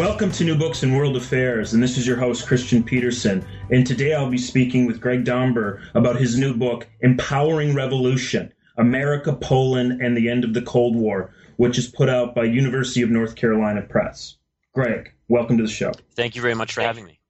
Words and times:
Welcome 0.00 0.32
to 0.32 0.44
New 0.44 0.56
Books 0.56 0.82
and 0.82 0.96
World 0.96 1.14
Affairs, 1.14 1.74
and 1.74 1.82
this 1.82 1.98
is 1.98 2.06
your 2.06 2.16
host, 2.16 2.46
Christian 2.46 2.82
Peterson. 2.82 3.44
And 3.68 3.86
today 3.86 4.14
I'll 4.14 4.30
be 4.30 4.38
speaking 4.38 4.86
with 4.86 4.98
Greg 4.98 5.26
Domber 5.26 5.82
about 5.92 6.16
his 6.16 6.38
new 6.38 6.56
book, 6.56 6.88
Empowering 7.02 7.74
Revolution 7.74 8.50
America, 8.78 9.34
Poland, 9.34 10.00
and 10.00 10.16
the 10.16 10.30
End 10.30 10.42
of 10.42 10.54
the 10.54 10.62
Cold 10.62 10.96
War, 10.96 11.34
which 11.58 11.76
is 11.76 11.86
put 11.86 12.08
out 12.08 12.34
by 12.34 12.44
University 12.44 13.02
of 13.02 13.10
North 13.10 13.36
Carolina 13.36 13.82
Press. 13.82 14.38
Greg, 14.72 15.12
welcome 15.28 15.58
to 15.58 15.64
the 15.64 15.68
show. 15.68 15.92
Thank 16.14 16.34
you 16.34 16.40
very 16.40 16.54
much 16.54 16.72
for 16.72 16.80
having 16.80 17.04
me. 17.04 17.20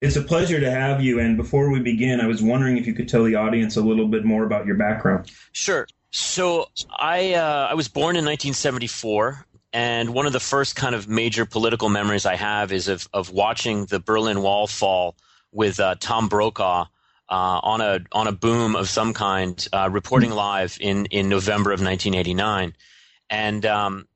It's 0.00 0.16
a 0.16 0.22
pleasure 0.22 0.60
to 0.60 0.70
have 0.70 1.02
you. 1.02 1.20
And 1.20 1.36
before 1.36 1.70
we 1.70 1.80
begin, 1.80 2.22
I 2.22 2.26
was 2.26 2.42
wondering 2.42 2.78
if 2.78 2.86
you 2.86 2.94
could 2.94 3.06
tell 3.06 3.24
the 3.24 3.34
audience 3.34 3.76
a 3.76 3.82
little 3.82 4.08
bit 4.08 4.24
more 4.24 4.44
about 4.44 4.64
your 4.64 4.76
background. 4.76 5.30
Sure. 5.52 5.86
So 6.10 6.70
I 6.98 7.34
uh, 7.34 7.68
I 7.70 7.74
was 7.74 7.88
born 7.88 8.16
in 8.16 8.24
1974 8.24 9.44
and 9.74 10.14
one 10.14 10.24
of 10.24 10.32
the 10.32 10.40
first 10.40 10.76
kind 10.76 10.94
of 10.94 11.08
major 11.08 11.44
political 11.44 11.88
memories 11.88 12.24
I 12.24 12.36
have 12.36 12.72
is 12.72 12.86
of, 12.86 13.08
of 13.12 13.30
watching 13.30 13.86
the 13.86 13.98
Berlin 13.98 14.40
Wall 14.40 14.68
fall 14.68 15.16
with 15.50 15.80
uh, 15.80 15.96
Tom 15.98 16.28
Brokaw 16.28 16.86
uh, 17.28 17.60
on 17.62 17.80
a 17.80 17.98
on 18.12 18.28
a 18.28 18.32
boom 18.32 18.76
of 18.76 18.88
some 18.88 19.12
kind, 19.12 19.66
uh, 19.72 19.88
reporting 19.90 20.30
live 20.30 20.78
in 20.80 21.06
in 21.06 21.28
November 21.28 21.70
of 21.70 21.80
1989, 21.80 22.76
and 23.30 23.66
um, 23.66 24.06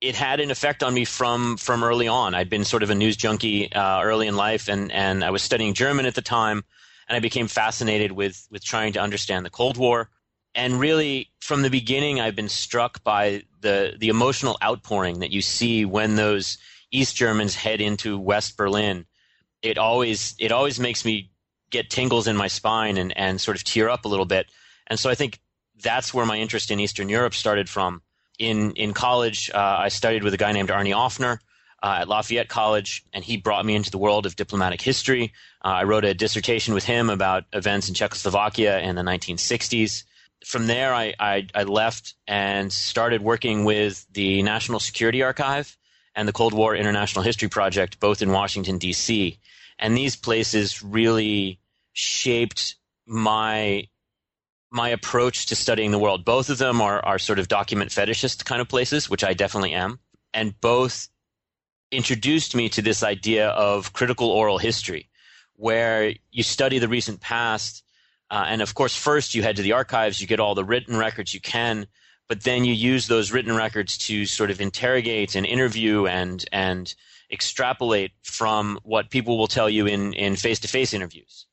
it 0.00 0.14
had 0.14 0.40
an 0.40 0.50
effect 0.50 0.82
on 0.82 0.94
me 0.94 1.04
from 1.04 1.58
from 1.58 1.84
early 1.84 2.08
on. 2.08 2.34
I'd 2.34 2.48
been 2.48 2.64
sort 2.64 2.82
of 2.82 2.88
a 2.88 2.94
news 2.94 3.16
junkie 3.16 3.70
uh, 3.70 4.00
early 4.02 4.28
in 4.28 4.36
life, 4.36 4.68
and 4.68 4.90
and 4.92 5.22
I 5.22 5.30
was 5.30 5.42
studying 5.42 5.74
German 5.74 6.06
at 6.06 6.14
the 6.14 6.22
time, 6.22 6.64
and 7.06 7.16
I 7.16 7.20
became 7.20 7.48
fascinated 7.48 8.12
with 8.12 8.46
with 8.50 8.64
trying 8.64 8.94
to 8.94 9.00
understand 9.00 9.44
the 9.44 9.50
Cold 9.50 9.76
War 9.76 10.08
and 10.54 10.78
really 10.78 11.30
from 11.40 11.62
the 11.62 11.70
beginning 11.70 12.20
i've 12.20 12.36
been 12.36 12.48
struck 12.48 13.02
by 13.04 13.42
the 13.60 13.94
the 13.98 14.08
emotional 14.08 14.58
outpouring 14.62 15.20
that 15.20 15.30
you 15.30 15.40
see 15.40 15.84
when 15.84 16.16
those 16.16 16.58
east 16.90 17.16
germans 17.16 17.54
head 17.54 17.80
into 17.80 18.18
west 18.18 18.56
berlin. 18.56 19.06
It 19.62 19.78
always 19.78 20.34
it 20.38 20.52
always 20.52 20.80
makes 20.80 21.04
me 21.04 21.30
get 21.70 21.88
tingles 21.88 22.26
in 22.26 22.36
my 22.36 22.48
spine 22.48 22.96
and 22.96 23.16
and 23.16 23.40
sort 23.40 23.56
of 23.56 23.64
tear 23.64 23.88
up 23.88 24.04
a 24.04 24.08
little 24.08 24.26
bit. 24.26 24.46
And 24.88 24.98
so 24.98 25.08
i 25.08 25.14
think 25.14 25.40
that's 25.82 26.12
where 26.12 26.26
my 26.26 26.38
interest 26.38 26.70
in 26.70 26.80
eastern 26.80 27.08
europe 27.08 27.34
started 27.34 27.68
from. 27.68 28.02
In 28.38 28.72
in 28.72 28.92
college 28.92 29.50
uh, 29.54 29.76
i 29.78 29.88
studied 29.88 30.24
with 30.24 30.34
a 30.34 30.38
guy 30.38 30.52
named 30.52 30.68
arnie 30.68 30.94
offner 30.94 31.38
uh, 31.82 31.98
at 32.02 32.08
Lafayette 32.08 32.48
College, 32.48 33.02
and 33.12 33.24
he 33.24 33.36
brought 33.36 33.66
me 33.66 33.74
into 33.74 33.90
the 33.90 33.98
world 33.98 34.24
of 34.24 34.36
diplomatic 34.36 34.80
history. 34.80 35.32
Uh, 35.64 35.68
I 35.68 35.82
wrote 35.82 36.04
a 36.04 36.14
dissertation 36.14 36.74
with 36.74 36.84
him 36.84 37.10
about 37.10 37.42
events 37.52 37.88
in 37.88 37.94
Czechoslovakia 37.94 38.78
in 38.78 38.94
the 38.94 39.02
1960s 39.02 40.04
from 40.44 40.66
there, 40.66 40.94
I, 40.94 41.14
I, 41.18 41.46
I, 41.54 41.62
left 41.64 42.14
and 42.26 42.72
started 42.72 43.22
working 43.22 43.64
with 43.64 44.06
the 44.12 44.42
National 44.42 44.80
Security 44.80 45.22
Archive 45.22 45.76
and 46.14 46.28
the 46.28 46.32
Cold 46.32 46.52
War 46.52 46.74
International 46.74 47.22
History 47.22 47.48
Project, 47.48 48.00
both 48.00 48.22
in 48.22 48.30
Washington, 48.30 48.78
D.C. 48.78 49.38
And 49.78 49.96
these 49.96 50.16
places 50.16 50.82
really 50.82 51.60
shaped 51.92 52.76
my 53.06 53.88
my 54.70 54.88
approach 54.88 55.46
to 55.46 55.54
studying 55.54 55.90
the 55.90 55.98
world. 55.98 56.24
Both 56.24 56.48
of 56.48 56.56
them 56.56 56.80
are, 56.80 57.04
are 57.04 57.18
sort 57.18 57.38
of 57.38 57.46
document 57.46 57.90
fetishist 57.90 58.46
kind 58.46 58.62
of 58.62 58.68
places, 58.68 59.10
which 59.10 59.22
I 59.22 59.34
definitely 59.34 59.74
am. 59.74 59.98
And 60.32 60.58
both 60.62 61.08
introduced 61.90 62.54
me 62.54 62.70
to 62.70 62.80
this 62.80 63.02
idea 63.02 63.48
of 63.48 63.92
critical 63.92 64.30
oral 64.30 64.56
history, 64.56 65.10
where 65.56 66.14
you 66.30 66.42
study 66.42 66.78
the 66.78 66.88
recent 66.88 67.20
past 67.20 67.81
uh, 68.32 68.46
and 68.48 68.62
of 68.62 68.74
course, 68.74 68.96
first 68.96 69.34
you 69.34 69.42
head 69.42 69.56
to 69.56 69.62
the 69.62 69.72
archives, 69.72 70.18
you 70.18 70.26
get 70.26 70.40
all 70.40 70.54
the 70.54 70.64
written 70.64 70.96
records 70.96 71.34
you 71.34 71.40
can, 71.40 71.86
but 72.30 72.44
then 72.44 72.64
you 72.64 72.72
use 72.72 73.06
those 73.06 73.30
written 73.30 73.54
records 73.54 73.98
to 73.98 74.24
sort 74.24 74.50
of 74.50 74.58
interrogate 74.58 75.34
and 75.34 75.44
interview 75.44 76.06
and 76.06 76.42
and 76.50 76.94
extrapolate 77.30 78.12
from 78.22 78.78
what 78.84 79.10
people 79.10 79.36
will 79.36 79.48
tell 79.48 79.68
you 79.68 79.86
in 79.86 80.14
in 80.14 80.34
face 80.34 80.58
to 80.60 80.66
face 80.66 80.94
interviews. 80.94 81.44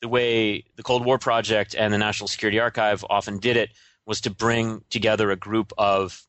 The 0.00 0.06
way 0.06 0.64
the 0.76 0.84
Cold 0.84 1.04
War 1.04 1.18
Project 1.18 1.74
and 1.74 1.92
the 1.92 1.98
National 1.98 2.28
Security 2.28 2.60
Archive 2.60 3.04
often 3.10 3.38
did 3.38 3.56
it 3.56 3.70
was 4.06 4.20
to 4.20 4.30
bring 4.30 4.84
together 4.90 5.32
a 5.32 5.36
group 5.36 5.72
of 5.76 6.24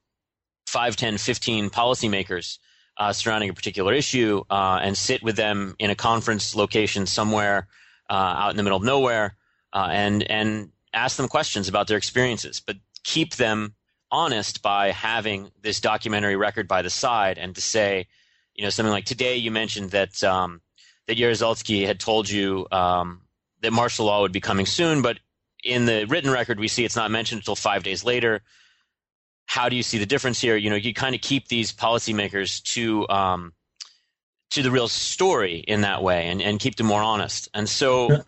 5, 0.66 0.96
10, 0.96 1.20
15 1.20 1.70
policymakers 1.70 2.58
uh, 2.98 3.14
surrounding 3.14 3.52
a 3.52 3.54
particular 3.54 3.94
issue 3.94 4.44
uh, 4.50 4.80
and 4.82 4.98
sit 4.98 5.22
with 5.22 5.36
them 5.36 5.76
in 5.78 5.92
a 5.92 5.96
conference 5.96 6.56
location 6.56 7.06
somewhere 7.06 7.68
uh, 8.10 8.14
out 8.14 8.50
in 8.50 8.58
the 8.58 8.64
middle 8.64 8.78
of 8.78 8.84
nowhere 8.84 9.36
uh, 9.74 9.88
and 9.92 10.24
and 10.30 10.70
ask 10.94 11.18
them 11.18 11.28
questions 11.28 11.68
about 11.68 11.88
their 11.88 11.98
experiences, 11.98 12.62
but 12.66 12.78
keep 13.04 13.36
them 13.36 13.74
honest 14.12 14.62
by 14.62 14.92
having 14.92 15.52
this 15.62 15.82
documentary 15.82 16.36
record 16.36 16.68
by 16.68 16.84
the 16.84 16.90
side 16.90 17.40
and 17.40 17.56
to 17.56 17.62
say, 17.62 18.06
you 18.54 18.64
know, 18.64 18.70
something 18.70 18.92
like 18.92 19.06
today 19.06 19.36
you 19.36 19.50
mentioned 19.50 19.90
that 19.92 20.24
um, 20.24 20.62
that 21.08 21.18
Jaruzelski 21.18 21.86
had 21.86 22.00
told 22.00 22.30
you 22.30 22.68
um, 22.72 23.22
that 23.62 23.74
martial 23.74 24.06
law 24.06 24.22
would 24.22 24.32
be 24.32 24.40
coming 24.40 24.68
soon, 24.68 25.02
but 25.02 25.20
in 25.64 25.86
the 25.86 26.06
written 26.06 26.30
record 26.30 26.60
we 26.60 26.68
see 26.68 26.86
it's 26.86 26.96
not 26.96 27.10
mentioned 27.10 27.40
until 27.40 27.56
five 27.56 27.84
days 27.84 28.04
later. 28.04 28.42
How 29.46 29.68
do 29.70 29.76
you 29.76 29.84
see 29.84 29.98
the 29.98 30.06
difference 30.06 30.40
here? 30.40 30.56
You 30.56 30.70
know, 30.70 30.76
you 30.76 30.94
kind 30.94 31.16
of 31.16 31.22
keep 31.22 31.48
these 31.48 31.74
policymakers 31.74 32.62
to 32.74 33.08
um, 33.10 33.54
to 34.52 34.62
the 34.62 34.72
real 34.72 34.88
story 34.88 35.58
in 35.68 35.82
that 35.82 36.04
way 36.04 36.28
and, 36.28 36.42
and 36.42 36.60
keep 36.60 36.76
them 36.76 36.86
more 36.86 37.02
honest. 37.02 37.50
And 37.56 37.68
so 37.68 38.24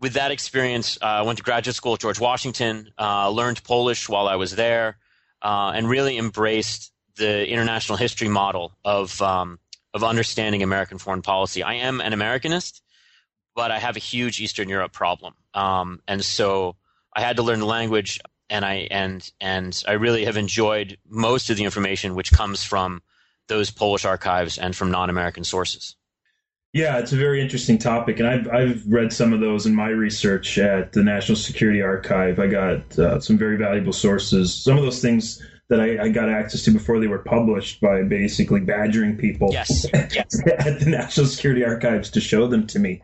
with 0.00 0.14
that 0.14 0.30
experience, 0.30 0.98
uh, 1.00 1.06
I 1.06 1.22
went 1.22 1.38
to 1.38 1.44
graduate 1.44 1.74
school 1.74 1.94
at 1.94 2.00
George 2.00 2.20
Washington, 2.20 2.90
uh, 2.98 3.30
learned 3.30 3.62
Polish 3.64 4.08
while 4.08 4.28
I 4.28 4.36
was 4.36 4.54
there, 4.54 4.98
uh, 5.42 5.72
and 5.74 5.88
really 5.88 6.18
embraced 6.18 6.92
the 7.16 7.48
international 7.48 7.96
history 7.96 8.28
model 8.28 8.76
of 8.84 9.20
um, 9.22 9.58
of 9.94 10.04
understanding 10.04 10.62
American 10.62 10.98
foreign 10.98 11.22
policy. 11.22 11.62
I 11.62 11.74
am 11.74 12.00
an 12.00 12.12
Americanist, 12.12 12.82
but 13.54 13.70
I 13.70 13.78
have 13.78 13.96
a 13.96 14.00
huge 14.00 14.40
Eastern 14.40 14.68
Europe 14.68 14.92
problem, 14.92 15.34
um, 15.54 16.02
and 16.06 16.24
so 16.24 16.76
I 17.14 17.22
had 17.22 17.36
to 17.36 17.42
learn 17.42 17.60
the 17.60 17.66
language, 17.66 18.20
and 18.50 18.64
I 18.64 18.88
and 18.90 19.30
and 19.40 19.82
I 19.88 19.92
really 19.92 20.26
have 20.26 20.36
enjoyed 20.36 20.98
most 21.08 21.48
of 21.48 21.56
the 21.56 21.64
information 21.64 22.14
which 22.14 22.32
comes 22.32 22.62
from 22.62 23.02
those 23.48 23.70
Polish 23.70 24.04
archives 24.04 24.58
and 24.58 24.76
from 24.76 24.90
non-American 24.90 25.44
sources. 25.44 25.96
Yeah, 26.76 26.98
it's 26.98 27.12
a 27.12 27.16
very 27.16 27.40
interesting 27.40 27.78
topic, 27.78 28.20
and 28.20 28.28
I've 28.28 28.48
I've 28.48 28.86
read 28.86 29.10
some 29.10 29.32
of 29.32 29.40
those 29.40 29.64
in 29.64 29.74
my 29.74 29.88
research 29.88 30.58
at 30.58 30.92
the 30.92 31.02
National 31.02 31.34
Security 31.34 31.80
Archive. 31.80 32.38
I 32.38 32.48
got 32.48 32.98
uh, 32.98 33.18
some 33.18 33.38
very 33.38 33.56
valuable 33.56 33.94
sources. 33.94 34.54
Some 34.54 34.76
of 34.76 34.84
those 34.84 35.00
things 35.00 35.42
that 35.70 35.80
I, 35.80 36.04
I, 36.04 36.08
got 36.10 36.28
access 36.28 36.64
to 36.64 36.70
before 36.70 37.00
they 37.00 37.06
were 37.06 37.20
published 37.20 37.80
by 37.80 38.02
basically 38.02 38.60
badgering 38.60 39.16
people 39.16 39.48
yes. 39.52 39.86
yes. 39.94 40.38
at 40.58 40.78
the 40.78 40.90
National 40.90 41.24
Security 41.24 41.64
Archives 41.64 42.10
to 42.10 42.20
show 42.20 42.46
them 42.46 42.66
to 42.66 42.78
me. 42.78 43.02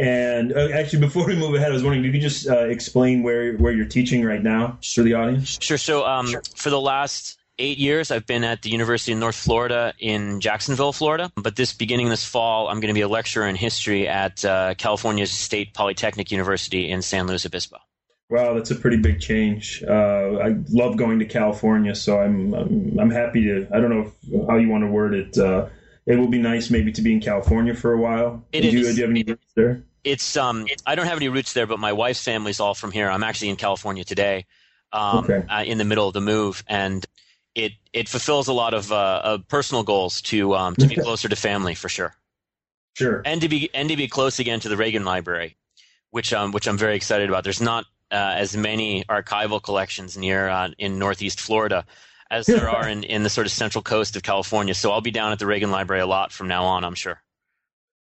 And 0.00 0.52
uh, 0.52 0.70
actually, 0.74 0.98
before 0.98 1.28
we 1.28 1.36
move 1.36 1.54
ahead, 1.54 1.70
I 1.70 1.74
was 1.74 1.84
wondering 1.84 2.04
if 2.04 2.06
you 2.06 2.20
could 2.20 2.28
just 2.28 2.48
uh, 2.48 2.66
explain 2.66 3.22
where 3.22 3.56
where 3.56 3.72
you're 3.72 3.86
teaching 3.86 4.24
right 4.24 4.42
now 4.42 4.80
for 4.94 5.04
the 5.04 5.14
audience. 5.14 5.58
Sure. 5.60 5.78
So, 5.78 6.04
um, 6.04 6.26
sure. 6.26 6.42
for 6.56 6.70
the 6.70 6.80
last 6.80 7.38
eight 7.58 7.78
years, 7.78 8.10
I've 8.10 8.26
been 8.26 8.44
at 8.44 8.62
the 8.62 8.70
University 8.70 9.12
of 9.12 9.18
North 9.18 9.36
Florida 9.36 9.94
in 9.98 10.40
Jacksonville, 10.40 10.92
Florida. 10.92 11.32
But 11.36 11.56
this 11.56 11.72
beginning 11.72 12.08
this 12.08 12.24
fall, 12.24 12.68
I'm 12.68 12.80
going 12.80 12.88
to 12.88 12.94
be 12.94 13.02
a 13.02 13.08
lecturer 13.08 13.46
in 13.46 13.56
history 13.56 14.08
at 14.08 14.44
uh, 14.44 14.74
California 14.74 15.26
State 15.26 15.74
Polytechnic 15.74 16.30
University 16.30 16.90
in 16.90 17.02
San 17.02 17.26
Luis 17.26 17.46
Obispo. 17.46 17.78
Wow, 18.28 18.54
that's 18.54 18.72
a 18.72 18.74
pretty 18.74 18.96
big 18.96 19.20
change. 19.20 19.84
Uh, 19.86 20.38
I 20.38 20.56
love 20.70 20.96
going 20.96 21.20
to 21.20 21.26
California, 21.26 21.94
so 21.94 22.18
I'm, 22.18 22.52
I'm, 22.54 22.98
I'm 22.98 23.10
happy 23.10 23.44
to. 23.44 23.68
I 23.72 23.80
don't 23.80 23.90
know 23.90 24.12
if, 24.32 24.48
how 24.48 24.56
you 24.56 24.68
want 24.68 24.82
to 24.82 24.88
word 24.88 25.14
it. 25.14 25.38
Uh, 25.38 25.66
it 26.06 26.16
will 26.16 26.28
be 26.28 26.38
nice 26.38 26.68
maybe 26.68 26.90
to 26.92 27.02
be 27.02 27.12
in 27.12 27.20
California 27.20 27.74
for 27.74 27.92
a 27.92 27.98
while. 27.98 28.44
It 28.52 28.62
do, 28.62 28.68
is. 28.68 28.74
You, 28.74 28.82
do 28.82 28.94
you 28.94 29.02
have 29.02 29.10
any 29.10 29.22
roots 29.22 29.52
there? 29.54 29.84
It's 30.02 30.36
um. 30.36 30.66
I 30.84 30.96
don't 30.96 31.06
have 31.06 31.18
any 31.18 31.28
roots 31.28 31.52
there, 31.52 31.66
but 31.66 31.78
my 31.78 31.92
wife's 31.92 32.22
family's 32.22 32.58
all 32.58 32.74
from 32.74 32.90
here. 32.90 33.08
I'm 33.08 33.22
actually 33.22 33.50
in 33.50 33.56
California 33.56 34.02
today, 34.02 34.46
um, 34.92 35.18
okay. 35.18 35.44
uh, 35.48 35.62
in 35.62 35.78
the 35.78 35.84
middle 35.84 36.08
of 36.08 36.14
the 36.14 36.20
move, 36.20 36.64
and 36.66 37.06
it 37.56 37.72
it 37.92 38.08
fulfills 38.08 38.46
a 38.46 38.52
lot 38.52 38.74
of, 38.74 38.92
uh, 38.92 39.22
of 39.24 39.48
personal 39.48 39.82
goals 39.82 40.20
to 40.20 40.54
um, 40.54 40.76
to 40.76 40.86
be 40.86 40.94
closer 41.06 41.28
to 41.28 41.34
family 41.34 41.74
for 41.74 41.88
sure. 41.88 42.14
Sure. 42.94 43.22
And 43.24 43.40
to 43.40 43.48
be 43.48 43.70
and 43.74 43.88
to 43.88 43.96
be 43.96 44.06
close 44.06 44.38
again 44.38 44.60
to 44.60 44.68
the 44.68 44.76
Reagan 44.76 45.04
Library, 45.04 45.56
which 46.10 46.32
um 46.32 46.52
which 46.52 46.68
I'm 46.68 46.78
very 46.78 46.94
excited 46.94 47.28
about. 47.28 47.42
There's 47.42 47.60
not 47.60 47.86
uh, 48.12 48.34
as 48.36 48.56
many 48.56 49.04
archival 49.04 49.60
collections 49.60 50.16
near 50.16 50.48
uh, 50.48 50.68
in 50.78 50.98
Northeast 50.98 51.40
Florida 51.40 51.84
as 52.30 52.46
there 52.46 52.68
are 52.76 52.88
in, 52.88 53.02
in 53.04 53.22
the 53.22 53.30
sort 53.30 53.46
of 53.46 53.52
central 53.52 53.82
coast 53.82 54.16
of 54.16 54.22
California. 54.22 54.74
So 54.74 54.92
I'll 54.92 55.00
be 55.00 55.10
down 55.10 55.32
at 55.32 55.38
the 55.38 55.46
Reagan 55.46 55.70
Library 55.70 56.02
a 56.02 56.06
lot 56.06 56.32
from 56.32 56.48
now 56.48 56.64
on, 56.64 56.84
I'm 56.84 56.94
sure. 56.94 57.20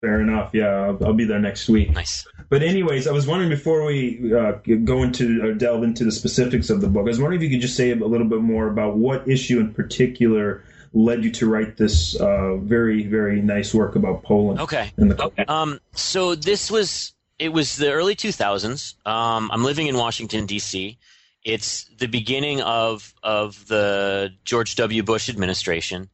Fair 0.01 0.21
enough. 0.21 0.51
Yeah, 0.55 0.69
I'll, 0.69 1.07
I'll 1.07 1.13
be 1.13 1.25
there 1.25 1.41
next 1.41 1.69
week. 1.69 1.91
Nice. 1.91 2.27
But 2.49 2.63
anyways, 2.63 3.09
I 3.09 3.13
was 3.13 3.27
wondering 3.27 3.51
before 3.51 3.85
we 3.85 4.33
uh, 4.33 4.53
go 4.85 5.03
into 5.03 5.45
or 5.45 5.53
delve 5.53 5.83
into 5.83 6.05
the 6.05 6.13
specifics 6.13 6.71
of 6.71 6.81
the 6.81 6.87
book, 6.87 7.03
I 7.03 7.09
was 7.09 7.21
wondering 7.21 7.43
if 7.43 7.51
you 7.51 7.57
could 7.57 7.63
just 7.63 7.77
say 7.77 7.91
a 7.91 7.97
little 7.97 8.29
bit 8.29 8.41
more 8.41 8.69
about 8.69 8.97
what 8.97 9.29
issue 9.29 9.59
in 9.59 9.75
particular 9.75 10.63
led 10.95 11.25
you 11.25 11.31
to 11.31 11.49
write 11.49 11.77
this 11.77 12.19
uh, 12.19 12.57
very 12.57 13.07
very 13.07 13.43
nice 13.43 13.75
work 13.75 13.97
about 13.97 14.23
Poland. 14.23 14.61
Okay. 14.61 14.91
okay. 14.99 15.45
Um, 15.45 15.81
so 15.93 16.35
this 16.35 16.71
was 16.71 17.13
it 17.39 17.53
was 17.53 17.77
the 17.77 17.93
early 17.93 18.15
2000s. 18.15 18.95
Um, 19.07 19.51
I'm 19.53 19.65
living 19.65 19.89
in 19.89 19.97
Washington 19.97 20.47
D.C. 20.47 20.99
It's 21.45 21.85
the 21.99 22.07
beginning 22.07 22.61
of 22.61 23.13
of 23.23 23.67
the 23.67 24.31
George 24.45 24.77
W. 24.77 25.03
Bush 25.03 25.29
administration, 25.29 26.09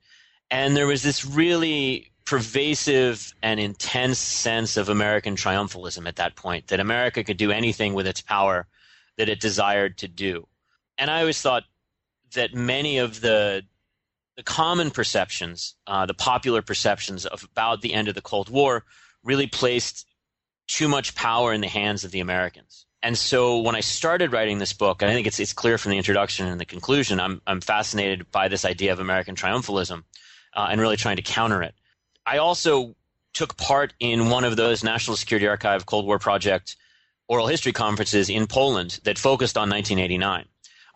and 0.51 0.77
there 0.77 0.87
was 0.87 1.03
this 1.03 1.25
really 1.25 2.11
pervasive 2.25 3.35
and 3.43 3.61
intense 3.61 4.19
sense 4.19 4.77
of 4.77 4.89
American 4.89 5.37
triumphalism 5.37 6.09
at 6.09 6.17
that 6.17 6.37
point, 6.37 6.69
that 6.69 6.81
America 6.81 7.23
could 7.23 7.37
do 7.37 7.51
anything 7.51 7.95
with 7.95 8.07
its 8.07 8.21
power 8.21 8.67
that 9.19 9.29
it 9.29 9.41
desired 9.41 9.99
to 9.99 10.09
do. 10.09 10.47
And 10.99 11.11
I 11.11 11.21
always 11.21 11.41
thought 11.41 11.65
that 12.35 12.55
many 12.55 12.99
of 12.99 13.21
the 13.21 13.63
the 14.37 14.43
common 14.43 14.91
perceptions, 14.91 15.77
uh, 15.87 16.07
the 16.07 16.15
popular 16.15 16.61
perceptions 16.61 17.25
of 17.25 17.45
about 17.45 17.83
the 17.83 17.95
end 17.95 18.09
of 18.09 18.17
the 18.17 18.21
Cold 18.21 18.49
War, 18.49 18.85
really 19.23 19.47
placed 19.47 20.07
too 20.67 20.89
much 20.89 21.15
power 21.15 21.53
in 21.53 21.61
the 21.61 21.69
hands 21.69 22.03
of 22.03 22.11
the 22.11 22.19
Americans. 22.19 22.87
And 23.03 23.17
so 23.17 23.61
when 23.61 23.77
I 23.77 23.81
started 23.81 24.33
writing 24.33 24.59
this 24.59 24.73
book, 24.73 25.03
and 25.03 25.11
I 25.11 25.15
think 25.15 25.27
it's 25.27 25.39
it's 25.39 25.53
clear 25.53 25.79
from 25.79 25.91
the 25.91 25.99
introduction 25.99 26.47
and 26.47 26.61
the 26.61 26.65
conclusion, 26.65 27.21
I'm 27.21 27.43
I'm 27.47 27.61
fascinated 27.61 28.31
by 28.33 28.49
this 28.49 28.65
idea 28.65 28.93
of 28.93 28.99
American 28.99 29.37
triumphalism, 29.37 30.05
uh, 30.55 30.69
and 30.71 30.81
really 30.81 30.97
trying 30.97 31.17
to 31.17 31.23
counter 31.23 31.63
it. 31.63 31.75
I 32.27 32.39
also 32.39 32.95
took 33.33 33.57
part 33.57 33.93
in 34.01 34.31
one 34.31 34.45
of 34.45 34.57
those 34.57 34.85
National 34.85 35.17
Security 35.17 35.47
Archive 35.47 35.87
Cold 35.87 36.07
War 36.07 36.19
Project 36.19 36.77
oral 37.29 37.47
history 37.47 37.73
conferences 37.73 38.29
in 38.29 38.47
Poland 38.47 39.01
that 39.05 39.19
focused 39.19 39.57
on 39.57 39.69
1989. 39.71 40.47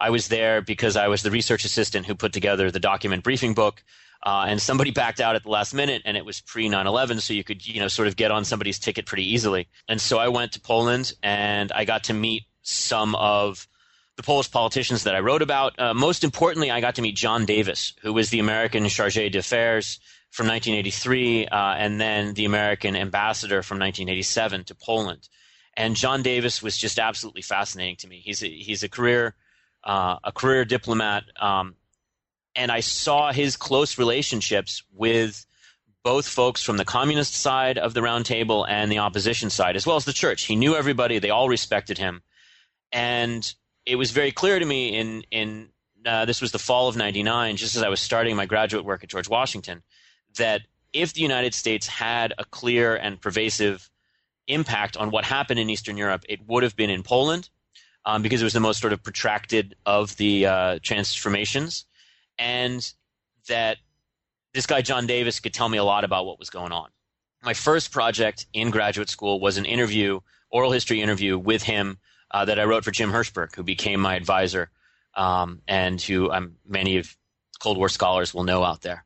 I 0.00 0.10
was 0.10 0.28
there 0.28 0.60
because 0.60 0.96
I 0.96 1.08
was 1.08 1.22
the 1.22 1.30
research 1.30 1.64
assistant 1.64 2.06
who 2.06 2.14
put 2.14 2.32
together 2.32 2.70
the 2.70 2.80
document 2.80 3.24
briefing 3.24 3.54
book. 3.54 3.82
Uh, 4.24 4.46
and 4.48 4.60
somebody 4.60 4.90
backed 4.90 5.20
out 5.20 5.36
at 5.36 5.44
the 5.44 5.48
last 5.48 5.72
minute, 5.72 6.02
and 6.04 6.16
it 6.16 6.24
was 6.24 6.40
pre 6.40 6.68
9 6.68 6.86
11, 6.86 7.20
so 7.20 7.32
you 7.32 7.44
could, 7.44 7.64
you 7.64 7.78
know, 7.78 7.86
sort 7.86 8.08
of 8.08 8.16
get 8.16 8.32
on 8.32 8.44
somebody's 8.44 8.78
ticket 8.78 9.06
pretty 9.06 9.32
easily. 9.32 9.68
And 9.88 10.00
so 10.00 10.18
I 10.18 10.26
went 10.26 10.52
to 10.52 10.60
Poland 10.60 11.12
and 11.22 11.70
I 11.70 11.84
got 11.84 12.04
to 12.04 12.14
meet 12.14 12.42
some 12.62 13.14
of 13.14 13.68
the 14.16 14.24
Polish 14.24 14.50
politicians 14.50 15.04
that 15.04 15.14
I 15.14 15.20
wrote 15.20 15.40
about. 15.40 15.78
Uh, 15.78 15.94
most 15.94 16.24
importantly, 16.24 16.70
I 16.70 16.80
got 16.80 16.96
to 16.96 17.02
meet 17.02 17.14
John 17.14 17.46
Davis, 17.46 17.92
who 18.02 18.12
was 18.12 18.30
the 18.30 18.40
American 18.40 18.88
charge 18.88 19.14
d'affaires 19.14 20.00
from 20.38 20.46
1983, 20.46 21.48
uh, 21.48 21.74
and 21.74 22.00
then 22.00 22.32
the 22.34 22.44
American 22.44 22.94
ambassador 22.94 23.60
from 23.60 23.80
1987 23.80 24.62
to 24.62 24.74
Poland. 24.76 25.28
And 25.74 25.96
John 25.96 26.22
Davis 26.22 26.62
was 26.62 26.78
just 26.78 27.00
absolutely 27.00 27.42
fascinating 27.42 27.96
to 27.96 28.06
me. 28.06 28.22
He's 28.24 28.44
a, 28.44 28.48
he's 28.48 28.84
a 28.84 28.88
career 28.88 29.34
uh, 29.82 30.14
a 30.22 30.30
career 30.30 30.64
diplomat, 30.64 31.24
um, 31.40 31.74
and 32.54 32.70
I 32.70 32.80
saw 32.80 33.32
his 33.32 33.56
close 33.56 33.98
relationships 33.98 34.84
with 34.92 35.44
both 36.04 36.28
folks 36.28 36.62
from 36.62 36.76
the 36.76 36.84
communist 36.84 37.34
side 37.34 37.76
of 37.76 37.92
the 37.94 38.02
round 38.02 38.24
table 38.24 38.64
and 38.64 38.92
the 38.92 38.98
opposition 38.98 39.50
side, 39.50 39.74
as 39.74 39.88
well 39.88 39.96
as 39.96 40.04
the 40.04 40.12
church. 40.12 40.44
He 40.44 40.54
knew 40.54 40.76
everybody; 40.76 41.18
they 41.18 41.30
all 41.30 41.48
respected 41.48 41.98
him, 41.98 42.22
and 42.92 43.52
it 43.84 43.96
was 43.96 44.12
very 44.12 44.30
clear 44.30 44.60
to 44.60 44.64
me 44.64 44.96
in 44.96 45.24
in 45.32 45.68
uh, 46.06 46.26
this 46.26 46.40
was 46.40 46.52
the 46.52 46.60
fall 46.60 46.86
of 46.86 46.96
'99, 46.96 47.56
just 47.56 47.74
as 47.74 47.82
I 47.82 47.88
was 47.88 47.98
starting 47.98 48.36
my 48.36 48.46
graduate 48.46 48.84
work 48.84 49.02
at 49.02 49.10
George 49.10 49.28
Washington, 49.28 49.82
that 50.36 50.62
if 50.92 51.14
the 51.14 51.20
United 51.20 51.54
States 51.54 51.86
had 51.86 52.34
a 52.38 52.44
clear 52.44 52.96
and 52.96 53.20
pervasive 53.20 53.90
impact 54.46 54.96
on 54.96 55.10
what 55.10 55.24
happened 55.24 55.60
in 55.60 55.70
Eastern 55.70 55.96
Europe, 55.96 56.24
it 56.28 56.40
would 56.46 56.62
have 56.62 56.74
been 56.76 56.90
in 56.90 57.02
Poland 57.02 57.50
um, 58.04 58.22
because 58.22 58.40
it 58.40 58.44
was 58.44 58.54
the 58.54 58.60
most 58.60 58.80
sort 58.80 58.92
of 58.92 59.02
protracted 59.02 59.76
of 59.84 60.16
the 60.16 60.46
uh, 60.46 60.78
transformations, 60.82 61.84
and 62.38 62.92
that 63.48 63.78
this 64.54 64.66
guy 64.66 64.80
John 64.80 65.06
Davis 65.06 65.40
could 65.40 65.52
tell 65.52 65.68
me 65.68 65.78
a 65.78 65.84
lot 65.84 66.04
about 66.04 66.24
what 66.26 66.38
was 66.38 66.50
going 66.50 66.72
on. 66.72 66.88
My 67.44 67.54
first 67.54 67.92
project 67.92 68.46
in 68.52 68.70
graduate 68.70 69.10
school 69.10 69.40
was 69.40 69.58
an 69.58 69.64
interview, 69.64 70.20
oral 70.50 70.72
history 70.72 71.02
interview 71.02 71.38
with 71.38 71.62
him 71.62 71.98
uh, 72.30 72.44
that 72.46 72.58
I 72.58 72.64
wrote 72.64 72.84
for 72.84 72.90
Jim 72.90 73.12
Hershberg, 73.12 73.54
who 73.54 73.62
became 73.62 74.00
my 74.00 74.16
advisor, 74.16 74.70
um, 75.14 75.60
and 75.68 76.00
who 76.00 76.30
um, 76.30 76.56
many 76.66 76.96
of 76.96 77.14
Cold 77.60 77.76
War 77.76 77.88
scholars 77.88 78.32
will 78.32 78.44
know 78.44 78.64
out 78.64 78.82
there 78.82 79.04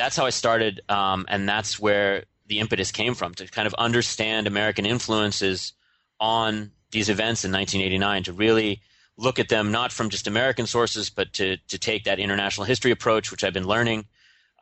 that's 0.00 0.16
how 0.16 0.24
I 0.24 0.30
started, 0.30 0.80
um, 0.88 1.26
and 1.28 1.46
that's 1.46 1.78
where 1.78 2.24
the 2.46 2.58
impetus 2.58 2.90
came 2.90 3.14
from 3.14 3.34
to 3.34 3.46
kind 3.46 3.66
of 3.66 3.74
understand 3.74 4.46
American 4.46 4.86
influences 4.86 5.74
on 6.18 6.72
these 6.90 7.10
events 7.10 7.44
in 7.44 7.52
1989, 7.52 8.24
to 8.24 8.32
really 8.32 8.80
look 9.18 9.38
at 9.38 9.50
them 9.50 9.70
not 9.70 9.92
from 9.92 10.08
just 10.08 10.26
American 10.26 10.66
sources, 10.66 11.10
but 11.10 11.34
to 11.34 11.58
to 11.68 11.78
take 11.78 12.04
that 12.04 12.18
international 12.18 12.64
history 12.64 12.90
approach, 12.90 13.30
which 13.30 13.44
I've 13.44 13.52
been 13.52 13.66
learning, 13.66 14.06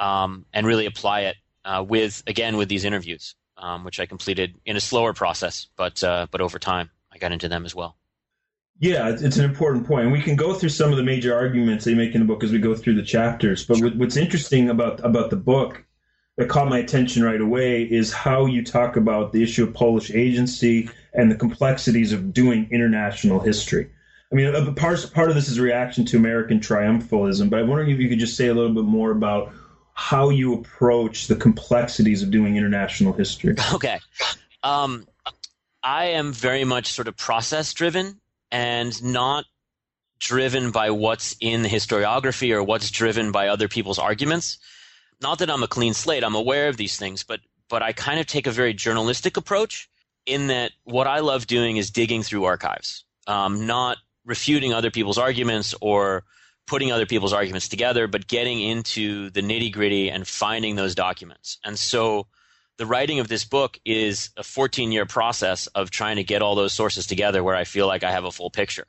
um, 0.00 0.44
and 0.52 0.66
really 0.66 0.86
apply 0.86 1.20
it 1.20 1.36
uh, 1.64 1.84
with 1.88 2.24
again 2.26 2.56
with 2.56 2.68
these 2.68 2.84
interviews, 2.84 3.36
um, 3.56 3.84
which 3.84 4.00
I 4.00 4.06
completed 4.06 4.56
in 4.66 4.76
a 4.76 4.80
slower 4.80 5.12
process, 5.12 5.68
but 5.76 6.02
uh, 6.02 6.26
but 6.32 6.40
over 6.40 6.58
time 6.58 6.90
I 7.12 7.18
got 7.18 7.30
into 7.30 7.48
them 7.48 7.64
as 7.64 7.76
well. 7.76 7.96
Yeah, 8.80 9.08
it's 9.08 9.36
an 9.36 9.44
important 9.44 9.86
point. 9.86 10.04
And 10.04 10.12
we 10.12 10.22
can 10.22 10.36
go 10.36 10.54
through 10.54 10.68
some 10.68 10.90
of 10.90 10.96
the 10.96 11.02
major 11.02 11.34
arguments 11.34 11.84
they 11.84 11.94
make 11.94 12.14
in 12.14 12.20
the 12.20 12.26
book 12.26 12.44
as 12.44 12.52
we 12.52 12.58
go 12.58 12.74
through 12.76 12.94
the 12.94 13.02
chapters. 13.02 13.64
But 13.64 13.80
what's 13.96 14.16
interesting 14.16 14.70
about 14.70 15.04
about 15.04 15.30
the 15.30 15.36
book 15.36 15.84
that 16.36 16.48
caught 16.48 16.68
my 16.68 16.78
attention 16.78 17.24
right 17.24 17.40
away 17.40 17.82
is 17.82 18.12
how 18.12 18.46
you 18.46 18.64
talk 18.64 18.96
about 18.96 19.32
the 19.32 19.42
issue 19.42 19.64
of 19.64 19.74
Polish 19.74 20.12
agency 20.12 20.88
and 21.12 21.30
the 21.30 21.34
complexities 21.34 22.12
of 22.12 22.32
doing 22.32 22.68
international 22.70 23.40
history. 23.40 23.90
I 24.30 24.34
mean, 24.36 24.74
part 24.76 25.10
part 25.12 25.30
of 25.30 25.34
this 25.34 25.48
is 25.48 25.58
reaction 25.58 26.04
to 26.06 26.16
American 26.16 26.60
triumphalism, 26.60 27.50
but 27.50 27.58
I'm 27.58 27.66
wondering 27.66 27.90
if 27.90 27.98
you 27.98 28.08
could 28.08 28.20
just 28.20 28.36
say 28.36 28.46
a 28.46 28.54
little 28.54 28.74
bit 28.74 28.84
more 28.84 29.10
about 29.10 29.52
how 29.94 30.30
you 30.30 30.54
approach 30.54 31.26
the 31.26 31.34
complexities 31.34 32.22
of 32.22 32.30
doing 32.30 32.56
international 32.56 33.12
history. 33.12 33.56
Okay. 33.74 33.98
Um, 34.62 35.06
I 35.82 36.06
am 36.06 36.32
very 36.32 36.64
much 36.64 36.92
sort 36.92 37.08
of 37.08 37.16
process 37.16 37.72
driven 37.72 38.20
and 38.50 39.02
not 39.02 39.44
driven 40.18 40.70
by 40.70 40.90
what's 40.90 41.36
in 41.40 41.62
the 41.62 41.68
historiography 41.68 42.52
or 42.52 42.62
what's 42.62 42.90
driven 42.90 43.30
by 43.32 43.48
other 43.48 43.68
people's 43.68 43.98
arguments. 43.98 44.58
Not 45.20 45.38
that 45.38 45.50
I'm 45.50 45.62
a 45.62 45.68
clean 45.68 45.94
slate, 45.94 46.24
I'm 46.24 46.34
aware 46.34 46.68
of 46.68 46.76
these 46.76 46.96
things, 46.96 47.22
but 47.22 47.40
but 47.68 47.82
I 47.82 47.92
kind 47.92 48.18
of 48.18 48.26
take 48.26 48.46
a 48.46 48.50
very 48.50 48.72
journalistic 48.72 49.36
approach 49.36 49.90
in 50.24 50.46
that 50.46 50.72
what 50.84 51.06
I 51.06 51.20
love 51.20 51.46
doing 51.46 51.76
is 51.76 51.90
digging 51.90 52.22
through 52.22 52.44
archives, 52.44 53.04
um, 53.26 53.66
not 53.66 53.98
refuting 54.24 54.72
other 54.72 54.90
people's 54.90 55.18
arguments 55.18 55.74
or 55.80 56.24
putting 56.66 56.92
other 56.92 57.06
people's 57.06 57.32
arguments 57.32 57.68
together, 57.68 58.06
but 58.06 58.26
getting 58.26 58.60
into 58.60 59.30
the 59.30 59.40
nitty 59.40 59.72
gritty 59.72 60.10
and 60.10 60.26
finding 60.26 60.76
those 60.76 60.94
documents. 60.94 61.58
And 61.64 61.78
so 61.78 62.26
the 62.78 62.86
writing 62.86 63.18
of 63.18 63.28
this 63.28 63.44
book 63.44 63.78
is 63.84 64.30
a 64.36 64.42
14 64.42 64.92
year 64.92 65.04
process 65.04 65.66
of 65.68 65.90
trying 65.90 66.16
to 66.16 66.24
get 66.24 66.42
all 66.42 66.54
those 66.54 66.72
sources 66.72 67.06
together 67.06 67.44
where 67.44 67.56
I 67.56 67.64
feel 67.64 67.86
like 67.86 68.04
I 68.04 68.12
have 68.12 68.24
a 68.24 68.32
full 68.32 68.50
picture. 68.50 68.86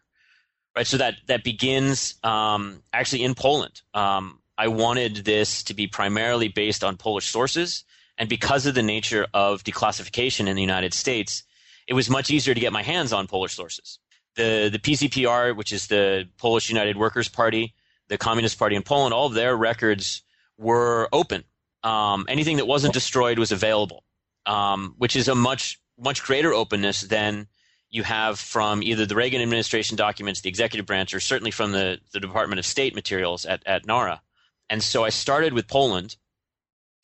Right. 0.76 0.88
So 0.88 0.98
that, 0.98 1.16
that 1.26 1.44
begins 1.44 2.16
um, 2.24 2.84
actually 2.94 3.24
in 3.24 3.34
Poland. 3.34 3.82
Um, 3.94 4.40
I 4.58 4.68
wanted 4.68 5.16
this 5.18 5.64
to 5.64 5.74
be 5.74 5.88
primarily 5.88 6.48
based 6.48 6.84
on 6.84 6.96
Polish 6.98 7.28
sources. 7.28 7.84
And 8.18 8.30
because 8.30 8.66
of 8.66 8.76
the 8.76 8.84
nature 8.84 9.26
of 9.34 9.64
declassification 9.64 10.48
in 10.48 10.56
the 10.56 10.62
United 10.62 10.94
States, 10.94 11.44
it 11.88 11.94
was 11.94 12.10
much 12.10 12.30
easier 12.30 12.54
to 12.54 12.60
get 12.60 12.72
my 12.72 12.84
hands 12.84 13.12
on 13.12 13.26
Polish 13.26 13.56
sources. 13.56 13.98
The, 14.36 14.70
the 14.72 14.80
PZPR, 14.80 15.56
which 15.56 15.74
is 15.74 15.88
the 15.88 16.30
Polish 16.38 16.70
United 16.70 16.98
Workers 16.98 17.28
Party, 17.28 17.74
the 18.10 18.18
Communist 18.18 18.60
Party 18.60 18.76
in 18.76 18.84
Poland, 18.84 19.14
all 19.14 19.26
of 19.26 19.34
their 19.34 19.58
records 19.58 20.22
were 20.58 21.10
open 21.12 21.46
um, 21.84 22.26
anything 22.28 22.58
that 22.58 22.68
wasn't 22.68 22.94
destroyed 22.94 23.40
was 23.40 23.52
available, 23.52 24.04
um, 24.46 24.96
which 24.98 25.16
is 25.16 25.28
a 25.28 25.36
much 25.36 25.80
much 25.98 26.24
greater 26.24 26.54
openness 26.54 27.02
than 27.02 27.48
you 27.90 28.04
have 28.04 28.40
from 28.40 28.82
either 28.84 29.06
the 29.06 29.16
Reagan 29.16 29.42
administration 29.42 29.98
documents, 29.98 30.42
the 30.42 30.50
executive 30.50 30.86
branch, 30.86 31.14
or 31.14 31.20
certainly 31.20 31.52
from 31.52 31.72
the, 31.72 32.00
the 32.14 32.20
Department 32.20 32.60
of 32.60 32.66
State 32.66 32.96
materials 32.96 33.46
at, 33.46 33.64
at 33.66 33.86
NARA. 33.86 34.22
And 34.70 34.82
so 34.82 35.04
I 35.04 35.10
started 35.10 35.54
with 35.54 35.68
Poland 35.68 36.16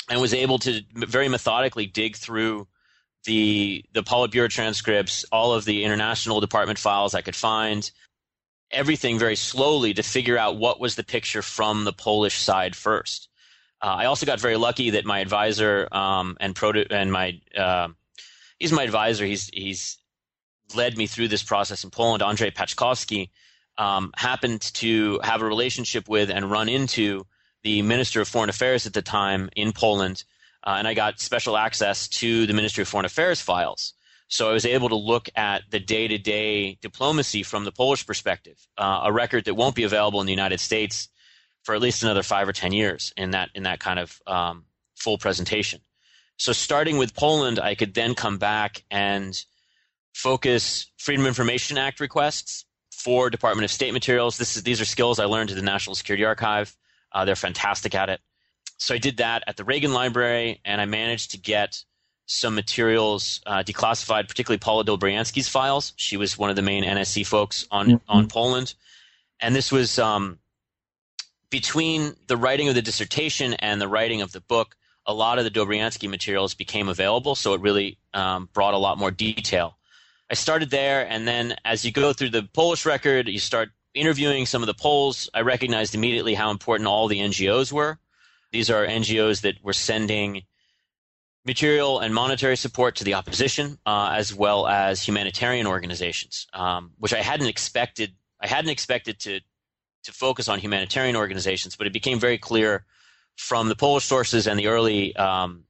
and 0.10 0.22
was 0.22 0.34
able 0.34 0.60
to 0.60 0.82
very 0.94 1.28
methodically 1.28 1.88
dig 1.88 2.16
through 2.16 2.68
the 3.26 3.84
the 3.94 4.04
Politburo 4.04 4.50
transcripts, 4.50 5.26
all 5.32 5.54
of 5.54 5.66
the 5.66 5.84
international 5.84 6.40
department 6.40 6.78
files 6.78 7.16
I 7.16 7.22
could 7.22 7.36
find, 7.36 7.90
everything 8.72 9.18
very 9.18 9.36
slowly 9.36 9.94
to 9.96 10.04
figure 10.04 10.38
out 10.38 10.58
what 10.58 10.80
was 10.80 10.96
the 10.96 11.04
picture 11.04 11.42
from 11.42 11.84
the 11.84 11.94
Polish 11.94 12.38
side 12.38 12.76
first. 12.76 13.30
Uh, 13.86 13.98
I 14.00 14.06
also 14.06 14.26
got 14.26 14.40
very 14.40 14.58
lucky 14.58 14.90
that 14.92 15.06
my 15.06 15.20
advisor 15.20 15.88
um, 15.92 16.38
and 16.40 16.56
proto- 16.56 16.88
and 16.90 17.12
my 17.12 17.40
uh, 17.56 17.90
he's 18.58 18.72
my 18.72 18.82
advisor. 18.82 19.26
He's 19.26 19.48
he's 19.54 20.00
led 20.74 20.98
me 20.98 21.06
through 21.06 21.28
this 21.28 21.44
process 21.44 21.84
in 21.84 21.92
Poland, 21.92 22.24
Andrzej 22.24 22.56
Paczkowski, 22.56 23.30
um, 23.78 24.12
happened 24.16 24.62
to 24.74 25.20
have 25.24 25.44
a 25.44 25.46
relationship 25.46 26.10
with 26.10 26.32
and 26.32 26.50
run 26.50 26.68
into 26.68 27.28
the 27.62 27.84
Minister 27.84 28.22
of 28.22 28.28
Foreign 28.28 28.50
Affairs 28.50 28.88
at 28.88 28.94
the 28.94 29.04
time 29.04 29.52
in 29.56 29.72
Poland, 29.72 30.24
uh, 30.66 30.78
and 30.80 30.88
I 30.88 30.96
got 30.96 31.20
special 31.20 31.56
access 31.56 32.08
to 32.08 32.48
the 32.48 32.54
Ministry 32.54 32.82
of 32.82 32.88
Foreign 32.88 33.06
Affairs 33.06 33.40
files. 33.40 33.94
So 34.30 34.50
I 34.50 34.54
was 34.54 34.66
able 34.66 34.90
to 34.90 34.96
look 34.96 35.30
at 35.36 35.62
the 35.70 35.80
day 35.80 36.08
to 36.08 36.18
day 36.18 36.80
diplomacy 36.82 37.44
from 37.44 37.66
the 37.66 37.72
Polish 37.72 38.08
perspective, 38.08 38.58
uh, 38.80 39.02
a 39.04 39.14
record 39.14 39.46
that 39.46 39.54
won't 39.54 39.76
be 39.76 39.84
available 39.84 40.22
in 40.22 40.26
the 40.26 40.34
United 40.34 40.60
States 40.60 41.08
for 41.66 41.76
at 41.76 41.82
least 41.82 42.04
another 42.04 42.24
five 42.24 42.48
or 42.48 42.54
ten 42.54 42.72
years 42.72 43.12
in 43.18 43.32
that 43.32 43.50
in 43.54 43.64
that 43.64 43.80
kind 43.80 44.00
of 44.00 44.22
um, 44.26 44.66
full 44.96 45.18
presentation. 45.18 45.82
So 46.38 46.54
starting 46.54 46.98
with 46.98 47.16
Poland, 47.16 47.60
I 47.60 47.76
could 47.76 47.94
then 47.94 48.14
come 48.14 48.38
back 48.38 48.84
and 48.92 49.38
focus 50.14 50.92
Freedom 50.98 51.26
of 51.26 51.30
Information 51.30 51.78
Act 51.78 52.00
requests 52.00 52.66
for 52.92 53.30
Department 53.30 53.66
of 53.66 53.72
State 53.72 53.94
materials. 53.94 54.38
This 54.38 54.56
is 54.56 54.64
these 54.64 54.80
are 54.80 54.86
skills 54.86 55.20
I 55.20 55.26
learned 55.26 55.50
at 55.50 55.56
the 55.56 55.62
National 55.62 55.96
Security 55.96 56.24
Archive. 56.24 56.76
Uh, 57.12 57.26
they're 57.26 57.36
fantastic 57.36 57.96
at 57.96 58.10
it. 58.10 58.22
So 58.78 58.94
I 58.94 58.98
did 58.98 59.18
that 59.18 59.44
at 59.48 59.58
the 59.58 59.64
Reagan 59.64 59.94
Library, 59.94 60.60
and 60.66 60.82
I 60.82 60.86
managed 60.86 61.32
to 61.32 61.38
get 61.38 61.84
some 62.26 62.56
materials 62.56 63.42
uh, 63.46 63.64
declassified, 63.64 64.28
particularly 64.28 64.60
Paula 64.60 64.84
Dobriansky's 64.84 65.48
files. 65.48 65.94
She 65.96 66.18
was 66.18 66.38
one 66.38 66.50
of 66.50 66.56
the 66.56 66.62
main 66.62 66.84
NSC 66.84 67.26
folks 67.26 67.66
on 67.72 67.88
mm-hmm. 67.88 68.12
on 68.12 68.28
Poland, 68.28 68.74
and 69.40 69.56
this 69.56 69.72
was 69.72 69.98
um, 70.00 70.40
between 71.56 72.14
the 72.28 72.36
writing 72.36 72.68
of 72.68 72.76
the 72.76 72.82
dissertation 72.82 73.54
and 73.54 73.80
the 73.80 73.88
writing 73.88 74.22
of 74.22 74.34
the 74.34 74.42
book. 74.42 74.76
A 75.06 75.14
lot 75.14 75.40
of 75.40 75.46
the 75.46 75.50
Dobriansky 75.50 76.10
materials 76.10 76.54
became 76.54 76.90
available, 76.90 77.34
so 77.34 77.54
it 77.54 77.62
really 77.62 77.98
um, 78.14 78.50
brought 78.52 78.74
a 78.74 78.78
lot 78.78 78.98
more 78.98 79.10
detail. 79.10 79.78
I 80.30 80.34
started 80.34 80.70
there, 80.70 81.08
and 81.10 81.26
then 81.26 81.56
as 81.64 81.86
you 81.86 81.94
go 81.94 82.12
through 82.12 82.32
the 82.32 82.44
Polish 82.44 82.86
record, 82.86 83.30
you 83.30 83.40
start 83.40 83.70
interviewing 83.94 84.46
some 84.46 84.64
of 84.64 84.68
the 84.68 84.74
Poles. 84.74 85.30
I 85.34 85.44
recognized 85.44 85.96
immediately 85.96 86.34
how 86.34 86.52
important 86.52 86.88
all 86.88 87.08
the 87.08 87.20
NGOs 87.20 87.72
were. 87.72 88.00
These 88.52 88.70
are 88.70 88.86
NGOs 88.86 89.40
that 89.44 89.64
were 89.64 89.72
sending 89.72 90.42
material 91.46 92.00
and 92.00 92.14
monetary 92.14 92.58
support 92.58 92.98
to 92.98 93.06
the 93.06 93.14
opposition, 93.14 93.78
uh, 93.86 94.10
as 94.14 94.36
well 94.36 94.68
as 94.68 95.02
humanitarian 95.02 95.68
organizations, 95.68 96.48
um, 96.52 96.92
which 96.98 97.14
I 97.14 97.22
hadn't 97.22 97.48
expected. 97.48 98.12
I 98.42 98.48
hadn't 98.48 98.72
expected 98.72 99.20
to 99.22 99.40
to 100.06 100.12
focus 100.12 100.48
on 100.48 100.60
humanitarian 100.60 101.16
organizations, 101.16 101.76
but 101.76 101.88
it 101.88 101.94
became 101.94 102.20
very 102.20 102.38
clear 102.38 102.86
from 103.36 103.68
the 103.68 103.76
Polish 103.76 104.06
sources 104.06 104.48
and 104.48 104.58
the 104.58 104.68
early 104.68 105.16
um, 105.16 105.66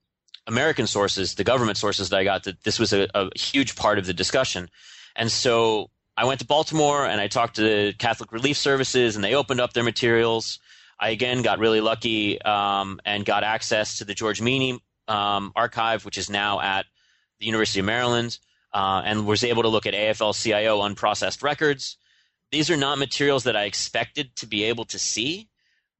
American 0.48 0.88
sources, 0.88 1.36
the 1.36 1.44
government 1.44 1.78
sources 1.78 2.10
that 2.10 2.18
I 2.18 2.24
got, 2.24 2.44
that 2.44 2.64
this 2.64 2.78
was 2.78 2.94
a, 2.94 3.08
a 3.16 3.30
huge 3.38 3.76
part 3.76 3.98
of 3.98 4.06
the 4.06 4.14
discussion. 4.14 4.70
And 5.16 5.32
so 5.32 5.90
I 6.18 6.26
went 6.26 6.40
to 6.42 6.46
Baltimore 6.46 7.06
and 7.06 7.20
I 7.20 7.28
talked 7.28 7.56
to 7.56 7.62
the 7.62 7.94
Catholic 7.94 8.32
Relief 8.32 8.58
Services, 8.58 9.16
and 9.16 9.24
they 9.24 9.36
opened 9.36 9.60
up 9.60 9.74
their 9.74 9.84
materials. 9.84 10.60
I 11.00 11.10
again 11.10 11.42
got 11.42 11.60
really 11.60 11.82
lucky 11.82 12.42
um, 12.42 13.00
and 13.06 13.26
got 13.26 13.44
access 13.44 13.98
to 13.98 14.06
the 14.06 14.14
George 14.14 14.42
Meany 14.42 14.80
um, 15.08 15.52
archive, 15.56 16.06
which 16.06 16.18
is 16.18 16.30
now 16.30 16.62
at 16.62 16.86
the 17.40 17.46
University 17.46 17.80
of 17.80 17.86
Maryland, 17.86 18.38
uh, 18.74 19.02
and 19.04 19.26
was 19.26 19.44
able 19.44 19.64
to 19.64 19.70
look 19.70 19.86
at 19.86 19.94
AFL-CIO 19.94 20.82
unprocessed 20.82 21.44
records. 21.44 21.98
These 22.56 22.70
are 22.70 22.78
not 22.78 22.98
materials 23.00 23.44
that 23.44 23.58
I 23.58 23.66
expected 23.66 24.34
to 24.38 24.48
be 24.48 24.64
able 24.64 24.86
to 24.86 24.98
see, 24.98 25.50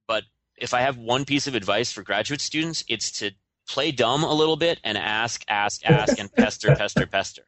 but 0.08 0.24
if 0.56 0.72
I 0.72 0.80
have 0.80 0.96
one 0.96 1.26
piece 1.26 1.46
of 1.46 1.54
advice 1.54 1.92
for 1.92 2.02
graduate 2.02 2.40
students, 2.40 2.82
it's 2.88 3.10
to 3.18 3.32
play 3.68 3.92
dumb 3.92 4.24
a 4.24 4.32
little 4.32 4.56
bit 4.56 4.80
and 4.82 4.96
ask, 4.96 5.44
ask, 5.48 5.84
ask, 5.84 6.18
and 6.18 6.32
pester, 6.32 6.74
pester, 6.74 7.06
pester. 7.06 7.42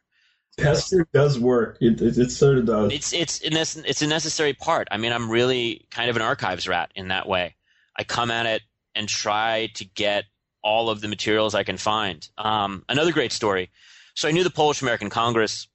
Pester 0.59 1.09
does 1.15 1.39
work. 1.39 1.79
It, 1.81 2.03
it, 2.03 2.19
it, 2.19 2.31
sort 2.31 2.59
of 2.59 2.67
does. 2.67 2.93
It's 2.93 3.15
it's 3.15 3.41
it's 3.43 4.03
a 4.03 4.07
necessary 4.07 4.53
part. 4.53 4.89
I 4.91 4.99
mean, 4.99 5.15
I'm 5.15 5.31
really 5.31 5.87
kind 5.91 6.11
of 6.11 6.17
an 6.17 6.23
archives 6.23 6.69
rat 6.69 6.93
in 6.95 7.09
that 7.09 7.27
way. 7.27 7.55
I 7.97 8.05
come 8.05 8.31
at 8.31 8.45
it 8.45 8.61
and 8.95 9.09
try 9.09 9.71
to 9.77 9.87
get 9.87 10.25
all 10.63 10.91
of 10.91 11.01
the 11.01 11.09
materials 11.09 11.55
I 11.55 11.63
can 11.63 11.79
find. 11.79 12.29
Um, 12.37 12.85
another 12.91 13.13
great 13.13 13.33
story. 13.33 13.71
So 14.15 14.29
I 14.29 14.33
knew 14.33 14.45
the 14.45 14.51
Polish 14.51 14.83
American 14.83 15.09
Congress 15.09 15.67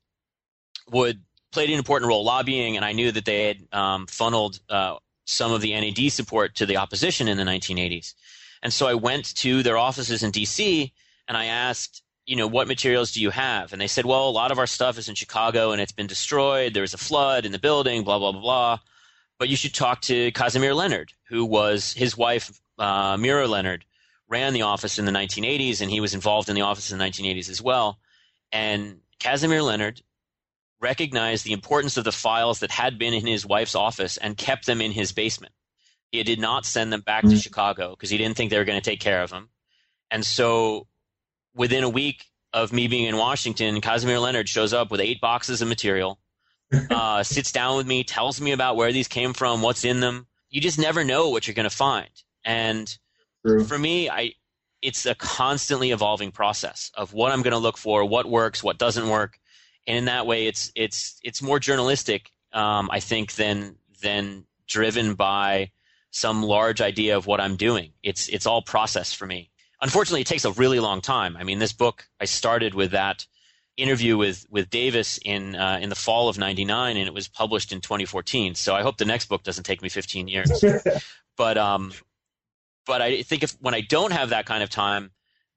would 0.91 1.23
played 1.53 1.69
an 1.69 1.77
important 1.77 2.09
role 2.09 2.23
lobbying, 2.23 2.75
and 2.75 2.83
I 2.83 2.91
knew 2.91 3.11
that 3.11 3.25
they 3.25 3.47
had 3.47 3.57
um, 3.71 4.07
funneled 4.07 4.59
uh, 4.69 4.97
some 5.25 5.51
of 5.51 5.61
the 5.61 5.73
NED 5.73 6.11
support 6.11 6.55
to 6.55 6.65
the 6.65 6.77
opposition 6.77 7.27
in 7.27 7.37
the 7.37 7.43
1980s. 7.43 8.13
And 8.61 8.73
so 8.73 8.87
I 8.87 8.93
went 8.93 9.35
to 9.37 9.63
their 9.63 9.77
offices 9.77 10.23
in 10.23 10.31
DC 10.31 10.91
and 11.27 11.37
I 11.37 11.45
asked, 11.45 12.01
you 12.25 12.35
know, 12.35 12.47
what 12.47 12.67
materials 12.67 13.11
do 13.11 13.21
you 13.21 13.29
have? 13.29 13.73
And 13.73 13.81
they 13.81 13.87
said, 13.87 14.05
well, 14.05 14.27
a 14.27 14.31
lot 14.31 14.51
of 14.51 14.59
our 14.59 14.67
stuff 14.67 14.97
is 14.97 15.09
in 15.09 15.15
Chicago 15.15 15.71
and 15.71 15.81
it's 15.81 15.91
been 15.91 16.07
destroyed. 16.07 16.73
There 16.73 16.81
was 16.81 16.93
a 16.93 16.97
flood 16.97 17.45
in 17.45 17.51
the 17.51 17.59
building, 17.59 18.03
blah, 18.03 18.19
blah, 18.19 18.31
blah, 18.31 18.41
blah. 18.41 18.79
But 19.39 19.49
you 19.49 19.57
should 19.57 19.73
talk 19.73 20.01
to 20.01 20.31
Casimir 20.31 20.73
Lenard, 20.73 21.11
who 21.27 21.43
was 21.43 21.91
his 21.93 22.17
wife, 22.17 22.61
uh, 22.79 23.17
Myra 23.17 23.47
Lenard, 23.47 23.83
ran 24.29 24.53
the 24.53 24.61
office 24.61 24.97
in 24.97 25.05
the 25.05 25.11
1980s 25.11 25.81
and 25.81 25.91
he 25.91 25.99
was 25.99 26.13
involved 26.13 26.47
in 26.47 26.55
the 26.55 26.61
office 26.61 26.91
in 26.91 26.97
the 26.97 27.03
1980s 27.03 27.49
as 27.49 27.61
well. 27.61 27.99
And 28.51 28.99
Casimir 29.19 29.61
Lenard 29.61 30.01
recognized 30.83 31.45
the 31.45 31.53
importance 31.53 31.97
of 31.97 32.03
the 32.03 32.11
files 32.11 32.59
that 32.59 32.69
had 32.69 32.99
been 32.99 33.13
in 33.13 33.25
his 33.25 33.45
wife's 33.45 33.73
office 33.73 34.17
and 34.17 34.37
kept 34.37 34.67
them 34.67 34.81
in 34.81 34.91
his 34.91 35.11
basement. 35.11 35.53
He 36.11 36.21
did 36.21 36.39
not 36.39 36.65
send 36.65 36.93
them 36.93 37.01
back 37.01 37.23
mm-hmm. 37.23 37.35
to 37.35 37.41
Chicago 37.41 37.91
because 37.91 38.11
he 38.11 38.17
didn't 38.19 38.37
think 38.37 38.51
they 38.51 38.59
were 38.59 38.65
going 38.65 38.79
to 38.79 38.89
take 38.89 38.99
care 38.99 39.23
of 39.23 39.31
him. 39.31 39.49
And 40.11 40.23
so 40.23 40.85
within 41.55 41.83
a 41.83 41.89
week 41.89 42.25
of 42.53 42.71
me 42.71 42.87
being 42.87 43.05
in 43.05 43.17
Washington, 43.17 43.81
Casimir 43.81 44.19
Lenard 44.19 44.47
shows 44.47 44.73
up 44.73 44.91
with 44.91 45.01
eight 45.01 45.19
boxes 45.19 45.63
of 45.63 45.67
material, 45.67 46.19
uh, 46.91 47.23
sits 47.23 47.51
down 47.51 47.77
with 47.77 47.87
me, 47.87 48.03
tells 48.03 48.39
me 48.39 48.51
about 48.51 48.75
where 48.75 48.91
these 48.91 49.07
came 49.07 49.33
from, 49.33 49.63
what's 49.63 49.83
in 49.83 50.01
them. 50.01 50.27
You 50.49 50.61
just 50.61 50.77
never 50.77 51.03
know 51.03 51.29
what 51.29 51.47
you're 51.47 51.55
going 51.55 51.69
to 51.69 51.75
find. 51.75 52.11
And 52.45 52.95
True. 53.43 53.63
for 53.63 53.79
me, 53.79 54.09
I 54.09 54.33
it's 54.83 55.05
a 55.05 55.15
constantly 55.15 55.91
evolving 55.91 56.31
process 56.31 56.91
of 56.95 57.13
what 57.13 57.31
I'm 57.31 57.41
going 57.41 57.53
to 57.53 57.57
look 57.57 57.77
for, 57.77 58.03
what 58.03 58.25
works, 58.25 58.61
what 58.61 58.77
doesn't 58.77 59.07
work, 59.07 59.39
and 59.87 59.97
in 59.97 60.05
that 60.05 60.25
way, 60.25 60.47
it's 60.47 60.71
it's 60.75 61.19
it's 61.23 61.41
more 61.41 61.59
journalistic, 61.59 62.31
um, 62.53 62.89
I 62.91 62.99
think, 62.99 63.33
than 63.33 63.75
than 64.01 64.45
driven 64.67 65.15
by 65.15 65.71
some 66.11 66.43
large 66.43 66.79
idea 66.79 67.17
of 67.17 67.27
what 67.27 67.41
I'm 67.41 67.55
doing. 67.55 67.91
It's 68.01 68.29
it's 68.29 68.45
all 68.45 68.61
process 68.61 69.13
for 69.13 69.25
me. 69.25 69.49
Unfortunately, 69.81 70.21
it 70.21 70.27
takes 70.27 70.45
a 70.45 70.51
really 70.51 70.79
long 70.79 71.01
time. 71.01 71.35
I 71.35 71.43
mean, 71.43 71.59
this 71.59 71.73
book 71.73 72.07
I 72.21 72.25
started 72.25 72.73
with 72.73 72.91
that 72.91 73.25
interview 73.75 74.15
with 74.17 74.45
with 74.49 74.69
Davis 74.69 75.19
in 75.25 75.55
uh, 75.55 75.79
in 75.81 75.89
the 75.89 75.95
fall 75.95 76.29
of 76.29 76.37
'99, 76.37 76.95
and 76.95 77.07
it 77.07 77.13
was 77.13 77.27
published 77.27 77.71
in 77.71 77.81
2014. 77.81 78.55
So 78.55 78.75
I 78.75 78.83
hope 78.83 78.97
the 78.97 79.05
next 79.05 79.27
book 79.27 79.43
doesn't 79.43 79.65
take 79.65 79.81
me 79.81 79.89
15 79.89 80.27
years. 80.27 80.63
but 81.37 81.57
um, 81.57 81.91
but 82.85 83.01
I 83.01 83.23
think 83.23 83.43
if 83.43 83.51
when 83.59 83.73
I 83.73 83.81
don't 83.81 84.11
have 84.11 84.29
that 84.29 84.45
kind 84.45 84.63
of 84.63 84.69
time, 84.69 85.11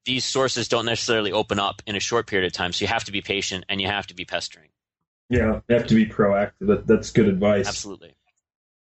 these 0.07 0.25
sources 0.25 0.69
don't 0.69 0.87
necessarily 0.87 1.33
open 1.33 1.59
up 1.59 1.83
in 1.87 1.97
a 1.97 2.01
short 2.01 2.27
period 2.27 2.47
of 2.47 2.53
time. 2.53 2.73
So 2.73 2.85
you 2.85 2.89
have 2.89 3.05
to 3.05 3.13
be 3.13 3.21
patient 3.21 3.65
and 3.69 3.81
you 3.81 3.89
have 3.89 4.07
to 4.07 4.15
be 4.15 4.25
pestering. 4.25 4.69
Yeah, 5.29 5.61
you 5.69 5.77
have 5.77 5.89
to 5.89 5.95
be 5.95 6.07
proactive. 6.07 6.53
That, 6.61 6.87
that's 6.87 7.11
good 7.11 7.29
advice. 7.29 7.67
Absolutely. 7.67 8.15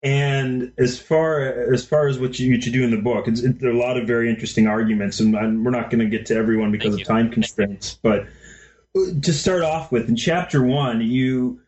And 0.02 0.72
as 0.78 1.00
far 1.00 1.72
as 1.72 1.84
far 1.84 2.06
as 2.06 2.20
what 2.20 2.38
you, 2.38 2.52
what 2.52 2.64
you 2.64 2.70
do 2.70 2.84
in 2.84 2.92
the 2.92 2.98
book, 2.98 3.26
it's, 3.26 3.40
it, 3.42 3.58
there 3.58 3.70
are 3.70 3.72
a 3.72 3.78
lot 3.78 3.96
of 3.96 4.06
very 4.06 4.30
interesting 4.30 4.68
arguments, 4.68 5.18
and 5.18 5.34
we're 5.64 5.72
not 5.72 5.90
going 5.90 5.98
to 5.98 6.06
get 6.06 6.26
to 6.26 6.36
everyone 6.36 6.70
because 6.70 6.90
Thank 6.90 6.94
of 6.94 6.98
you. 7.00 7.04
time 7.04 7.30
constraints. 7.32 7.98
But 8.00 8.26
to 8.94 9.32
start 9.32 9.62
off 9.62 9.90
with, 9.90 10.08
in 10.08 10.14
chapter 10.14 10.62
one, 10.62 11.00
you 11.00 11.60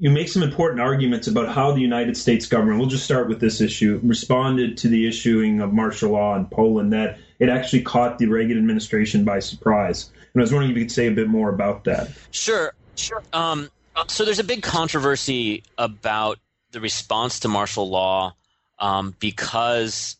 you 0.00 0.10
make 0.10 0.28
some 0.28 0.42
important 0.42 0.80
arguments 0.80 1.26
about 1.26 1.48
how 1.48 1.72
the 1.72 1.80
United 1.80 2.16
States 2.16 2.46
government. 2.46 2.78
We'll 2.78 2.88
just 2.88 3.04
start 3.04 3.28
with 3.28 3.40
this 3.40 3.60
issue. 3.60 4.00
Responded 4.02 4.76
to 4.78 4.88
the 4.88 5.08
issuing 5.08 5.60
of 5.60 5.72
martial 5.72 6.12
law 6.12 6.36
in 6.36 6.46
Poland 6.46 6.92
that 6.92 7.18
it 7.38 7.48
actually 7.48 7.82
caught 7.82 8.18
the 8.18 8.26
Reagan 8.26 8.58
administration 8.58 9.24
by 9.24 9.40
surprise. 9.40 10.10
And 10.34 10.40
I 10.40 10.42
was 10.42 10.52
wondering 10.52 10.72
if 10.72 10.78
you 10.78 10.84
could 10.84 10.92
say 10.92 11.06
a 11.08 11.12
bit 11.12 11.28
more 11.28 11.48
about 11.48 11.84
that. 11.84 12.10
Sure, 12.30 12.72
sure. 12.96 13.22
Um, 13.32 13.70
so 14.06 14.24
there's 14.24 14.38
a 14.38 14.44
big 14.44 14.62
controversy 14.62 15.64
about 15.76 16.38
the 16.70 16.80
response 16.80 17.40
to 17.40 17.48
martial 17.48 17.88
law 17.88 18.34
um, 18.78 19.16
because 19.18 20.16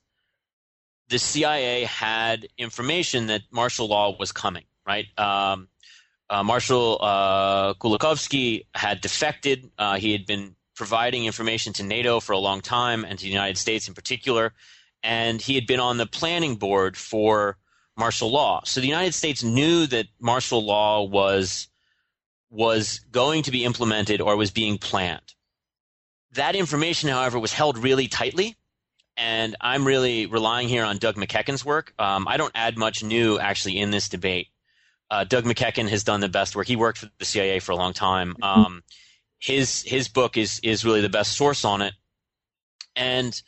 the 1.09 1.19
CIA 1.19 1.85
had 1.85 2.49
information 2.59 3.27
that 3.29 3.43
martial 3.51 3.87
law 3.87 4.17
was 4.19 4.33
coming, 4.33 4.65
right? 4.87 5.07
Um, 5.19 5.69
uh, 6.31 6.43
Marshal 6.43 6.99
uh, 7.01 7.75
Kulikovsky 7.75 8.67
had 8.75 9.01
defected. 9.01 9.71
Uh, 9.79 9.97
he 9.97 10.13
had 10.13 10.27
been 10.27 10.55
providing 10.77 11.25
information 11.25 11.73
to 11.75 11.83
NATO 11.83 12.21
for 12.21 12.33
a 12.33 12.39
long 12.39 12.61
time 12.61 13.05
and 13.05 13.19
to 13.19 13.25
the 13.25 13.31
United 13.31 13.59
States 13.59 13.89
in 13.89 13.95
particular. 13.95 14.53
And 15.03 15.41
he 15.41 15.55
had 15.55 15.67
been 15.67 15.81
on 15.81 15.97
the 15.97 16.07
planning 16.07 16.57
board 16.57 16.97
for 16.97 17.57
martial 17.97 18.31
law. 18.31 18.63
So 18.65 18.81
the 18.81 18.87
United 18.87 19.15
States 19.15 19.43
knew 19.43 19.87
that 19.87 20.07
martial 20.21 20.65
law 20.65 21.03
was 21.03 21.69
was 22.51 23.01
going 23.11 23.43
to 23.43 23.51
be 23.51 23.65
implemented 23.65 24.23
or 24.23 24.35
was 24.37 24.51
being 24.51 24.79
planned. 24.79 25.35
That 26.33 26.57
information, 26.57 27.11
however, 27.11 27.39
was 27.39 27.53
held 27.53 27.77
really 27.77 28.09
tightly. 28.09 28.57
And 29.19 29.57
I'm 29.61 29.85
really 29.85 30.27
relying 30.27 30.69
here 30.69 30.85
on 30.85 30.99
Doug 30.99 31.17
MacEachin's 31.17 31.65
work. 31.65 31.93
Um, 31.99 32.27
I 32.29 32.37
don't 32.37 32.53
add 32.55 32.79
much 32.79 33.03
new 33.03 33.39
actually 33.39 33.79
in 33.79 33.91
this 33.91 34.09
debate. 34.09 34.49
Uh, 35.11 35.25
Doug 35.25 35.45
MacEachin 35.45 35.89
has 35.89 36.05
done 36.05 36.21
the 36.21 36.29
best 36.29 36.55
work. 36.55 36.67
He 36.67 36.77
worked 36.77 36.99
for 36.99 37.09
the 37.19 37.25
CIA 37.25 37.61
for 37.61 37.73
a 37.73 37.77
long 37.77 37.93
time. 37.93 38.35
Mm-hmm. 38.35 38.43
Um, 38.43 38.83
his 39.39 39.83
his 39.83 40.09
book 40.09 40.37
is 40.37 40.61
is 40.63 40.85
really 40.85 41.01
the 41.01 41.09
best 41.09 41.33
source 41.37 41.65
on 41.65 41.83
it. 41.83 41.95
And 42.97 43.41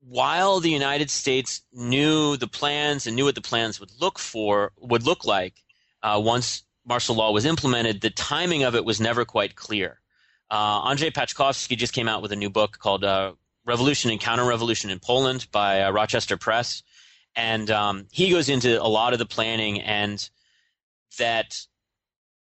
while 0.00 0.60
the 0.60 0.70
United 0.70 1.10
States 1.10 1.62
knew 1.72 2.36
the 2.36 2.48
plans 2.48 3.06
and 3.06 3.14
knew 3.14 3.26
what 3.26 3.34
the 3.34 3.42
plans 3.42 3.78
would 3.78 3.90
look 4.00 4.18
for 4.18 4.72
would 4.78 5.04
look 5.04 5.24
like 5.24 5.54
uh, 6.02 6.20
once 6.22 6.62
martial 6.86 7.14
law 7.14 7.30
was 7.32 7.44
implemented, 7.44 8.00
the 8.00 8.10
timing 8.10 8.62
of 8.62 8.74
it 8.74 8.84
was 8.84 9.00
never 9.00 9.24
quite 9.24 9.54
clear. 9.54 10.00
Uh, 10.50 10.82
Andrzej 10.90 11.12
Paczkowski 11.12 11.76
just 11.76 11.92
came 11.92 12.08
out 12.08 12.22
with 12.22 12.32
a 12.32 12.36
new 12.36 12.50
book 12.50 12.78
called 12.78 13.04
uh, 13.04 13.32
Revolution 13.66 14.10
and 14.10 14.18
Counter-Revolution 14.18 14.90
in 14.90 14.98
Poland 14.98 15.46
by 15.52 15.82
uh, 15.82 15.92
Rochester 15.92 16.36
Press, 16.36 16.82
and 17.36 17.70
um, 17.70 18.06
he 18.10 18.30
goes 18.30 18.48
into 18.48 18.82
a 18.82 18.88
lot 18.88 19.12
of 19.12 19.18
the 19.18 19.26
planning 19.26 19.80
and 19.80 20.28
that 21.18 21.58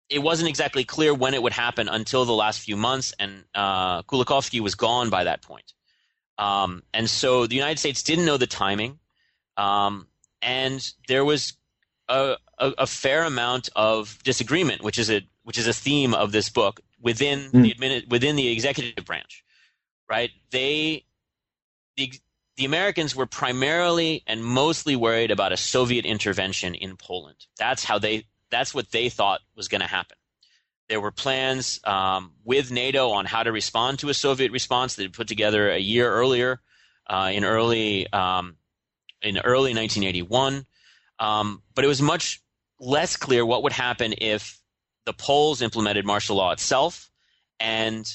it 0.09 0.21
wasn't 0.21 0.49
exactly 0.49 0.85
clear 0.85 1.13
when 1.15 1.35
it 1.35 1.43
would 1.43 1.53
happen 1.53 1.89
until 1.89 2.25
the 2.25 2.33
last 2.33 2.61
few 2.61 2.77
months, 2.77 3.13
and 3.19 3.45
uh, 3.55 4.03
Kulikovsky 4.03 4.61
was 4.61 4.75
gone 4.75 5.11
by 5.11 5.25
that 5.25 5.43
point. 5.43 5.73
Um, 6.39 6.83
and 6.93 7.09
so 7.09 7.47
the 7.47 7.57
United 7.57 7.79
States 7.79 8.03
didn't 8.03 8.25
know 8.25 8.37
the 8.37 8.47
timing, 8.47 8.99
um, 9.57 10.07
and 10.43 10.93
there 11.09 11.25
was 11.25 11.55
a, 12.09 12.37
a, 12.59 12.73
a, 12.79 12.87
fair 12.87 13.25
amount 13.25 13.71
of 13.75 14.19
disagreement, 14.23 14.83
which 14.83 14.99
is 14.99 15.11
a 15.11 15.23
which 15.45 15.59
is 15.59 15.67
a 15.67 15.73
theme 15.73 16.13
of 16.13 16.33
this 16.33 16.51
book 16.51 16.81
within 17.01 17.51
mm. 17.51 17.63
the 17.63 17.75
admin, 17.75 18.09
within 18.09 18.37
the 18.37 18.49
executive 18.49 19.05
branch. 19.05 19.45
Right? 20.09 20.31
They 20.51 21.07
the 21.97 22.13
the 22.57 22.67
Americans 22.67 23.17
were 23.17 23.27
primarily 23.27 24.23
and 24.27 24.45
mostly 24.45 24.95
worried 24.95 25.31
about 25.31 25.53
a 25.53 25.57
Soviet 25.57 26.05
intervention 26.05 26.75
in 26.75 26.97
Poland. 26.97 27.47
That's 27.59 27.85
how 27.85 27.99
they 27.99 28.27
that's 28.57 28.75
what 28.75 28.91
they 28.91 29.09
thought 29.11 29.41
was 29.55 29.69
going 29.69 29.83
to 29.83 29.87
happen. 29.87 30.17
There 30.89 31.01
were 31.01 31.11
plans 31.11 31.79
um, 31.85 32.33
with 32.45 32.71
NATO 32.71 33.11
on 33.11 33.27
how 33.27 33.43
to 33.43 33.53
respond 33.53 33.99
to 33.99 34.09
a 34.09 34.15
Soviet 34.15 34.51
response 34.51 34.95
that 34.95 35.03
had 35.03 35.13
put 35.13 35.29
together 35.29 35.71
a 35.71 35.79
year 35.79 36.11
earlier, 36.11 36.61
uh, 37.07 37.31
in 37.33 37.45
early 37.45 38.11
um, 38.13 38.57
in 39.23 39.39
early 39.39 39.75
1981. 39.75 40.65
Um, 41.19 41.63
but 41.75 41.85
it 41.85 41.89
was 41.89 42.01
much 42.01 42.41
less 42.79 43.17
clear 43.17 43.45
what 43.45 43.63
would 43.63 43.73
happen 43.73 44.15
if 44.19 44.61
the 45.05 45.13
Poles 45.13 45.61
implemented 45.63 46.05
martial 46.05 46.37
law 46.37 46.53
itself 46.53 47.11
and 47.61 48.11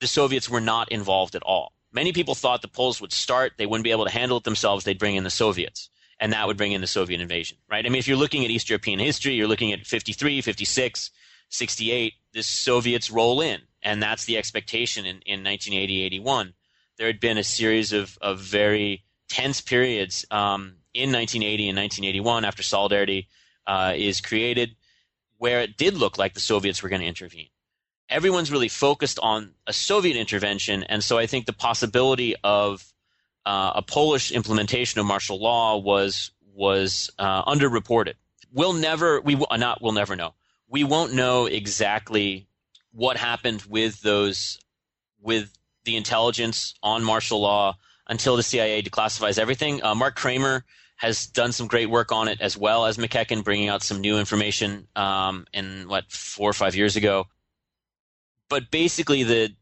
the 0.00 0.06
Soviets 0.06 0.48
were 0.48 0.60
not 0.60 0.90
involved 0.92 1.34
at 1.34 1.42
all. 1.42 1.72
Many 1.92 2.12
people 2.12 2.34
thought 2.34 2.62
the 2.62 2.68
Poles 2.68 3.00
would 3.00 3.12
start, 3.12 3.52
they 3.56 3.66
wouldn't 3.66 3.84
be 3.84 3.92
able 3.92 4.04
to 4.04 4.10
handle 4.10 4.38
it 4.38 4.44
themselves, 4.44 4.84
they'd 4.84 4.98
bring 4.98 5.16
in 5.16 5.24
the 5.24 5.30
Soviets 5.30 5.88
and 6.20 6.32
that 6.32 6.46
would 6.46 6.56
bring 6.56 6.72
in 6.72 6.80
the 6.80 6.86
Soviet 6.86 7.20
invasion, 7.20 7.58
right? 7.68 7.84
I 7.84 7.88
mean, 7.88 7.98
if 7.98 8.08
you're 8.08 8.16
looking 8.16 8.44
at 8.44 8.50
East 8.50 8.70
European 8.70 8.98
history, 8.98 9.34
you're 9.34 9.48
looking 9.48 9.72
at 9.72 9.86
53, 9.86 10.40
56, 10.40 11.10
68, 11.48 12.12
the 12.32 12.42
Soviets 12.42 13.10
roll 13.10 13.40
in, 13.40 13.60
and 13.82 14.02
that's 14.02 14.24
the 14.24 14.36
expectation 14.36 15.04
in, 15.04 15.16
in 15.26 15.44
1980, 15.44 16.02
81. 16.02 16.54
There 16.96 17.06
had 17.06 17.20
been 17.20 17.38
a 17.38 17.44
series 17.44 17.92
of, 17.92 18.16
of 18.20 18.40
very 18.40 19.04
tense 19.28 19.60
periods 19.60 20.24
um, 20.30 20.76
in 20.92 21.10
1980 21.12 21.68
and 21.68 21.78
1981 21.78 22.44
after 22.44 22.62
Solidarity 22.62 23.28
uh, 23.66 23.92
is 23.96 24.20
created, 24.20 24.76
where 25.38 25.60
it 25.60 25.76
did 25.76 25.94
look 25.94 26.18
like 26.18 26.34
the 26.34 26.40
Soviets 26.40 26.82
were 26.82 26.88
going 26.88 27.02
to 27.02 27.08
intervene. 27.08 27.48
Everyone's 28.08 28.52
really 28.52 28.68
focused 28.68 29.18
on 29.20 29.54
a 29.66 29.72
Soviet 29.72 30.16
intervention, 30.16 30.84
and 30.84 31.02
so 31.02 31.18
I 31.18 31.26
think 31.26 31.46
the 31.46 31.52
possibility 31.52 32.34
of 32.44 32.93
uh, 33.46 33.72
a 33.76 33.82
Polish 33.82 34.32
implementation 34.32 35.00
of 35.00 35.06
martial 35.06 35.38
law 35.38 35.76
was 35.76 36.30
was 36.54 37.10
uh, 37.18 37.44
underreported. 37.44 38.14
We'll 38.52 38.72
never 38.72 39.20
we 39.20 39.34
will 39.34 39.48
not 39.52 39.82
we'll 39.82 39.92
never 39.92 40.16
know. 40.16 40.34
We 40.68 40.84
won't 40.84 41.12
know 41.12 41.46
exactly 41.46 42.46
what 42.92 43.16
happened 43.16 43.62
with 43.68 44.00
those 44.02 44.58
with 45.20 45.56
the 45.84 45.96
intelligence 45.96 46.74
on 46.82 47.04
martial 47.04 47.40
law 47.40 47.76
until 48.08 48.36
the 48.36 48.42
CIA 48.42 48.82
declassifies 48.82 49.38
everything. 49.38 49.82
Uh, 49.82 49.94
Mark 49.94 50.16
Kramer 50.16 50.64
has 50.96 51.26
done 51.26 51.52
some 51.52 51.66
great 51.66 51.90
work 51.90 52.12
on 52.12 52.28
it 52.28 52.40
as 52.40 52.56
well 52.56 52.86
as 52.86 52.96
MacEachin, 52.96 53.42
bringing 53.42 53.68
out 53.68 53.82
some 53.82 54.00
new 54.00 54.18
information 54.18 54.86
um, 54.94 55.46
in 55.52 55.88
what 55.88 56.10
four 56.10 56.48
or 56.48 56.52
five 56.52 56.76
years 56.76 56.96
ago. 56.96 57.26
But 58.48 58.70
basically, 58.70 59.24
the 59.24 59.54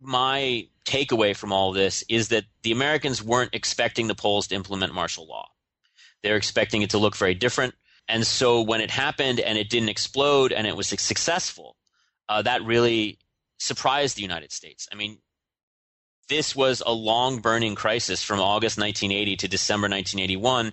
my 0.00 0.68
takeaway 0.84 1.36
from 1.36 1.52
all 1.52 1.72
this 1.72 2.04
is 2.08 2.28
that 2.28 2.44
the 2.62 2.72
Americans 2.72 3.22
weren't 3.22 3.54
expecting 3.54 4.06
the 4.06 4.14
Poles 4.14 4.46
to 4.48 4.54
implement 4.54 4.94
martial 4.94 5.26
law. 5.26 5.48
They're 6.22 6.36
expecting 6.36 6.82
it 6.82 6.90
to 6.90 6.98
look 6.98 7.16
very 7.16 7.34
different. 7.34 7.74
And 8.08 8.26
so 8.26 8.60
when 8.62 8.80
it 8.80 8.90
happened 8.90 9.40
and 9.40 9.56
it 9.56 9.70
didn't 9.70 9.88
explode 9.88 10.52
and 10.52 10.66
it 10.66 10.76
was 10.76 10.88
successful, 10.88 11.76
uh, 12.28 12.42
that 12.42 12.62
really 12.62 13.18
surprised 13.58 14.16
the 14.16 14.22
United 14.22 14.52
States. 14.52 14.88
I 14.92 14.96
mean, 14.96 15.18
this 16.28 16.56
was 16.56 16.82
a 16.84 16.92
long 16.92 17.40
burning 17.40 17.74
crisis 17.74 18.22
from 18.22 18.40
August 18.40 18.78
1980 18.78 19.36
to 19.36 19.48
December 19.48 19.86
1981. 19.86 20.72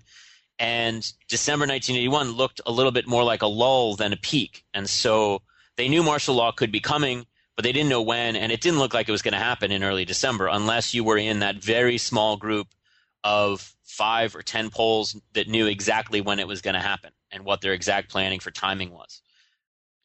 And 0.59 1.11
December 1.27 1.63
1981 1.63 2.31
looked 2.31 2.61
a 2.65 2.71
little 2.71 2.91
bit 2.91 3.07
more 3.07 3.23
like 3.23 3.41
a 3.41 3.47
lull 3.47 3.95
than 3.95 4.13
a 4.13 4.17
peak. 4.17 4.63
And 4.73 4.89
so 4.89 5.41
they 5.75 5.87
knew 5.89 6.03
martial 6.03 6.35
law 6.35 6.51
could 6.51 6.71
be 6.71 6.79
coming 6.79 7.25
but 7.61 7.65
they 7.65 7.73
didn't 7.73 7.89
know 7.89 8.01
when, 8.01 8.35
and 8.35 8.51
it 8.51 8.59
didn't 8.59 8.79
look 8.79 8.95
like 8.95 9.07
it 9.07 9.11
was 9.11 9.21
going 9.21 9.33
to 9.33 9.37
happen 9.37 9.71
in 9.71 9.83
early 9.83 10.03
December 10.03 10.47
unless 10.47 10.95
you 10.95 11.03
were 11.03 11.19
in 11.19 11.41
that 11.41 11.57
very 11.57 11.99
small 11.99 12.35
group 12.35 12.69
of 13.23 13.75
five 13.83 14.35
or 14.35 14.41
ten 14.41 14.71
Poles 14.71 15.15
that 15.33 15.47
knew 15.47 15.67
exactly 15.67 16.21
when 16.21 16.39
it 16.39 16.47
was 16.47 16.63
going 16.63 16.73
to 16.73 16.79
happen 16.79 17.11
and 17.29 17.45
what 17.45 17.61
their 17.61 17.73
exact 17.73 18.09
planning 18.09 18.39
for 18.39 18.49
timing 18.49 18.89
was. 18.89 19.21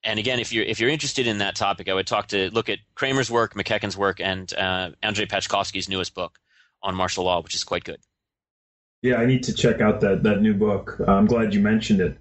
And 0.05 0.19
again, 0.19 0.39
if 0.39 0.53
you're 0.53 0.67
if 0.67 0.81
you're 0.81 0.91
interested 0.91 1.27
in 1.27 1.39
that 1.39 1.57
topic, 1.57 1.89
I 1.89 1.95
would 1.95 2.07
talk 2.07 2.27
to 2.29 2.51
look 2.51 2.69
at 2.69 2.79
Kramer's 2.95 3.31
work, 3.31 3.55
MacEachin's 3.55 3.97
work, 3.97 4.21
and 4.21 4.53
uh, 4.53 4.91
Andrzej 5.03 5.31
Paczkowski's 5.31 5.89
newest 5.89 6.15
book 6.15 6.39
on 6.83 6.95
martial 6.95 7.25
law, 7.25 7.41
which 7.41 7.55
is 7.55 7.65
quite 7.65 7.85
good. 7.85 8.01
Yeah, 9.01 9.15
I 9.15 9.25
need 9.25 9.43
to 9.45 9.55
check 9.55 9.81
out 9.81 10.03
that 10.03 10.25
that 10.25 10.43
new 10.43 10.53
book. 10.53 11.01
I'm 11.09 11.25
glad 11.25 11.55
you 11.55 11.61
mentioned 11.61 12.03
it. 12.03 12.19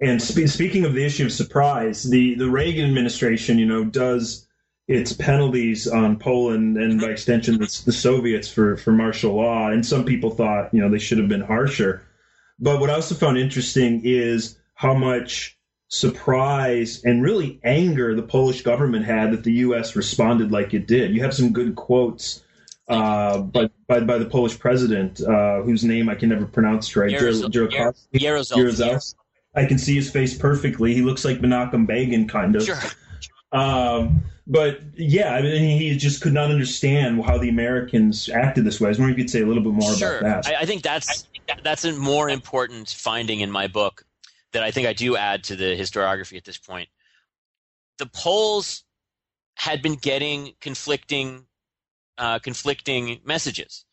And 0.00 0.20
spe- 0.20 0.48
speaking 0.48 0.84
of 0.84 0.94
the 0.94 1.04
issue 1.04 1.26
of 1.26 1.30
surprise, 1.30 2.02
the 2.02 2.34
the 2.34 2.50
Reagan 2.50 2.84
administration, 2.84 3.60
you 3.60 3.66
know, 3.66 3.84
does 3.84 4.48
its 4.88 5.12
penalties 5.12 5.86
on 5.86 6.18
Poland 6.18 6.76
and 6.76 7.00
by 7.00 7.08
extension 7.08 7.58
the, 7.58 7.82
the 7.84 7.92
Soviets 7.92 8.48
for, 8.48 8.76
for 8.76 8.92
martial 8.92 9.34
law. 9.34 9.68
And 9.68 9.86
some 9.86 10.04
people 10.04 10.30
thought, 10.30 10.72
you 10.74 10.80
know, 10.80 10.90
they 10.90 10.98
should 10.98 11.18
have 11.18 11.28
been 11.28 11.40
harsher. 11.40 12.02
But 12.58 12.80
what 12.80 12.90
I 12.90 12.94
also 12.94 13.14
found 13.14 13.38
interesting 13.38 14.02
is 14.04 14.58
how 14.74 14.94
much 14.94 15.56
surprise 15.88 17.02
and 17.04 17.22
really 17.22 17.60
anger 17.62 18.14
the 18.14 18.22
Polish 18.22 18.62
government 18.62 19.04
had 19.04 19.32
that 19.32 19.44
the 19.44 19.52
U.S. 19.52 19.94
responded 19.94 20.50
like 20.50 20.74
it 20.74 20.88
did. 20.88 21.14
You 21.14 21.22
have 21.22 21.34
some 21.34 21.52
good 21.52 21.76
quotes 21.76 22.42
uh, 22.88 23.38
by, 23.38 23.70
by, 23.86 24.00
by 24.00 24.18
the 24.18 24.24
Polish 24.26 24.58
president, 24.58 25.20
uh, 25.20 25.62
whose 25.62 25.84
name 25.84 26.08
I 26.08 26.14
can 26.14 26.30
never 26.30 26.46
pronounce 26.46 26.94
right. 26.96 27.10
Jaruzelski. 28.56 29.14
I 29.54 29.66
can 29.66 29.78
see 29.78 29.94
his 29.94 30.10
face 30.10 30.36
perfectly. 30.36 30.94
He 30.94 31.02
looks 31.02 31.24
like 31.24 31.40
Menachem 31.40 31.86
Begin, 31.86 32.26
kind 32.26 32.56
of. 32.56 32.64
Sure. 32.64 32.80
Um, 33.52 34.24
but 34.46 34.80
yeah, 34.96 35.34
I 35.34 35.42
mean, 35.42 35.80
he 35.80 35.96
just 35.96 36.20
could 36.20 36.32
not 36.32 36.50
understand 36.50 37.24
how 37.24 37.38
the 37.38 37.48
Americans 37.48 38.28
acted 38.28 38.64
this 38.64 38.80
way. 38.80 38.86
I 38.86 38.90
was 38.90 38.98
wondering 38.98 39.14
if 39.14 39.18
you 39.18 39.24
could 39.24 39.30
say 39.30 39.42
a 39.42 39.46
little 39.46 39.62
bit 39.62 39.72
more 39.72 39.94
sure. 39.94 40.18
about 40.18 40.44
that. 40.44 40.56
I, 40.56 40.62
I 40.62 40.66
think 40.66 40.82
that's 40.82 41.28
that's 41.62 41.84
a 41.84 41.92
more 41.92 42.28
important 42.28 42.90
finding 42.90 43.40
in 43.40 43.50
my 43.50 43.66
book 43.66 44.04
that 44.52 44.62
I 44.62 44.70
think 44.70 44.86
I 44.86 44.92
do 44.92 45.16
add 45.16 45.44
to 45.44 45.56
the 45.56 45.76
historiography 45.76 46.36
at 46.36 46.44
this 46.44 46.58
point. 46.58 46.88
The 47.98 48.06
Poles 48.06 48.84
had 49.54 49.82
been 49.82 49.94
getting 49.94 50.54
conflicting 50.60 51.46
uh, 52.18 52.38
conflicting 52.38 53.20
messages. 53.24 53.84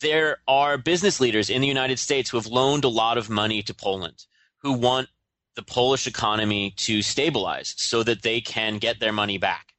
There 0.00 0.38
are 0.48 0.76
business 0.76 1.20
leaders 1.20 1.48
in 1.48 1.60
the 1.62 1.68
United 1.68 1.98
States 1.98 2.30
who 2.30 2.36
have 2.36 2.46
loaned 2.46 2.84
a 2.84 2.88
lot 2.88 3.16
of 3.16 3.30
money 3.30 3.62
to 3.62 3.72
Poland 3.72 4.26
who 4.58 4.72
want 4.72 5.08
the 5.56 5.62
Polish 5.62 6.06
economy 6.06 6.72
to 6.76 7.02
stabilize 7.02 7.74
so 7.76 8.02
that 8.02 8.22
they 8.22 8.40
can 8.40 8.78
get 8.78 9.00
their 9.00 9.12
money 9.12 9.38
back. 9.38 9.72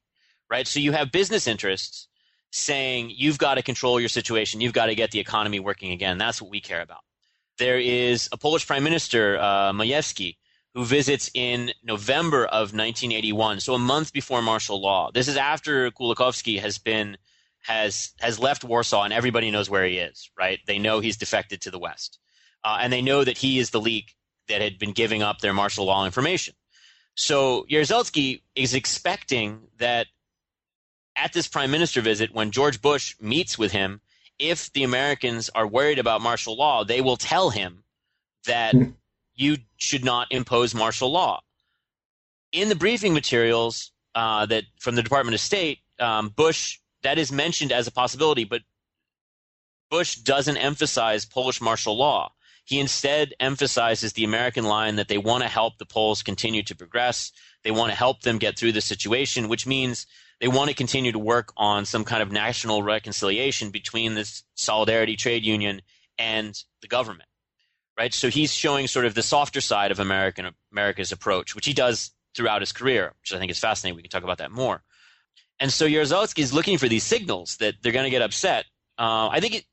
Right? 0.50 0.66
So 0.66 0.80
you 0.80 0.92
have 0.92 1.12
business 1.12 1.46
interests 1.46 2.08
saying 2.52 3.12
you've 3.14 3.38
got 3.38 3.54
to 3.54 3.62
control 3.62 4.00
your 4.00 4.08
situation, 4.08 4.60
you've 4.60 4.72
got 4.72 4.86
to 4.86 4.94
get 4.94 5.10
the 5.10 5.18
economy 5.18 5.60
working 5.60 5.92
again. 5.92 6.18
That's 6.18 6.40
what 6.40 6.50
we 6.50 6.60
care 6.60 6.80
about. 6.80 7.00
There 7.58 7.78
is 7.78 8.28
a 8.32 8.36
Polish 8.36 8.66
Prime 8.66 8.84
Minister, 8.84 9.38
uh, 9.38 9.72
Majewski, 9.72 10.36
who 10.74 10.84
visits 10.84 11.30
in 11.32 11.72
November 11.82 12.44
of 12.44 12.74
1981, 12.74 13.60
so 13.60 13.74
a 13.74 13.78
month 13.78 14.12
before 14.12 14.42
martial 14.42 14.80
law. 14.80 15.10
This 15.10 15.26
is 15.26 15.36
after 15.36 15.90
Kulikovsky 15.90 16.60
has 16.60 16.78
been 16.78 17.16
has 17.62 18.12
has 18.20 18.38
left 18.38 18.62
Warsaw, 18.62 19.02
and 19.02 19.12
everybody 19.12 19.50
knows 19.50 19.70
where 19.70 19.86
he 19.86 19.98
is. 19.98 20.30
Right? 20.38 20.60
They 20.66 20.78
know 20.78 21.00
he's 21.00 21.16
defected 21.16 21.62
to 21.62 21.70
the 21.70 21.78
West, 21.78 22.18
uh, 22.62 22.78
and 22.80 22.92
they 22.92 23.02
know 23.02 23.24
that 23.24 23.38
he 23.38 23.58
is 23.58 23.70
the 23.70 23.80
leak 23.80 24.14
that 24.48 24.60
had 24.60 24.78
been 24.78 24.92
giving 24.92 25.22
up 25.22 25.40
their 25.40 25.52
martial 25.52 25.84
law 25.84 26.04
information. 26.04 26.54
So 27.14 27.66
Jaruzelski 27.70 28.42
is 28.54 28.74
expecting 28.74 29.68
that 29.78 30.06
at 31.16 31.32
this 31.32 31.48
prime 31.48 31.70
minister 31.70 32.00
visit, 32.00 32.34
when 32.34 32.50
George 32.50 32.82
Bush 32.82 33.16
meets 33.20 33.58
with 33.58 33.72
him, 33.72 34.00
if 34.38 34.70
the 34.72 34.84
Americans 34.84 35.48
are 35.54 35.66
worried 35.66 35.98
about 35.98 36.20
martial 36.20 36.56
law, 36.56 36.84
they 36.84 37.00
will 37.00 37.16
tell 37.16 37.50
him 37.50 37.84
that 38.44 38.74
you 39.34 39.56
should 39.76 40.04
not 40.04 40.28
impose 40.30 40.74
martial 40.74 41.10
law. 41.10 41.40
In 42.52 42.68
the 42.68 42.74
briefing 42.74 43.14
materials 43.14 43.92
uh, 44.14 44.46
that 44.46 44.64
from 44.78 44.94
the 44.94 45.02
Department 45.02 45.34
of 45.34 45.40
State, 45.40 45.78
um, 45.98 46.28
Bush 46.28 46.78
that 47.02 47.18
is 47.18 47.30
mentioned 47.30 47.72
as 47.72 47.86
a 47.86 47.92
possibility, 47.92 48.44
but 48.44 48.62
Bush 49.90 50.16
doesn't 50.16 50.56
emphasize 50.56 51.24
Polish 51.24 51.60
martial 51.60 51.96
law. 51.96 52.32
He 52.66 52.80
instead 52.80 53.32
emphasizes 53.38 54.12
the 54.12 54.24
American 54.24 54.64
line 54.64 54.96
that 54.96 55.06
they 55.06 55.18
want 55.18 55.44
to 55.44 55.48
help 55.48 55.78
the 55.78 55.86
Poles 55.86 56.24
continue 56.24 56.64
to 56.64 56.74
progress. 56.74 57.30
They 57.62 57.70
want 57.70 57.92
to 57.92 57.96
help 57.96 58.22
them 58.22 58.38
get 58.38 58.58
through 58.58 58.72
the 58.72 58.80
situation, 58.80 59.48
which 59.48 59.68
means 59.68 60.04
they 60.40 60.48
want 60.48 60.68
to 60.68 60.74
continue 60.74 61.12
to 61.12 61.18
work 61.18 61.52
on 61.56 61.84
some 61.86 62.04
kind 62.04 62.24
of 62.24 62.32
national 62.32 62.82
reconciliation 62.82 63.70
between 63.70 64.14
this 64.14 64.42
solidarity 64.56 65.14
trade 65.14 65.44
union 65.44 65.80
and 66.18 66.60
the 66.82 66.88
government. 66.88 67.28
Right? 67.96 68.12
So 68.12 68.30
he's 68.30 68.52
showing 68.52 68.88
sort 68.88 69.06
of 69.06 69.14
the 69.14 69.22
softer 69.22 69.60
side 69.60 69.92
of 69.92 70.00
American 70.00 70.50
America's 70.72 71.12
approach, 71.12 71.54
which 71.54 71.66
he 71.66 71.72
does 71.72 72.10
throughout 72.34 72.62
his 72.62 72.72
career, 72.72 73.14
which 73.20 73.32
I 73.32 73.38
think 73.38 73.52
is 73.52 73.60
fascinating. 73.60 73.94
We 73.94 74.02
can 74.02 74.10
talk 74.10 74.24
about 74.24 74.38
that 74.38 74.50
more. 74.50 74.82
And 75.60 75.72
so 75.72 75.86
Jaruzelski 75.86 76.40
is 76.40 76.52
looking 76.52 76.78
for 76.78 76.88
these 76.88 77.04
signals 77.04 77.58
that 77.58 77.76
they're 77.80 77.92
going 77.92 78.04
to 78.04 78.10
get 78.10 78.22
upset. 78.22 78.64
Uh, 78.98 79.28
I 79.28 79.38
think 79.38 79.54
it, 79.54 79.64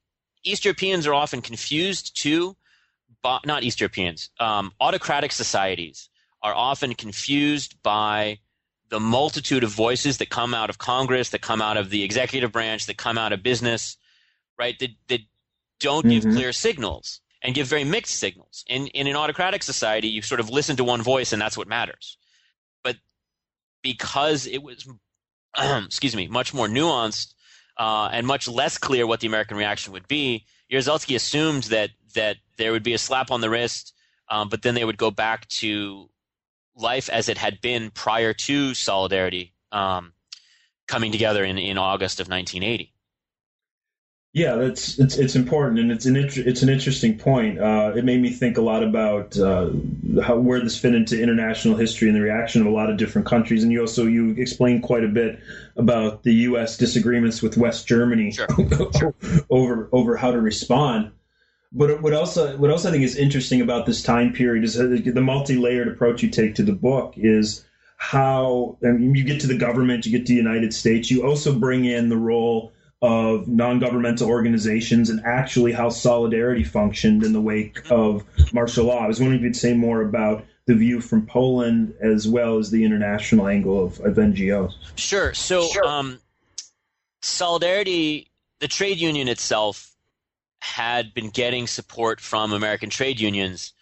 East 0.44 0.64
Europeans 0.64 1.08
are 1.08 1.14
often 1.16 1.42
confused 1.42 2.16
too, 2.16 2.56
not 3.46 3.64
East 3.64 3.80
Europeans. 3.80 4.30
Um, 4.40 4.72
autocratic 4.80 5.32
societies 5.32 6.10
are 6.42 6.54
often 6.54 6.94
confused 6.94 7.82
by 7.84 8.40
the 8.90 9.00
multitude 9.00 9.64
of 9.64 9.72
voices 9.72 10.18
that 10.18 10.30
come 10.30 10.54
out 10.54 10.70
of 10.70 10.78
Congress, 10.78 11.30
that 11.30 11.42
come 11.42 11.62
out 11.62 11.78
of 11.78 11.90
the 11.90 12.04
executive 12.04 12.52
branch, 12.52 12.86
that 12.86 12.98
come 12.98 13.18
out 13.18 13.34
of 13.34 13.42
business, 13.42 13.98
right? 14.60 14.78
That, 14.80 14.90
that 15.08 15.22
don't 15.80 16.06
mm-hmm. 16.06 16.10
give 16.10 16.36
clear 16.36 16.52
signals 16.54 17.22
and 17.42 17.56
give 17.56 17.68
very 17.68 17.84
mixed 17.84 18.16
signals. 18.16 18.64
In, 18.68 18.88
in 18.88 19.08
an 19.08 19.16
autocratic 19.16 19.64
society, 19.64 20.08
you 20.10 20.22
sort 20.22 20.40
of 20.40 20.50
listen 20.50 20.76
to 20.78 20.84
one 20.84 21.02
voice 21.02 21.34
and 21.34 21.42
that's 21.42 21.58
what 21.58 21.68
matters. 21.68 22.18
But 22.84 22.98
because 23.82 24.46
it 24.46 24.62
was, 24.62 24.88
excuse 25.58 26.16
me, 26.16 26.28
much 26.28 26.54
more 26.54 26.68
nuanced 26.68 27.34
uh, 27.78 28.10
and 28.12 28.28
much 28.28 28.48
less 28.48 28.78
clear 28.78 29.08
what 29.08 29.22
the 29.22 29.28
American 29.28 29.58
reaction 29.58 29.94
would 29.94 30.08
be, 30.08 30.46
Jaruzelski 30.72 31.16
assumed 31.16 31.64
that 31.64 31.92
that 32.16 32.38
there 32.58 32.72
would 32.72 32.84
be 32.84 32.94
a 32.94 32.98
slap 32.98 33.32
on 33.32 33.42
the 33.42 33.50
wrist, 33.50 33.94
um, 34.30 34.50
but 34.50 34.62
then 34.62 34.76
they 34.76 34.86
would 34.86 34.98
go 34.98 35.12
back 35.12 35.48
to 35.48 36.10
life 36.76 37.10
as 37.10 37.30
it 37.30 37.38
had 37.38 37.62
been 37.62 37.92
prior 37.92 38.34
to 38.34 38.74
Solidarity 38.74 39.54
um, 39.72 40.14
coming 40.88 41.12
together 41.12 41.44
in, 41.44 41.58
in 41.58 41.78
August 41.78 42.20
of 42.20 42.28
1980. 42.28 42.94
Yeah, 44.36 44.56
that's 44.56 44.98
it's 44.98 45.16
it's 45.16 45.36
important, 45.36 45.80
and 45.80 45.92
it's 45.92 46.08
an 46.08 46.16
it's 46.18 46.64
an 46.64 46.70
interesting 46.70 47.20
point. 47.20 47.60
Uh, 47.60 47.94
it 47.96 48.04
made 48.04 48.20
me 48.20 48.32
think 48.32 48.58
a 48.58 48.64
lot 48.64 48.82
about 48.82 49.38
uh, 49.38 49.70
how 50.24 50.38
where 50.38 50.60
this 50.60 50.76
fit 50.76 50.96
into 50.96 51.22
international 51.22 51.78
history 51.78 52.08
and 52.08 52.18
the 52.18 52.22
reaction 52.22 52.60
of 52.62 52.66
a 52.66 52.72
lot 52.72 52.90
of 52.90 52.98
different 52.98 53.28
countries. 53.28 53.62
And 53.62 53.72
you 53.72 53.82
also 53.82 54.08
you 54.08 54.32
explained 54.32 54.82
quite 54.82 55.04
a 55.04 55.08
bit 55.08 55.40
about 55.76 56.24
the 56.24 56.34
U.S. 56.34 56.78
disagreements 56.78 57.44
with 57.44 57.58
West 57.58 57.88
Germany 57.88 58.32
sure. 58.32 59.14
over 59.52 59.88
over 59.92 60.18
how 60.18 60.32
to 60.32 60.42
respond. 60.42 61.12
But 61.74 62.02
what 62.02 62.14
also 62.14 62.56
what 62.58 62.70
else 62.70 62.86
I 62.86 62.92
think 62.92 63.04
is 63.04 63.16
interesting 63.16 63.62
about 63.62 63.86
this 63.86 64.04
time 64.04 64.32
period 64.34 64.64
is 64.64 64.76
the 64.76 65.22
multi-layered 65.22 65.88
approach 65.88 66.22
you 66.22 66.30
take 66.30 66.56
to 66.56 66.64
the 66.64 66.74
book 66.74 67.14
is 67.18 67.66
how 67.98 68.78
I 68.84 68.92
mean, 68.92 69.16
you 69.16 69.24
get 69.24 69.42
to 69.42 69.48
the 69.48 69.58
government, 69.58 70.06
you 70.06 70.12
get 70.12 70.28
to 70.28 70.34
the 70.34 70.38
United 70.38 70.74
States, 70.74 71.10
you 71.10 71.26
also 71.26 71.58
bring 71.58 71.86
in 71.86 72.10
the 72.10 72.18
role 72.18 72.74
of 73.02 73.48
non-governmental 73.50 74.30
organizations 74.30 75.10
and 75.10 75.20
actually 75.26 75.74
how 75.74 75.90
solidarity 75.90 76.64
functioned 76.64 77.24
in 77.24 77.34
the 77.34 77.42
wake 77.42 77.80
of 77.92 78.24
martial 78.54 78.86
law. 78.86 79.00
I 79.00 79.08
was 79.08 79.20
wondering 79.20 79.40
if 79.40 79.44
you'd 79.44 79.56
say 79.58 79.74
more 79.74 80.02
about 80.02 80.46
the 80.68 80.76
view 80.76 81.02
from 81.02 81.26
Poland 81.26 81.94
as 82.02 82.28
well 82.28 82.60
as 82.60 82.72
the 82.72 82.86
international 82.86 83.48
angle 83.48 83.84
of, 83.84 84.00
of 84.00 84.16
NGOs. 84.16 84.74
Sure. 84.96 85.34
So, 85.34 85.68
sure. 85.68 85.86
Um, 85.86 86.20
solidarity, 87.22 88.30
the 88.60 88.70
trade 88.70 89.00
union 89.00 89.28
itself, 89.28 89.93
had 90.64 91.14
been 91.14 91.30
getting 91.30 91.68
support 91.68 92.22
from 92.22 92.54
American 92.54 92.90
trade 92.90 93.20
unions 93.20 93.74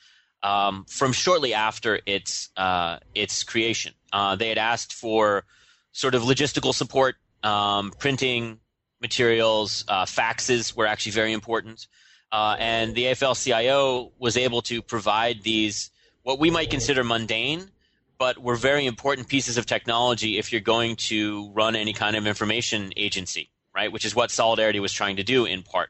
um, 0.42 0.84
from 0.90 1.14
shortly 1.14 1.54
after 1.54 2.00
its 2.08 2.50
uh, 2.58 2.98
its 3.14 3.44
creation. 3.44 3.94
Uh, 4.12 4.36
they 4.36 4.50
had 4.50 4.58
asked 4.58 4.94
for 4.94 5.44
sort 5.92 6.16
of 6.16 6.24
logistical 6.24 6.74
support, 6.74 7.18
um, 7.44 7.92
printing 8.00 8.60
materials, 9.00 9.86
uh, 9.88 10.06
faxes 10.06 10.76
were 10.76 10.88
actually 10.88 11.12
very 11.12 11.34
important. 11.34 11.86
Uh, 12.32 12.56
and 12.60 12.96
the 12.96 13.04
AFL-CIO 13.06 14.12
was 14.18 14.36
able 14.36 14.62
to 14.64 14.82
provide 14.82 15.44
these 15.44 15.92
what 16.24 16.40
we 16.40 16.50
might 16.50 16.70
consider 16.72 17.04
mundane, 17.04 17.70
but 18.18 18.40
were 18.40 18.56
very 18.56 18.86
important 18.88 19.28
pieces 19.28 19.58
of 19.58 19.66
technology 19.68 20.40
if 20.40 20.52
you're 20.52 20.62
going 20.62 20.96
to 20.96 21.52
run 21.54 21.76
any 21.76 21.94
kind 21.94 22.16
of 22.16 22.26
information 22.26 22.92
agency, 22.96 23.50
right? 23.76 23.92
Which 23.92 24.06
is 24.06 24.16
what 24.16 24.32
Solidarity 24.32 24.80
was 24.80 24.94
trying 24.94 25.18
to 25.18 25.24
do 25.24 25.46
in 25.46 25.62
part. 25.62 25.90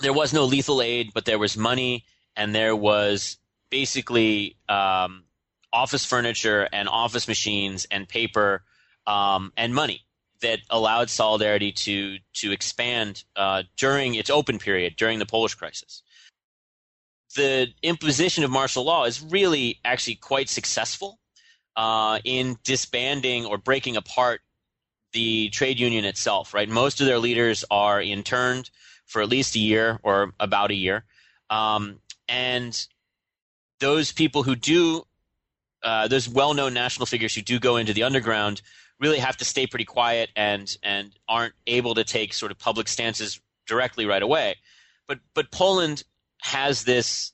There 0.00 0.12
was 0.12 0.32
no 0.32 0.44
lethal 0.44 0.80
aid, 0.82 1.12
but 1.14 1.24
there 1.24 1.38
was 1.38 1.56
money, 1.56 2.04
and 2.36 2.54
there 2.54 2.74
was 2.74 3.36
basically 3.70 4.56
um, 4.68 5.24
office 5.72 6.04
furniture 6.04 6.68
and 6.72 6.88
office 6.88 7.28
machines 7.28 7.86
and 7.90 8.08
paper 8.08 8.62
um, 9.06 9.52
and 9.56 9.74
money 9.74 10.02
that 10.42 10.60
allowed 10.70 11.10
Solidarity 11.10 11.72
to 11.72 12.18
to 12.34 12.52
expand 12.52 13.24
uh, 13.36 13.62
during 13.76 14.14
its 14.14 14.30
open 14.30 14.58
period 14.58 14.96
during 14.96 15.18
the 15.18 15.26
Polish 15.26 15.54
crisis. 15.54 16.02
The 17.36 17.68
imposition 17.82 18.42
of 18.42 18.50
martial 18.50 18.84
law 18.84 19.04
is 19.04 19.22
really 19.22 19.78
actually 19.84 20.16
quite 20.16 20.48
successful 20.48 21.18
uh, 21.76 22.18
in 22.24 22.58
disbanding 22.64 23.46
or 23.46 23.58
breaking 23.58 23.96
apart 23.96 24.40
the 25.12 25.48
trade 25.50 25.78
union 25.78 26.04
itself. 26.04 26.54
Right, 26.54 26.68
most 26.68 27.00
of 27.00 27.06
their 27.06 27.18
leaders 27.18 27.64
are 27.70 28.00
interned 28.00 28.70
for 29.10 29.20
at 29.20 29.28
least 29.28 29.56
a 29.56 29.58
year 29.58 29.98
or 30.02 30.32
about 30.38 30.70
a 30.70 30.74
year, 30.74 31.04
um, 31.50 31.98
and 32.28 32.86
those 33.80 34.12
people 34.12 34.42
who 34.44 34.54
do 34.54 35.04
uh, 35.82 36.06
those 36.08 36.28
well-known 36.28 36.74
national 36.74 37.06
figures 37.06 37.34
who 37.34 37.42
do 37.42 37.58
go 37.58 37.76
into 37.76 37.92
the 37.92 38.02
underground 38.02 38.62
really 39.00 39.18
have 39.18 39.36
to 39.38 39.44
stay 39.44 39.66
pretty 39.66 39.84
quiet 39.84 40.30
and 40.36 40.76
and 40.82 41.12
aren't 41.28 41.54
able 41.66 41.94
to 41.94 42.04
take 42.04 42.32
sort 42.32 42.52
of 42.52 42.58
public 42.58 42.86
stances 42.86 43.40
directly 43.66 44.06
right 44.06 44.22
away. 44.22 44.56
But 45.08 45.18
but 45.34 45.50
Poland 45.50 46.04
has 46.42 46.84
this 46.84 47.32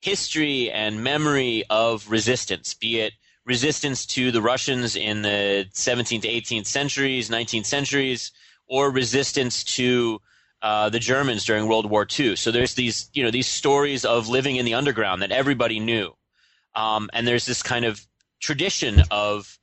history 0.00 0.70
and 0.70 1.04
memory 1.04 1.64
of 1.68 2.10
resistance, 2.10 2.74
be 2.74 3.00
it 3.00 3.12
resistance 3.44 4.06
to 4.06 4.30
the 4.30 4.40
Russians 4.40 4.94
in 4.94 5.22
the 5.22 5.66
17th 5.72 6.22
to 6.22 6.28
18th 6.28 6.66
centuries, 6.66 7.28
19th 7.28 7.66
centuries, 7.66 8.30
or 8.68 8.90
resistance 8.90 9.64
to 9.64 10.20
uh, 10.62 10.88
the 10.88 11.00
Germans 11.00 11.44
during 11.44 11.66
World 11.66 11.90
War 11.90 12.06
II. 12.18 12.36
So 12.36 12.52
there's 12.52 12.74
these, 12.74 13.10
you 13.12 13.24
know, 13.24 13.30
these 13.30 13.48
stories 13.48 14.04
of 14.04 14.28
living 14.28 14.56
in 14.56 14.64
the 14.64 14.74
underground 14.74 15.20
that 15.22 15.32
everybody 15.32 15.80
knew, 15.80 16.14
um, 16.74 17.10
and 17.12 17.26
there's 17.26 17.44
this 17.46 17.62
kind 17.62 17.84
of 17.84 18.06
tradition 18.40 19.02
of 19.10 19.58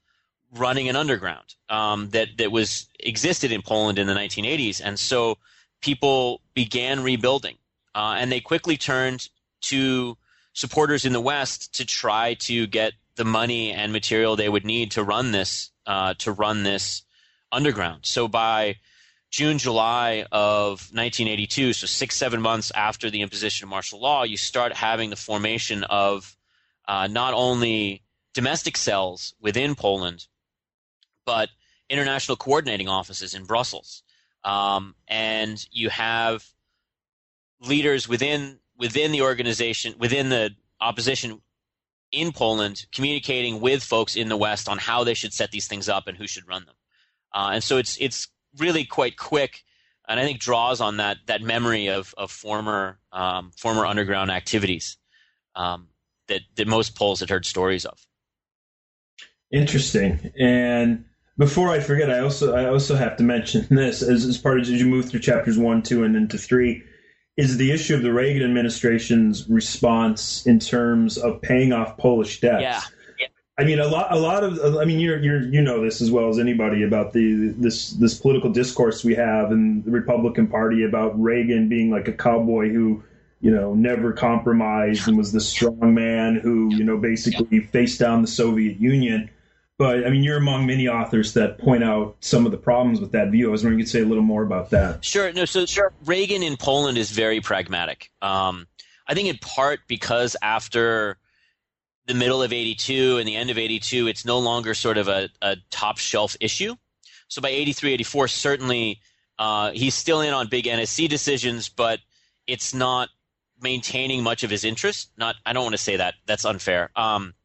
running 0.51 0.89
an 0.89 0.95
underground 0.95 1.55
um, 1.69 2.09
that 2.09 2.29
that 2.37 2.51
was 2.51 2.87
existed 2.99 3.51
in 3.51 3.61
Poland 3.61 3.97
in 3.97 4.07
the 4.07 4.13
1980s, 4.13 4.81
and 4.83 4.99
so 4.99 5.37
people 5.81 6.41
began 6.53 7.01
rebuilding, 7.01 7.55
uh, 7.95 8.15
and 8.17 8.31
they 8.31 8.41
quickly 8.41 8.75
turned 8.75 9.29
to 9.61 10.17
supporters 10.53 11.05
in 11.05 11.13
the 11.13 11.21
West 11.21 11.75
to 11.75 11.85
try 11.85 12.33
to 12.33 12.67
get 12.67 12.93
the 13.15 13.25
money 13.25 13.71
and 13.71 13.93
material 13.93 14.35
they 14.35 14.49
would 14.49 14.65
need 14.65 14.91
to 14.91 15.03
run 15.03 15.31
this 15.31 15.71
uh, 15.87 16.13
to 16.17 16.31
run 16.31 16.63
this 16.63 17.03
underground. 17.51 18.01
So 18.03 18.27
by 18.27 18.75
June, 19.31 19.59
July 19.59 20.25
of 20.31 20.89
1982, 20.91 21.73
so 21.73 21.87
six, 21.87 22.15
seven 22.15 22.41
months 22.41 22.71
after 22.73 23.09
the 23.09 23.21
imposition 23.21 23.65
of 23.65 23.69
martial 23.69 23.99
law, 23.99 24.23
you 24.23 24.37
start 24.37 24.73
having 24.73 25.11
the 25.11 25.15
formation 25.15 25.83
of 25.83 26.35
uh, 26.87 27.07
not 27.07 27.33
only 27.35 28.03
domestic 28.33 28.75
cells 28.75 29.35
within 29.39 29.75
Poland, 29.75 30.25
but 31.25 31.49
international 31.89 32.37
coordinating 32.37 32.87
offices 32.87 33.35
in 33.35 33.43
Brussels. 33.43 34.03
Um, 34.43 34.95
and 35.07 35.63
you 35.71 35.89
have 35.89 36.43
leaders 37.61 38.07
within 38.07 38.59
within 38.77 39.11
the 39.11 39.21
organization, 39.21 39.93
within 39.99 40.29
the 40.29 40.55
opposition 40.79 41.41
in 42.11 42.31
Poland, 42.31 42.85
communicating 42.93 43.59
with 43.59 43.83
folks 43.83 44.15
in 44.15 44.29
the 44.29 44.37
West 44.37 44.69
on 44.69 44.77
how 44.77 45.03
they 45.03 45.13
should 45.13 45.33
set 45.33 45.51
these 45.51 45.67
things 45.67 45.89
up 45.89 46.07
and 46.07 46.17
who 46.17 46.25
should 46.25 46.47
run 46.47 46.65
them. 46.65 46.75
Uh, 47.33 47.51
and 47.53 47.63
so 47.63 47.77
it's 47.77 47.97
it's 47.99 48.27
really 48.57 48.85
quite 48.85 49.17
quick, 49.17 49.63
and 50.07 50.19
I 50.19 50.23
think 50.23 50.39
draws 50.39 50.81
on 50.81 50.97
that 50.97 51.17
that 51.27 51.41
memory 51.41 51.87
of 51.87 52.13
of 52.17 52.31
former 52.31 52.99
um, 53.11 53.51
former 53.57 53.85
underground 53.85 54.31
activities 54.31 54.97
um, 55.55 55.87
that 56.27 56.41
that 56.55 56.67
most 56.67 56.95
Poles 56.95 57.19
had 57.19 57.29
heard 57.29 57.45
stories 57.45 57.85
of. 57.85 58.05
Interesting, 59.51 60.31
and 60.39 61.05
before 61.37 61.69
I 61.69 61.79
forget, 61.79 62.11
I 62.11 62.19
also 62.19 62.53
I 62.53 62.67
also 62.67 62.95
have 62.95 63.17
to 63.17 63.23
mention 63.23 63.65
this 63.69 64.01
as, 64.01 64.25
as 64.25 64.37
part 64.37 64.59
of 64.59 64.63
as 64.63 64.71
you 64.71 64.85
move 64.85 65.09
through 65.09 65.21
chapters 65.21 65.57
one, 65.57 65.81
two, 65.81 66.03
and 66.03 66.15
into 66.15 66.37
three, 66.37 66.83
is 67.37 67.57
the 67.57 67.71
issue 67.71 67.95
of 67.95 68.01
the 68.01 68.11
Reagan 68.11 68.43
administration's 68.43 69.49
response 69.49 70.45
in 70.45 70.59
terms 70.59 71.17
of 71.17 71.41
paying 71.41 71.71
off 71.71 71.97
Polish 71.97 72.41
debts. 72.41 72.61
Yeah. 72.61 72.81
I 73.59 73.65
mean, 73.65 73.79
a 73.79 73.87
lot, 73.87 74.07
a 74.09 74.17
lot 74.17 74.45
of. 74.45 74.77
I 74.77 74.85
mean, 74.85 75.01
you're, 75.01 75.19
you're, 75.19 75.41
you 75.41 75.61
know 75.61 75.83
this 75.83 75.99
as 75.99 76.09
well 76.09 76.29
as 76.29 76.39
anybody 76.39 76.83
about 76.83 77.11
the 77.11 77.53
this 77.57 77.91
this 77.91 78.17
political 78.17 78.49
discourse 78.49 79.03
we 79.03 79.15
have 79.15 79.51
in 79.51 79.83
the 79.83 79.91
Republican 79.91 80.47
Party 80.47 80.85
about 80.85 81.21
Reagan 81.21 81.67
being 81.67 81.91
like 81.91 82.07
a 82.07 82.13
cowboy 82.13 82.69
who, 82.69 83.03
you 83.41 83.51
know, 83.51 83.73
never 83.73 84.13
compromised 84.13 85.09
and 85.09 85.17
was 85.17 85.33
the 85.33 85.41
strong 85.41 85.93
man 85.93 86.37
who, 86.37 86.73
you 86.73 86.85
know, 86.85 86.97
basically 86.97 87.59
faced 87.59 87.99
down 87.99 88.21
the 88.21 88.29
Soviet 88.29 88.79
Union. 88.79 89.29
But 89.77 90.07
I 90.07 90.09
mean, 90.09 90.23
you're 90.23 90.37
among 90.37 90.65
many 90.65 90.87
authors 90.87 91.33
that 91.33 91.57
point 91.57 91.83
out 91.83 92.15
some 92.21 92.45
of 92.45 92.53
the 92.53 92.57
problems 92.57 93.01
with 93.01 93.11
that 93.11 93.29
view. 93.29 93.49
I 93.49 93.51
was 93.51 93.63
wondering 93.63 93.81
if 93.81 93.87
you 93.87 93.91
could 93.91 93.91
say 93.91 94.01
a 94.01 94.07
little 94.07 94.23
more 94.23 94.43
about 94.43 94.69
that. 94.69 95.03
Sure. 95.03 95.33
No. 95.33 95.43
So 95.43 95.65
sure. 95.65 95.91
Reagan 96.05 96.43
in 96.43 96.55
Poland 96.55 96.97
is 96.97 97.11
very 97.11 97.41
pragmatic. 97.41 98.09
Um, 98.21 98.67
I 99.05 99.15
think 99.15 99.27
in 99.27 99.37
part 99.37 99.81
because 99.89 100.37
after 100.41 101.17
the 102.09 102.15
middle 102.15 102.41
of 102.41 102.51
82 102.51 103.19
and 103.19 103.27
the 103.27 103.35
end 103.35 103.51
of 103.51 103.59
82, 103.59 104.07
it's 104.07 104.25
no 104.25 104.39
longer 104.39 104.73
sort 104.73 104.97
of 104.97 105.07
a, 105.07 105.29
a 105.43 105.57
top 105.69 105.99
shelf 105.99 106.35
issue. 106.39 106.75
So 107.27 107.39
by 107.39 107.49
83, 107.49 107.93
84, 107.93 108.27
certainly 108.29 108.99
uh, 109.37 109.69
he's 109.71 109.93
still 109.93 110.21
in 110.21 110.33
on 110.33 110.47
big 110.47 110.65
NSC 110.65 111.07
decisions, 111.07 111.69
but 111.69 111.99
it's 112.47 112.73
not 112.73 113.09
maintaining 113.61 114.23
much 114.23 114.43
of 114.43 114.49
his 114.49 114.65
interest. 114.65 115.11
Not, 115.17 115.35
I 115.45 115.53
don't 115.53 115.61
want 115.61 115.73
to 115.73 115.77
say 115.77 115.97
that. 115.97 116.15
That's 116.25 116.45
unfair. 116.45 116.89
Um, 116.95 117.35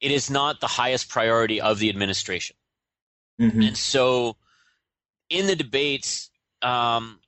it 0.00 0.10
is 0.10 0.30
not 0.30 0.60
the 0.60 0.68
highest 0.68 1.10
priority 1.10 1.60
of 1.60 1.78
the 1.78 1.90
administration. 1.90 2.56
Mm-hmm. 3.38 3.60
And 3.60 3.76
so 3.76 4.36
in 5.28 5.46
the 5.46 5.54
debates, 5.54 6.30
um, 6.62 7.20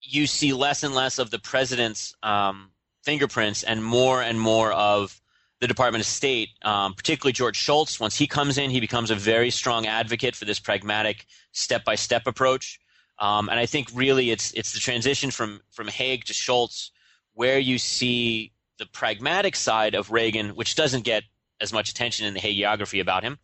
you 0.00 0.28
see 0.28 0.52
less 0.52 0.84
and 0.84 0.94
less 0.94 1.18
of 1.18 1.32
the 1.32 1.40
president's 1.40 2.14
um, 2.22 2.70
fingerprints 3.02 3.64
and 3.64 3.84
more 3.84 4.22
and 4.22 4.38
more 4.38 4.72
of 4.72 5.20
the 5.62 5.68
Department 5.68 6.02
of 6.02 6.08
State, 6.08 6.48
um, 6.62 6.92
particularly 6.92 7.32
George 7.32 7.56
Shultz. 7.56 8.00
Once 8.00 8.18
he 8.18 8.26
comes 8.26 8.58
in, 8.58 8.68
he 8.68 8.80
becomes 8.80 9.12
a 9.12 9.14
very 9.14 9.48
strong 9.48 9.86
advocate 9.86 10.34
for 10.34 10.44
this 10.44 10.58
pragmatic 10.58 11.24
step 11.52 11.84
by 11.84 11.94
step 11.94 12.26
approach. 12.26 12.80
Um, 13.20 13.48
and 13.48 13.60
I 13.60 13.66
think 13.66 13.88
really 13.94 14.32
it's 14.32 14.52
it's 14.54 14.72
the 14.72 14.80
transition 14.80 15.30
from 15.30 15.60
from 15.70 15.86
Haig 15.86 16.24
to 16.24 16.32
Shultz 16.34 16.90
where 17.34 17.60
you 17.60 17.78
see 17.78 18.52
the 18.78 18.86
pragmatic 18.86 19.54
side 19.54 19.94
of 19.94 20.10
Reagan, 20.10 20.56
which 20.56 20.74
doesn't 20.74 21.04
get 21.04 21.22
as 21.60 21.72
much 21.72 21.90
attention 21.90 22.26
in 22.26 22.34
the 22.34 22.40
hagiography 22.40 23.00
about 23.00 23.22
him, 23.22 23.38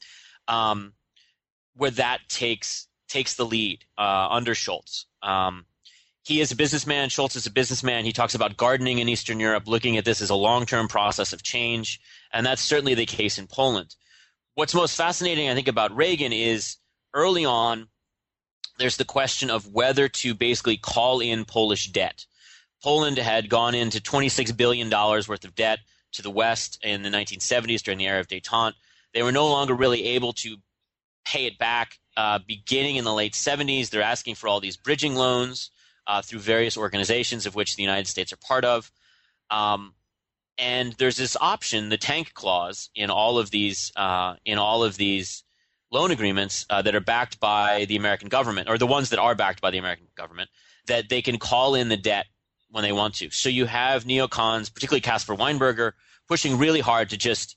um, 0.49 0.95
where 1.77 1.93
that 1.93 2.19
takes 2.29 2.89
takes 3.07 3.35
the 3.35 3.47
lead 3.47 3.85
uh, 3.97 4.27
under 4.29 4.57
Shultz. 4.57 5.07
Um, 5.23 5.67
he 6.29 6.43
is 6.43 6.53
a 6.53 6.57
businessman. 6.57 7.09
Shultz 7.09 7.37
is 7.37 7.47
a 7.47 7.51
businessman. 7.51 8.05
He 8.05 8.13
talks 8.13 8.35
about 8.35 8.59
gardening 8.59 8.99
in 8.99 9.09
Eastern 9.09 9.41
Europe, 9.41 9.67
looking 9.67 9.97
at 9.97 10.05
this 10.05 10.21
as 10.21 10.29
a 10.29 10.35
long 10.35 10.67
term 10.67 10.87
process 10.87 11.33
of 11.33 11.43
change. 11.43 12.03
And 12.35 12.45
that's 12.45 12.61
certainly 12.61 12.93
the 12.93 13.07
case 13.07 13.39
in 13.39 13.47
Poland. 13.47 13.97
What's 14.55 14.75
most 14.75 14.95
fascinating, 14.95 15.49
I 15.49 15.55
think, 15.55 15.69
about 15.69 15.97
Reagan 15.97 16.35
is 16.35 16.77
early 17.15 17.47
on, 17.47 17.89
there's 18.79 18.99
the 18.99 19.07
question 19.07 19.49
of 19.49 19.73
whether 19.73 20.07
to 20.07 20.35
basically 20.35 20.77
call 20.77 21.21
in 21.21 21.47
Polish 21.47 21.87
debt. 21.87 22.27
Poland 22.83 23.17
had 23.17 23.49
gone 23.49 23.75
into 23.75 23.99
$26 23.99 24.55
billion 24.55 24.91
worth 24.91 25.45
of 25.47 25.55
debt 25.55 25.79
to 26.13 26.21
the 26.21 26.31
West 26.31 26.79
in 26.85 27.03
the 27.03 27.09
1970s 27.09 27.81
during 27.81 27.97
the 27.97 28.07
era 28.07 28.21
of 28.21 28.29
detente. 28.29 28.75
They 29.15 29.23
were 29.23 29.33
no 29.33 29.49
longer 29.49 29.73
really 29.73 30.05
able 30.05 30.35
to 30.35 30.59
pay 31.25 31.47
it 31.47 31.57
back 31.57 31.99
uh, 32.19 32.41
beginning 32.47 32.97
in 32.97 33.05
the 33.05 33.15
late 33.15 33.33
70s. 33.33 33.89
They're 33.89 34.03
asking 34.03 34.35
for 34.35 34.47
all 34.47 34.61
these 34.61 34.77
bridging 34.77 35.15
loans 35.15 35.71
uh, 36.09 36.23
through 36.23 36.41
various 36.41 36.77
organizations 36.77 37.47
of 37.47 37.55
which 37.55 37.77
the 37.77 37.83
United 37.83 38.09
States 38.09 38.33
are 38.33 38.39
part 38.39 38.65
of. 38.65 38.91
Um, 39.51 39.95
and 40.57 40.95
there's 40.95 41.17
this 41.17 41.37
option, 41.41 41.91
the 41.91 41.99
tank 41.99 42.35
clause, 42.35 42.91
in 42.95 43.11
all 43.11 43.39
of 43.39 43.51
these 43.51 43.93
uh, 43.95 44.35
in 44.45 44.59
all 44.59 44.83
of 44.83 44.97
these 44.97 45.45
loan 45.93 46.11
agreements 46.11 46.67
uh, 46.69 46.83
that 46.83 46.95
are 46.95 47.01
backed 47.01 47.39
by 47.39 47.85
the 47.85 47.97
American 47.97 48.29
government, 48.29 48.69
or 48.69 48.77
the 48.77 48.87
ones 48.87 49.11
that 49.11 49.21
are 49.21 49.35
backed 49.35 49.61
by 49.61 49.71
the 49.71 49.79
American 49.79 50.09
government, 50.17 50.51
that 50.87 51.09
they 51.09 51.23
can 51.23 51.39
call 51.39 51.75
in 51.75 51.89
the 51.89 51.97
debt 51.97 52.27
when 52.71 52.83
they 52.83 52.93
want 52.93 53.15
to. 53.15 53.31
So 53.31 53.49
you 53.49 53.67
have 53.67 54.05
neocons, 54.05 54.73
particularly 54.73 55.01
Caspar 55.01 55.37
Weinberger, 55.37 55.93
pushing 56.27 56.59
really 56.59 56.81
hard 56.81 57.11
to 57.11 57.17
just 57.17 57.57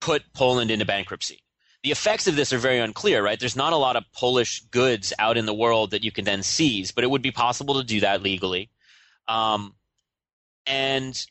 put 0.00 0.22
Poland 0.34 0.70
into 0.70 0.84
bankruptcy 0.84 1.42
the 1.86 1.92
effects 1.92 2.26
of 2.26 2.34
this 2.34 2.52
are 2.52 2.58
very 2.58 2.80
unclear, 2.80 3.22
right? 3.22 3.38
There's 3.38 3.54
not 3.54 3.72
a 3.72 3.76
lot 3.76 3.94
of 3.94 4.02
Polish 4.12 4.58
goods 4.72 5.12
out 5.20 5.36
in 5.36 5.46
the 5.46 5.54
world 5.54 5.92
that 5.92 6.02
you 6.02 6.10
can 6.10 6.24
then 6.24 6.42
seize, 6.42 6.90
but 6.90 7.04
it 7.04 7.10
would 7.10 7.22
be 7.22 7.30
possible 7.30 7.74
to 7.74 7.84
do 7.84 8.00
that 8.00 8.24
legally. 8.24 8.70
Um, 9.28 9.72
and 10.66 11.24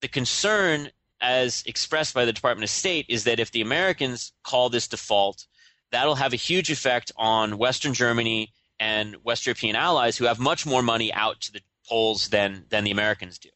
the 0.00 0.08
concern, 0.08 0.88
as 1.20 1.62
expressed 1.66 2.14
by 2.14 2.24
the 2.24 2.32
Department 2.32 2.64
of 2.64 2.70
State, 2.70 3.04
is 3.10 3.24
that 3.24 3.38
if 3.38 3.50
the 3.50 3.60
Americans 3.60 4.32
call 4.42 4.70
this 4.70 4.88
default, 4.88 5.44
that'll 5.92 6.14
have 6.14 6.32
a 6.32 6.36
huge 6.36 6.70
effect 6.70 7.12
on 7.18 7.58
Western 7.58 7.92
Germany 7.92 8.54
and 8.80 9.16
West 9.22 9.44
European 9.44 9.76
allies 9.76 10.16
who 10.16 10.24
have 10.24 10.38
much 10.38 10.64
more 10.64 10.82
money 10.82 11.12
out 11.12 11.42
to 11.42 11.52
the 11.52 11.60
Poles 11.86 12.28
than 12.28 12.64
than 12.70 12.84
the 12.84 12.90
Americans 12.90 13.38
do, 13.38 13.50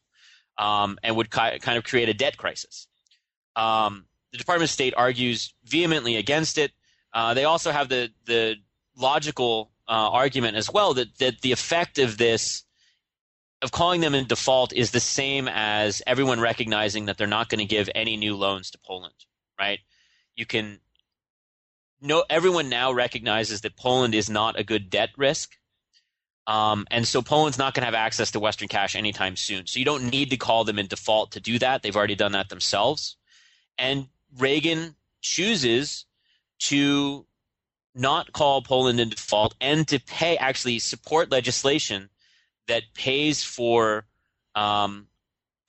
um, 0.63 0.99
and 1.01 1.15
would 1.15 1.31
ki- 1.31 1.57
kind 1.57 1.79
of 1.79 1.83
create 1.83 2.07
a 2.07 2.13
debt 2.13 2.37
crisis. 2.37 2.87
Um, 3.55 4.05
the 4.31 4.37
Department 4.37 4.69
of 4.69 4.73
State 4.73 4.93
argues 4.95 5.53
vehemently 5.65 6.15
against 6.15 6.57
it. 6.57 6.71
Uh, 7.13 7.33
they 7.33 7.45
also 7.45 7.71
have 7.71 7.89
the 7.89 8.11
the 8.25 8.55
logical 8.95 9.71
uh, 9.87 10.09
argument 10.11 10.55
as 10.57 10.69
well 10.71 10.93
that 10.93 11.17
that 11.19 11.41
the 11.41 11.51
effect 11.51 11.97
of 11.97 12.17
this 12.17 12.63
of 13.61 13.71
calling 13.71 14.01
them 14.01 14.15
in 14.15 14.25
default 14.25 14.71
is 14.71 14.91
the 14.91 14.99
same 14.99 15.49
as 15.49 16.01
everyone 16.07 16.39
recognizing 16.39 17.05
that 17.05 17.17
they're 17.17 17.27
not 17.27 17.49
going 17.49 17.59
to 17.59 17.65
give 17.65 17.89
any 17.93 18.15
new 18.15 18.35
loans 18.35 18.71
to 18.71 18.77
Poland, 18.77 19.13
right? 19.59 19.79
You 20.35 20.45
can 20.45 20.79
no 22.01 22.23
everyone 22.29 22.69
now 22.69 22.91
recognizes 22.91 23.61
that 23.61 23.75
Poland 23.75 24.15
is 24.15 24.29
not 24.29 24.59
a 24.59 24.63
good 24.63 24.89
debt 24.89 25.09
risk. 25.17 25.55
Um, 26.47 26.87
and 26.89 27.07
so 27.07 27.21
Poland's 27.21 27.59
not 27.59 27.75
going 27.75 27.81
to 27.81 27.85
have 27.85 27.93
access 27.93 28.31
to 28.31 28.39
Western 28.39 28.67
cash 28.67 28.95
anytime 28.95 29.35
soon. 29.35 29.67
So 29.67 29.77
you 29.77 29.85
don't 29.85 30.09
need 30.09 30.31
to 30.31 30.37
call 30.37 30.63
them 30.63 30.79
in 30.79 30.87
default 30.87 31.31
to 31.33 31.39
do 31.39 31.59
that. 31.59 31.83
They've 31.83 31.95
already 31.95 32.15
done 32.15 32.31
that 32.31 32.49
themselves. 32.49 33.17
And 33.77 34.07
Reagan 34.37 34.95
chooses 35.21 36.05
to 36.59 37.25
not 37.95 38.31
call 38.31 38.61
Poland 38.61 38.99
in 38.99 39.09
default 39.09 39.55
and 39.59 39.87
to 39.87 39.99
pay 39.99 40.37
actually 40.37 40.79
support 40.79 41.31
legislation 41.31 42.09
that 42.67 42.83
pays 42.93 43.43
for 43.43 44.05
um, 44.55 45.07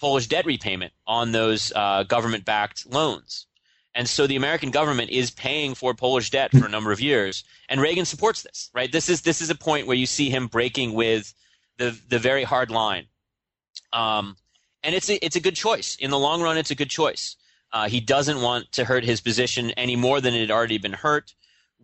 Polish 0.01 0.27
debt 0.27 0.47
repayment 0.47 0.93
on 1.07 1.33
those 1.33 1.73
uh, 1.75 2.05
government 2.05 2.45
backed 2.45 2.87
loans. 2.87 3.47
And 3.95 4.09
so 4.09 4.27
the 4.27 4.37
American 4.37 4.71
government 4.71 5.11
is 5.11 5.31
paying 5.31 5.75
for 5.75 5.95
Polish 5.95 6.31
debt 6.31 6.53
for 6.53 6.67
a 6.67 6.69
number 6.77 6.93
of 6.93 7.01
years, 7.01 7.43
and 7.69 7.81
Reagan 7.81 8.05
supports 8.05 8.43
this. 8.43 8.71
Right? 8.73 8.91
This 8.91 9.09
is 9.09 9.23
this 9.23 9.41
is 9.41 9.51
a 9.51 9.55
point 9.55 9.87
where 9.87 9.97
you 9.97 10.07
see 10.07 10.31
him 10.31 10.47
breaking 10.47 10.95
with 10.95 11.35
the 11.79 11.99
the 12.09 12.19
very 12.19 12.45
hard 12.45 12.71
line, 12.71 13.07
um, 13.93 14.37
and 14.85 14.95
it's 14.95 15.11
a, 15.11 15.25
it's 15.25 15.37
a 15.37 15.41
good 15.41 15.57
choice 15.57 15.97
in 15.97 16.11
the 16.11 16.19
long 16.19 16.41
run. 16.41 16.57
It's 16.57 16.71
a 16.71 16.77
good 16.77 16.91
choice. 16.91 17.35
Uh, 17.73 17.89
he 17.89 18.01
doesn't 18.01 18.41
want 18.41 18.73
to 18.73 18.85
hurt 18.85 19.05
his 19.05 19.21
position 19.21 19.71
any 19.73 19.97
more 19.97 20.21
than 20.21 20.35
it 20.35 20.41
had 20.41 20.51
already 20.51 20.79
been 20.79 20.93
hurt 20.93 21.35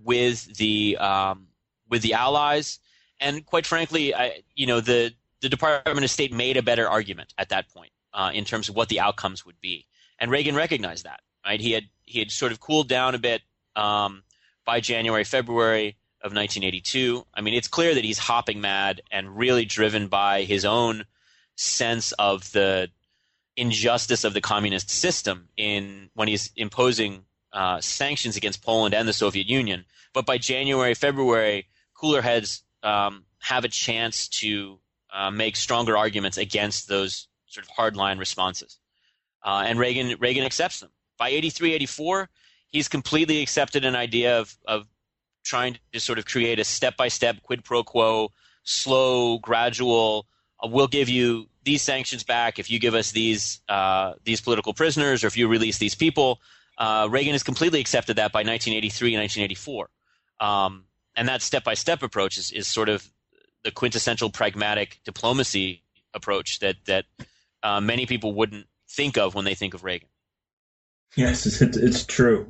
with 0.03 0.57
the 0.57 0.97
um, 0.99 1.49
with 1.89 2.03
the 2.03 2.15
allies. 2.15 2.79
And 3.21 3.45
quite 3.47 3.67
frankly, 3.67 4.15
I, 4.15 4.43
you 4.55 4.67
know, 4.67 4.81
the 4.81 5.15
the 5.41 5.49
Department 5.49 6.05
of 6.05 6.11
State 6.11 6.33
made 6.33 6.57
a 6.57 6.63
better 6.63 6.89
argument 6.89 7.35
at 7.39 7.51
that 7.51 7.69
point 7.73 7.93
uh, 8.13 8.31
in 8.35 8.45
terms 8.45 8.69
of 8.69 8.75
what 8.75 8.89
the 8.89 9.01
outcomes 9.01 9.47
would 9.47 9.61
be, 9.61 9.87
and 10.19 10.31
Reagan 10.31 10.55
recognized 10.55 11.05
that. 11.05 11.21
Right, 11.45 11.61
he 11.61 11.73
had 11.73 11.85
he 12.03 12.19
had 12.19 12.31
sort 12.31 12.53
of 12.53 12.61
cooled 12.61 12.89
down 12.89 13.15
a 13.15 13.19
bit 13.19 13.43
um, 13.77 14.25
by 14.65 14.81
January, 14.81 15.25
February 15.25 15.97
of 16.23 16.33
1982. 16.33 17.25
I 17.33 17.41
mean, 17.41 17.55
it's 17.55 17.69
clear 17.69 17.95
that 17.95 18.05
he's 18.05 18.19
hopping 18.19 18.61
mad 18.61 19.01
and 19.13 19.37
really 19.37 19.65
driven 19.65 20.09
by 20.09 20.43
his 20.43 20.65
own 20.65 21.05
sense 21.55 22.13
of 22.13 22.51
the 22.53 22.91
injustice 23.57 24.25
of 24.25 24.35
the 24.35 24.41
communist 24.41 24.91
system 24.91 25.49
in 25.57 26.11
when 26.15 26.29
he's 26.29 26.51
imposing 26.57 27.25
uh, 27.53 27.81
sanctions 27.81 28.37
against 28.37 28.63
Poland 28.63 28.95
and 28.95 29.09
the 29.09 29.13
Soviet 29.13 29.49
Union. 29.49 29.85
But 30.13 30.27
by 30.27 30.39
January, 30.39 30.95
February, 30.95 31.67
cooler 31.95 32.23
heads 32.23 32.63
um, 32.83 33.25
have 33.39 33.65
a 33.65 33.69
chance 33.69 34.29
to 34.29 34.79
uh, 35.13 35.31
make 35.31 35.57
stronger 35.57 35.97
arguments 35.97 36.37
against 36.37 36.89
those 36.89 37.29
sort 37.47 37.67
of 37.67 37.73
hardline 37.73 38.19
responses. 38.19 38.79
Uh, 39.43 39.65
and 39.67 39.79
Reagan 39.79 40.17
Reagan 40.19 40.45
accepts 40.45 40.81
them. 40.81 40.91
By 41.19 41.29
83, 41.29 41.73
84, 41.73 42.29
he's 42.69 42.89
completely 42.89 43.41
accepted 43.41 43.85
an 43.85 43.97
idea 43.97 44.39
of, 44.39 44.57
of 44.67 44.87
trying 45.45 45.79
to 45.93 46.01
sort 46.01 46.19
of 46.19 46.27
create 46.27 46.59
a 46.59 46.65
step 46.65 46.97
by 46.97 47.09
step 47.09 47.43
quid 47.43 47.65
pro 47.65 47.83
quo, 47.83 48.33
slow, 48.65 49.39
gradual. 49.39 50.27
Uh, 50.63 50.69
we'll 50.69 50.89
give 50.89 51.09
you 51.09 51.49
these 51.65 51.83
sanctions 51.83 52.23
back 52.23 52.59
if 52.59 52.71
you 52.71 52.79
give 52.79 52.95
us 52.95 53.13
these 53.13 53.61
uh, 53.69 54.15
these 54.25 54.41
political 54.41 54.73
prisoners 54.75 55.25
or 55.25 55.27
if 55.27 55.37
you 55.37 55.49
release 55.49 55.79
these 55.79 55.95
people. 55.95 56.41
Uh, 56.79 57.09
Reagan 57.11 57.33
has 57.33 57.43
completely 57.43 57.81
accepted 57.81 58.17
that 58.17 58.33
by 58.33 58.41
1983 58.41 59.15
and 59.15 59.23
1984, 59.23 59.89
um, 60.41 60.85
and 61.17 61.29
that 61.29 61.41
step 61.41 61.65
by 61.65 61.75
step 61.75 62.03
approach 62.03 62.37
is, 62.37 62.53
is 62.53 62.67
sort 62.67 62.89
of 62.89 63.11
the 63.65 63.71
quintessential 63.71 64.31
pragmatic 64.31 65.01
diplomacy 65.05 65.83
approach 66.15 66.59
that 66.61 66.77
that 66.87 67.05
uh, 67.63 67.81
many 67.81 68.07
people 68.07 68.35
wouldn't 68.35 68.67
think 68.89 69.17
of 69.17 69.35
when 69.35 69.45
they 69.45 69.55
think 69.55 69.75
of 69.75 69.85
Reagan. 69.85 70.09
Yes, 71.17 71.47
it's, 71.47 71.61
it's 71.61 72.05
true. 72.05 72.47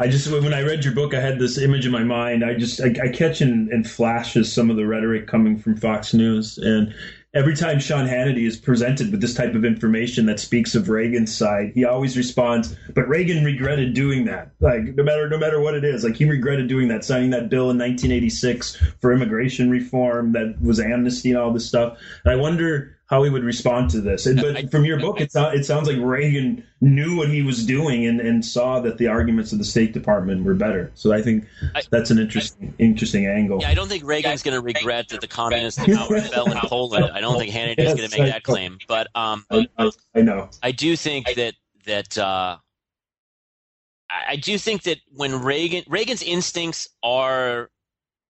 I 0.00 0.08
just 0.08 0.30
when 0.30 0.54
I 0.54 0.62
read 0.62 0.82
your 0.82 0.94
book, 0.94 1.12
I 1.12 1.20
had 1.20 1.38
this 1.38 1.58
image 1.58 1.84
in 1.84 1.92
my 1.92 2.02
mind. 2.02 2.42
I 2.42 2.54
just 2.54 2.80
I, 2.80 2.94
I 3.04 3.08
catch 3.08 3.42
in, 3.42 3.68
in 3.70 3.84
flashes 3.84 4.50
some 4.50 4.70
of 4.70 4.76
the 4.76 4.86
rhetoric 4.86 5.26
coming 5.26 5.58
from 5.58 5.76
Fox 5.76 6.14
News, 6.14 6.56
and 6.56 6.94
every 7.34 7.54
time 7.54 7.78
Sean 7.78 8.06
Hannity 8.06 8.46
is 8.46 8.56
presented 8.56 9.10
with 9.10 9.20
this 9.20 9.34
type 9.34 9.54
of 9.54 9.62
information 9.62 10.24
that 10.24 10.40
speaks 10.40 10.74
of 10.74 10.88
Reagan's 10.88 11.36
side, 11.36 11.72
he 11.74 11.84
always 11.84 12.16
responds, 12.16 12.74
"But 12.94 13.08
Reagan 13.08 13.44
regretted 13.44 13.92
doing 13.92 14.24
that. 14.24 14.52
Like 14.58 14.94
no 14.94 15.02
matter 15.02 15.28
no 15.28 15.36
matter 15.36 15.60
what 15.60 15.74
it 15.74 15.84
is, 15.84 16.02
like 16.02 16.16
he 16.16 16.24
regretted 16.24 16.66
doing 16.66 16.88
that, 16.88 17.04
signing 17.04 17.28
that 17.30 17.50
bill 17.50 17.70
in 17.70 17.76
1986 17.76 18.76
for 19.02 19.12
immigration 19.12 19.68
reform 19.68 20.32
that 20.32 20.62
was 20.62 20.80
amnesty 20.80 21.28
and 21.28 21.38
all 21.38 21.52
this 21.52 21.66
stuff." 21.66 21.98
And 22.24 22.32
I 22.32 22.36
wonder 22.36 22.96
how 23.10 23.24
he 23.24 23.30
would 23.30 23.42
respond 23.42 23.90
to 23.90 24.00
this. 24.00 24.24
And, 24.26 24.40
but 24.40 24.56
I, 24.56 24.66
from 24.66 24.84
your 24.84 25.00
book, 25.00 25.20
it, 25.20 25.32
it 25.34 25.66
sounds 25.66 25.88
like 25.88 25.98
Reagan 25.98 26.64
knew 26.80 27.16
what 27.16 27.28
he 27.28 27.42
was 27.42 27.66
doing 27.66 28.06
and, 28.06 28.20
and 28.20 28.44
saw 28.44 28.78
that 28.80 28.98
the 28.98 29.08
arguments 29.08 29.50
of 29.50 29.58
the 29.58 29.64
State 29.64 29.92
Department 29.92 30.44
were 30.44 30.54
better. 30.54 30.92
So 30.94 31.12
I 31.12 31.20
think 31.20 31.44
I, 31.74 31.82
that's 31.90 32.10
an 32.12 32.20
interesting 32.20 32.72
interesting 32.78 33.26
angle. 33.26 33.58
Yeah, 33.60 33.68
I 33.68 33.74
don't 33.74 33.88
think 33.88 34.04
Reagan's 34.04 34.44
going 34.44 34.54
to 34.54 34.60
regret 34.60 35.08
that 35.08 35.20
the 35.20 35.26
communists 35.26 35.84
fell 35.84 36.52
in 36.52 36.58
Poland. 36.58 37.10
I 37.12 37.20
don't 37.20 37.36
think 37.36 37.52
Hannity 37.52 37.80
is 37.80 37.94
going 37.94 38.08
to 38.08 38.18
make 38.18 38.30
that 38.30 38.44
claim. 38.44 38.78
But 38.86 39.08
um, 39.16 39.44
I, 39.50 39.66
I, 40.14 40.22
know. 40.22 40.48
I 40.62 40.70
do 40.70 40.94
think 40.94 41.34
that 41.34 41.54
that 41.86 42.16
uh, 42.16 42.58
I 44.08 44.36
do 44.36 44.56
think 44.56 44.84
that 44.84 44.98
when 45.12 45.42
Reagan 45.42 45.82
Reagan's 45.88 46.22
instincts 46.22 46.88
are 47.02 47.70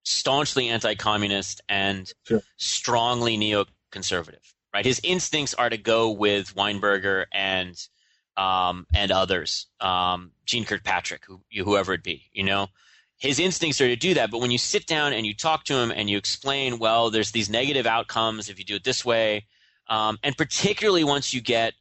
staunchly 0.05 0.69
anti-communist 0.69 1.61
and 1.69 2.11
sure. 2.25 2.41
strongly 2.57 3.37
neoconservative 3.37 4.40
right? 4.73 4.85
His 4.85 5.01
instincts 5.03 5.53
are 5.53 5.69
to 5.69 5.77
go 5.77 6.11
with 6.11 6.55
Weinberger 6.55 7.25
and 7.31 7.75
um, 8.37 8.87
and 8.93 9.11
others, 9.11 9.67
um, 9.81 10.31
Jeane 10.45 10.65
Kirkpatrick, 10.65 11.25
who, 11.25 11.41
whoever 11.63 11.93
it 11.93 12.03
be, 12.03 12.29
you 12.31 12.43
know. 12.43 12.67
His 13.17 13.39
instincts 13.39 13.79
are 13.81 13.87
to 13.87 13.95
do 13.95 14.15
that, 14.15 14.31
but 14.31 14.39
when 14.41 14.49
you 14.49 14.57
sit 14.57 14.87
down 14.87 15.13
and 15.13 15.27
you 15.27 15.35
talk 15.35 15.65
to 15.65 15.75
him 15.75 15.91
and 15.91 16.09
you 16.09 16.17
explain, 16.17 16.79
well, 16.79 17.11
there's 17.11 17.31
these 17.31 17.49
negative 17.49 17.85
outcomes 17.85 18.49
if 18.49 18.57
you 18.57 18.65
do 18.65 18.75
it 18.75 18.83
this 18.83 19.05
way, 19.05 19.45
um, 19.89 20.17
and 20.23 20.35
particularly 20.35 21.03
once 21.03 21.33
you 21.33 21.41
get 21.41 21.73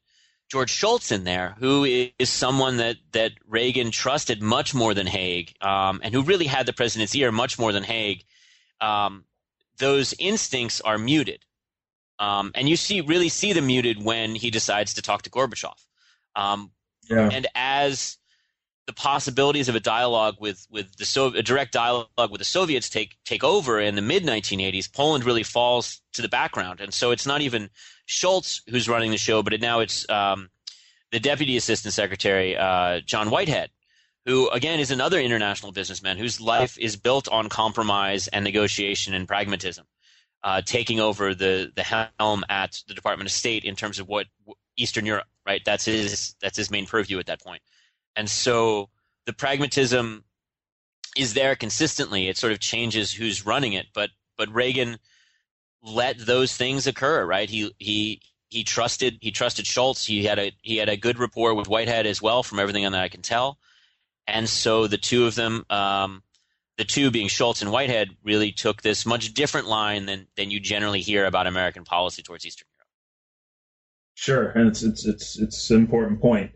George 0.51 0.71
Shultz 0.71 1.13
in 1.13 1.25
there, 1.25 1.57
who 1.59 1.85
is 1.85 2.29
someone 2.29 2.77
that 2.79 2.97
that 3.13 3.33
Reagan 3.47 3.91
trusted 3.93 4.43
much 4.43 4.75
more 4.75 4.93
than 4.93 5.07
Haig, 5.07 5.55
um, 5.63 6.01
and 6.03 6.13
who 6.13 6.23
really 6.23 6.47
had 6.47 6.67
the 6.67 6.73
president's 6.73 7.15
ear 7.15 7.31
much 7.31 7.59
more 7.59 7.73
than 7.73 7.85
Haig. 7.85 8.25
Um, 8.81 9.25
those 9.79 10.13
instincts 10.19 10.81
are 10.81 10.99
muted, 10.99 11.45
um, 12.21 12.53
and 12.55 12.69
you 12.69 12.77
see 12.77 13.01
really 13.01 13.31
see 13.31 13.53
the 13.53 13.63
muted 13.63 14.05
when 14.05 14.35
he 14.35 14.51
decides 14.51 14.95
to 14.95 15.03
talk 15.03 15.23
to 15.23 15.31
Gorbachev. 15.31 15.75
Um, 16.37 16.71
yeah. 17.09 17.31
And 17.33 17.47
as 17.55 18.19
the 18.87 18.93
possibilities 18.93 19.69
of 19.69 19.75
a 19.75 19.81
dialogue 19.81 20.37
with 20.39 20.67
with 20.71 20.95
the 20.97 21.07
so 21.07 21.29
a 21.29 21.43
direct 21.43 21.73
dialogue 21.73 22.31
with 22.31 22.39
the 22.39 22.45
Soviets 22.45 22.91
take 22.91 23.17
take 23.25 23.43
over 23.43 23.81
in 23.81 23.95
the 23.95 24.03
mid 24.03 24.23
1980s, 24.25 24.93
Poland 24.93 25.25
really 25.25 25.43
falls 25.43 26.03
to 26.13 26.23
the 26.23 26.29
background, 26.29 26.81
and 26.81 26.93
so 26.93 27.11
it's 27.11 27.27
not 27.27 27.41
even 27.41 27.71
Shultz 28.05 28.63
who's 28.69 28.89
running 28.89 29.11
the 29.11 29.19
show, 29.19 29.43
but 29.43 29.55
it, 29.55 29.63
now 29.63 29.81
it's 29.81 30.09
um, 30.11 30.51
the 31.11 31.21
Deputy 31.21 31.57
Assistant 31.57 31.95
Secretary 31.95 32.57
uh, 32.57 33.01
John 33.01 33.31
Whitehead, 33.31 33.71
who 34.27 34.51
again 34.51 34.79
is 34.79 34.91
another 34.91 35.19
international 35.19 35.73
businessman 35.73 36.19
whose 36.19 36.39
life 36.39 36.79
is 36.79 36.97
built 36.97 37.29
on 37.29 37.49
compromise 37.49 38.29
and 38.29 38.45
negotiation 38.45 39.15
and 39.15 39.27
pragmatism 39.27 39.87
uh, 40.43 40.63
taking 40.63 41.01
over 41.01 41.35
the 41.35 41.73
the 41.77 41.83
helm 42.19 42.45
at 42.49 42.81
the 42.89 42.95
Department 42.95 43.29
of 43.29 43.33
State 43.33 43.65
in 43.65 43.77
terms 43.77 43.99
of 43.99 44.09
what 44.09 44.27
Eastern 44.77 45.07
Europe, 45.07 45.27
right? 45.47 45.63
That's 45.65 45.85
his 45.85 46.35
that's 46.41 46.57
his 46.57 46.71
main 46.71 46.87
purview 46.87 47.19
at 47.19 47.27
that 47.27 47.43
point. 47.43 47.63
and 48.17 48.29
so 48.29 48.91
the 49.27 49.33
pragmatism 49.33 50.25
is 51.17 51.35
there 51.35 51.57
consistently. 51.57 52.29
It 52.29 52.37
sort 52.39 52.53
of 52.53 52.61
changes 52.61 53.13
who's 53.13 53.45
running 53.47 53.73
it, 53.75 53.87
but 53.95 54.11
but 54.37 54.53
Reagan 54.55 54.99
let 55.83 56.19
those 56.19 56.57
things 56.57 56.87
occur, 56.87 57.25
right? 57.27 57.49
He 57.51 57.73
he 57.79 58.21
he 58.49 58.65
trusted 58.65 59.19
he 59.21 59.31
trusted 59.31 59.67
Shultz. 59.67 60.07
He 60.07 60.25
had 60.25 60.39
a 60.39 60.53
he 60.63 60.77
had 60.79 60.89
a 60.89 60.97
good 60.97 61.19
rapport 61.19 61.55
with 61.55 61.69
Whitehead 61.69 62.07
as 62.07 62.23
well, 62.23 62.43
from 62.43 62.59
everything 62.59 62.85
that 62.85 62.95
I 62.95 63.09
can 63.09 63.23
tell, 63.23 63.59
and 64.27 64.49
so 64.49 64.87
the 64.87 64.99
two 64.99 65.27
of 65.27 65.35
them. 65.35 65.65
Um, 65.71 66.23
the 66.81 66.85
two 66.87 67.11
being 67.11 67.29
Shultz 67.29 67.61
and 67.61 67.71
Whitehead 67.71 68.09
really 68.25 68.53
took 68.53 68.81
this 68.81 69.05
much 69.05 69.35
different 69.35 69.67
line 69.67 70.07
than 70.07 70.27
than 70.35 70.51
you 70.51 70.59
generally 70.59 71.03
hear 71.03 71.27
about 71.27 71.47
American 71.47 71.85
policy 71.85 72.23
towards 72.23 72.47
Eastern 72.47 72.65
Europe. 72.75 72.89
Sure, 74.15 74.49
and 74.59 74.69
it's 74.69 74.83
it's 74.83 75.05
it's 75.05 75.39
it's 75.39 75.71
an 75.71 75.77
important 75.77 76.23
point. 76.23 76.53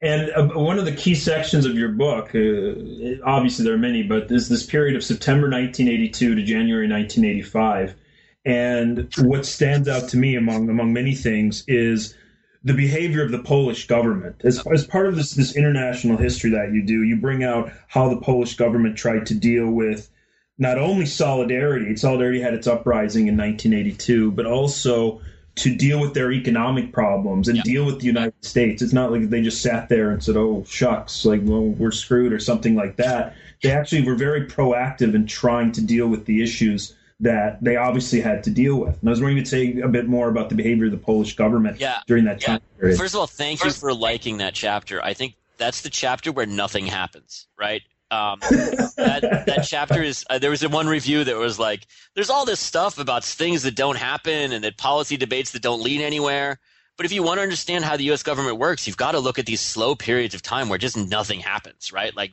And 0.00 0.30
uh, 0.30 0.46
one 0.54 0.78
of 0.78 0.84
the 0.84 0.92
key 0.92 1.16
sections 1.16 1.66
of 1.66 1.76
your 1.76 1.88
book, 1.88 2.36
uh, 2.36 3.26
obviously 3.26 3.64
there 3.64 3.74
are 3.74 3.78
many, 3.78 4.04
but 4.04 4.30
is 4.30 4.48
this 4.48 4.64
period 4.64 4.94
of 4.94 5.02
September 5.02 5.50
1982 5.50 6.36
to 6.36 6.42
January 6.44 6.88
1985. 6.88 7.96
And 8.44 9.12
what 9.18 9.44
stands 9.44 9.88
out 9.88 10.08
to 10.10 10.16
me 10.16 10.36
among 10.36 10.68
among 10.68 10.92
many 10.92 11.16
things 11.16 11.64
is 11.66 12.14
the 12.64 12.74
behavior 12.74 13.22
of 13.22 13.30
the 13.30 13.38
Polish 13.38 13.86
government. 13.86 14.40
As, 14.42 14.66
as 14.72 14.86
part 14.86 15.06
of 15.06 15.16
this, 15.16 15.32
this 15.32 15.54
international 15.54 16.16
history 16.16 16.50
that 16.50 16.72
you 16.72 16.82
do, 16.82 17.02
you 17.02 17.16
bring 17.16 17.44
out 17.44 17.70
how 17.88 18.08
the 18.08 18.16
Polish 18.16 18.56
government 18.56 18.96
tried 18.96 19.26
to 19.26 19.34
deal 19.34 19.70
with 19.70 20.10
not 20.56 20.78
only 20.78 21.04
solidarity, 21.04 21.94
solidarity 21.96 22.40
had 22.40 22.54
its 22.54 22.66
uprising 22.66 23.26
in 23.26 23.36
1982, 23.36 24.30
but 24.32 24.46
also 24.46 25.20
to 25.56 25.76
deal 25.76 26.00
with 26.00 26.14
their 26.14 26.32
economic 26.32 26.92
problems 26.92 27.48
and 27.48 27.62
deal 27.62 27.84
with 27.84 28.00
the 28.00 28.06
United 28.06 28.44
States. 28.44 28.82
It's 28.82 28.92
not 28.92 29.12
like 29.12 29.28
they 29.28 29.42
just 29.42 29.62
sat 29.62 29.88
there 29.88 30.10
and 30.10 30.22
said, 30.22 30.36
"Oh 30.36 30.64
shucks, 30.66 31.24
like 31.24 31.42
well 31.44 31.62
we're 31.62 31.92
screwed" 31.92 32.32
or 32.32 32.40
something 32.40 32.74
like 32.74 32.96
that. 32.96 33.36
They 33.62 33.70
actually 33.70 34.04
were 34.04 34.16
very 34.16 34.46
proactive 34.46 35.14
in 35.14 35.26
trying 35.26 35.70
to 35.72 35.80
deal 35.80 36.08
with 36.08 36.24
the 36.24 36.42
issues 36.42 36.94
that 37.24 37.62
they 37.64 37.76
obviously 37.76 38.20
had 38.20 38.44
to 38.44 38.50
deal 38.50 38.76
with. 38.76 39.00
And 39.00 39.08
I 39.08 39.10
was 39.10 39.20
wondering 39.20 39.42
to 39.42 39.48
say 39.48 39.80
a 39.80 39.88
bit 39.88 40.06
more 40.06 40.28
about 40.28 40.50
the 40.50 40.54
behavior 40.54 40.86
of 40.86 40.90
the 40.92 40.98
Polish 40.98 41.34
government 41.34 41.80
yeah. 41.80 42.00
during 42.06 42.24
that 42.24 42.40
time 42.40 42.60
yeah. 42.76 42.80
period. 42.80 42.98
First 42.98 43.14
of 43.14 43.20
all, 43.20 43.26
thank 43.26 43.60
First, 43.60 43.78
you 43.78 43.80
for 43.80 43.94
liking 43.94 44.38
that 44.38 44.54
chapter. 44.54 45.02
I 45.02 45.14
think 45.14 45.34
that's 45.56 45.80
the 45.80 45.90
chapter 45.90 46.32
where 46.32 46.44
nothing 46.44 46.86
happens, 46.86 47.46
right? 47.58 47.82
Um, 48.10 48.40
that, 48.40 49.44
that 49.46 49.66
chapter 49.66 50.02
is 50.02 50.24
uh, 50.28 50.38
there 50.38 50.50
was 50.50 50.66
one 50.68 50.86
review 50.86 51.24
that 51.24 51.36
was 51.36 51.58
like 51.58 51.86
there's 52.14 52.28
all 52.30 52.44
this 52.44 52.60
stuff 52.60 52.98
about 52.98 53.24
things 53.24 53.62
that 53.62 53.74
don't 53.74 53.96
happen 53.96 54.52
and 54.52 54.62
that 54.62 54.76
policy 54.76 55.16
debates 55.16 55.52
that 55.52 55.62
don't 55.62 55.82
lead 55.82 56.02
anywhere 56.02 56.60
but 56.96 57.06
if 57.06 57.12
you 57.12 57.22
want 57.22 57.38
to 57.38 57.42
understand 57.42 57.82
how 57.82 57.96
the 57.96 58.04
us 58.12 58.22
government 58.22 58.58
works 58.58 58.86
you've 58.86 58.98
got 58.98 59.12
to 59.12 59.18
look 59.18 59.38
at 59.38 59.46
these 59.46 59.62
slow 59.62 59.96
periods 59.96 60.34
of 60.34 60.42
time 60.42 60.68
where 60.68 60.78
just 60.78 60.96
nothing 60.98 61.40
happens 61.40 61.92
right 61.92 62.14
like 62.14 62.32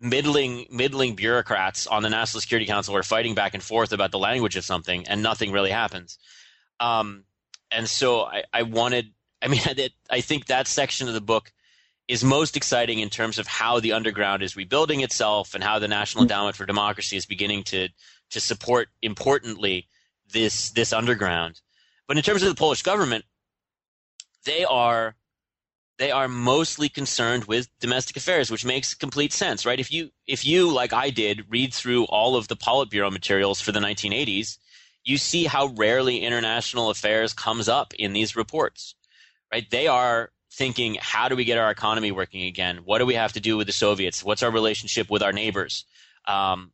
middling 0.00 0.66
middling 0.70 1.14
bureaucrats 1.14 1.86
on 1.86 2.02
the 2.02 2.10
National 2.10 2.40
Security 2.40 2.66
Council 2.66 2.96
are 2.96 3.02
fighting 3.02 3.34
back 3.34 3.54
and 3.54 3.62
forth 3.62 3.92
about 3.92 4.10
the 4.10 4.18
language 4.18 4.56
of 4.56 4.64
something, 4.64 5.06
and 5.06 5.22
nothing 5.22 5.52
really 5.52 5.70
happens. 5.70 6.18
Um, 6.80 7.24
and 7.70 7.88
so 7.88 8.22
I, 8.22 8.44
I 8.52 8.62
wanted. 8.62 9.12
I 9.42 9.48
mean, 9.48 9.60
I, 9.64 9.90
I 10.10 10.20
think 10.20 10.46
that 10.46 10.66
section 10.66 11.08
of 11.08 11.14
the 11.14 11.20
book 11.20 11.52
is 12.08 12.24
most 12.24 12.56
exciting 12.56 12.98
in 12.98 13.08
terms 13.08 13.38
of 13.38 13.46
how 13.46 13.78
the 13.78 13.92
underground 13.92 14.42
is 14.42 14.56
rebuilding 14.56 15.00
itself 15.00 15.54
and 15.54 15.62
how 15.62 15.78
the 15.78 15.86
National 15.86 16.22
Endowment 16.22 16.56
for 16.56 16.66
Democracy 16.66 17.16
is 17.16 17.26
beginning 17.26 17.62
to 17.64 17.88
to 18.30 18.40
support 18.40 18.88
importantly 19.02 19.88
this 20.32 20.70
this 20.70 20.92
underground. 20.92 21.60
But 22.08 22.16
in 22.16 22.22
terms 22.22 22.42
of 22.42 22.48
the 22.48 22.54
Polish 22.54 22.82
government, 22.82 23.24
they 24.44 24.64
are 24.64 25.14
they 26.00 26.10
are 26.10 26.28
mostly 26.28 26.88
concerned 26.88 27.44
with 27.44 27.68
domestic 27.78 28.16
affairs, 28.16 28.50
which 28.50 28.64
makes 28.64 28.94
complete 28.94 29.34
sense, 29.34 29.66
right? 29.66 29.78
If 29.78 29.92
you 29.92 30.08
if 30.26 30.46
you 30.46 30.72
like 30.72 30.94
I 30.94 31.10
did 31.10 31.44
read 31.50 31.74
through 31.74 32.04
all 32.04 32.36
of 32.36 32.48
the 32.48 32.56
Politburo 32.56 33.12
materials 33.12 33.60
for 33.60 33.70
the 33.70 33.80
1980s, 33.80 34.56
you 35.04 35.18
see 35.18 35.44
how 35.44 35.66
rarely 35.76 36.20
international 36.24 36.88
affairs 36.88 37.34
comes 37.34 37.68
up 37.68 37.92
in 37.92 38.14
these 38.14 38.34
reports, 38.34 38.94
right? 39.52 39.68
They 39.70 39.88
are 39.88 40.30
thinking, 40.50 40.96
how 40.98 41.28
do 41.28 41.36
we 41.36 41.44
get 41.44 41.58
our 41.58 41.70
economy 41.70 42.12
working 42.12 42.44
again? 42.44 42.78
What 42.86 42.98
do 42.98 43.04
we 43.04 43.14
have 43.14 43.34
to 43.34 43.40
do 43.40 43.58
with 43.58 43.66
the 43.66 43.74
Soviets? 43.74 44.24
What's 44.24 44.42
our 44.42 44.50
relationship 44.50 45.10
with 45.10 45.22
our 45.22 45.32
neighbors? 45.32 45.84
Um, 46.26 46.72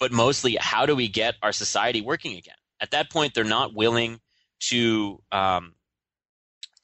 but 0.00 0.10
mostly, 0.10 0.56
how 0.58 0.86
do 0.86 0.96
we 0.96 1.06
get 1.06 1.36
our 1.40 1.52
society 1.52 2.00
working 2.00 2.36
again? 2.36 2.56
At 2.80 2.90
that 2.90 3.10
point, 3.10 3.32
they're 3.32 3.44
not 3.44 3.74
willing 3.74 4.18
to 4.70 5.22
um, 5.30 5.75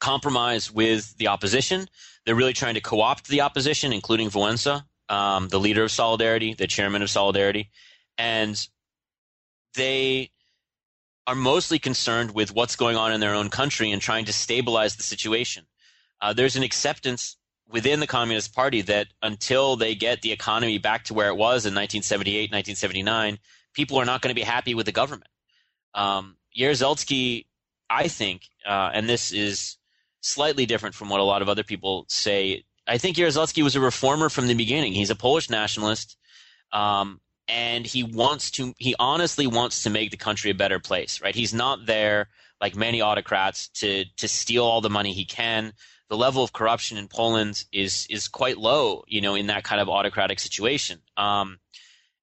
compromise 0.03 0.69
with 0.69 1.15
the 1.17 1.27
opposition. 1.29 1.87
They're 2.25 2.35
really 2.35 2.53
trying 2.53 2.73
to 2.73 2.81
co 2.81 2.99
opt 2.99 3.29
the 3.29 3.41
opposition, 3.41 3.93
including 3.93 4.29
Wałęsa, 4.29 4.83
um, 5.07 5.47
the 5.47 5.59
leader 5.59 5.83
of 5.83 5.91
Solidarity, 5.91 6.53
the 6.53 6.67
chairman 6.67 7.01
of 7.01 7.09
Solidarity. 7.09 7.69
And 8.17 8.55
they 9.75 10.31
are 11.25 11.35
mostly 11.35 11.79
concerned 11.79 12.31
with 12.31 12.53
what's 12.53 12.75
going 12.75 12.97
on 12.97 13.13
in 13.13 13.21
their 13.21 13.33
own 13.33 13.49
country 13.49 13.91
and 13.91 14.01
trying 14.01 14.25
to 14.25 14.33
stabilize 14.33 14.97
the 14.97 15.03
situation. 15.03 15.65
Uh, 16.21 16.33
there's 16.33 16.57
an 16.57 16.63
acceptance 16.63 17.37
within 17.69 18.01
the 18.01 18.07
Communist 18.07 18.53
Party 18.53 18.81
that 18.81 19.07
until 19.21 19.77
they 19.77 19.95
get 19.95 20.21
the 20.21 20.33
economy 20.33 20.77
back 20.79 21.05
to 21.05 21.13
where 21.13 21.29
it 21.29 21.37
was 21.37 21.65
in 21.65 21.73
1978, 21.73 22.51
1979, 22.51 23.39
people 23.73 23.97
are 23.97 24.05
not 24.05 24.21
going 24.21 24.35
to 24.35 24.39
be 24.39 24.45
happy 24.45 24.75
with 24.75 24.85
the 24.85 24.91
government. 24.91 25.31
Um, 25.93 26.35
I 27.89 28.07
think, 28.07 28.41
uh, 28.65 28.89
and 28.93 29.07
this 29.07 29.31
is 29.31 29.77
slightly 30.23 30.65
different 30.65 30.95
from 30.95 31.09
what 31.09 31.19
a 31.19 31.23
lot 31.23 31.41
of 31.41 31.49
other 31.49 31.63
people 31.63 32.05
say. 32.07 32.63
I 32.87 32.97
think 32.97 33.17
Jaruzelski 33.17 33.63
was 33.63 33.75
a 33.75 33.79
reformer 33.79 34.29
from 34.29 34.47
the 34.47 34.55
beginning. 34.55 34.93
He's 34.93 35.09
a 35.09 35.15
Polish 35.15 35.49
nationalist, 35.49 36.17
um, 36.71 37.21
and 37.47 37.85
he 37.85 38.03
wants 38.03 38.51
to. 38.51 38.73
He 38.77 38.95
honestly 38.99 39.47
wants 39.47 39.83
to 39.83 39.89
make 39.89 40.11
the 40.11 40.17
country 40.17 40.51
a 40.51 40.55
better 40.55 40.79
place. 40.79 41.21
Right? 41.21 41.35
He's 41.35 41.53
not 41.53 41.85
there 41.85 42.29
like 42.59 42.75
many 42.75 43.01
autocrats 43.01 43.67
to 43.69 44.05
to 44.17 44.27
steal 44.27 44.63
all 44.63 44.81
the 44.81 44.89
money 44.89 45.13
he 45.13 45.25
can. 45.25 45.73
The 46.09 46.17
level 46.17 46.43
of 46.43 46.53
corruption 46.53 46.97
in 46.97 47.07
Poland 47.07 47.63
is 47.71 48.07
is 48.09 48.27
quite 48.27 48.57
low, 48.57 49.03
you 49.07 49.21
know, 49.21 49.35
in 49.35 49.47
that 49.47 49.63
kind 49.63 49.81
of 49.81 49.89
autocratic 49.89 50.39
situation. 50.39 50.99
Um, 51.17 51.59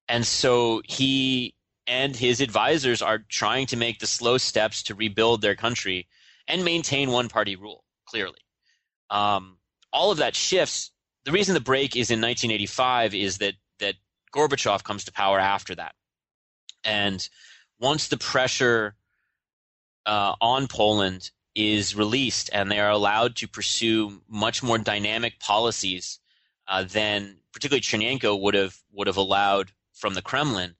and 0.07 0.25
so 0.25 0.81
he 0.85 1.55
and 1.87 2.15
his 2.15 2.41
advisors 2.41 3.01
are 3.01 3.19
trying 3.29 3.67
to 3.67 3.77
make 3.77 3.99
the 3.99 4.07
slow 4.07 4.37
steps 4.37 4.83
to 4.83 4.95
rebuild 4.95 5.41
their 5.41 5.55
country 5.55 6.07
and 6.47 6.65
maintain 6.65 7.11
one 7.11 7.29
party 7.29 7.55
rule, 7.55 7.83
clearly. 8.11 8.39
Um, 9.09 9.57
all 9.93 10.11
of 10.11 10.17
that 10.17 10.35
shifts. 10.35 10.91
The 11.25 11.31
reason 11.31 11.53
the 11.53 11.61
break 11.61 11.95
is 11.95 12.11
in 12.11 12.19
1985 12.19 13.15
is 13.15 13.37
that, 13.37 13.53
that 13.79 13.95
Gorbachev 14.35 14.83
comes 14.83 15.05
to 15.05 15.11
power 15.11 15.39
after 15.39 15.75
that. 15.75 15.95
And 16.83 17.27
once 17.79 18.07
the 18.07 18.17
pressure 18.17 18.95
uh, 20.05 20.35
on 20.41 20.67
Poland 20.67 21.31
is 21.55 21.95
released 21.95 22.49
and 22.53 22.71
they 22.71 22.79
are 22.79 22.89
allowed 22.89 23.35
to 23.37 23.47
pursue 23.47 24.21
much 24.27 24.63
more 24.63 24.77
dynamic 24.77 25.39
policies 25.39 26.19
uh, 26.67 26.83
than 26.83 27.37
particularly 27.53 27.81
Chernenko 27.81 28.39
would 28.39 28.53
have 28.53 28.77
would 28.91 29.07
have 29.07 29.17
allowed 29.17 29.71
from 29.93 30.13
the 30.13 30.21
Kremlin, 30.21 30.75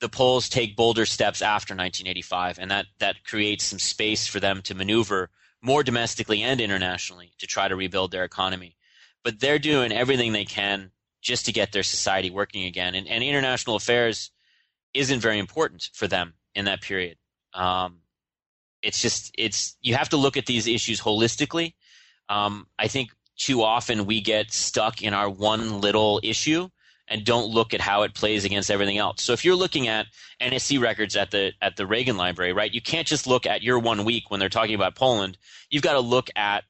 the 0.00 0.08
Poles 0.08 0.48
take 0.48 0.76
bolder 0.76 1.06
steps 1.06 1.40
after 1.42 1.72
1985, 1.74 2.58
and 2.58 2.70
that 2.70 2.86
that 2.98 3.24
creates 3.24 3.64
some 3.64 3.78
space 3.78 4.26
for 4.26 4.40
them 4.40 4.62
to 4.62 4.74
maneuver 4.74 5.30
more 5.64 5.82
domestically 5.82 6.42
and 6.42 6.60
internationally 6.60 7.32
to 7.38 7.46
try 7.46 7.66
to 7.66 7.74
rebuild 7.74 8.10
their 8.10 8.24
economy. 8.24 8.76
But 9.24 9.40
they're 9.40 9.58
doing 9.58 9.90
everything 9.90 10.32
they 10.32 10.44
can 10.44 10.90
just 11.22 11.46
to 11.46 11.52
get 11.52 11.72
their 11.72 11.82
society 11.82 12.30
working 12.30 12.64
again, 12.64 12.94
and, 12.94 13.08
and 13.08 13.24
international 13.24 13.76
affairs 13.76 14.30
isn't 14.92 15.20
very 15.20 15.38
important 15.38 15.88
for 15.94 16.06
them 16.06 16.34
in 16.54 16.66
that 16.66 16.82
period. 16.82 17.16
Um, 17.54 18.00
it's 18.82 19.00
just 19.00 19.34
it's 19.38 19.76
you 19.80 19.94
have 19.94 20.10
to 20.10 20.18
look 20.18 20.36
at 20.36 20.44
these 20.44 20.66
issues 20.66 21.00
holistically. 21.00 21.72
Um, 22.28 22.66
I 22.78 22.88
think 22.88 23.10
too 23.36 23.62
often 23.62 24.04
we 24.04 24.20
get 24.20 24.52
stuck 24.52 25.02
in 25.02 25.14
our 25.14 25.30
one 25.30 25.80
little 25.80 26.20
issue 26.22 26.68
and 27.08 27.24
don't 27.24 27.52
look 27.52 27.74
at 27.74 27.80
how 27.80 28.02
it 28.02 28.14
plays 28.14 28.44
against 28.44 28.70
everything 28.70 28.98
else. 28.98 29.22
So 29.22 29.32
if 29.32 29.44
you're 29.44 29.56
looking 29.56 29.88
at 29.88 30.06
NSC 30.40 30.80
records 30.80 31.16
at 31.16 31.30
the 31.30 31.52
at 31.60 31.76
the 31.76 31.86
Reagan 31.86 32.16
Library, 32.16 32.52
right, 32.52 32.72
you 32.72 32.80
can't 32.80 33.06
just 33.06 33.26
look 33.26 33.46
at 33.46 33.62
your 33.62 33.78
one 33.78 34.04
week 34.04 34.30
when 34.30 34.40
they're 34.40 34.48
talking 34.48 34.74
about 34.74 34.94
Poland. 34.94 35.36
You've 35.70 35.82
got 35.82 35.94
to 35.94 36.00
look 36.00 36.30
at 36.36 36.64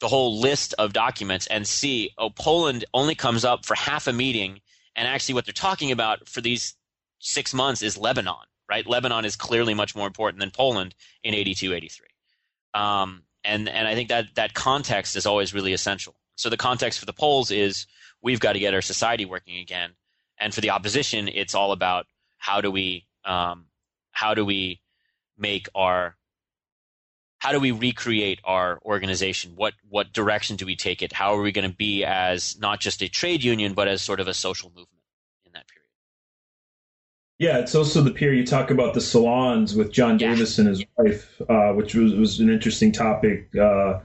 the 0.00 0.08
whole 0.08 0.38
list 0.38 0.74
of 0.78 0.92
documents 0.92 1.46
and 1.46 1.66
see, 1.66 2.10
oh, 2.18 2.30
Poland 2.30 2.84
only 2.92 3.14
comes 3.14 3.44
up 3.44 3.64
for 3.64 3.74
half 3.74 4.06
a 4.06 4.12
meeting, 4.12 4.60
and 4.96 5.06
actually 5.06 5.34
what 5.34 5.44
they're 5.46 5.52
talking 5.52 5.92
about 5.92 6.28
for 6.28 6.40
these 6.40 6.74
six 7.20 7.54
months 7.54 7.82
is 7.82 7.96
Lebanon, 7.96 8.46
right? 8.68 8.86
Lebanon 8.86 9.24
is 9.24 9.36
clearly 9.36 9.74
much 9.74 9.94
more 9.94 10.06
important 10.06 10.40
than 10.40 10.50
Poland 10.50 10.94
in 11.22 11.34
82, 11.34 11.72
83. 11.72 12.06
Um, 12.74 13.22
and 13.44 13.68
and 13.68 13.86
I 13.86 13.94
think 13.94 14.08
that 14.08 14.34
that 14.34 14.54
context 14.54 15.16
is 15.16 15.26
always 15.26 15.54
really 15.54 15.72
essential. 15.72 16.14
So 16.36 16.50
the 16.50 16.56
context 16.56 16.98
for 16.98 17.06
the 17.06 17.12
Poles 17.12 17.50
is 17.50 17.86
we've 18.24 18.40
got 18.40 18.54
to 18.54 18.58
get 18.58 18.74
our 18.74 18.82
society 18.82 19.24
working 19.24 19.58
again. 19.58 19.90
And 20.40 20.52
for 20.52 20.60
the 20.60 20.70
opposition, 20.70 21.28
it's 21.28 21.54
all 21.54 21.70
about 21.70 22.06
how 22.38 22.60
do 22.60 22.72
we 22.72 23.06
um, 23.24 23.66
how 24.10 24.34
do 24.34 24.44
we 24.44 24.80
make 25.38 25.68
our 25.74 26.16
how 27.38 27.52
do 27.52 27.60
we 27.60 27.70
recreate 27.70 28.40
our 28.42 28.80
organization? 28.84 29.52
What 29.54 29.74
what 29.88 30.12
direction 30.12 30.56
do 30.56 30.66
we 30.66 30.74
take 30.74 31.02
it? 31.02 31.12
How 31.12 31.36
are 31.36 31.42
we 31.42 31.52
going 31.52 31.70
to 31.70 31.76
be 31.76 32.04
as 32.04 32.58
not 32.58 32.80
just 32.80 33.02
a 33.02 33.08
trade 33.08 33.44
union, 33.44 33.74
but 33.74 33.86
as 33.86 34.02
sort 34.02 34.18
of 34.18 34.26
a 34.26 34.34
social 34.34 34.70
movement 34.70 34.88
in 35.44 35.52
that 35.52 35.68
period? 35.68 35.90
Yeah, 37.38 37.58
it's 37.58 37.74
also 37.74 38.00
the 38.00 38.10
period 38.10 38.38
you 38.40 38.46
talk 38.46 38.70
about 38.70 38.94
the 38.94 39.00
salons 39.00 39.74
with 39.74 39.92
John 39.92 40.18
yeah. 40.18 40.30
Davis 40.30 40.58
and 40.58 40.68
his 40.68 40.84
wife, 40.96 41.40
uh, 41.48 41.72
which 41.72 41.94
was, 41.94 42.14
was 42.14 42.40
an 42.40 42.48
interesting 42.48 42.92
topic. 42.92 43.50
Uh, 43.54 44.00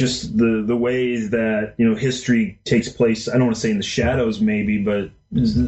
just 0.00 0.38
the 0.38 0.64
the 0.66 0.76
ways 0.76 1.28
that 1.28 1.74
you 1.76 1.86
know 1.86 1.94
history 1.94 2.58
takes 2.64 2.88
place. 2.88 3.28
I 3.28 3.32
don't 3.32 3.44
want 3.44 3.54
to 3.54 3.60
say 3.60 3.70
in 3.70 3.76
the 3.76 3.82
shadows, 3.82 4.40
maybe, 4.40 4.82
but 4.82 5.10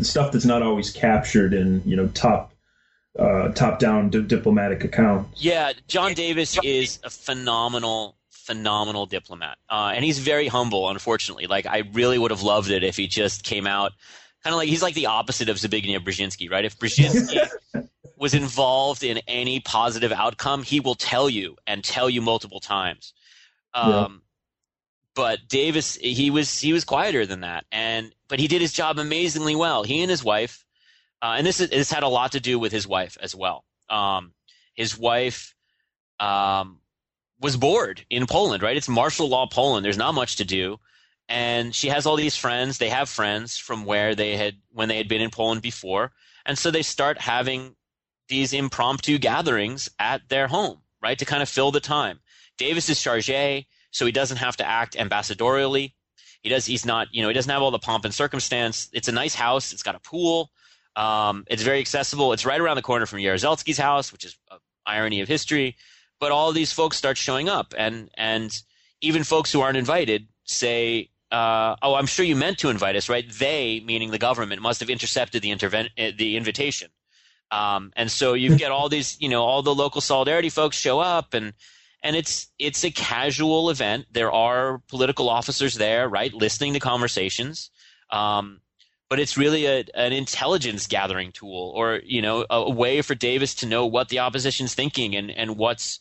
stuff 0.02 0.32
that's 0.32 0.46
not 0.46 0.62
always 0.62 0.90
captured 0.90 1.52
in 1.52 1.82
you 1.84 1.94
know 1.94 2.08
top 2.08 2.52
uh, 3.18 3.50
top 3.50 3.78
down 3.78 4.08
d- 4.08 4.22
diplomatic 4.22 4.84
accounts. 4.84 5.44
Yeah, 5.44 5.74
John 5.86 6.14
Davis 6.14 6.58
is 6.64 6.98
a 7.04 7.10
phenomenal 7.10 8.16
phenomenal 8.30 9.04
diplomat, 9.04 9.58
uh, 9.68 9.92
and 9.94 10.02
he's 10.02 10.18
very 10.18 10.48
humble. 10.48 10.88
Unfortunately, 10.88 11.46
like 11.46 11.66
I 11.66 11.82
really 11.92 12.18
would 12.18 12.30
have 12.30 12.42
loved 12.42 12.70
it 12.70 12.82
if 12.82 12.96
he 12.96 13.06
just 13.06 13.44
came 13.44 13.66
out. 13.66 13.92
Kind 14.42 14.54
of 14.54 14.56
like 14.56 14.70
he's 14.70 14.82
like 14.82 14.94
the 14.94 15.06
opposite 15.06 15.50
of 15.50 15.58
Zbigniew 15.58 15.98
Brzezinski, 15.98 16.50
right? 16.50 16.64
If 16.64 16.78
Brzezinski 16.78 17.48
was 18.16 18.32
involved 18.32 19.04
in 19.04 19.20
any 19.28 19.60
positive 19.60 20.10
outcome, 20.10 20.62
he 20.62 20.80
will 20.80 20.94
tell 20.94 21.28
you 21.28 21.56
and 21.66 21.84
tell 21.84 22.08
you 22.08 22.22
multiple 22.22 22.60
times. 22.60 23.12
Um, 23.74 23.90
yeah. 23.90 24.08
But 25.14 25.48
Davis, 25.48 25.96
he 25.96 26.30
was 26.30 26.58
he 26.58 26.72
was 26.72 26.84
quieter 26.84 27.26
than 27.26 27.40
that, 27.40 27.66
and 27.70 28.14
but 28.28 28.40
he 28.40 28.48
did 28.48 28.62
his 28.62 28.72
job 28.72 28.98
amazingly 28.98 29.54
well. 29.54 29.82
He 29.82 30.00
and 30.00 30.10
his 30.10 30.24
wife, 30.24 30.64
uh, 31.20 31.34
and 31.36 31.46
this 31.46 31.60
is, 31.60 31.68
this 31.68 31.92
had 31.92 32.02
a 32.02 32.08
lot 32.08 32.32
to 32.32 32.40
do 32.40 32.58
with 32.58 32.72
his 32.72 32.86
wife 32.86 33.18
as 33.20 33.34
well. 33.34 33.64
Um, 33.90 34.32
his 34.74 34.96
wife 34.98 35.54
um, 36.18 36.78
was 37.40 37.58
bored 37.58 38.06
in 38.08 38.26
Poland, 38.26 38.62
right? 38.62 38.76
It's 38.76 38.88
martial 38.88 39.28
law 39.28 39.46
Poland. 39.46 39.84
There's 39.84 39.98
not 39.98 40.14
much 40.14 40.36
to 40.36 40.46
do, 40.46 40.80
and 41.28 41.74
she 41.74 41.88
has 41.88 42.06
all 42.06 42.16
these 42.16 42.36
friends. 42.36 42.78
They 42.78 42.88
have 42.88 43.10
friends 43.10 43.58
from 43.58 43.84
where 43.84 44.14
they 44.14 44.38
had 44.38 44.56
when 44.70 44.88
they 44.88 44.96
had 44.96 45.08
been 45.08 45.20
in 45.20 45.30
Poland 45.30 45.60
before, 45.60 46.12
and 46.46 46.58
so 46.58 46.70
they 46.70 46.82
start 46.82 47.18
having 47.20 47.76
these 48.28 48.54
impromptu 48.54 49.18
gatherings 49.18 49.90
at 49.98 50.26
their 50.30 50.48
home, 50.48 50.80
right, 51.02 51.18
to 51.18 51.26
kind 51.26 51.42
of 51.42 51.50
fill 51.50 51.70
the 51.70 51.80
time. 51.80 52.20
Davis 52.58 52.88
is 52.88 52.98
chargé, 52.98 53.66
so 53.90 54.06
he 54.06 54.12
doesn't 54.12 54.38
have 54.38 54.56
to 54.58 54.66
act 54.66 54.94
ambassadorially. 54.94 55.92
He 56.42 56.48
does. 56.48 56.66
He's 56.66 56.84
not. 56.84 57.08
You 57.12 57.22
know, 57.22 57.28
he 57.28 57.34
doesn't 57.34 57.50
have 57.50 57.62
all 57.62 57.70
the 57.70 57.78
pomp 57.78 58.04
and 58.04 58.12
circumstance. 58.12 58.88
It's 58.92 59.08
a 59.08 59.12
nice 59.12 59.34
house. 59.34 59.72
It's 59.72 59.82
got 59.82 59.94
a 59.94 60.00
pool. 60.00 60.50
Um, 60.96 61.44
it's 61.48 61.62
very 61.62 61.78
accessible. 61.78 62.32
It's 62.32 62.44
right 62.44 62.60
around 62.60 62.76
the 62.76 62.82
corner 62.82 63.06
from 63.06 63.20
Jaruzelski's 63.20 63.78
house, 63.78 64.12
which 64.12 64.24
is 64.24 64.36
an 64.50 64.58
irony 64.84 65.20
of 65.20 65.28
history. 65.28 65.76
But 66.20 66.32
all 66.32 66.52
these 66.52 66.72
folks 66.72 66.96
start 66.96 67.16
showing 67.16 67.48
up, 67.48 67.74
and 67.76 68.10
and 68.14 68.52
even 69.00 69.24
folks 69.24 69.52
who 69.52 69.60
aren't 69.60 69.76
invited 69.76 70.28
say, 70.44 71.10
uh, 71.30 71.76
"Oh, 71.82 71.94
I'm 71.94 72.06
sure 72.06 72.24
you 72.24 72.36
meant 72.36 72.58
to 72.58 72.70
invite 72.70 72.96
us, 72.96 73.08
right?" 73.08 73.28
They, 73.30 73.80
meaning 73.80 74.10
the 74.10 74.18
government, 74.18 74.62
must 74.62 74.80
have 74.80 74.90
intercepted 74.90 75.42
the 75.42 75.50
interven- 75.50 75.90
eh, 75.96 76.12
the 76.16 76.36
invitation. 76.36 76.90
Um, 77.50 77.92
and 77.96 78.10
so 78.10 78.34
you 78.34 78.56
get 78.56 78.72
all 78.72 78.88
these, 78.88 79.16
you 79.20 79.28
know, 79.28 79.42
all 79.44 79.62
the 79.62 79.74
local 79.74 80.00
solidarity 80.00 80.48
folks 80.48 80.76
show 80.76 81.00
up, 81.00 81.34
and 81.34 81.52
and 82.02 82.16
it's 82.16 82.48
it's 82.58 82.84
a 82.84 82.90
casual 82.90 83.70
event. 83.70 84.06
There 84.10 84.32
are 84.32 84.82
political 84.88 85.28
officers 85.28 85.74
there, 85.74 86.08
right, 86.08 86.32
listening 86.32 86.74
to 86.74 86.80
conversations. 86.80 87.70
Um, 88.10 88.60
but 89.08 89.20
it's 89.20 89.36
really 89.36 89.66
a, 89.66 89.84
an 89.94 90.14
intelligence 90.14 90.86
gathering 90.86 91.32
tool, 91.32 91.72
or 91.76 92.00
you 92.02 92.22
know, 92.22 92.46
a, 92.48 92.56
a, 92.56 92.70
way 92.70 93.02
for 93.02 93.14
Davis 93.14 93.54
to 93.56 93.66
know 93.66 93.84
what 93.84 94.08
the 94.08 94.20
opposition's 94.20 94.74
thinking 94.74 95.14
and 95.14 95.30
and 95.30 95.58
what's 95.58 96.00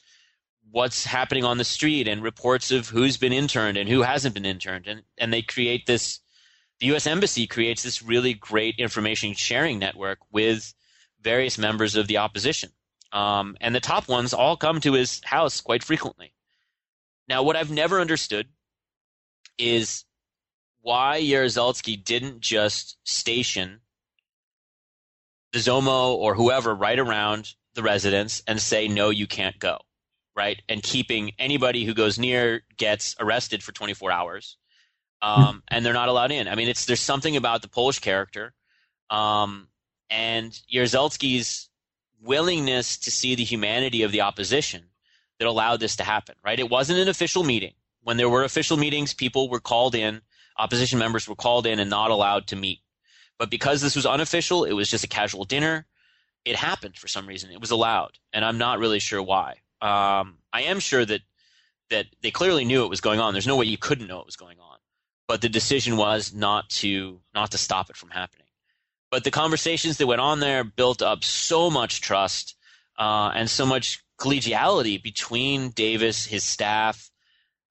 what's 0.72 1.04
happening 1.04 1.44
on 1.44 1.58
the 1.58 1.66
street, 1.66 2.08
and 2.08 2.24
reports 2.24 2.72
of 2.72 2.88
who's 2.88 3.18
been 3.18 3.34
interned 3.34 3.78
and 3.78 3.90
who 3.90 4.02
hasn't 4.02 4.34
been 4.34 4.46
interned, 4.46 4.88
and 4.88 5.04
and 5.18 5.34
they 5.34 5.42
create 5.42 5.86
this. 5.86 6.20
The 6.80 6.88
U.S. 6.88 7.06
Embassy 7.06 7.46
creates 7.46 7.84
this 7.84 8.02
really 8.02 8.34
great 8.34 8.76
information 8.78 9.34
sharing 9.34 9.78
network 9.78 10.20
with 10.32 10.74
various 11.22 11.58
members 11.58 11.96
of 11.96 12.08
the 12.08 12.18
opposition. 12.18 12.72
Um, 13.12 13.58
and 13.60 13.76
the 13.76 13.80
top 13.80 14.08
ones 14.08 14.34
all 14.34 14.56
come 14.56 14.80
to 14.82 14.94
his 14.94 15.22
house 15.24 15.60
quite 15.62 15.84
frequently. 15.84 16.34
Now, 17.28 17.44
what 17.44 17.56
I've 17.56 17.72
never 17.72 18.00
understood 18.00 18.48
is 19.58 20.06
why 20.82 21.22
Jaruzelski 21.22 22.02
didn't 22.04 22.42
just 22.42 22.98
station 23.04 23.82
the 25.52 25.60
Zomo 25.60 26.14
or 26.16 26.34
whoever 26.34 26.74
right 26.74 26.98
around 26.98 27.54
the 27.76 27.84
residence 27.84 28.42
and 28.48 28.60
say, 28.60 28.88
no, 28.88 29.10
you 29.10 29.28
can't 29.28 29.60
go, 29.60 29.80
right? 30.36 30.62
And 30.70 30.82
keeping 30.82 31.32
anybody 31.38 31.86
who 31.86 31.94
goes 31.94 32.18
near 32.18 32.64
gets 32.78 33.16
arrested 33.20 33.62
for 33.62 33.72
24 33.72 34.12
hours. 34.12 34.58
Um, 35.22 35.62
and 35.68 35.86
they're 35.86 35.94
not 35.94 36.10
allowed 36.10 36.32
in. 36.32 36.48
I 36.48 36.56
mean, 36.56 36.68
it's 36.68 36.86
there's 36.86 37.00
something 37.00 37.38
about 37.38 37.62
the 37.62 37.68
Polish 37.68 38.00
character, 38.00 38.54
um, 39.12 39.68
and 40.10 40.52
Jaruzelski's 40.74 41.70
willingness 42.24 42.98
to 42.98 43.12
see 43.12 43.36
the 43.36 43.44
humanity 43.44 44.04
of 44.04 44.12
the 44.12 44.22
opposition 44.22 44.84
that 45.40 45.48
allowed 45.48 45.80
this 45.80 45.96
to 45.96 46.04
happen, 46.04 46.36
right? 46.44 46.60
It 46.60 46.70
wasn't 46.70 47.00
an 47.00 47.10
official 47.10 47.44
meeting. 47.44 47.74
When 48.04 48.18
there 48.18 48.30
were 48.30 48.44
official 48.44 48.78
meetings, 48.78 49.14
people 49.14 49.50
were 49.50 49.60
called 49.60 49.96
in, 49.96 50.22
opposition 50.58 51.00
members 51.00 51.28
were 51.28 51.36
called 51.36 51.66
in 51.66 51.80
and 51.80 51.90
not 51.90 52.12
allowed 52.12 52.48
to 52.48 52.56
meet. 52.56 52.80
But 53.40 53.50
because 53.50 53.82
this 53.82 53.96
was 53.96 54.06
unofficial, 54.06 54.66
it 54.66 54.74
was 54.74 54.90
just 54.90 55.04
a 55.04 55.08
casual 55.08 55.46
dinner. 55.46 55.88
it 56.46 56.56
happened 56.56 56.98
for 56.98 57.08
some 57.08 57.28
reason. 57.28 57.52
It 57.52 57.62
was 57.62 57.72
allowed, 57.72 58.18
and 58.34 58.44
I'm 58.44 58.58
not 58.58 58.80
really 58.80 59.00
sure 59.00 59.22
why. 59.22 59.58
Um, 59.82 60.38
I 60.54 60.64
am 60.64 60.80
sure 60.80 61.06
that 61.06 61.22
that 61.90 62.06
they 62.22 62.32
clearly 62.32 62.64
knew 62.66 62.86
it 62.86 62.90
was 62.90 63.02
going 63.02 63.20
on. 63.20 63.34
There's 63.34 63.48
no 63.48 63.58
way 63.58 63.66
you 63.66 63.78
couldn't 63.78 64.08
know 64.08 64.20
it 64.20 64.26
was 64.26 64.38
going 64.38 64.60
on, 64.60 64.78
but 65.28 65.42
the 65.42 65.50
decision 65.50 65.98
was 65.98 66.34
not 66.34 66.70
to 66.82 67.20
not 67.34 67.52
to 67.52 67.58
stop 67.58 67.90
it 67.90 67.98
from 67.98 68.10
happening. 68.10 68.48
But 69.12 69.26
the 69.26 69.32
conversations 69.32 69.98
that 69.98 70.08
went 70.08 70.22
on 70.22 70.40
there 70.40 70.64
built 70.64 71.02
up 71.02 71.24
so 71.24 71.70
much 71.70 72.00
trust 72.00 72.56
uh, 72.98 73.32
and 73.36 73.50
so 73.50 73.66
much 73.66 74.04
collegiality 74.18 75.04
between 75.04 75.72
Davis, 75.72 76.26
his 76.26 76.44
staff, 76.44 77.12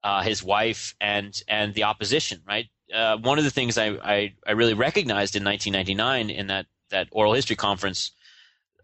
uh, 0.04 0.22
his 0.22 0.42
wife, 0.42 0.94
and 1.00 1.40
and 1.48 1.74
the 1.74 1.84
opposition. 1.84 2.42
Right. 2.46 2.66
Uh, 2.92 3.16
one 3.16 3.38
of 3.38 3.44
the 3.44 3.50
things 3.50 3.78
I, 3.78 3.88
I, 4.02 4.34
I 4.46 4.52
really 4.52 4.74
recognized 4.74 5.36
in 5.36 5.44
1999 5.44 6.28
in 6.30 6.48
that 6.48 6.66
that 6.90 7.08
oral 7.10 7.32
history 7.32 7.56
conference 7.56 8.10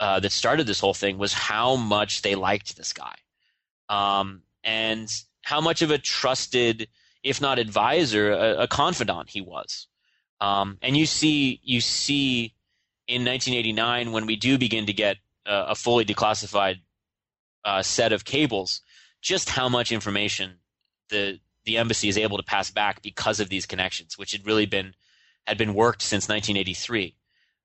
uh, 0.00 0.20
that 0.20 0.32
started 0.32 0.66
this 0.66 0.80
whole 0.80 0.94
thing 0.94 1.18
was 1.18 1.32
how 1.32 1.76
much 1.76 2.22
they 2.22 2.36
liked 2.36 2.76
this 2.76 2.92
guy, 2.92 3.16
um, 3.88 4.42
and 4.64 5.12
how 5.42 5.60
much 5.60 5.82
of 5.82 5.90
a 5.90 5.98
trusted, 5.98 6.88
if 7.22 7.40
not 7.40 7.58
advisor, 7.58 8.32
a, 8.32 8.62
a 8.62 8.68
confidant 8.68 9.28
he 9.28 9.40
was. 9.40 9.88
Um, 10.40 10.78
and 10.82 10.96
you 10.96 11.06
see, 11.06 11.60
you 11.62 11.80
see, 11.80 12.54
in 13.06 13.24
1989 13.24 14.12
when 14.12 14.26
we 14.26 14.36
do 14.36 14.58
begin 14.58 14.86
to 14.86 14.92
get 14.92 15.16
uh, 15.46 15.66
a 15.68 15.74
fully 15.74 16.04
declassified 16.04 16.80
uh, 17.64 17.82
set 17.82 18.12
of 18.12 18.24
cables, 18.24 18.80
just 19.22 19.48
how 19.48 19.68
much 19.68 19.92
information 19.92 20.58
the 21.08 21.38
the 21.64 21.78
embassy 21.78 22.08
is 22.08 22.16
able 22.16 22.36
to 22.36 22.44
pass 22.44 22.70
back 22.70 23.02
because 23.02 23.40
of 23.40 23.48
these 23.48 23.66
connections, 23.66 24.16
which 24.16 24.32
had 24.32 24.46
really 24.46 24.66
been 24.66 24.94
had 25.46 25.58
been 25.58 25.74
worked 25.74 26.02
since 26.02 26.28
1983. 26.28 27.16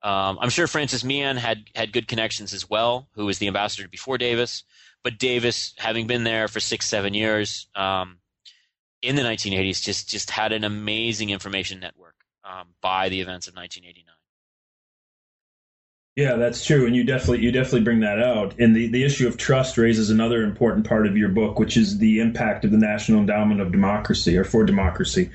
Um, 0.03 0.39
I'm 0.41 0.49
sure 0.49 0.65
Francis 0.67 1.03
Meehan 1.03 1.37
had 1.37 1.65
had 1.75 1.93
good 1.93 2.07
connections 2.07 2.53
as 2.53 2.69
well, 2.69 3.07
who 3.13 3.25
was 3.25 3.37
the 3.37 3.47
ambassador 3.47 3.87
before 3.87 4.17
Davis. 4.17 4.63
But 5.03 5.17
Davis, 5.17 5.73
having 5.77 6.07
been 6.07 6.23
there 6.23 6.47
for 6.47 6.59
six, 6.59 6.87
seven 6.87 7.13
years 7.13 7.67
um, 7.75 8.19
in 9.01 9.15
the 9.15 9.23
1980s, 9.23 9.81
just 9.81 10.09
just 10.09 10.29
had 10.29 10.51
an 10.51 10.63
amazing 10.63 11.29
information 11.29 11.79
network 11.79 12.15
um, 12.43 12.69
by 12.81 13.09
the 13.09 13.21
events 13.21 13.47
of 13.47 13.55
1989. 13.55 14.15
Yeah, 16.17 16.35
that's 16.35 16.65
true, 16.65 16.85
and 16.85 16.93
you 16.93 17.05
definitely 17.05 17.39
you 17.39 17.53
definitely 17.53 17.81
bring 17.81 18.01
that 18.01 18.21
out. 18.21 18.59
And 18.59 18.75
the, 18.75 18.87
the 18.87 19.05
issue 19.05 19.29
of 19.29 19.37
trust 19.37 19.77
raises 19.77 20.09
another 20.09 20.43
important 20.43 20.85
part 20.85 21.07
of 21.07 21.15
your 21.15 21.29
book, 21.29 21.57
which 21.57 21.77
is 21.77 21.99
the 21.99 22.19
impact 22.19 22.65
of 22.65 22.71
the 22.71 22.77
National 22.77 23.21
Endowment 23.21 23.61
of 23.61 23.71
Democracy 23.71 24.37
or 24.37 24.43
for 24.43 24.65
Democracy, 24.65 25.29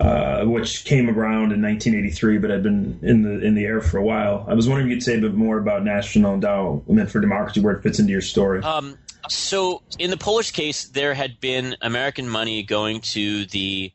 uh, 0.00 0.44
which 0.44 0.86
came 0.86 1.10
around 1.10 1.52
in 1.52 1.60
1983, 1.60 2.38
but 2.38 2.48
had 2.48 2.62
been 2.62 2.98
in 3.02 3.22
the 3.22 3.44
in 3.44 3.54
the 3.54 3.66
air 3.66 3.82
for 3.82 3.98
a 3.98 4.02
while. 4.02 4.46
I 4.48 4.54
was 4.54 4.66
wondering 4.66 4.88
if 4.88 4.94
you'd 4.94 5.02
say 5.02 5.18
a 5.18 5.20
bit 5.20 5.34
more 5.34 5.58
about 5.58 5.84
National 5.84 6.32
Endowment 6.32 7.10
for 7.10 7.20
Democracy, 7.20 7.60
where 7.60 7.74
it 7.74 7.82
fits 7.82 7.98
into 7.98 8.12
your 8.12 8.22
story. 8.22 8.62
Um, 8.62 8.96
so, 9.28 9.82
in 9.98 10.08
the 10.08 10.16
Polish 10.16 10.50
case, 10.52 10.86
there 10.86 11.12
had 11.12 11.40
been 11.40 11.76
American 11.82 12.26
money 12.26 12.62
going 12.62 13.02
to 13.02 13.44
the 13.46 13.92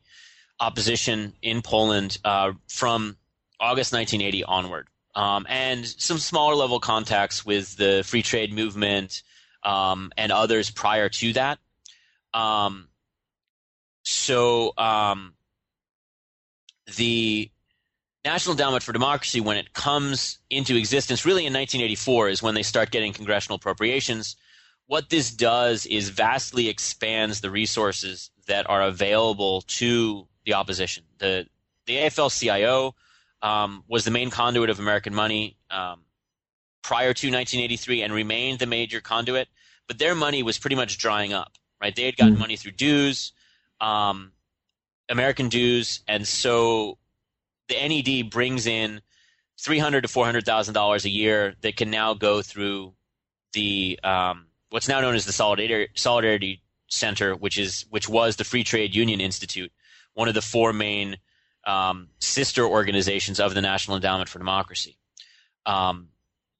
opposition 0.62 1.34
in 1.42 1.60
Poland 1.60 2.18
uh, 2.24 2.52
from 2.68 3.16
August 3.58 3.92
1980 3.92 4.44
onward 4.44 4.88
um, 5.14 5.44
and 5.48 5.84
some 5.86 6.18
smaller 6.18 6.54
level 6.54 6.78
contacts 6.78 7.44
with 7.44 7.76
the 7.76 8.02
free 8.06 8.22
trade 8.22 8.52
movement 8.52 9.22
um, 9.64 10.12
and 10.16 10.30
others 10.30 10.70
prior 10.70 11.08
to 11.08 11.32
that. 11.32 11.58
Um, 12.32 12.88
so 14.04 14.72
um, 14.78 15.34
the 16.96 17.50
National 18.24 18.52
Endowment 18.52 18.84
for 18.84 18.92
Democracy, 18.92 19.40
when 19.40 19.56
it 19.56 19.72
comes 19.72 20.38
into 20.48 20.76
existence, 20.76 21.26
really 21.26 21.42
in 21.44 21.52
1984 21.52 22.28
is 22.28 22.42
when 22.42 22.54
they 22.54 22.62
start 22.62 22.92
getting 22.92 23.12
congressional 23.12 23.56
appropriations. 23.56 24.36
What 24.86 25.10
this 25.10 25.32
does 25.32 25.86
is 25.86 26.10
vastly 26.10 26.68
expands 26.68 27.40
the 27.40 27.50
resources 27.50 28.30
that 28.46 28.68
are 28.70 28.82
available 28.82 29.62
to 29.62 30.28
the 30.44 30.54
opposition. 30.54 31.04
The 31.18 31.46
the 31.86 31.96
AFL-CIO 31.96 32.94
um, 33.42 33.84
was 33.88 34.04
the 34.04 34.10
main 34.10 34.30
conduit 34.30 34.70
of 34.70 34.78
American 34.78 35.14
money 35.14 35.56
um, 35.70 36.02
prior 36.82 37.12
to 37.12 37.26
1983 37.26 38.02
and 38.02 38.12
remained 38.12 38.60
the 38.60 38.66
major 38.66 39.00
conduit. 39.00 39.48
But 39.88 39.98
their 39.98 40.14
money 40.14 40.42
was 40.42 40.58
pretty 40.58 40.76
much 40.76 40.98
drying 40.98 41.32
up. 41.32 41.52
Right, 41.80 41.94
they 41.94 42.04
had 42.04 42.16
gotten 42.16 42.34
mm-hmm. 42.34 42.40
money 42.40 42.56
through 42.56 42.72
dues, 42.72 43.32
um, 43.80 44.30
American 45.08 45.48
dues, 45.48 46.00
and 46.06 46.26
so 46.28 46.96
the 47.68 47.74
NED 47.74 48.30
brings 48.30 48.68
in 48.68 49.00
three 49.58 49.78
hundred 49.78 50.02
to 50.02 50.08
four 50.08 50.24
hundred 50.24 50.44
thousand 50.44 50.74
dollars 50.74 51.04
a 51.04 51.08
year 51.08 51.54
that 51.62 51.76
can 51.76 51.90
now 51.90 52.14
go 52.14 52.40
through 52.40 52.92
the 53.52 53.98
um, 54.04 54.46
what's 54.70 54.88
now 54.88 55.00
known 55.00 55.14
as 55.14 55.24
the 55.24 55.32
Solidarity, 55.32 55.90
Solidarity 55.94 56.62
Center, 56.88 57.34
which 57.34 57.58
is 57.58 57.84
which 57.90 58.08
was 58.08 58.36
the 58.36 58.44
Free 58.44 58.64
Trade 58.64 58.94
Union 58.94 59.20
Institute, 59.20 59.72
one 60.14 60.28
of 60.28 60.34
the 60.34 60.42
four 60.42 60.72
main 60.72 61.16
um, 61.64 62.08
sister 62.18 62.64
organizations 62.66 63.40
of 63.40 63.54
the 63.54 63.60
National 63.60 63.96
Endowment 63.96 64.28
for 64.28 64.38
Democracy, 64.38 64.98
um, 65.66 66.08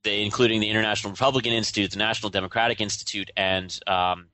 they, 0.05 0.23
including 0.23 0.61
the 0.61 0.71
International 0.71 1.11
Republican 1.11 1.53
Institute, 1.53 1.91
the 1.91 1.99
National 1.99 2.31
Democratic 2.31 2.81
Institute, 2.81 3.31
and 3.37 3.79
um, 3.87 4.29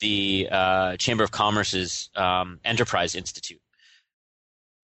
the 0.00 0.48
uh, 0.50 0.96
Chamber 0.96 1.24
of 1.24 1.30
Commerce's 1.30 2.10
um, 2.16 2.60
Enterprise 2.64 3.14
Institute. 3.14 3.60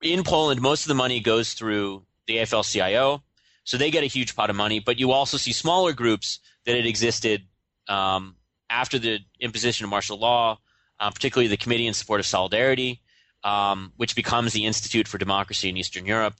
In 0.02 0.24
Poland, 0.24 0.60
most 0.60 0.84
of 0.84 0.88
the 0.88 0.94
money 0.94 1.20
goes 1.20 1.52
through 1.52 2.04
the 2.26 2.36
AFL-CIO, 2.36 3.22
so 3.64 3.76
they 3.76 3.90
get 3.90 4.02
a 4.02 4.06
huge 4.06 4.34
pot 4.34 4.50
of 4.50 4.56
money. 4.56 4.80
But 4.80 4.98
you 4.98 5.12
also 5.12 5.36
see 5.36 5.52
smaller 5.52 5.92
groups 5.92 6.40
that 6.64 6.74
had 6.74 6.86
existed 6.86 7.42
um, 7.88 8.36
after 8.70 8.98
the 8.98 9.18
imposition 9.40 9.84
of 9.84 9.90
martial 9.90 10.18
law, 10.18 10.58
uh, 10.98 11.10
particularly 11.10 11.48
the 11.48 11.56
Committee 11.56 11.86
in 11.86 11.94
Support 11.94 12.20
of 12.20 12.26
Solidarity, 12.26 13.02
um, 13.44 13.92
which 13.96 14.14
becomes 14.14 14.52
the 14.52 14.66
Institute 14.66 15.08
for 15.08 15.18
Democracy 15.18 15.68
in 15.68 15.76
Eastern 15.76 16.06
Europe, 16.06 16.34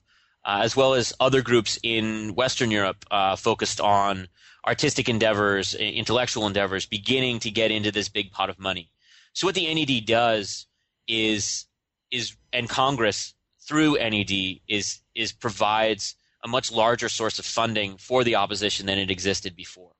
uh, 0.45 0.61
as 0.63 0.75
well 0.75 0.93
as 0.93 1.13
other 1.19 1.41
groups 1.41 1.79
in 1.83 2.35
Western 2.35 2.71
Europe 2.71 3.05
uh, 3.11 3.35
focused 3.35 3.79
on 3.79 4.27
artistic 4.65 5.09
endeavors, 5.09 5.73
intellectual 5.75 6.45
endeavors, 6.47 6.85
beginning 6.85 7.39
to 7.39 7.51
get 7.51 7.71
into 7.71 7.91
this 7.91 8.09
big 8.09 8.31
pot 8.31 8.49
of 8.49 8.59
money. 8.59 8.91
So 9.33 9.47
what 9.47 9.55
the 9.55 9.73
NED 9.73 10.05
does 10.05 10.67
is 11.07 11.65
is 12.11 12.35
and 12.51 12.69
Congress 12.69 13.33
through 13.67 13.97
NED 13.97 14.59
is 14.67 14.99
is 15.15 15.31
provides 15.31 16.15
a 16.43 16.47
much 16.47 16.71
larger 16.71 17.09
source 17.09 17.39
of 17.39 17.45
funding 17.45 17.97
for 17.97 18.23
the 18.23 18.35
opposition 18.35 18.85
than 18.85 18.97
it 18.97 19.11
existed 19.11 19.55
before. 19.55 19.91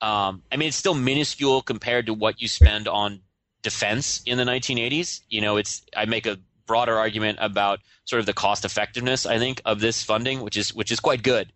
Um, 0.00 0.42
I 0.50 0.56
mean, 0.56 0.68
it's 0.68 0.76
still 0.76 0.94
minuscule 0.94 1.62
compared 1.62 2.06
to 2.06 2.14
what 2.14 2.40
you 2.40 2.48
spend 2.48 2.88
on 2.88 3.20
defense 3.66 4.22
in 4.24 4.38
the 4.38 4.44
1980s. 4.44 5.22
You 5.28 5.40
know, 5.40 5.56
it's 5.56 5.82
I 5.96 6.04
make 6.04 6.24
a 6.24 6.38
broader 6.66 6.96
argument 6.96 7.38
about 7.40 7.80
sort 8.04 8.20
of 8.20 8.26
the 8.26 8.32
cost 8.32 8.64
effectiveness. 8.64 9.26
I 9.26 9.38
think 9.38 9.60
of 9.64 9.80
this 9.80 10.04
funding, 10.04 10.40
which 10.40 10.56
is 10.56 10.72
which 10.72 10.92
is 10.92 11.00
quite 11.00 11.24
good. 11.24 11.52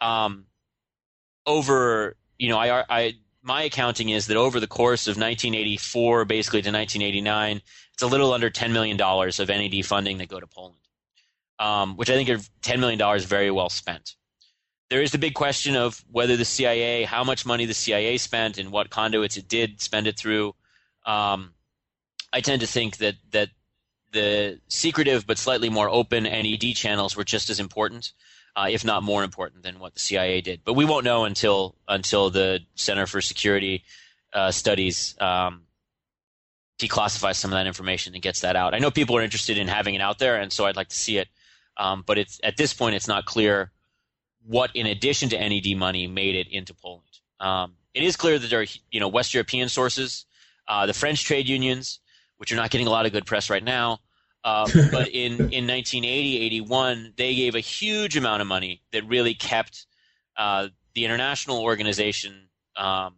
Um, 0.00 0.46
over 1.46 2.16
you 2.38 2.48
know, 2.48 2.58
I, 2.58 2.84
I 2.88 3.14
my 3.42 3.64
accounting 3.64 4.08
is 4.08 4.28
that 4.28 4.38
over 4.38 4.60
the 4.60 4.66
course 4.66 5.06
of 5.08 5.16
1984, 5.16 6.24
basically 6.24 6.62
to 6.62 6.72
1989, 6.72 7.60
it's 7.92 8.02
a 8.02 8.06
little 8.06 8.32
under 8.32 8.48
10 8.48 8.72
million 8.72 8.96
dollars 8.96 9.38
of 9.38 9.48
NED 9.48 9.84
funding 9.84 10.16
that 10.18 10.28
go 10.28 10.40
to 10.40 10.46
Poland, 10.46 10.78
um, 11.58 11.96
which 11.98 12.08
I 12.08 12.14
think 12.14 12.30
are 12.30 12.40
10 12.62 12.80
million 12.80 12.98
dollars 12.98 13.24
very 13.26 13.50
well 13.50 13.68
spent. 13.68 14.14
There 14.88 15.02
is 15.02 15.12
the 15.12 15.18
big 15.18 15.34
question 15.34 15.76
of 15.76 16.02
whether 16.10 16.36
the 16.36 16.44
CIA, 16.46 17.04
how 17.04 17.24
much 17.24 17.44
money 17.44 17.66
the 17.66 17.74
CIA 17.74 18.16
spent, 18.16 18.56
and 18.56 18.70
what 18.70 18.88
conduits 18.88 19.36
it 19.36 19.48
did 19.48 19.82
spend 19.82 20.06
it 20.06 20.18
through. 20.18 20.54
Um, 21.04 21.54
I 22.32 22.40
tend 22.40 22.60
to 22.60 22.66
think 22.66 22.98
that 22.98 23.16
that 23.30 23.50
the 24.12 24.60
secretive 24.68 25.26
but 25.26 25.38
slightly 25.38 25.68
more 25.68 25.88
open 25.88 26.24
NED 26.24 26.74
channels 26.74 27.16
were 27.16 27.24
just 27.24 27.50
as 27.50 27.58
important, 27.60 28.12
uh, 28.54 28.68
if 28.70 28.84
not 28.84 29.02
more 29.02 29.24
important, 29.24 29.62
than 29.62 29.78
what 29.78 29.94
the 29.94 30.00
CIA 30.00 30.40
did. 30.40 30.62
But 30.64 30.74
we 30.74 30.84
won't 30.84 31.04
know 31.04 31.24
until 31.24 31.76
until 31.88 32.30
the 32.30 32.60
Center 32.74 33.06
for 33.06 33.20
Security 33.20 33.84
uh, 34.32 34.50
Studies 34.50 35.14
um, 35.20 35.62
declassifies 36.78 37.36
some 37.36 37.52
of 37.52 37.56
that 37.56 37.66
information 37.66 38.14
and 38.14 38.22
gets 38.22 38.40
that 38.40 38.56
out. 38.56 38.74
I 38.74 38.78
know 38.78 38.90
people 38.90 39.16
are 39.16 39.22
interested 39.22 39.58
in 39.58 39.68
having 39.68 39.94
it 39.94 40.00
out 40.00 40.18
there, 40.18 40.36
and 40.36 40.52
so 40.52 40.66
I'd 40.66 40.76
like 40.76 40.88
to 40.88 40.96
see 40.96 41.18
it. 41.18 41.28
Um, 41.76 42.02
but 42.06 42.18
it's 42.18 42.38
at 42.42 42.56
this 42.56 42.74
point, 42.74 42.94
it's 42.94 43.08
not 43.08 43.24
clear 43.24 43.72
what, 44.44 44.70
in 44.74 44.86
addition 44.86 45.28
to 45.30 45.38
NED 45.38 45.76
money, 45.76 46.06
made 46.06 46.34
it 46.34 46.48
into 46.48 46.74
Poland. 46.74 47.06
Um, 47.40 47.74
it 47.94 48.02
is 48.02 48.16
clear 48.16 48.38
that 48.38 48.48
there 48.48 48.60
are 48.60 48.66
you 48.90 49.00
know 49.00 49.08
West 49.08 49.34
European 49.34 49.68
sources 49.68 50.26
uh, 50.68 50.86
the 50.86 50.94
French 50.94 51.24
trade 51.24 51.48
unions, 51.48 52.00
which 52.36 52.52
are 52.52 52.56
not 52.56 52.70
getting 52.70 52.86
a 52.86 52.90
lot 52.90 53.06
of 53.06 53.12
good 53.12 53.26
press 53.26 53.50
right 53.50 53.62
now, 53.62 53.98
uh, 54.44 54.66
but 54.90 55.08
in, 55.08 55.32
in 55.32 55.66
1980, 55.66 56.40
81, 56.40 57.14
they 57.16 57.34
gave 57.34 57.54
a 57.54 57.60
huge 57.60 58.16
amount 58.16 58.40
of 58.42 58.48
money 58.48 58.82
that 58.92 59.06
really 59.06 59.34
kept 59.34 59.86
uh, 60.36 60.68
the 60.94 61.04
international 61.04 61.62
organization, 61.62 62.48
um, 62.76 63.16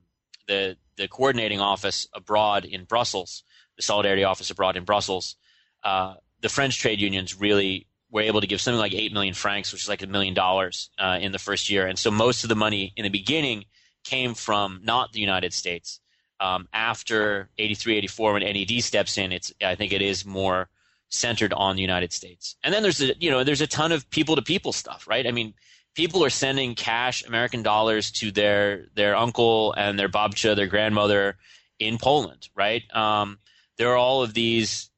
the, 0.49 0.77
the 0.97 1.09
coordinating 1.09 1.61
office 1.61 2.07
abroad 2.13 2.65
in 2.65 2.85
Brussels, 2.85 3.43
the 3.77 3.83
Solidarity 3.83 4.25
office 4.25 4.51
abroad 4.51 4.77
in 4.77 4.85
Brussels. 4.85 5.37
Uh, 5.83 6.15
the 6.41 6.49
French 6.49 6.79
trade 6.79 7.01
unions 7.01 7.39
really 7.39 7.87
were 8.11 8.21
able 8.21 8.41
to 8.41 8.47
give 8.47 8.61
something 8.61 8.79
like 8.79 8.95
8 8.95 9.13
million 9.13 9.35
francs, 9.35 9.73
which 9.73 9.83
is 9.83 9.89
like 9.89 10.03
a 10.03 10.07
million 10.07 10.35
dollars 10.35 10.91
uh, 10.99 11.19
in 11.21 11.33
the 11.33 11.39
first 11.39 11.69
year. 11.69 11.87
And 11.87 11.99
so 11.99 12.11
most 12.11 12.45
of 12.45 12.49
the 12.49 12.55
money 12.55 12.93
in 12.97 13.03
the 13.03 13.09
beginning 13.09 13.65
came 14.05 14.35
from 14.35 14.81
not 14.85 15.13
the 15.13 15.21
United 15.21 15.53
States. 15.53 16.01
Um, 16.45 16.69
after 16.75 17.49
83, 17.57 17.97
84, 17.97 18.35
when 18.35 18.43
NED 18.43 18.83
steps 18.83 19.17
in, 19.17 19.33
it's 19.33 19.51
I 19.65 19.75
think 19.77 19.95
it 19.95 20.03
is 20.03 20.27
more 20.27 20.69
centered 21.09 21.55
on 21.55 21.75
the 21.75 21.81
United 21.81 22.13
States. 22.13 22.57
And 22.63 22.75
then 22.75 22.83
there's 22.83 23.01
a, 23.01 23.15
you 23.19 23.31
know 23.31 23.45
there's 23.45 23.63
a 23.63 23.67
ton 23.67 23.93
of 23.93 24.09
people 24.11 24.37
to 24.37 24.43
people 24.43 24.73
stuff, 24.73 25.07
right? 25.09 25.27
I 25.27 25.31
mean, 25.31 25.55
people 25.95 26.23
are 26.23 26.29
sending 26.31 26.75
cash 26.75 27.25
American 27.25 27.63
dollars 27.63 28.11
to 28.21 28.31
their 28.31 28.89
their 28.95 29.17
uncle 29.17 29.73
and 29.73 29.99
their 29.99 30.11
babcia, 30.11 30.55
their 30.55 30.67
grandmother 30.67 31.39
in 31.79 31.97
Poland, 31.97 32.51
right? 32.55 32.83
Um, 32.95 33.39
there 33.79 33.89
are 33.93 33.97
all 33.97 34.23
of 34.23 34.35
these 34.35 34.91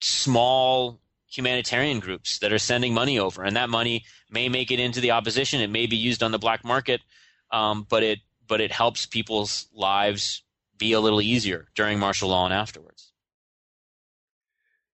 small 0.00 0.98
humanitarian 1.30 2.00
groups 2.00 2.40
that 2.40 2.52
are 2.52 2.58
sending 2.58 2.92
money 2.92 3.20
over, 3.20 3.44
and 3.44 3.54
that 3.54 3.70
money 3.70 4.04
may 4.30 4.48
make 4.48 4.72
it 4.72 4.80
into 4.80 5.00
the 5.00 5.12
opposition. 5.12 5.60
It 5.60 5.70
may 5.70 5.86
be 5.86 5.96
used 5.96 6.24
on 6.24 6.32
the 6.32 6.40
black 6.40 6.64
market, 6.64 7.02
um, 7.52 7.86
but 7.88 8.02
it 8.02 8.18
but 8.48 8.60
it 8.60 8.72
helps 8.72 9.06
people's 9.06 9.68
lives 9.72 10.42
be 10.82 10.92
a 10.92 11.00
little 11.00 11.22
easier 11.22 11.68
during 11.74 11.98
martial 11.98 12.28
law 12.28 12.44
and 12.44 12.52
afterwards. 12.52 13.12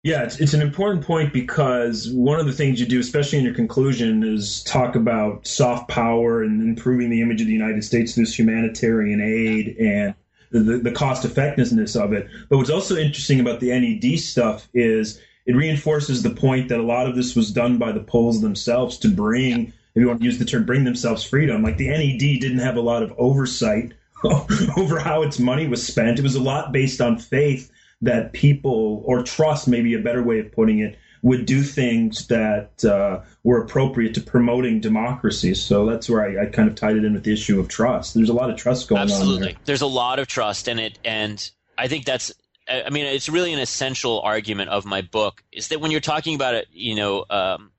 Yeah, 0.01 0.23
it's, 0.23 0.39
it's 0.39 0.53
an 0.53 0.61
important 0.61 1.05
point 1.05 1.31
because 1.31 2.09
one 2.11 2.39
of 2.39 2.45
the 2.45 2.53
things 2.53 2.79
you 2.79 2.85
do, 2.85 2.99
especially 2.99 3.39
in 3.39 3.45
your 3.45 3.53
conclusion, 3.53 4.23
is 4.23 4.63
talk 4.63 4.95
about 4.95 5.45
soft 5.45 5.89
power 5.89 6.43
and 6.43 6.61
improving 6.61 7.09
the 7.09 7.21
image 7.21 7.41
of 7.41 7.47
the 7.47 7.53
United 7.53 7.83
States 7.83 8.15
through 8.15 8.25
humanitarian 8.25 9.21
aid 9.21 9.77
and 9.77 10.13
the, 10.51 10.77
the 10.77 10.91
cost 10.91 11.25
effectiveness 11.25 11.95
of 11.95 12.13
it. 12.13 12.27
But 12.49 12.57
what's 12.57 12.69
also 12.69 12.95
interesting 12.95 13.39
about 13.39 13.59
the 13.59 13.69
NED 13.69 14.19
stuff 14.19 14.67
is 14.73 15.21
it 15.45 15.55
reinforces 15.55 16.21
the 16.21 16.29
point 16.29 16.69
that 16.69 16.79
a 16.79 16.83
lot 16.83 17.07
of 17.07 17.15
this 17.15 17.35
was 17.35 17.51
done 17.51 17.77
by 17.77 17.91
the 17.91 18.03
Poles 18.03 18.41
themselves 18.41 18.97
to 18.99 19.09
bring, 19.09 19.67
if 19.95 20.01
you 20.01 20.07
want 20.07 20.19
to 20.19 20.25
use 20.25 20.37
the 20.37 20.45
term, 20.45 20.65
bring 20.65 20.83
themselves 20.83 21.23
freedom. 21.23 21.63
Like 21.63 21.77
the 21.77 21.89
NED 21.89 22.41
didn't 22.41 22.59
have 22.59 22.75
a 22.75 22.81
lot 22.81 23.03
of 23.03 23.13
oversight 23.17 23.93
over 24.77 24.99
how 24.99 25.21
its 25.21 25.39
money 25.39 25.67
was 25.67 25.85
spent. 25.85 26.19
It 26.19 26.23
was 26.23 26.35
a 26.35 26.41
lot 26.41 26.71
based 26.71 27.01
on 27.01 27.17
faith 27.17 27.71
that 28.01 28.33
people, 28.33 29.01
or 29.05 29.23
trust, 29.23 29.67
maybe 29.67 29.93
a 29.93 29.99
better 29.99 30.23
way 30.23 30.39
of 30.39 30.51
putting 30.51 30.79
it, 30.79 30.97
would 31.21 31.45
do 31.45 31.63
things 31.63 32.27
that 32.27 32.83
uh, 32.83 33.21
were 33.43 33.63
appropriate 33.63 34.13
to 34.13 34.21
promoting 34.21 34.81
democracy. 34.81 35.53
So 35.53 35.85
that's 35.85 36.09
where 36.09 36.21
I, 36.21 36.43
I, 36.43 36.45
kind 36.47 36.67
of 36.67 36.75
tied 36.75 36.97
it 36.97 37.05
in 37.05 37.13
with 37.13 37.23
the 37.23 37.31
issue 37.31 37.61
of 37.61 37.69
trust. 37.69 38.13
There's 38.13 38.27
a 38.27 38.33
lot 38.33 38.49
of 38.49 38.57
trust 38.57 38.89
going 38.89 39.01
Absolutely. 39.01 39.25
on. 39.25 39.33
Absolutely, 39.35 39.57
there's 39.63 39.81
a 39.81 39.87
lot 39.87 40.19
of 40.19 40.27
trust 40.27 40.67
in 40.67 40.79
it, 40.79 40.99
and 41.05 41.49
I 41.77 41.87
think 41.87 42.03
that's 42.03 42.33
I 42.67 42.89
mean, 42.89 43.05
it's 43.05 43.29
really 43.29 43.53
an 43.53 43.59
essential 43.59 44.21
argument 44.21 44.69
of 44.69 44.85
my 44.85 45.01
book 45.01 45.43
is 45.51 45.67
that 45.69 45.81
when 45.81 45.91
you're 45.91 45.99
talking 45.99 46.35
about 46.35 46.55
it, 46.55 46.67
you 46.71 46.95
know, 46.95 47.25
um, 47.29 47.71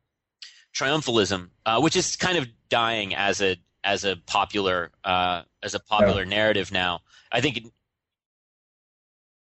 triumphalism, 0.74 1.48
uh, 1.64 1.80
which 1.80 1.96
is 1.96 2.16
kind 2.16 2.36
of 2.36 2.48
dying 2.68 3.14
as 3.14 3.40
a 3.40 3.56
as 3.84 4.04
a 4.04 4.16
popular 4.26 4.90
uh, 5.04 5.42
as 5.62 5.74
a 5.74 5.80
popular 5.80 6.22
yeah. 6.22 6.30
narrative 6.30 6.72
now. 6.72 7.02
I 7.30 7.40
think 7.40 7.66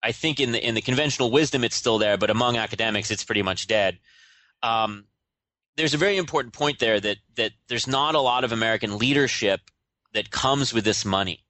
I 0.02 0.12
think 0.12 0.40
in 0.40 0.52
the 0.52 0.62
in 0.62 0.74
the 0.74 0.82
conventional 0.82 1.30
wisdom 1.30 1.64
it's 1.64 1.76
still 1.76 1.98
there, 1.98 2.18
but 2.18 2.28
among 2.28 2.56
academics 2.56 3.10
it's 3.10 3.24
pretty 3.24 3.42
much 3.42 3.66
dead. 3.66 3.98
Um, 4.62 5.04
there's 5.76 5.94
a 5.94 5.98
very 5.98 6.16
important 6.16 6.52
point 6.52 6.80
there 6.80 7.00
that 7.00 7.18
that 7.36 7.52
there's 7.68 7.86
not 7.86 8.14
a 8.14 8.20
lot 8.20 8.44
of 8.44 8.52
American 8.52 8.98
leadership 8.98 9.60
that 10.12 10.30
comes 10.30 10.74
with 10.74 10.84
this 10.84 11.04
money. 11.04 11.44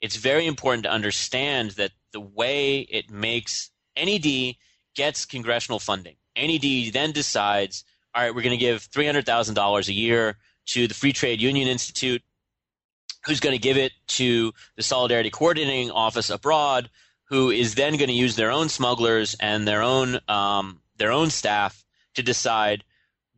It's 0.00 0.16
very 0.16 0.46
important 0.46 0.84
to 0.84 0.90
understand 0.90 1.72
that 1.72 1.92
the 2.12 2.20
way 2.20 2.80
it 2.80 3.10
makes 3.10 3.70
NED 3.96 4.56
gets 4.94 5.26
congressional 5.26 5.78
funding. 5.78 6.16
NED 6.36 6.92
then 6.92 7.12
decides, 7.12 7.84
all 8.14 8.22
right, 8.22 8.34
we're 8.34 8.42
going 8.42 8.50
to 8.50 8.56
give 8.56 8.90
$300,000 8.90 9.88
a 9.88 9.92
year 9.92 10.36
to 10.66 10.86
the 10.86 10.94
Free 10.94 11.12
Trade 11.12 11.40
Union 11.40 11.68
Institute, 11.68 12.22
who's 13.24 13.40
going 13.40 13.54
to 13.54 13.60
give 13.60 13.76
it 13.76 13.92
to 14.08 14.52
the 14.76 14.82
Solidarity 14.82 15.30
Coordinating 15.30 15.90
Office 15.90 16.30
abroad, 16.30 16.90
who 17.24 17.50
is 17.50 17.74
then 17.74 17.96
going 17.96 18.08
to 18.08 18.14
use 18.14 18.36
their 18.36 18.50
own 18.50 18.68
smugglers 18.68 19.34
and 19.40 19.66
their 19.66 19.82
own 19.82 20.18
um, 20.28 20.80
their 20.96 21.12
own 21.12 21.30
staff 21.30 21.84
to 22.14 22.22
decide 22.22 22.84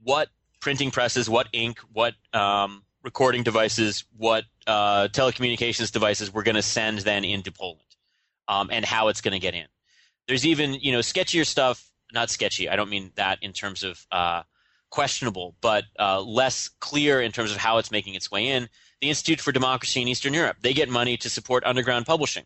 what 0.02 0.28
printing 0.60 0.90
presses, 0.90 1.28
what 1.28 1.48
ink, 1.52 1.78
what 1.92 2.14
um, 2.32 2.82
recording 3.02 3.42
devices, 3.42 4.04
what 4.16 4.44
uh, 4.66 5.08
telecommunications 5.08 5.92
devices 5.92 6.32
we're 6.32 6.42
going 6.42 6.54
to 6.56 6.62
send 6.62 6.98
then 7.00 7.24
into 7.24 7.52
Poland 7.52 7.80
um, 8.48 8.70
and 8.72 8.84
how 8.84 9.08
it's 9.08 9.20
going 9.20 9.32
to 9.32 9.38
get 9.38 9.54
in. 9.54 9.66
There's 10.26 10.46
even 10.46 10.74
you 10.74 10.92
know 10.92 11.00
sketchier 11.00 11.46
stuff, 11.46 11.90
not 12.12 12.30
sketchy. 12.30 12.68
I 12.68 12.76
don't 12.76 12.90
mean 12.90 13.12
that 13.16 13.38
in 13.42 13.52
terms 13.52 13.82
of 13.82 14.04
uh, 14.10 14.42
questionable, 14.94 15.56
but 15.60 15.82
uh, 15.98 16.20
less 16.20 16.68
clear 16.78 17.20
in 17.20 17.32
terms 17.32 17.50
of 17.50 17.56
how 17.56 17.78
it's 17.78 17.90
making 17.90 18.14
its 18.14 18.30
way 18.30 18.46
in. 18.46 18.68
The 19.00 19.08
Institute 19.08 19.40
for 19.40 19.50
Democracy 19.50 20.00
in 20.00 20.06
Eastern 20.06 20.32
Europe 20.32 20.58
they 20.60 20.72
get 20.72 20.88
money 20.88 21.16
to 21.16 21.28
support 21.28 21.64
underground 21.66 22.06
publishing. 22.06 22.44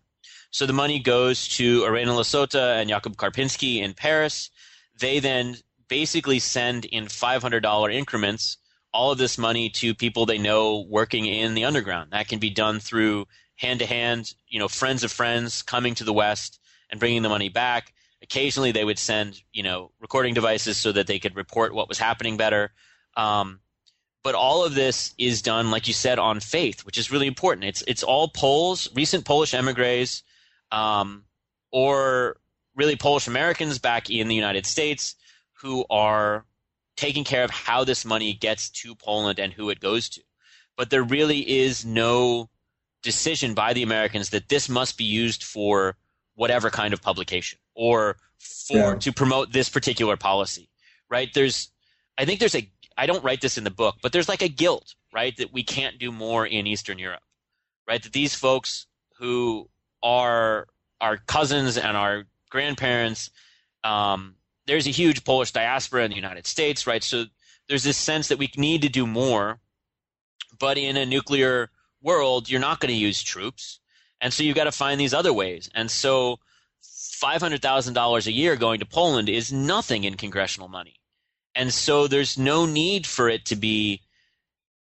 So 0.50 0.64
the 0.64 0.72
money 0.72 0.98
goes 0.98 1.46
to 1.58 1.84
Irena 1.84 2.12
Lasota 2.12 2.80
and 2.80 2.88
Jakub 2.88 3.16
Karpinski 3.16 3.82
in 3.82 3.92
Paris. 3.92 4.48
They 4.98 5.20
then 5.20 5.56
basically 5.88 6.38
send 6.38 6.86
in 6.86 7.04
$500 7.04 7.94
increments 7.94 8.56
all 8.94 9.12
of 9.12 9.18
this 9.18 9.36
money 9.36 9.68
to 9.68 9.94
people 9.94 10.24
they 10.24 10.38
know 10.38 10.86
working 10.88 11.26
in 11.26 11.52
the 11.52 11.66
underground. 11.66 12.12
That 12.12 12.28
can 12.28 12.38
be 12.38 12.48
done 12.48 12.80
through 12.80 13.26
hand 13.56 13.80
to 13.80 13.86
hand, 13.86 14.32
you 14.48 14.58
know, 14.58 14.68
friends 14.68 15.04
of 15.04 15.12
friends 15.12 15.60
coming 15.60 15.94
to 15.96 16.04
the 16.04 16.14
West 16.14 16.58
and 16.88 16.98
bringing 16.98 17.20
the 17.20 17.28
money 17.28 17.50
back. 17.50 17.92
Occasionally, 18.30 18.72
they 18.72 18.84
would 18.84 18.98
send, 18.98 19.40
you 19.52 19.62
know, 19.62 19.90
recording 20.00 20.34
devices 20.34 20.76
so 20.76 20.92
that 20.92 21.06
they 21.06 21.18
could 21.18 21.34
report 21.34 21.74
what 21.74 21.88
was 21.88 21.98
happening 21.98 22.36
better. 22.36 22.72
Um, 23.16 23.60
but 24.22 24.34
all 24.34 24.64
of 24.64 24.74
this 24.74 25.14
is 25.16 25.40
done, 25.40 25.70
like 25.70 25.88
you 25.88 25.94
said, 25.94 26.18
on 26.18 26.40
faith, 26.40 26.84
which 26.84 26.98
is 26.98 27.10
really 27.10 27.26
important. 27.26 27.64
It's 27.64 27.82
it's 27.86 28.02
all 28.02 28.28
Poles, 28.28 28.88
recent 28.94 29.24
Polish 29.24 29.54
emigres, 29.54 30.22
um, 30.70 31.24
or 31.72 32.36
really 32.74 32.96
Polish 32.96 33.26
Americans 33.26 33.78
back 33.78 34.10
in 34.10 34.28
the 34.28 34.34
United 34.34 34.66
States 34.66 35.14
who 35.54 35.84
are 35.88 36.44
taking 36.96 37.24
care 37.24 37.44
of 37.44 37.50
how 37.50 37.84
this 37.84 38.04
money 38.04 38.34
gets 38.34 38.68
to 38.70 38.94
Poland 38.94 39.38
and 39.38 39.52
who 39.52 39.70
it 39.70 39.80
goes 39.80 40.08
to. 40.10 40.22
But 40.76 40.90
there 40.90 41.02
really 41.02 41.48
is 41.48 41.84
no 41.84 42.50
decision 43.02 43.54
by 43.54 43.72
the 43.72 43.82
Americans 43.82 44.30
that 44.30 44.48
this 44.48 44.68
must 44.68 44.98
be 44.98 45.04
used 45.04 45.42
for 45.42 45.96
whatever 46.34 46.70
kind 46.70 46.92
of 46.92 47.00
publication 47.00 47.58
or 47.78 48.16
for 48.38 48.76
yeah. 48.76 48.94
to 48.96 49.12
promote 49.12 49.52
this 49.52 49.68
particular 49.70 50.16
policy. 50.16 50.68
Right? 51.08 51.30
There's 51.32 51.70
I 52.18 52.26
think 52.26 52.40
there's 52.40 52.56
a 52.56 52.70
I 52.98 53.06
don't 53.06 53.24
write 53.24 53.40
this 53.40 53.56
in 53.56 53.64
the 53.64 53.70
book, 53.70 53.96
but 54.02 54.12
there's 54.12 54.28
like 54.28 54.42
a 54.42 54.48
guilt, 54.48 54.94
right, 55.14 55.34
that 55.38 55.52
we 55.52 55.62
can't 55.62 55.98
do 55.98 56.10
more 56.10 56.44
in 56.44 56.66
Eastern 56.66 56.98
Europe. 56.98 57.22
Right? 57.86 58.02
That 58.02 58.12
these 58.12 58.34
folks 58.34 58.86
who 59.18 59.70
are 60.02 60.66
our 61.00 61.16
cousins 61.16 61.78
and 61.78 61.96
our 61.96 62.24
grandparents, 62.50 63.30
um, 63.84 64.34
there's 64.66 64.86
a 64.86 64.90
huge 64.90 65.24
Polish 65.24 65.52
diaspora 65.52 66.04
in 66.04 66.10
the 66.10 66.16
United 66.16 66.46
States, 66.46 66.86
right? 66.86 67.02
So 67.02 67.24
there's 67.68 67.84
this 67.84 67.96
sense 67.96 68.28
that 68.28 68.38
we 68.38 68.50
need 68.56 68.82
to 68.82 68.88
do 68.88 69.06
more, 69.06 69.60
but 70.58 70.76
in 70.76 70.96
a 70.96 71.06
nuclear 71.06 71.70
world, 72.02 72.50
you're 72.50 72.60
not 72.60 72.80
going 72.80 72.92
to 72.92 72.98
use 72.98 73.22
troops. 73.22 73.80
And 74.20 74.32
so 74.32 74.42
you've 74.42 74.56
got 74.56 74.64
to 74.64 74.72
find 74.72 75.00
these 75.00 75.14
other 75.14 75.32
ways. 75.32 75.70
And 75.74 75.90
so 75.90 76.40
$500,000 76.82 78.26
a 78.26 78.32
year 78.32 78.56
going 78.56 78.80
to 78.80 78.86
Poland 78.86 79.28
is 79.28 79.52
nothing 79.52 80.04
in 80.04 80.14
congressional 80.14 80.68
money. 80.68 80.94
And 81.54 81.72
so 81.72 82.06
there's 82.06 82.38
no 82.38 82.66
need 82.66 83.06
for 83.06 83.28
it 83.28 83.44
to 83.46 83.56
be 83.56 84.02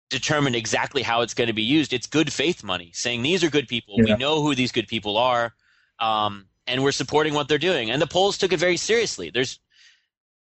determined 0.09 0.55
exactly 0.55 1.01
how 1.01 1.21
it's 1.21 1.33
going 1.33 1.47
to 1.47 1.53
be 1.53 1.63
used. 1.63 1.93
It's 1.93 2.07
good 2.07 2.31
faith 2.31 2.63
money, 2.63 2.91
saying 2.93 3.21
these 3.21 3.43
are 3.43 3.49
good 3.49 3.67
people. 3.67 3.95
Yeah. 3.97 4.15
We 4.15 4.19
know 4.19 4.41
who 4.41 4.55
these 4.55 4.71
good 4.71 4.87
people 4.87 5.17
are, 5.17 5.53
um, 5.99 6.45
and 6.67 6.83
we're 6.83 6.91
supporting 6.91 7.33
what 7.33 7.47
they're 7.47 7.57
doing. 7.57 7.91
And 7.91 8.01
the 8.01 8.07
Poles 8.07 8.37
took 8.37 8.53
it 8.53 8.59
very 8.59 8.77
seriously. 8.77 9.29
There's 9.29 9.59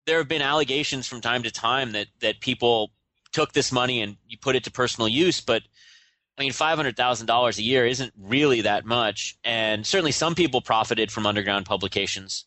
there 0.06 0.18
have 0.18 0.28
been 0.28 0.42
allegations 0.42 1.06
from 1.06 1.20
time 1.20 1.42
to 1.42 1.50
time 1.50 1.92
that 1.92 2.08
that 2.20 2.40
people 2.40 2.92
took 3.32 3.52
this 3.52 3.70
money 3.70 4.00
and 4.00 4.16
you 4.26 4.38
put 4.38 4.56
it 4.56 4.64
to 4.64 4.70
personal 4.70 5.08
use, 5.08 5.40
but 5.40 5.62
I 6.38 6.42
mean, 6.42 6.52
five 6.52 6.76
hundred 6.76 6.96
thousand 6.96 7.26
dollars 7.26 7.58
a 7.58 7.62
year 7.62 7.84
isn't 7.84 8.12
really 8.16 8.60
that 8.60 8.84
much, 8.84 9.36
and 9.42 9.84
certainly 9.84 10.12
some 10.12 10.36
people 10.36 10.60
profited 10.60 11.10
from 11.10 11.26
underground 11.26 11.66
publications 11.66 12.44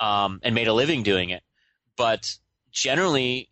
um, 0.00 0.40
and 0.42 0.54
made 0.54 0.66
a 0.68 0.72
living 0.72 1.02
doing 1.02 1.28
it. 1.28 1.42
But 1.96 2.36
generally, 2.72 3.50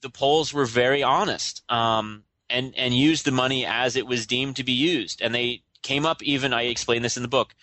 the 0.00 0.10
Poles 0.10 0.52
were 0.52 0.64
very 0.64 1.02
honest 1.02 1.62
um, 1.68 2.22
and 2.48 2.72
and 2.76 2.94
used 2.94 3.24
the 3.24 3.32
money 3.32 3.66
as 3.66 3.96
it 3.96 4.06
was 4.06 4.28
deemed 4.28 4.56
to 4.56 4.64
be 4.64 4.72
used, 4.72 5.20
and 5.20 5.34
they 5.34 5.62
came 5.82 6.06
up. 6.06 6.22
Even 6.22 6.52
I 6.52 6.62
explain 6.62 7.02
this 7.02 7.16
in 7.16 7.24
the 7.24 7.28
book 7.28 7.54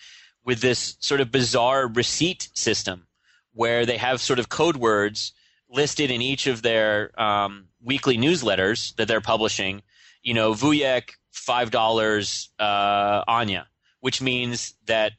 with 0.44 0.60
this 0.60 0.96
sort 1.00 1.22
of 1.22 1.32
bizarre 1.32 1.86
receipt 1.86 2.50
system 2.52 3.06
where 3.54 3.86
they 3.86 3.96
have 3.96 4.20
sort 4.20 4.38
of 4.38 4.50
code 4.50 4.76
words 4.76 5.32
listed 5.70 6.10
in 6.10 6.20
each 6.20 6.46
of 6.46 6.60
their 6.60 7.18
um, 7.20 7.68
weekly 7.82 8.18
newsletters 8.18 8.94
that 8.96 9.08
they're 9.08 9.20
publishing. 9.20 9.80
You 10.22 10.34
know, 10.34 10.52
Wujek 10.52 11.12
five 11.40 11.70
dollars 11.70 12.50
uh, 12.58 13.24
Anya, 13.26 13.66
which 14.00 14.20
means 14.20 14.74
that 14.86 15.12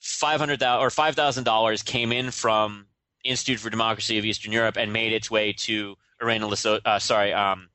five 0.00 0.40
hundred 0.40 0.58
thousand 0.58 0.84
or 0.84 0.90
five 0.90 1.14
thousand 1.14 1.44
dollars 1.44 1.82
came 1.82 2.12
in 2.12 2.30
from 2.30 2.86
Institute 3.24 3.60
for 3.60 3.70
Democracy 3.70 4.18
of 4.18 4.24
Eastern 4.24 4.52
Europe 4.52 4.76
and 4.76 4.92
made 4.92 5.12
its 5.12 5.30
way 5.30 5.52
to 5.52 5.96
Elena 6.22 6.46
Liso, 6.46 6.80
uh, 6.84 6.98
sorry, 6.98 7.32
um, 7.32 7.68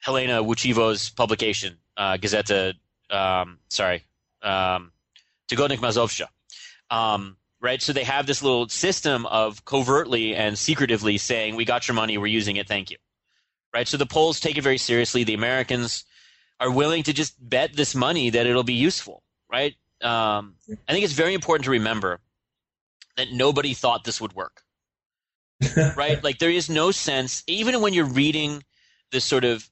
Helena 0.00 0.42
Łuczywo's 0.42 1.10
publication, 1.10 1.76
uh, 1.96 2.16
Gazeta, 2.16 2.74
um, 3.10 3.58
sorry, 3.68 4.04
um, 4.42 4.92
Tygodnik 5.48 5.78
Mazowsza. 5.78 6.26
Um, 6.90 7.36
right? 7.60 7.80
So 7.82 7.92
they 7.92 8.04
have 8.04 8.26
this 8.26 8.42
little 8.42 8.68
system 8.68 9.26
of 9.26 9.64
covertly 9.64 10.34
and 10.34 10.58
secretively 10.58 11.18
saying, 11.18 11.54
"We 11.54 11.64
got 11.64 11.86
your 11.86 11.94
money, 11.94 12.18
we're 12.18 12.26
using 12.26 12.56
it, 12.56 12.66
thank 12.66 12.90
you." 12.90 12.96
Right? 13.74 13.86
So 13.86 13.96
the 13.96 14.06
Poles 14.06 14.40
take 14.40 14.56
it 14.56 14.62
very 14.62 14.78
seriously. 14.78 15.24
The 15.24 15.34
Americans 15.34 16.04
are 16.60 16.70
willing 16.70 17.02
to 17.04 17.12
just 17.12 17.36
bet 17.48 17.74
this 17.74 17.94
money 17.94 18.30
that 18.30 18.46
it'll 18.46 18.64
be 18.64 18.74
useful, 18.74 19.22
right? 19.50 19.74
Um, 20.02 20.54
I 20.88 20.92
think 20.92 21.04
it's 21.04 21.12
very 21.12 21.34
important 21.34 21.64
to 21.64 21.70
remember 21.70 22.20
that 23.16 23.32
nobody 23.32 23.74
thought 23.74 24.04
this 24.04 24.20
would 24.20 24.34
work, 24.34 24.62
right? 25.96 26.22
Like 26.22 26.38
there 26.38 26.50
is 26.50 26.68
no 26.68 26.90
sense, 26.90 27.42
even 27.46 27.80
when 27.80 27.92
you're 27.92 28.04
reading 28.04 28.62
the 29.10 29.20
sort 29.20 29.44
of 29.44 29.68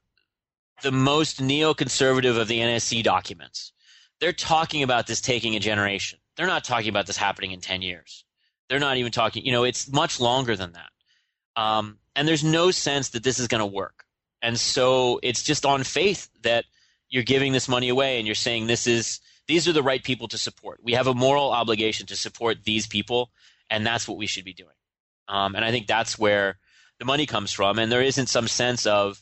the 0.82 0.92
most 0.92 1.40
neoconservative 1.40 2.38
of 2.38 2.48
the 2.48 2.60
NSC 2.60 3.02
documents, 3.02 3.72
they're 4.20 4.32
talking 4.32 4.82
about 4.82 5.06
this 5.06 5.20
taking 5.20 5.54
a 5.56 5.60
generation. 5.60 6.18
They're 6.36 6.46
not 6.46 6.64
talking 6.64 6.88
about 6.88 7.06
this 7.06 7.16
happening 7.16 7.52
in 7.52 7.60
10 7.60 7.82
years. 7.82 8.24
They're 8.68 8.80
not 8.80 8.96
even 8.96 9.12
talking, 9.12 9.44
you 9.44 9.52
know, 9.52 9.64
it's 9.64 9.90
much 9.90 10.20
longer 10.20 10.56
than 10.56 10.72
that. 10.72 11.60
Um, 11.60 11.98
and 12.14 12.26
there's 12.26 12.44
no 12.44 12.70
sense 12.70 13.10
that 13.10 13.22
this 13.22 13.38
is 13.38 13.48
going 13.48 13.60
to 13.60 13.66
work. 13.66 14.04
And 14.42 14.58
so 14.58 15.18
it's 15.22 15.42
just 15.42 15.64
on 15.64 15.82
faith 15.82 16.28
that 16.42 16.64
you're 17.08 17.22
giving 17.22 17.52
this 17.52 17.68
money 17.68 17.88
away 17.88 18.18
and 18.18 18.26
you're 18.26 18.34
saying 18.34 18.66
this 18.66 18.86
is 18.86 19.20
these 19.46 19.68
are 19.68 19.72
the 19.72 19.82
right 19.82 20.02
people 20.02 20.28
to 20.28 20.38
support. 20.38 20.80
We 20.82 20.92
have 20.92 21.06
a 21.06 21.14
moral 21.14 21.50
obligation 21.50 22.06
to 22.06 22.16
support 22.16 22.64
these 22.64 22.86
people, 22.86 23.30
and 23.70 23.86
that's 23.86 24.08
what 24.08 24.18
we 24.18 24.26
should 24.26 24.44
be 24.44 24.52
doing. 24.52 24.74
Um, 25.28 25.54
and 25.54 25.64
I 25.64 25.70
think 25.70 25.86
that's 25.86 26.18
where 26.18 26.58
the 26.98 27.04
money 27.04 27.26
comes 27.26 27.52
from. 27.52 27.78
And 27.78 27.90
there 27.90 28.02
isn't 28.02 28.28
some 28.28 28.48
sense 28.48 28.86
of 28.86 29.20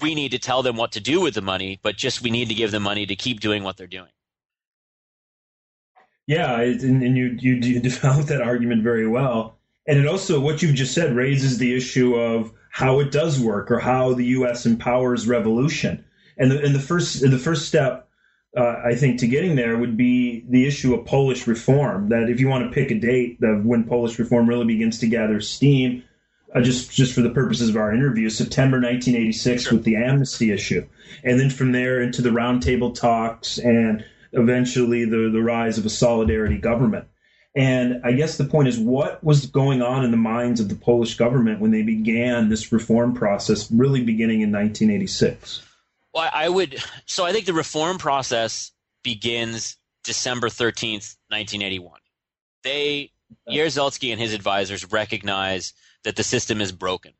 we 0.00 0.14
need 0.14 0.32
to 0.32 0.38
tell 0.38 0.62
them 0.62 0.76
what 0.76 0.92
to 0.92 1.00
do 1.00 1.20
with 1.20 1.34
the 1.34 1.42
money, 1.42 1.78
but 1.82 1.96
just 1.96 2.22
we 2.22 2.30
need 2.30 2.48
to 2.48 2.54
give 2.54 2.70
them 2.70 2.82
money 2.82 3.06
to 3.06 3.14
keep 3.14 3.40
doing 3.40 3.62
what 3.62 3.76
they're 3.76 3.86
doing. 3.86 4.10
Yeah, 6.26 6.60
and, 6.60 7.02
and 7.02 7.16
you, 7.16 7.36
you 7.38 7.54
you 7.54 7.80
developed 7.90 8.28
that 8.28 8.42
argument 8.42 8.82
very 8.82 9.06
well, 9.06 9.58
and 9.86 9.98
it 9.98 10.06
also 10.06 10.40
what 10.40 10.62
you've 10.62 10.74
just 10.74 10.94
said 10.94 11.14
raises 11.14 11.58
the 11.58 11.76
issue 11.76 12.16
of 12.16 12.52
how 12.70 12.98
it 12.98 13.12
does 13.12 13.38
work 13.38 13.70
or 13.70 13.78
how 13.78 14.14
the 14.14 14.24
U.S. 14.26 14.66
empowers 14.66 15.28
revolution. 15.28 16.04
And 16.36 16.50
the, 16.50 16.62
and 16.62 16.74
the 16.74 16.80
first 16.80 17.20
the 17.20 17.38
first 17.38 17.66
step, 17.66 18.08
uh, 18.56 18.82
I 18.84 18.94
think, 18.94 19.20
to 19.20 19.26
getting 19.26 19.56
there 19.56 19.78
would 19.78 19.96
be 19.96 20.44
the 20.48 20.66
issue 20.66 20.94
of 20.94 21.06
Polish 21.06 21.46
reform. 21.46 22.08
That 22.08 22.28
if 22.28 22.40
you 22.40 22.48
want 22.48 22.64
to 22.64 22.74
pick 22.74 22.90
a 22.90 22.98
date 22.98 23.38
of 23.42 23.64
when 23.64 23.84
Polish 23.84 24.18
reform 24.18 24.48
really 24.48 24.66
begins 24.66 24.98
to 25.00 25.06
gather 25.06 25.40
steam, 25.40 26.02
uh, 26.54 26.60
just 26.60 26.90
just 26.90 27.14
for 27.14 27.20
the 27.20 27.30
purposes 27.30 27.68
of 27.68 27.76
our 27.76 27.94
interview, 27.94 28.28
September 28.30 28.78
1986 28.78 29.62
sure. 29.62 29.72
with 29.74 29.84
the 29.84 29.96
amnesty 29.96 30.52
issue, 30.52 30.86
and 31.22 31.38
then 31.38 31.50
from 31.50 31.72
there 31.72 32.00
into 32.00 32.22
the 32.22 32.30
roundtable 32.30 32.94
talks 32.94 33.58
and 33.58 34.04
eventually 34.32 35.04
the 35.04 35.30
the 35.32 35.42
rise 35.42 35.78
of 35.78 35.86
a 35.86 35.90
solidarity 35.90 36.58
government. 36.58 37.06
And 37.56 38.00
I 38.02 38.12
guess 38.12 38.36
the 38.36 38.44
point 38.44 38.66
is, 38.66 38.78
what 38.78 39.22
was 39.22 39.46
going 39.46 39.80
on 39.80 40.04
in 40.04 40.10
the 40.10 40.16
minds 40.16 40.58
of 40.58 40.68
the 40.68 40.74
Polish 40.74 41.14
government 41.14 41.60
when 41.60 41.70
they 41.70 41.82
began 41.82 42.48
this 42.48 42.72
reform 42.72 43.14
process, 43.14 43.70
really 43.70 44.02
beginning 44.02 44.40
in 44.40 44.50
1986? 44.50 45.62
Well, 46.14 46.30
I 46.32 46.48
would. 46.48 46.82
So 47.06 47.24
I 47.24 47.32
think 47.32 47.46
the 47.46 47.52
reform 47.52 47.98
process 47.98 48.70
begins 49.02 49.76
December 50.04 50.48
13th, 50.48 51.16
1981. 51.28 51.98
They, 52.62 53.10
Jaruzelski 53.48 54.12
and 54.12 54.20
his 54.20 54.32
advisors 54.32 54.90
recognize 54.90 55.74
that 56.04 56.16
the 56.16 56.22
system 56.22 56.60
is 56.60 56.72
broken. 56.72 57.12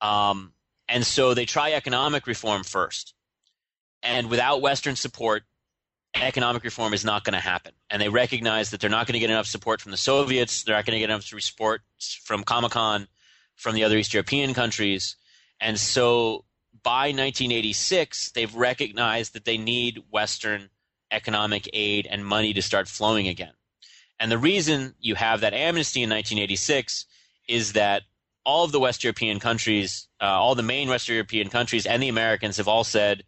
Um, 0.00 0.52
and 0.88 1.06
so 1.06 1.34
they 1.34 1.44
try 1.44 1.72
economic 1.72 2.26
reform 2.26 2.64
first. 2.64 3.14
And 4.02 4.30
without 4.30 4.62
Western 4.62 4.96
support, 4.96 5.44
economic 6.14 6.64
reform 6.64 6.94
is 6.94 7.04
not 7.04 7.24
going 7.24 7.34
to 7.34 7.40
happen. 7.40 7.72
And 7.90 8.00
they 8.00 8.08
recognize 8.08 8.70
that 8.70 8.80
they're 8.80 8.90
not 8.90 9.06
going 9.06 9.14
to 9.14 9.18
get 9.20 9.30
enough 9.30 9.46
support 9.46 9.80
from 9.80 9.90
the 9.90 9.96
Soviets. 9.96 10.62
They're 10.62 10.74
not 10.74 10.86
going 10.86 10.94
to 10.94 11.00
get 11.00 11.10
enough 11.10 11.24
support 11.24 11.82
from 12.24 12.44
Comecon, 12.44 13.06
from 13.56 13.74
the 13.74 13.84
other 13.84 13.96
East 13.96 14.14
European 14.14 14.54
countries. 14.54 15.16
And 15.60 15.78
so 15.78 16.44
by 16.82 17.08
1986, 17.08 18.32
they've 18.32 18.54
recognized 18.54 19.34
that 19.34 19.44
they 19.44 19.58
need 19.58 20.02
Western 20.10 20.70
economic 21.10 21.68
aid 21.72 22.06
and 22.10 22.24
money 22.24 22.52
to 22.52 22.62
start 22.62 22.88
flowing 22.88 23.28
again. 23.28 23.52
And 24.20 24.30
the 24.30 24.38
reason 24.38 24.94
you 24.98 25.14
have 25.14 25.40
that 25.40 25.54
amnesty 25.54 26.02
in 26.02 26.10
1986 26.10 27.06
is 27.48 27.72
that 27.74 28.02
all 28.44 28.64
of 28.64 28.72
the 28.72 28.80
West 28.80 29.04
European 29.04 29.38
countries, 29.38 30.08
uh, 30.20 30.24
all 30.24 30.54
the 30.54 30.62
main 30.62 30.88
West 30.88 31.08
European 31.08 31.48
countries, 31.48 31.86
and 31.86 32.02
the 32.02 32.08
Americans 32.08 32.56
have 32.56 32.68
all 32.68 32.84
said, 32.84 33.24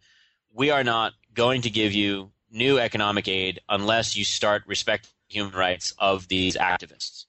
we 0.53 0.69
are 0.69 0.83
not 0.83 1.13
going 1.33 1.61
to 1.61 1.69
give 1.69 1.93
you 1.93 2.31
new 2.51 2.77
economic 2.77 3.27
aid 3.27 3.59
unless 3.69 4.15
you 4.15 4.25
start 4.25 4.63
respecting 4.67 5.11
human 5.29 5.53
rights 5.53 5.93
of 5.97 6.27
these 6.27 6.57
activists. 6.57 7.25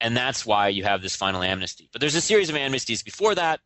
And 0.00 0.16
that's 0.16 0.46
why 0.46 0.68
you 0.68 0.84
have 0.84 1.02
this 1.02 1.16
final 1.16 1.42
amnesty. 1.42 1.88
But 1.92 2.00
there's 2.00 2.14
a 2.14 2.20
series 2.20 2.48
of 2.48 2.56
amnesties 2.56 3.04
before 3.04 3.34
that 3.34 3.60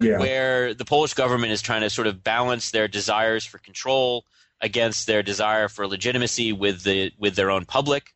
yeah. 0.00 0.18
where 0.18 0.74
the 0.74 0.84
Polish 0.84 1.14
government 1.14 1.52
is 1.52 1.62
trying 1.62 1.82
to 1.82 1.90
sort 1.90 2.06
of 2.06 2.24
balance 2.24 2.70
their 2.70 2.88
desires 2.88 3.44
for 3.44 3.58
control 3.58 4.24
against 4.60 5.06
their 5.06 5.22
desire 5.22 5.68
for 5.68 5.86
legitimacy 5.86 6.52
with 6.52 6.82
the 6.82 7.12
with 7.18 7.34
their 7.36 7.50
own 7.50 7.64
public. 7.64 8.14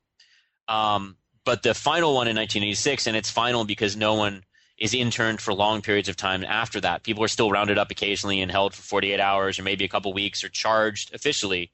Um, 0.69 1.17
but 1.45 1.63
the 1.63 1.75
final 1.75 2.15
one 2.15 2.27
in 2.27 2.37
1986, 2.37 3.07
and 3.07 3.17
it's 3.17 3.31
final 3.31 3.65
because 3.65 3.97
no 3.97 4.15
one 4.15 4.45
is 4.79 4.95
interned 4.95 5.41
for 5.41 5.55
long 5.55 5.83
periods 5.83 6.09
of 6.09 6.17
time 6.17 6.43
after 6.43 6.81
that. 6.81 7.03
People 7.03 7.23
are 7.23 7.29
still 7.29 7.51
rounded 7.51 7.79
up 7.79 7.91
occasionally 7.91 8.41
and 8.41 8.51
held 8.51 8.75
for 8.75 8.83
48 8.83 9.21
hours 9.21 9.59
or 9.59 9.63
maybe 9.63 9.85
a 9.85 9.89
couple 9.89 10.13
weeks 10.13 10.43
or 10.43 10.49
charged 10.49 11.15
officially, 11.15 11.71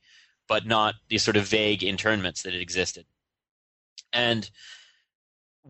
but 0.48 0.66
not 0.66 0.96
these 1.08 1.22
sort 1.22 1.36
of 1.36 1.46
vague 1.46 1.82
internments 1.82 2.42
that 2.42 2.52
had 2.52 2.61
existed. 2.61 3.06
And 4.12 4.50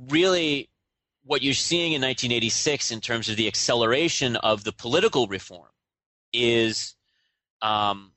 really, 0.08 0.69
what 1.30 1.42
you're 1.42 1.54
seeing 1.54 1.92
in 1.92 2.02
1986 2.02 2.90
in 2.90 3.00
terms 3.00 3.28
of 3.28 3.36
the 3.36 3.46
acceleration 3.46 4.34
of 4.34 4.64
the 4.64 4.72
political 4.72 5.28
reform 5.28 5.70
is 6.32 6.96
um, 7.62 8.10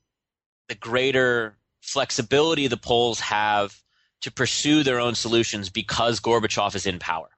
the 0.68 0.74
greater 0.74 1.56
flexibility 1.80 2.66
the 2.66 2.76
Poles 2.76 3.20
have 3.20 3.80
to 4.22 4.32
pursue 4.32 4.82
their 4.82 5.00
own 5.00 5.14
solutions 5.14 5.70
because 5.70 6.20
Gorbachev 6.20 6.74
is 6.74 6.88
in 6.88 6.98
power 6.98 7.30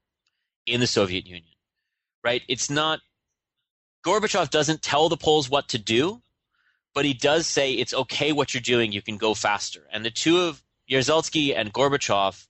in 0.66 0.80
the 0.80 0.88
Soviet 0.88 1.28
Union. 1.28 1.52
Right? 2.24 2.44
It's 2.48 2.70
not 2.70 3.02
Gorbachev 4.06 4.52
doesn't 4.52 4.82
tell 4.82 5.10
the 5.10 5.18
Poles 5.18 5.50
what 5.50 5.68
to 5.70 5.78
do, 5.78 6.22
but 6.94 7.04
he 7.04 7.14
does 7.14 7.48
say 7.48 7.74
it's 7.74 7.94
okay 7.94 8.32
what 8.32 8.54
you're 8.54 8.62
doing, 8.62 8.94
you 8.94 9.02
can 9.02 9.18
go 9.18 9.34
faster. 9.34 9.90
And 9.92 10.06
the 10.06 10.10
two 10.10 10.40
of 10.40 10.64
Jaruzelski 10.90 11.54
and 11.54 11.74
Gorbachev 11.74 12.48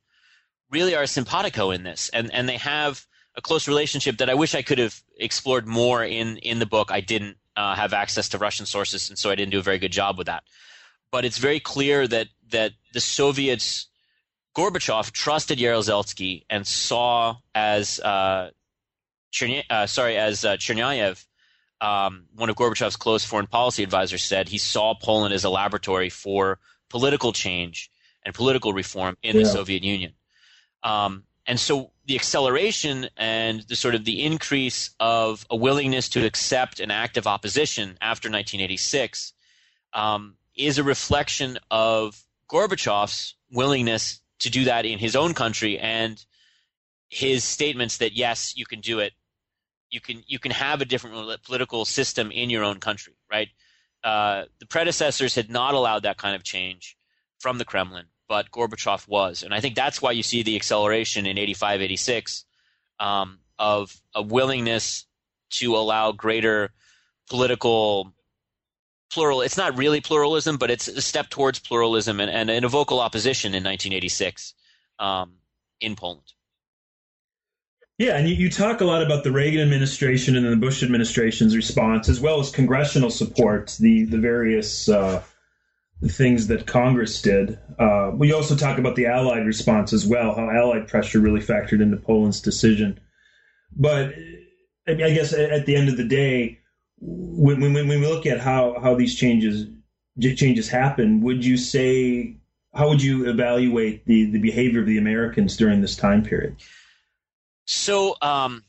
really 0.70 0.96
are 0.96 1.08
simpatico 1.08 1.72
in 1.72 1.82
this, 1.82 2.12
and 2.14 2.32
and 2.32 2.48
they 2.48 2.58
have 2.58 3.08
a 3.36 3.42
close 3.42 3.68
relationship 3.68 4.18
that 4.18 4.30
I 4.30 4.34
wish 4.34 4.56
I 4.56 4.62
could 4.62 4.80
have 4.80 5.02
explored 5.18 5.68
more 5.68 6.04
in 6.04 6.38
in 6.38 6.60
the 6.60 6.66
book. 6.66 6.92
I 6.92 7.02
didn't 7.02 7.38
uh, 7.56 7.76
have 7.76 7.94
access 7.94 8.30
to 8.30 8.38
Russian 8.38 8.66
sources, 8.66 9.10
and 9.10 9.18
so 9.18 9.30
I 9.30 9.36
didn't 9.36 9.52
do 9.52 9.60
a 9.60 9.64
very 9.64 9.80
good 9.80 9.92
job 9.92 10.18
with 10.18 10.28
that. 10.28 10.44
But 11.12 11.26
it's 11.26 11.38
very 11.38 11.60
clear 11.60 12.08
that 12.08 12.28
that 12.52 12.72
the 12.94 13.02
Soviets, 13.02 13.88
Gorbachev 14.56 15.12
trusted 15.12 15.60
Jaruzelski 15.60 16.44
and 16.50 16.66
saw 16.66 17.38
as 17.54 18.00
uh, 18.00 18.52
Cherny- 19.32 19.66
uh, 19.70 19.88
sorry 19.88 20.18
as 20.18 20.46
uh, 20.46 20.56
Chernyayev, 20.56 21.26
um, 21.82 22.26
one 22.36 22.50
of 22.50 22.56
Gorbachev's 22.56 22.96
close 22.96 23.26
foreign 23.26 23.48
policy 23.48 23.84
advisors, 23.84 24.24
said 24.24 24.48
he 24.48 24.58
saw 24.58 24.94
Poland 24.94 25.34
as 25.34 25.44
a 25.44 25.50
laboratory 25.50 26.10
for 26.10 26.60
political 26.90 27.34
change 27.34 27.92
and 28.24 28.34
political 28.34 28.74
reform 28.74 29.18
in 29.22 29.36
yeah. 29.36 29.44
the 29.44 29.50
Soviet 29.50 29.84
Union. 29.84 30.14
Um, 30.84 31.24
and 31.46 31.60
so 31.60 31.92
the 32.06 32.16
acceleration 32.16 33.08
and 33.18 33.62
the 33.62 33.76
sort 33.76 33.96
of 33.96 34.06
the 34.06 34.24
increase 34.24 34.92
of 35.00 35.46
a 35.50 35.56
willingness 35.56 36.10
to 36.10 36.26
accept 36.26 36.80
an 36.80 36.92
active 36.92 37.28
opposition 37.28 37.98
after 38.02 38.30
1986 38.30 39.34
um, 39.94 40.36
is 40.56 40.78
a 40.78 40.84
reflection 40.84 41.58
of 41.70 42.22
Gorbachev's 42.50 43.36
willingness 43.52 44.22
to 44.40 44.50
do 44.50 44.66
that 44.66 44.86
in 44.86 45.00
his 45.00 45.16
own 45.16 45.34
country 45.34 45.78
and 45.78 46.24
his 47.10 47.44
statements 47.44 47.98
that 47.98 48.14
yes, 48.14 48.58
you 48.58 48.66
can 48.66 48.82
do 48.82 49.00
it. 49.00 49.14
You 49.90 50.02
can 50.02 50.24
you 50.28 50.40
can 50.40 50.52
have 50.52 50.82
a 50.82 50.86
different 50.86 51.44
political 51.44 51.86
system 51.86 52.32
in 52.32 52.50
your 52.50 52.64
own 52.64 52.80
country, 52.80 53.14
right? 53.32 53.50
Uh, 54.04 54.46
the 54.60 54.66
predecessors 54.66 55.36
had 55.36 55.50
not 55.50 55.74
allowed 55.74 56.04
that 56.04 56.18
kind 56.18 56.36
of 56.36 56.44
change 56.44 56.98
from 57.40 57.60
the 57.60 57.66
Kremlin 57.66 58.06
but 58.28 58.52
Gorbachev 58.52 59.08
was. 59.08 59.44
And 59.44 59.54
I 59.54 59.60
think 59.60 59.76
that's 59.76 60.02
why 60.02 60.12
you 60.12 60.24
see 60.24 60.44
the 60.44 60.56
acceleration 60.56 61.26
in 61.26 61.38
85, 61.38 61.82
86 61.82 62.46
um, 63.00 63.40
of 63.60 63.96
a 64.14 64.22
willingness 64.22 65.06
to 65.52 65.76
allow 65.76 66.12
greater 66.12 66.72
political 67.30 68.14
plural. 69.12 69.42
It's 69.42 69.58
not 69.58 69.78
really 69.78 70.02
pluralism, 70.02 70.58
but 70.58 70.72
it's 70.72 70.88
a 70.88 71.02
step 71.02 71.30
towards 71.30 71.60
pluralism 71.60 72.20
and, 72.20 72.50
and, 72.50 72.66
a 72.66 72.68
vocal 72.68 73.00
opposition 73.00 73.50
in 73.50 73.64
1986 73.64 74.54
um, 75.00 75.34
in 75.80 75.96
Poland. 75.96 76.34
Yeah, 77.98 78.18
and 78.18 78.28
you, 78.28 78.36
you 78.36 78.50
talk 78.50 78.82
a 78.82 78.86
lot 78.86 79.02
about 79.02 79.24
the 79.24 79.32
Reagan 79.32 79.62
administration 79.62 80.36
and 80.36 80.46
the 80.46 80.58
Bush 80.58 80.84
administration's 80.84 81.56
response, 81.56 82.10
as 82.10 82.20
well 82.20 82.42
as 82.42 82.52
congressional 82.52 83.10
support, 83.10 83.78
the 83.80 84.04
the 84.04 84.18
various 84.18 84.90
uh, 84.90 85.24
things 86.08 86.48
that 86.48 86.68
Congress 86.68 87.22
did. 87.22 87.60
Uh, 87.80 88.12
we 88.14 88.34
also 88.34 88.56
talk 88.56 88.78
about 88.78 88.96
the 88.96 89.08
Allied 89.08 89.46
response 89.46 89.94
as 89.94 90.06
well, 90.06 90.36
how 90.36 90.50
Allied 90.50 90.88
pressure 90.88 91.20
really 91.20 91.42
factored 91.42 91.82
into 91.82 91.98
Poland's 91.98 92.42
decision. 92.42 93.00
But 93.76 94.14
I 94.88 94.94
guess 94.94 95.34
at 95.34 95.66
the 95.66 95.76
end 95.76 95.90
of 95.90 95.98
the 95.98 96.08
day, 96.08 96.60
when, 97.00 97.60
when, 97.60 97.74
when 97.74 97.88
we 97.88 97.98
look 98.08 98.26
at 98.26 98.40
how, 98.40 98.80
how 98.80 98.96
these 98.96 99.16
changes 99.16 99.68
changes 100.18 100.70
happen, 100.70 101.22
would 101.22 101.44
you 101.44 101.58
say 101.58 102.38
how 102.74 102.90
would 102.90 103.02
you 103.02 103.30
evaluate 103.30 104.06
the, 104.06 104.32
the 104.32 104.40
behavior 104.40 104.82
of 104.82 104.86
the 104.86 104.98
Americans 104.98 105.58
during 105.58 105.82
this 105.82 105.96
time 105.96 106.24
period? 106.24 106.58
So, 107.66 108.16
um, 108.22 108.64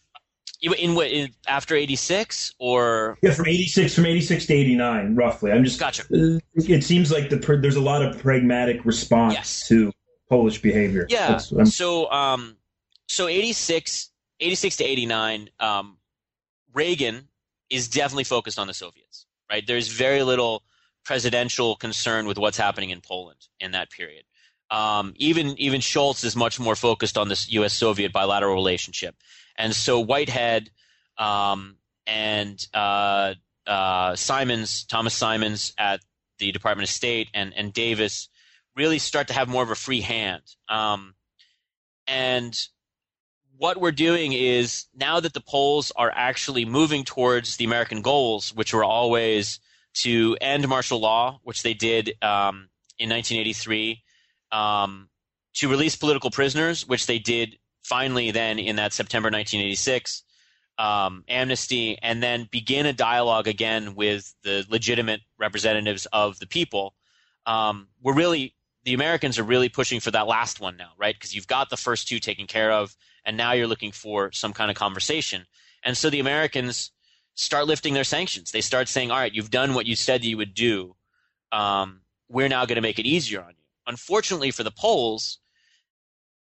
in 0.63 0.95
what 0.95 1.09
in, 1.09 1.31
after 1.47 1.75
86 1.75 2.55
or 2.59 3.19
yeah 3.23 3.33
from 3.33 3.47
86 3.47 3.95
from 3.95 4.07
86 4.07 4.47
to 4.47 4.55
89 4.55 5.15
roughly 5.15 5.53
i'm 5.53 5.65
just 5.65 5.79
gotcha 5.79 6.03
uh, 6.05 6.39
it 6.55 6.83
seems 6.83 7.13
like 7.13 7.29
the 7.29 7.59
there's 7.61 7.77
a 7.77 7.81
lot 7.81 8.03
of 8.03 8.19
pragmatic 8.19 8.85
response 8.85 9.35
yes. 9.35 9.69
to 9.69 9.93
polish 10.29 10.61
behavior 10.63 11.07
yeah 11.09 11.37
so 11.37 12.11
um 12.11 12.57
so 13.07 13.29
86 13.29 14.11
86 14.41 14.77
to 14.77 14.85
89 14.85 15.51
um 15.61 15.99
reagan 16.73 17.29
is 17.71 17.89
definitely 17.89 18.25
focused 18.25 18.59
on 18.59 18.67
the 18.67 18.75
soviets 18.75 19.27
right 19.51 19.67
there's 19.67 19.89
very 19.89 20.23
little 20.23 20.63
presidential 21.05 21.77
concern 21.77 22.27
with 22.27 22.39
what's 22.39 22.57
happening 22.57 22.91
in 22.91 23.01
poland 23.01 23.47
in 23.61 23.73
that 23.73 23.91
period 23.91 24.25
um, 24.71 25.15
even 25.17 25.57
even 25.59 25.81
Shultz 25.81 26.25
is 26.25 26.35
much 26.35 26.59
more 26.59 26.75
focused 26.75 27.17
on 27.17 27.29
this 27.29 27.51
U.S. 27.53 27.73
Soviet 27.73 28.13
bilateral 28.13 28.55
relationship. 28.55 29.15
And 29.59 29.75
so 29.75 30.01
Whitehead 30.01 30.71
um, 31.19 31.77
and 32.07 32.65
uh, 32.75 33.35
uh, 33.67 34.17
Simons, 34.17 34.85
Thomas 34.85 35.15
Simons 35.15 35.73
at 35.79 36.01
the 36.39 36.53
Department 36.53 36.89
of 36.89 36.93
State, 36.93 37.29
and, 37.35 37.55
and 37.57 37.73
Davis 37.73 38.29
really 38.77 38.99
start 38.99 39.29
to 39.29 39.35
have 39.35 39.49
more 39.49 39.63
of 39.63 39.71
a 39.71 39.75
free 39.75 40.03
hand. 40.03 40.43
Um, 40.69 41.15
and 42.07 42.57
what 43.57 43.81
we're 43.81 43.93
doing 43.93 44.33
is 44.33 44.87
now 44.95 45.21
that 45.21 45.33
the 45.33 45.41
Poles 45.41 45.91
are 45.97 46.13
actually 46.15 46.65
moving 46.65 47.05
towards 47.05 47.57
the 47.57 47.65
American 47.65 48.03
goals, 48.03 48.55
which 48.55 48.75
were 48.75 48.85
always 48.85 49.61
to 49.95 50.37
end 50.41 50.69
martial 50.69 51.01
law, 51.01 51.41
which 51.43 51.63
they 51.63 51.73
did 51.73 52.09
um, 52.23 52.69
in 52.99 53.09
1983, 53.09 54.03
um, 54.53 55.09
to 55.55 55.69
release 55.69 55.97
political 55.97 56.31
prisoners, 56.31 56.87
which 56.87 57.07
they 57.07 57.19
did 57.19 57.57
finally 57.87 58.31
then 58.31 58.59
in 58.59 58.77
that 58.77 58.93
September 58.93 59.29
1986 59.29 60.25
um, 60.79 61.25
amnesty, 61.29 61.99
and 62.03 62.23
then 62.23 62.49
begin 62.51 62.87
a 62.87 62.93
dialogue 62.93 63.49
again 63.49 63.95
with 63.95 64.35
the 64.43 64.67
legitimate 64.69 65.21
representatives 65.39 66.07
of 66.13 66.39
the 66.39 66.47
people. 66.47 66.95
Um, 67.47 67.89
we're 68.03 68.15
really 68.15 68.55
the 68.85 68.95
Americans 68.95 69.39
are 69.39 69.45
really 69.45 69.69
pushing 69.69 69.99
for 70.01 70.11
that 70.13 70.27
last 70.29 70.61
one 70.61 70.77
now, 70.77 70.91
right? 70.97 71.15
Because 71.15 71.35
you've 71.35 71.49
got 71.49 71.71
the 71.71 71.77
first 71.77 72.07
two 72.07 72.21
taken 72.21 72.47
care 72.47 72.71
of, 72.71 72.95
and 73.25 73.37
now 73.37 73.53
you're 73.53 73.67
looking 73.67 73.91
for 73.91 74.31
some 74.33 74.53
kind 74.53 74.71
of 74.71 74.77
conversation. 74.77 75.47
And 75.83 75.97
so 75.97 76.11
the 76.11 76.21
Americans 76.21 76.93
start 77.35 77.67
lifting 77.67 77.95
their 77.95 78.05
sanctions. 78.05 78.53
They 78.53 78.61
start 78.61 78.89
saying, 78.89 79.11
"All 79.11 79.19
right, 79.19 79.33
you've 79.33 79.51
done 79.51 79.75
what 79.75 79.87
you 79.87 79.97
said 79.97 80.25
you 80.25 80.37
would 80.37 80.55
do. 80.55 80.95
Um, 81.53 82.03
we're 82.29 82.49
now 82.49 82.67
going 82.67 82.77
to 82.77 82.83
make 82.83 82.99
it 82.99 83.07
easier 83.07 83.41
on 83.41 83.51
you." 83.51 83.65
Unfortunately 83.87 84.51
for 84.51 84.63
the 84.63 84.71
Poles, 84.71 85.39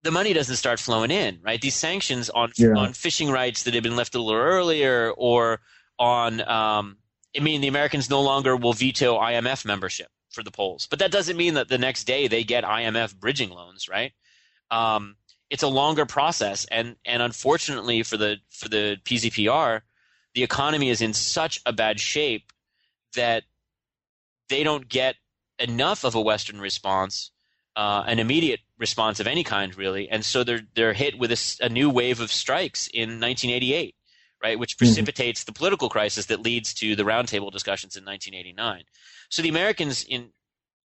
the 0.02 0.10
money 0.10 0.32
doesn't 0.32 0.56
start 0.56 0.78
flowing 0.78 1.10
in, 1.10 1.40
right? 1.42 1.60
These 1.60 1.74
sanctions 1.74 2.30
on 2.30 2.52
yeah. 2.56 2.74
on 2.76 2.92
fishing 2.92 3.30
rights 3.30 3.64
that 3.64 3.74
had 3.74 3.82
been 3.82 3.96
lifted 3.96 4.18
a 4.18 4.22
little 4.22 4.40
earlier, 4.40 5.12
or 5.16 5.60
on, 5.98 6.40
um, 6.42 6.98
I 7.36 7.40
mean, 7.40 7.60
the 7.60 7.68
Americans 7.68 8.08
no 8.08 8.22
longer 8.22 8.56
will 8.56 8.72
veto 8.72 9.18
IMF 9.18 9.64
membership 9.64 10.08
for 10.30 10.42
the 10.42 10.50
Poles, 10.50 10.86
but 10.88 11.00
that 11.00 11.10
doesn't 11.10 11.36
mean 11.36 11.54
that 11.54 11.68
the 11.68 11.78
next 11.78 12.04
day 12.04 12.28
they 12.28 12.44
get 12.44 12.64
IMF 12.64 13.16
bridging 13.16 13.50
loans, 13.50 13.88
right? 13.88 14.12
Um, 14.70 15.16
it's 15.50 15.62
a 15.62 15.68
longer 15.68 16.06
process, 16.06 16.64
and 16.70 16.96
and 17.04 17.22
unfortunately 17.22 18.02
for 18.02 18.16
the 18.16 18.36
for 18.50 18.68
the 18.68 18.98
PZPR, 19.04 19.80
the 20.34 20.42
economy 20.42 20.90
is 20.90 21.00
in 21.00 21.12
such 21.12 21.60
a 21.66 21.72
bad 21.72 21.98
shape 21.98 22.52
that 23.14 23.44
they 24.48 24.62
don't 24.62 24.88
get 24.88 25.16
enough 25.58 26.04
of 26.04 26.14
a 26.14 26.20
Western 26.20 26.60
response 26.60 27.32
uh, 27.78 28.02
an 28.06 28.18
immediate 28.18 28.60
response 28.78 29.20
of 29.20 29.26
any 29.26 29.44
kind, 29.44 29.76
really. 29.76 30.08
And 30.08 30.24
so 30.24 30.44
they're 30.44 30.62
they're 30.74 30.92
hit 30.92 31.18
with 31.18 31.32
a, 31.32 31.64
a 31.64 31.68
new 31.68 31.90
wave 31.90 32.20
of 32.20 32.32
strikes 32.32 32.88
in 32.88 33.20
1988, 33.20 33.94
right, 34.42 34.58
which 34.58 34.74
mm-hmm. 34.74 34.84
precipitates 34.84 35.40
mm-hmm. 35.40 35.52
the 35.52 35.58
political 35.58 35.88
crisis 35.88 36.26
that 36.26 36.40
leads 36.40 36.74
to 36.74 36.96
the 36.96 37.04
roundtable 37.04 37.50
discussions 37.50 37.96
in 37.96 38.04
1989. 38.04 38.84
So 39.30 39.42
the 39.42 39.48
Americans 39.48 40.04
in 40.04 40.30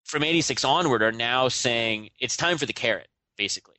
from 0.03 0.23
86 0.23 0.63
onward 0.65 1.01
are 1.01 1.11
now 1.11 1.47
saying 1.47 2.09
it's 2.19 2.35
time 2.35 2.57
for 2.57 2.65
the 2.65 2.73
carrot, 2.73 3.07
basically. 3.37 3.75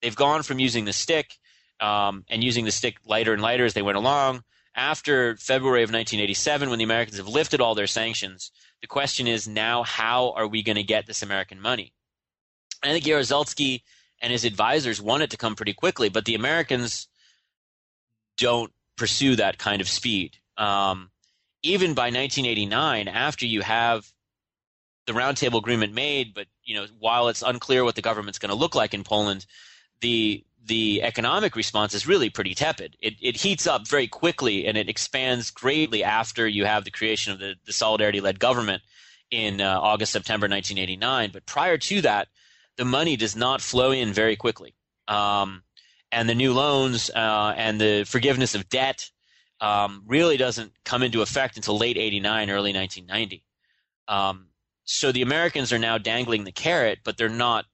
They've 0.00 0.16
gone 0.16 0.42
from 0.42 0.58
using 0.58 0.84
the 0.84 0.92
stick 0.92 1.36
um, 1.80 2.24
and 2.28 2.42
using 2.42 2.64
the 2.64 2.70
stick 2.70 2.96
lighter 3.04 3.32
and 3.32 3.42
lighter 3.42 3.64
as 3.64 3.74
they 3.74 3.82
went 3.82 3.98
along. 3.98 4.42
After 4.74 5.36
February 5.36 5.82
of 5.82 5.90
1987, 5.90 6.68
when 6.68 6.78
the 6.78 6.84
Americans 6.84 7.16
have 7.16 7.28
lifted 7.28 7.60
all 7.60 7.74
their 7.74 7.86
sanctions, 7.86 8.50
the 8.82 8.86
question 8.86 9.26
is 9.26 9.48
now 9.48 9.82
how 9.82 10.32
are 10.36 10.46
we 10.46 10.62
going 10.62 10.76
to 10.76 10.82
get 10.82 11.06
this 11.06 11.22
American 11.22 11.60
money? 11.60 11.94
I 12.88 12.92
think 12.92 13.04
Jaruzelski 13.04 13.82
and 14.20 14.32
his 14.32 14.44
advisors 14.44 15.00
want 15.00 15.22
it 15.22 15.30
to 15.30 15.36
come 15.36 15.56
pretty 15.56 15.72
quickly, 15.72 16.08
but 16.08 16.24
the 16.24 16.34
Americans 16.34 17.08
don't 18.38 18.72
pursue 18.96 19.36
that 19.36 19.58
kind 19.58 19.80
of 19.80 19.88
speed. 19.88 20.36
Um, 20.56 21.10
even 21.62 21.94
by 21.94 22.04
1989, 22.04 23.08
after 23.08 23.46
you 23.46 23.62
have 23.62 24.06
the 25.06 25.12
roundtable 25.12 25.58
agreement 25.58 25.92
made, 25.92 26.34
but 26.34 26.46
you 26.64 26.74
know, 26.74 26.86
while 26.98 27.28
it's 27.28 27.42
unclear 27.42 27.84
what 27.84 27.94
the 27.94 28.02
government's 28.02 28.38
going 28.38 28.50
to 28.50 28.56
look 28.56 28.74
like 28.74 28.94
in 28.94 29.04
Poland, 29.04 29.46
the 30.00 30.44
the 30.64 31.00
economic 31.02 31.54
response 31.54 31.94
is 31.94 32.08
really 32.08 32.28
pretty 32.28 32.52
tepid. 32.52 32.96
It, 33.00 33.14
it 33.22 33.36
heats 33.36 33.68
up 33.68 33.86
very 33.86 34.08
quickly 34.08 34.66
and 34.66 34.76
it 34.76 34.88
expands 34.88 35.52
greatly 35.52 36.02
after 36.02 36.48
you 36.48 36.64
have 36.64 36.82
the 36.84 36.90
creation 36.90 37.32
of 37.32 37.38
the, 37.38 37.54
the 37.66 37.72
solidarity 37.72 38.20
led 38.20 38.40
government 38.40 38.82
in 39.30 39.60
uh, 39.60 39.78
August, 39.80 40.10
September 40.10 40.46
1989. 40.48 41.30
But 41.32 41.46
prior 41.46 41.78
to 41.78 42.00
that, 42.02 42.26
the 42.76 42.84
money 42.84 43.16
does 43.16 43.36
not 43.36 43.60
flow 43.60 43.90
in 43.90 44.12
very 44.12 44.36
quickly. 44.36 44.74
Um, 45.08 45.62
and 46.12 46.28
the 46.28 46.34
new 46.34 46.52
loans 46.52 47.10
uh, 47.10 47.54
and 47.56 47.80
the 47.80 48.04
forgiveness 48.04 48.54
of 48.54 48.68
debt 48.68 49.10
um, 49.60 50.02
really 50.06 50.36
doesn't 50.36 50.72
come 50.84 51.02
into 51.02 51.22
effect 51.22 51.56
until 51.56 51.78
late 51.78 51.96
89, 51.96 52.50
early 52.50 52.72
1990. 52.72 53.44
Um, 54.08 54.48
so 54.84 55.10
the 55.10 55.22
Americans 55.22 55.72
are 55.72 55.78
now 55.78 55.98
dangling 55.98 56.44
the 56.44 56.52
carrot, 56.52 57.00
but 57.04 57.16
they're 57.16 57.28
not. 57.28 57.64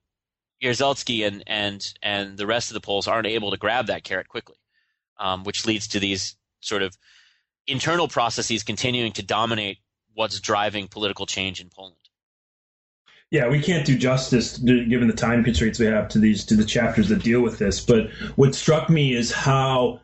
Jaruzelski 0.62 1.26
and, 1.26 1.42
and, 1.48 1.94
and 2.02 2.38
the 2.38 2.46
rest 2.46 2.70
of 2.70 2.74
the 2.74 2.80
Poles 2.80 3.08
aren't 3.08 3.26
able 3.26 3.50
to 3.50 3.56
grab 3.56 3.88
that 3.88 4.04
carrot 4.04 4.28
quickly, 4.28 4.54
um, 5.18 5.42
which 5.42 5.66
leads 5.66 5.88
to 5.88 5.98
these 5.98 6.36
sort 6.60 6.82
of 6.82 6.96
internal 7.66 8.06
processes 8.06 8.62
continuing 8.62 9.10
to 9.10 9.24
dominate 9.24 9.78
what's 10.14 10.38
driving 10.38 10.86
political 10.86 11.26
change 11.26 11.60
in 11.60 11.68
Poland 11.68 11.96
yeah, 13.32 13.48
we 13.48 13.62
can't 13.62 13.86
do 13.86 13.96
justice 13.96 14.58
given 14.58 15.08
the 15.08 15.14
time 15.14 15.42
constraints 15.42 15.78
we 15.78 15.86
have 15.86 16.06
to 16.10 16.18
these 16.18 16.44
to 16.44 16.54
the 16.54 16.66
chapters 16.66 17.08
that 17.08 17.22
deal 17.22 17.40
with 17.40 17.58
this. 17.58 17.80
But 17.80 18.10
what 18.36 18.54
struck 18.54 18.90
me 18.90 19.16
is 19.16 19.32
how 19.32 20.02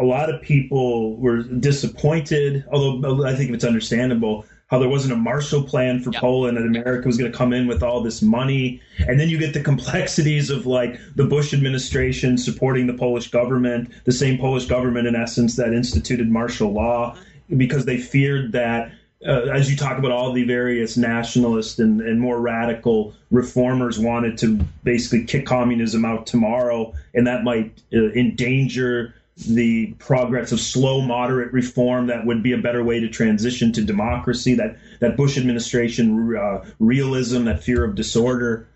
a 0.00 0.04
lot 0.04 0.32
of 0.32 0.40
people 0.42 1.16
were 1.16 1.42
disappointed, 1.42 2.64
although 2.70 3.26
I 3.26 3.34
think 3.34 3.50
it's 3.50 3.64
understandable, 3.64 4.46
how 4.68 4.78
there 4.78 4.88
wasn't 4.88 5.14
a 5.14 5.16
Marshall 5.16 5.64
Plan 5.64 6.00
for 6.00 6.12
yep. 6.12 6.20
Poland 6.20 6.56
and 6.56 6.76
America 6.76 7.08
was 7.08 7.18
going 7.18 7.32
to 7.32 7.36
come 7.36 7.52
in 7.52 7.66
with 7.66 7.82
all 7.82 8.00
this 8.00 8.22
money. 8.22 8.80
And 9.08 9.18
then 9.18 9.28
you 9.28 9.38
get 9.38 9.54
the 9.54 9.62
complexities 9.62 10.48
of 10.48 10.64
like 10.64 11.00
the 11.16 11.24
Bush 11.24 11.52
administration 11.52 12.38
supporting 12.38 12.86
the 12.86 12.94
Polish 12.94 13.28
government, 13.28 13.90
the 14.04 14.12
same 14.12 14.38
Polish 14.38 14.66
government 14.66 15.08
in 15.08 15.16
essence 15.16 15.56
that 15.56 15.72
instituted 15.72 16.28
martial 16.28 16.72
law 16.72 17.16
because 17.56 17.86
they 17.86 17.98
feared 17.98 18.52
that 18.52 18.92
uh, 19.26 19.50
as 19.52 19.70
you 19.70 19.76
talk 19.76 19.98
about 19.98 20.12
all 20.12 20.32
the 20.32 20.44
various 20.44 20.96
nationalist 20.96 21.80
and, 21.80 22.00
and 22.00 22.20
more 22.20 22.40
radical 22.40 23.14
reformers 23.30 23.98
wanted 23.98 24.38
to 24.38 24.56
basically 24.84 25.24
kick 25.24 25.44
communism 25.44 26.04
out 26.04 26.26
tomorrow, 26.26 26.94
and 27.14 27.26
that 27.26 27.42
might 27.42 27.82
uh, 27.92 28.10
endanger 28.12 29.14
the 29.46 29.92
progress 29.98 30.50
of 30.50 30.60
slow, 30.60 31.00
moderate 31.00 31.52
reform 31.52 32.08
that 32.08 32.26
would 32.26 32.42
be 32.42 32.52
a 32.52 32.58
better 32.58 32.82
way 32.82 33.00
to 33.00 33.08
transition 33.08 33.72
to 33.72 33.84
democracy. 33.84 34.54
That 34.54 34.78
that 35.00 35.16
Bush 35.16 35.36
administration 35.36 36.36
uh, 36.36 36.64
realism, 36.78 37.44
that 37.44 37.62
fear 37.62 37.84
of 37.84 37.94
disorder. 37.94 38.68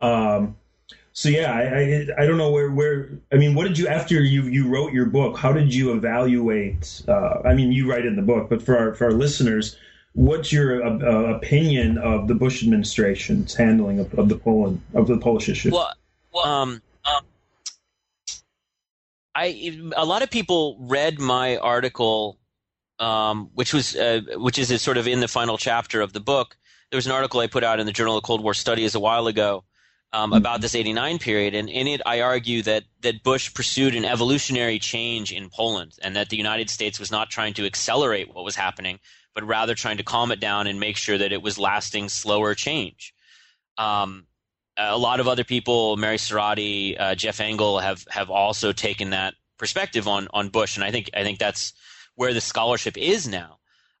Um, 0.00 0.56
so 1.12 1.28
yeah, 1.28 1.52
I, 1.52 1.62
I, 1.62 2.22
I 2.22 2.26
don't 2.26 2.38
know 2.38 2.52
where 2.52 2.70
where 2.70 3.10
I 3.32 3.36
mean, 3.36 3.56
what 3.56 3.66
did 3.66 3.78
you 3.78 3.88
after 3.88 4.22
you 4.22 4.44
you 4.44 4.68
wrote 4.68 4.92
your 4.92 5.06
book? 5.06 5.36
How 5.36 5.52
did 5.52 5.74
you 5.74 5.92
evaluate? 5.92 7.02
Uh, 7.08 7.40
I 7.44 7.54
mean, 7.54 7.72
you 7.72 7.90
write 7.90 8.06
in 8.06 8.14
the 8.14 8.22
book, 8.22 8.48
but 8.48 8.62
for 8.62 8.76
our 8.76 8.94
for 8.94 9.06
our 9.06 9.12
listeners, 9.12 9.76
what's 10.12 10.52
your 10.52 10.84
uh, 10.84 10.98
uh, 10.98 11.36
opinion 11.36 11.98
of 11.98 12.28
the 12.28 12.34
Bush 12.34 12.62
administration's 12.62 13.54
handling 13.54 14.00
of, 14.00 14.12
of, 14.14 14.28
the 14.28 14.36
Poland 14.36 14.80
of 14.94 15.06
the 15.06 15.18
Polish 15.18 15.48
issue? 15.48 15.70
Well, 15.72 15.92
well 16.32 16.46
um, 16.46 16.82
um, 17.04 17.24
I 19.34 19.78
a 19.96 20.04
lot 20.04 20.22
of 20.22 20.30
people 20.30 20.78
read 20.80 21.18
my 21.18 21.56
article, 21.58 22.38
um, 22.98 23.50
which 23.54 23.72
was 23.72 23.94
uh, 23.96 24.20
which 24.36 24.58
is 24.58 24.80
sort 24.82 24.96
of 24.96 25.06
in 25.06 25.20
the 25.20 25.28
final 25.28 25.58
chapter 25.58 26.00
of 26.00 26.12
the 26.12 26.20
book. 26.20 26.56
There 26.90 26.96
was 26.96 27.06
an 27.06 27.12
article 27.12 27.40
I 27.40 27.46
put 27.46 27.64
out 27.64 27.80
in 27.80 27.86
the 27.86 27.92
Journal 27.92 28.16
of 28.16 28.24
Cold 28.24 28.42
War 28.42 28.54
Studies 28.54 28.94
a 28.94 29.00
while 29.00 29.26
ago 29.26 29.64
um, 30.12 30.32
about 30.32 30.60
this 30.60 30.74
89 30.74 31.18
period. 31.18 31.54
And 31.54 31.68
in 31.68 31.86
it, 31.86 32.00
I 32.06 32.20
argue 32.20 32.62
that, 32.62 32.84
that 33.02 33.22
Bush 33.22 33.52
pursued 33.52 33.94
an 33.94 34.04
evolutionary 34.04 34.78
change 34.78 35.32
in 35.32 35.50
Poland 35.50 35.92
and 36.02 36.16
that 36.16 36.30
the 36.30 36.36
United 36.36 36.70
States 36.70 36.98
was 36.98 37.10
not 37.10 37.30
trying 37.30 37.54
to 37.54 37.66
accelerate 37.66 38.34
what 38.34 38.44
was 38.44 38.56
happening, 38.56 39.00
but 39.38 39.46
rather 39.46 39.76
trying 39.76 39.98
to 39.98 40.02
calm 40.02 40.32
it 40.32 40.40
down 40.40 40.66
and 40.66 40.80
make 40.80 40.96
sure 40.96 41.16
that 41.16 41.30
it 41.30 41.40
was 41.40 41.60
lasting 41.60 42.08
slower 42.08 42.56
change. 42.56 43.14
Um, 43.76 44.26
a 44.76 44.98
lot 44.98 45.20
of 45.20 45.28
other 45.28 45.44
people, 45.44 45.96
Mary 45.96 46.16
Sarotte, 46.16 46.96
uh, 46.98 47.14
Jeff 47.14 47.38
Engel, 47.38 47.78
have, 47.78 48.04
have 48.10 48.30
also 48.30 48.72
taken 48.72 49.10
that 49.10 49.34
perspective 49.56 50.08
on, 50.08 50.26
on 50.34 50.48
Bush. 50.48 50.76
And 50.76 50.82
I 50.82 50.90
think, 50.90 51.10
I 51.14 51.22
think 51.22 51.38
that's 51.38 51.72
where 52.16 52.34
the 52.34 52.40
scholarship 52.40 52.98
is 52.98 53.28
now. 53.28 53.58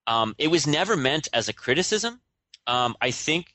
Um, 0.08 0.34
it 0.38 0.48
was 0.48 0.66
never 0.66 0.96
meant 0.96 1.28
as 1.32 1.48
a 1.48 1.52
criticism. 1.52 2.20
Um, 2.66 2.96
I 3.00 3.12
think 3.12 3.54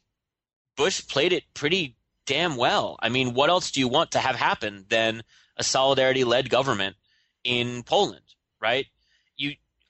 Bush 0.78 1.06
played 1.06 1.34
it 1.34 1.44
pretty 1.54 1.98
damn 2.26 2.56
well. 2.56 2.96
I 3.02 3.10
mean, 3.10 3.34
what 3.34 3.50
else 3.50 3.72
do 3.72 3.82
you 3.82 3.90
want 3.90 4.12
to 4.12 4.20
have 4.20 4.38
happen 4.38 4.86
than 4.88 5.22
a 5.58 5.66
solidarity 5.66 6.24
led 6.24 6.50
government 6.50 6.96
in 7.44 7.84
Poland, 7.84 8.36
right? 8.62 8.86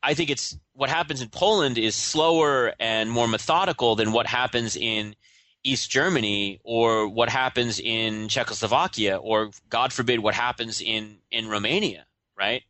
I 0.04 0.14
think 0.14 0.30
it's 0.30 0.58
what 0.74 0.89
happens 0.89 1.22
in 1.22 1.30
Poland 1.30 1.78
is 1.78 1.95
slower 1.95 2.74
and 2.80 3.10
more 3.10 3.28
methodical 3.28 3.95
than 3.95 4.12
what 4.12 4.28
happens 4.28 4.76
in 4.76 5.16
East 5.64 5.89
Germany 5.89 6.60
or 6.66 7.08
what 7.08 7.30
happens 7.30 7.80
in 7.80 8.28
Czechoslovakia 8.28 9.16
or 9.18 9.51
God 9.70 9.93
forbid 9.93 10.20
what 10.20 10.36
happens 10.36 10.82
in, 10.82 11.20
in 11.32 11.47
Romania, 11.47 12.06
right? 12.38 12.64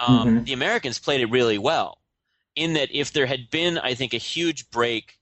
Um, 0.00 0.28
mm-hmm. 0.28 0.44
The 0.44 0.52
Americans 0.52 0.98
played 0.98 1.20
it 1.20 1.30
really 1.30 1.58
well 1.58 1.98
in 2.56 2.72
that 2.74 2.90
if 2.92 3.12
there 3.12 3.26
had 3.26 3.50
been, 3.50 3.78
I 3.78 3.94
think, 3.94 4.12
a 4.12 4.18
huge 4.18 4.68
break, 4.70 5.18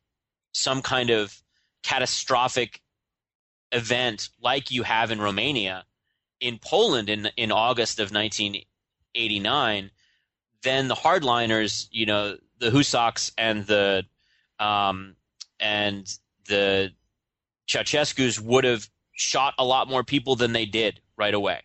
some 0.53 0.81
kind 0.81 1.11
of 1.11 1.43
catastrophic 1.83 2.81
event 3.73 4.31
like 4.41 4.71
you 4.71 4.83
have 4.85 5.11
in 5.11 5.21
Romania, 5.21 5.85
in 6.41 6.59
Poland 6.59 7.09
in 7.09 7.29
in 7.37 7.53
August 7.53 7.99
of 7.99 8.11
1989, 8.11 9.91
then 10.63 10.89
the 10.89 10.95
hardliners, 10.95 11.89
you 11.91 12.07
know, 12.07 12.37
the 12.59 12.71
Husaks 12.71 13.33
and 13.37 13.67
the 13.67 14.05
um, 14.59 15.17
and 15.59 16.07
the 16.49 16.93
Ceausescu's 17.69 18.41
would 18.41 18.65
have 18.65 18.89
shot 19.13 19.55
a 19.59 19.65
lot 19.65 19.89
more 19.89 20.05
people 20.05 20.37
than 20.37 20.53
they 20.53 20.67
did 20.67 21.01
right 21.17 21.35
away. 21.35 21.61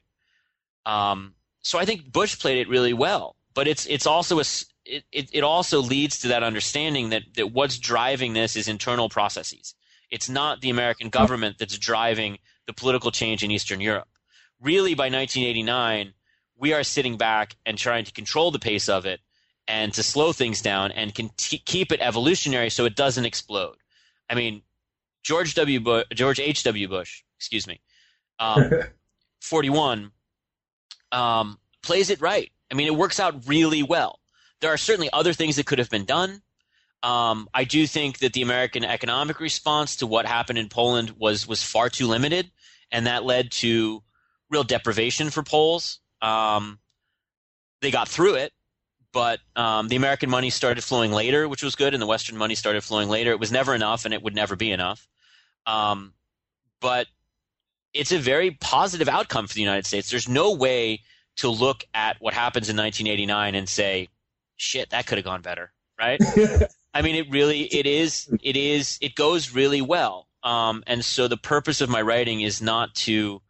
Um, 0.86 1.36
so 1.62 1.78
I 1.78 1.86
think 1.86 2.12
Bush 2.12 2.40
played 2.40 2.60
it 2.60 2.70
really 2.70 2.94
well, 2.94 3.36
but 3.54 3.68
it's 3.68 3.86
it's 3.88 4.08
also 4.08 4.40
a 4.40 4.44
it, 4.86 5.04
it, 5.12 5.30
it 5.34 5.44
also 5.44 5.82
leads 5.82 6.20
to 6.20 6.30
that 6.30 6.44
understanding 6.44 7.10
that, 7.10 7.24
that 7.36 7.52
what's 7.52 7.78
driving 7.78 8.34
this 8.34 8.56
is 8.56 8.68
internal 8.68 9.10
processes. 9.10 9.76
It's 10.10 10.30
not 10.30 10.62
the 10.62 10.70
American 10.70 11.10
government 11.10 11.58
that's 11.60 11.78
driving 11.78 12.38
the 12.66 12.74
political 12.74 13.12
change 13.12 13.44
in 13.44 13.52
Eastern 13.52 13.82
Europe. 13.82 14.08
Really, 14.62 14.94
by 14.94 15.06
1989, 15.10 16.14
we 16.58 16.74
are 16.74 16.84
sitting 16.84 17.18
back 17.18 17.56
and 17.66 17.78
trying 17.78 18.06
to 18.06 18.12
control 18.12 18.52
the 18.52 18.60
pace 18.60 18.90
of 18.90 19.06
it 19.06 19.20
and 19.68 19.94
to 19.94 20.04
slow 20.04 20.32
things 20.34 20.62
down 20.62 20.92
and 20.92 21.14
can 21.14 21.30
t- 21.38 21.62
keep 21.66 21.92
it 21.92 22.00
evolutionary 22.02 22.70
so 22.70 22.86
it 22.86 22.96
doesn't 22.96 23.26
explode. 23.26 23.78
I 24.30 24.36
mean, 24.36 24.62
George 25.24 25.56
W. 25.56 25.80
Bush, 25.80 26.06
George 26.14 26.40
H. 26.40 26.64
W. 26.64 26.88
Bush, 26.88 27.24
excuse 27.38 27.68
me, 27.68 27.82
um, 28.40 28.72
41, 29.42 30.12
um, 31.12 31.60
plays 31.84 32.10
it 32.10 32.22
right. 32.22 32.52
I 32.72 32.76
mean, 32.76 32.88
it 32.88 32.96
works 32.96 33.20
out 33.20 33.48
really 33.48 33.84
well. 33.84 34.20
There 34.62 34.72
are 34.72 34.78
certainly 34.78 35.10
other 35.14 35.34
things 35.34 35.58
that 35.58 35.66
could 35.66 35.80
have 35.80 35.90
been 35.90 36.06
done. 36.06 36.42
Um, 37.04 37.48
I 37.54 37.64
do 37.64 37.86
think 37.86 38.20
that 38.20 38.34
the 38.34 38.42
American 38.42 38.84
economic 38.84 39.40
response 39.40 39.98
to 39.98 40.08
what 40.08 40.26
happened 40.26 40.58
in 40.58 40.68
Poland 40.68 41.12
was 41.12 41.48
was 41.48 41.62
far 41.62 41.90
too 41.90 42.08
limited, 42.08 42.50
and 42.92 43.06
that 43.06 43.24
led 43.24 43.52
to 43.52 44.04
real 44.50 44.64
deprivation 44.64 45.30
for 45.30 45.44
Poles. 45.44 46.00
Um, 46.22 46.80
they 47.82 47.92
got 47.92 48.08
through 48.08 48.36
it, 48.36 48.54
but 49.12 49.40
um, 49.56 49.88
the 49.88 49.96
American 49.96 50.30
money 50.30 50.50
started 50.50 50.84
flowing 50.84 51.12
later, 51.12 51.48
which 51.48 51.64
was 51.64 51.76
good, 51.76 51.94
and 51.94 52.02
the 52.02 52.08
Western 52.08 52.38
money 52.38 52.56
started 52.56 52.84
flowing 52.84 53.10
later. 53.10 53.32
It 53.32 53.40
was 53.40 53.52
never 53.52 53.74
enough, 53.74 54.06
and 54.06 54.14
it 54.14 54.22
would 54.22 54.36
never 54.36 54.56
be 54.56 54.72
enough. 54.72 55.08
Um, 55.66 56.14
but 56.80 57.08
it's 57.94 58.12
a 58.12 58.20
very 58.20 58.52
positive 58.52 59.10
outcome 59.10 59.48
for 59.48 59.54
the 59.54 59.62
United 59.62 59.86
States. 59.86 60.10
There's 60.10 60.30
no 60.30 60.54
way 60.54 61.02
to 61.38 61.50
look 61.50 61.84
at 61.94 62.18
what 62.20 62.34
happens 62.34 62.70
in 62.70 62.78
1989 62.78 63.56
and 63.56 63.70
say, 63.70 64.10
"Shit, 64.56 64.90
that 64.90 65.08
could 65.08 65.18
have 65.18 65.26
gone 65.26 65.42
better." 65.42 65.72
Right? 66.00 66.22
I 66.94 67.02
mean, 67.02 67.16
it 67.16 67.30
really, 67.30 67.62
it 67.64 67.86
is, 67.86 68.28
it 68.42 68.56
is, 68.58 68.98
it 69.02 69.14
goes 69.16 69.54
really 69.54 69.82
well. 69.82 70.28
Um, 70.44 70.84
and 70.88 71.04
so 71.04 71.28
the 71.28 71.38
purpose 71.38 71.82
of 71.82 71.90
my 71.90 72.02
writing 72.02 72.42
is 72.42 72.62
not 72.62 72.96
to, 72.96 73.42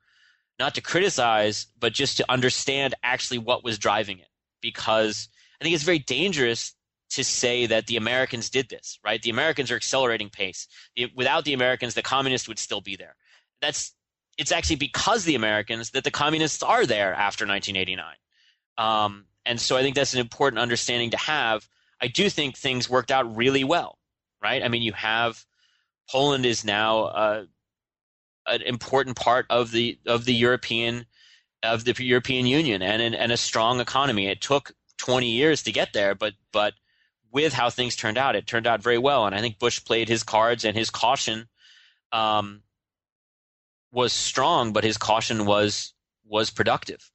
not 0.60 0.76
to 0.76 0.82
criticize, 0.82 1.68
but 1.80 1.94
just 1.94 2.18
to 2.18 2.32
understand 2.32 2.96
actually 3.04 3.38
what 3.38 3.64
was 3.64 3.78
driving 3.78 4.20
it. 4.20 4.28
Because 4.62 5.30
I 5.60 5.64
think 5.64 5.76
it's 5.76 5.84
very 5.84 6.00
dangerous 6.00 6.74
to 7.12 7.24
say 7.24 7.68
that 7.68 7.88
the 7.88 7.98
Americans 7.98 8.50
did 8.50 8.70
this, 8.70 9.00
right? 9.04 9.22
The 9.22 9.30
Americans 9.30 9.72
are 9.72 9.76
accelerating 9.76 10.30
pace. 10.30 10.68
Without 11.16 11.46
the 11.46 11.54
Americans, 11.54 11.94
the 11.94 12.02
communists 12.02 12.48
would 12.48 12.60
still 12.60 12.82
be 12.82 12.96
there. 12.96 13.16
That's, 13.62 13.94
it's 14.38 14.52
actually 14.52 14.76
because 14.76 15.24
the 15.24 15.36
Americans 15.36 15.92
that 15.92 16.04
the 16.04 16.12
communists 16.12 16.64
are 16.64 16.86
there 16.86 17.14
after 17.14 17.46
1989. 17.46 18.16
Um, 18.78 19.26
and 19.46 19.60
so 19.60 19.78
I 19.78 19.82
think 19.82 19.96
that's 19.96 20.14
an 20.14 20.20
important 20.20 20.60
understanding 20.60 21.12
to 21.12 21.18
have 21.18 21.68
I 22.00 22.08
do 22.08 22.30
think 22.30 22.56
things 22.58 22.90
worked 22.90 23.12
out 23.12 23.36
really 23.36 23.64
well, 23.64 23.98
right? 24.42 24.64
I 24.64 24.68
mean, 24.68 24.82
you 24.82 24.94
have 24.94 25.44
Poland 26.10 26.46
is 26.46 26.64
now 26.64 27.06
uh, 27.06 27.44
an 28.48 28.62
important 28.62 29.16
part 29.16 29.46
of 29.50 29.72
the 29.72 30.00
of 30.06 30.26
the 30.26 30.34
European 30.34 31.06
of 31.64 31.84
the 31.86 31.96
European 32.04 32.46
Union 32.46 32.82
and 32.82 33.16
and 33.16 33.32
a 33.32 33.38
strong 33.38 33.80
economy. 33.80 34.28
It 34.28 34.42
took 34.42 34.74
20 34.98 35.30
years 35.30 35.64
to 35.64 35.72
get 35.72 35.94
there, 35.94 36.16
but 36.16 36.34
but 36.52 36.74
with 37.32 37.54
how 37.54 37.70
things 37.70 37.96
turned 37.96 38.18
out, 38.18 38.36
it 38.36 38.48
turned 38.48 38.68
out 38.68 38.82
very 38.82 38.98
well. 38.98 39.26
And 39.26 39.36
I 39.36 39.42
think 39.42 39.60
Bush 39.60 39.84
played 39.84 40.10
his 40.10 40.24
cards 40.24 40.66
and 40.66 40.76
his 40.76 40.90
caution 40.90 41.48
um, 42.12 42.62
was 43.92 44.14
strong, 44.14 44.74
but 44.74 44.84
his 44.84 44.98
caution 44.98 45.46
was 45.46 45.94
was 46.26 46.50
productive 46.50 47.12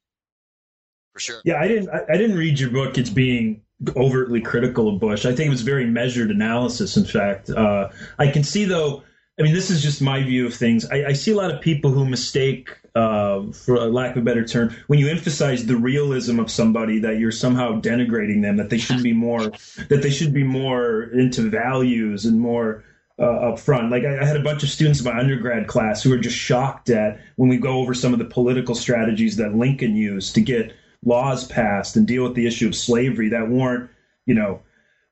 for 1.13 1.19
sure. 1.19 1.41
Yeah, 1.45 1.59
I 1.59 1.67
didn't 1.67 1.89
I, 1.89 2.13
I 2.13 2.17
didn't 2.17 2.37
read 2.37 2.59
your 2.59 2.71
book. 2.71 2.97
It's 2.97 3.09
being 3.09 3.61
overtly 3.95 4.41
critical 4.41 4.87
of 4.89 4.99
Bush. 4.99 5.25
I 5.25 5.33
think 5.33 5.47
it 5.47 5.51
was 5.51 5.61
very 5.61 5.85
measured 5.85 6.31
analysis. 6.31 6.97
In 6.97 7.05
fact, 7.05 7.49
uh, 7.49 7.89
I 8.19 8.27
can 8.27 8.43
see 8.43 8.65
though. 8.65 9.03
I 9.39 9.41
mean, 9.41 9.53
this 9.53 9.71
is 9.71 9.81
just 9.81 10.01
my 10.01 10.21
view 10.21 10.45
of 10.45 10.53
things. 10.53 10.85
I, 10.85 11.05
I 11.05 11.13
see 11.13 11.31
a 11.31 11.35
lot 11.35 11.49
of 11.49 11.59
people 11.59 11.91
who 11.91 12.05
mistake, 12.05 12.69
uh, 12.93 13.51
for 13.51 13.79
lack 13.89 14.11
of 14.11 14.21
a 14.21 14.25
better 14.25 14.45
term, 14.45 14.75
when 14.85 14.99
you 14.99 15.09
emphasize 15.09 15.65
the 15.65 15.75
realism 15.75 16.39
of 16.39 16.51
somebody, 16.51 16.99
that 16.99 17.17
you're 17.17 17.31
somehow 17.31 17.81
denigrating 17.81 18.43
them. 18.43 18.57
That 18.57 18.69
they 18.69 18.77
should 18.77 19.01
be 19.01 19.13
more, 19.13 19.51
that 19.89 20.01
they 20.03 20.11
should 20.11 20.33
be 20.33 20.43
more 20.43 21.03
into 21.03 21.49
values 21.49 22.25
and 22.25 22.39
more 22.39 22.83
uh, 23.17 23.23
up 23.23 23.59
front. 23.59 23.89
Like 23.89 24.03
I, 24.03 24.19
I, 24.19 24.25
had 24.25 24.37
a 24.37 24.43
bunch 24.43 24.61
of 24.61 24.69
students 24.69 24.99
in 24.99 25.05
my 25.05 25.19
undergrad 25.19 25.67
class 25.67 26.03
who 26.03 26.11
were 26.11 26.17
just 26.17 26.37
shocked 26.37 26.91
at 26.91 27.19
when 27.35 27.49
we 27.49 27.57
go 27.57 27.79
over 27.79 27.93
some 27.93 28.13
of 28.13 28.19
the 28.19 28.25
political 28.25 28.75
strategies 28.75 29.37
that 29.37 29.55
Lincoln 29.55 29.95
used 29.95 30.35
to 30.35 30.41
get 30.41 30.73
laws 31.03 31.47
passed 31.47 31.95
and 31.95 32.07
deal 32.07 32.23
with 32.23 32.35
the 32.35 32.45
issue 32.47 32.67
of 32.67 32.75
slavery 32.75 33.29
that 33.29 33.49
weren't, 33.49 33.89
you 34.25 34.33
know, 34.33 34.61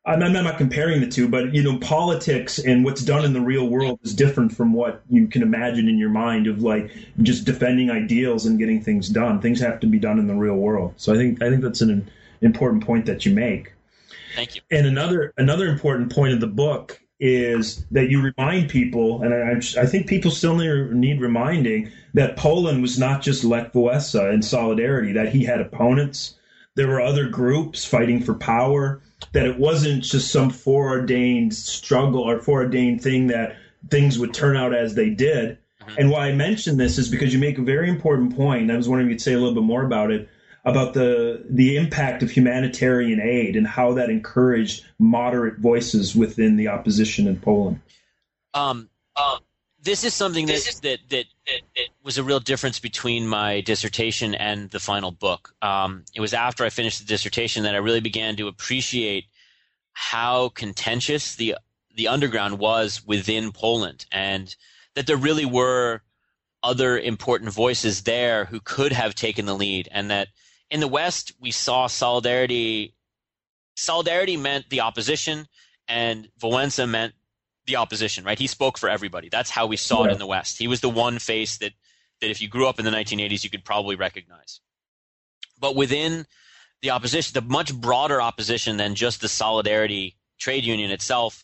I'm, 0.05 0.23
I'm 0.23 0.33
not 0.33 0.57
comparing 0.57 1.01
the 1.01 1.07
two, 1.07 1.27
but 1.27 1.53
you 1.53 1.61
know, 1.61 1.77
politics 1.77 2.57
and 2.57 2.83
what's 2.83 3.03
done 3.03 3.23
in 3.23 3.33
the 3.33 3.41
real 3.41 3.67
world 3.67 3.99
is 4.03 4.15
different 4.15 4.51
from 4.51 4.73
what 4.73 5.03
you 5.09 5.27
can 5.27 5.43
imagine 5.43 5.87
in 5.87 5.97
your 5.97 6.09
mind 6.09 6.47
of 6.47 6.61
like 6.63 6.91
just 7.21 7.45
defending 7.45 7.91
ideals 7.91 8.45
and 8.45 8.57
getting 8.57 8.81
things 8.81 9.09
done. 9.09 9.39
Things 9.39 9.59
have 9.59 9.79
to 9.81 9.87
be 9.87 9.99
done 9.99 10.17
in 10.17 10.27
the 10.27 10.33
real 10.33 10.55
world. 10.55 10.93
So 10.97 11.13
I 11.13 11.17
think 11.17 11.41
I 11.41 11.49
think 11.49 11.61
that's 11.61 11.81
an 11.81 12.09
important 12.41 12.85
point 12.85 13.05
that 13.05 13.25
you 13.25 13.33
make. 13.33 13.73
Thank 14.35 14.55
you. 14.55 14.61
And 14.71 14.87
another 14.87 15.33
another 15.37 15.67
important 15.67 16.11
point 16.11 16.33
of 16.33 16.39
the 16.39 16.47
book 16.47 16.99
is 17.19 17.85
that 17.91 18.09
you 18.09 18.19
remind 18.19 18.71
people, 18.71 19.21
and 19.21 19.31
I, 19.31 19.81
I 19.81 19.85
think 19.85 20.07
people 20.07 20.31
still 20.31 20.55
need 20.55 21.21
reminding 21.21 21.91
that 22.15 22.35
Poland 22.35 22.81
was 22.81 22.97
not 22.97 23.21
just 23.21 23.43
Lech 23.43 23.73
Walesa 23.73 24.33
in 24.33 24.41
solidarity, 24.41 25.13
that 25.13 25.29
he 25.29 25.43
had 25.43 25.61
opponents. 25.61 26.35
There 26.75 26.87
were 26.87 26.99
other 26.99 27.29
groups 27.29 27.85
fighting 27.85 28.23
for 28.23 28.33
power, 28.33 29.01
that 29.33 29.45
it 29.45 29.57
wasn't 29.57 30.03
just 30.03 30.31
some 30.31 30.49
foreordained 30.49 31.53
struggle 31.53 32.21
or 32.21 32.39
foreordained 32.39 33.01
thing 33.01 33.27
that 33.27 33.55
things 33.89 34.19
would 34.19 34.33
turn 34.33 34.57
out 34.57 34.75
as 34.75 34.95
they 34.95 35.09
did. 35.09 35.57
Mm-hmm. 35.81 35.95
And 35.97 36.09
why 36.11 36.27
I 36.27 36.33
mention 36.33 36.77
this 36.77 36.97
is 36.97 37.09
because 37.09 37.33
you 37.33 37.39
make 37.39 37.57
a 37.57 37.63
very 37.63 37.89
important 37.89 38.35
point. 38.35 38.69
I 38.71 38.75
was 38.75 38.89
wondering 38.89 39.09
if 39.09 39.13
you'd 39.13 39.21
say 39.21 39.33
a 39.33 39.37
little 39.37 39.55
bit 39.55 39.63
more 39.63 39.83
about 39.83 40.11
it 40.11 40.29
about 40.63 40.93
the 40.93 41.43
the 41.49 41.75
impact 41.75 42.21
of 42.21 42.29
humanitarian 42.29 43.19
aid 43.19 43.55
and 43.55 43.65
how 43.65 43.93
that 43.93 44.09
encouraged 44.09 44.85
moderate 44.99 45.57
voices 45.57 46.15
within 46.15 46.55
the 46.55 46.67
opposition 46.67 47.27
in 47.27 47.39
Poland. 47.39 47.79
Um, 48.53 48.89
um 49.15 49.39
this 49.81 50.03
is 50.03 50.13
something 50.13 50.45
that, 50.45 50.79
that 50.83 50.99
that 51.09 51.25
that 51.75 51.87
was 52.03 52.17
a 52.17 52.23
real 52.23 52.39
difference 52.39 52.79
between 52.79 53.27
my 53.27 53.61
dissertation 53.61 54.35
and 54.35 54.69
the 54.69 54.79
final 54.79 55.11
book. 55.11 55.53
Um, 55.61 56.05
it 56.15 56.21
was 56.21 56.33
after 56.33 56.63
I 56.63 56.69
finished 56.69 56.99
the 56.99 57.05
dissertation 57.05 57.63
that 57.63 57.75
I 57.75 57.79
really 57.79 57.99
began 57.99 58.35
to 58.37 58.47
appreciate 58.47 59.25
how 59.93 60.49
contentious 60.49 61.35
the 61.35 61.55
the 61.93 62.07
underground 62.07 62.57
was 62.57 63.05
within 63.05 63.51
Poland, 63.51 64.05
and 64.11 64.55
that 64.95 65.07
there 65.07 65.17
really 65.17 65.45
were 65.45 66.01
other 66.63 66.97
important 66.97 67.51
voices 67.51 68.03
there 68.03 68.45
who 68.45 68.59
could 68.61 68.93
have 68.93 69.13
taken 69.13 69.45
the 69.45 69.55
lead, 69.55 69.89
and 69.91 70.09
that 70.09 70.29
in 70.69 70.79
the 70.79 70.87
West 70.87 71.33
we 71.39 71.51
saw 71.51 71.87
solidarity. 71.87 72.93
Solidarity 73.75 74.37
meant 74.37 74.69
the 74.69 74.81
opposition, 74.81 75.47
and 75.87 76.29
Wałęsa 76.41 76.87
meant 76.87 77.13
the 77.71 77.77
opposition, 77.77 78.25
right? 78.25 78.37
He 78.37 78.47
spoke 78.47 78.77
for 78.77 78.89
everybody. 78.89 79.29
That's 79.29 79.49
how 79.49 79.65
we 79.65 79.77
saw 79.77 80.03
yeah. 80.03 80.09
it 80.09 80.13
in 80.13 80.19
the 80.19 80.27
West. 80.27 80.57
He 80.57 80.67
was 80.67 80.81
the 80.81 80.89
one 80.89 81.19
face 81.19 81.57
that 81.57 81.71
that 82.19 82.29
if 82.29 82.41
you 82.41 82.47
grew 82.47 82.67
up 82.67 82.77
in 82.77 82.85
the 82.85 82.91
1980s, 82.91 83.43
you 83.43 83.49
could 83.49 83.65
probably 83.65 83.95
recognize. 83.95 84.59
But 85.59 85.75
within 85.75 86.27
the 86.83 86.91
opposition, 86.91 87.33
the 87.33 87.41
much 87.41 87.73
broader 87.73 88.21
opposition 88.21 88.77
than 88.77 88.93
just 88.93 89.21
the 89.21 89.27
solidarity 89.27 90.17
trade 90.37 90.63
union 90.63 90.91
itself, 90.91 91.43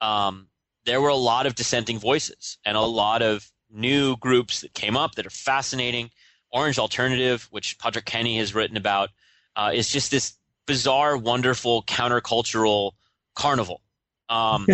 um, 0.00 0.48
there 0.86 1.00
were 1.02 1.10
a 1.10 1.16
lot 1.16 1.44
of 1.44 1.54
dissenting 1.54 1.98
voices 1.98 2.56
and 2.64 2.74
a 2.74 2.80
lot 2.80 3.20
of 3.20 3.50
new 3.70 4.16
groups 4.16 4.62
that 4.62 4.72
came 4.72 4.96
up 4.96 5.16
that 5.16 5.26
are 5.26 5.30
fascinating. 5.30 6.10
Orange 6.50 6.78
Alternative, 6.78 7.46
which 7.50 7.78
Patrick 7.78 8.06
Kenney 8.06 8.38
has 8.38 8.54
written 8.54 8.78
about, 8.78 9.10
uh, 9.56 9.72
is 9.74 9.90
just 9.90 10.10
this 10.10 10.34
bizarre, 10.66 11.18
wonderful 11.18 11.82
countercultural 11.82 12.92
carnival. 13.34 13.82
Um, 14.30 14.66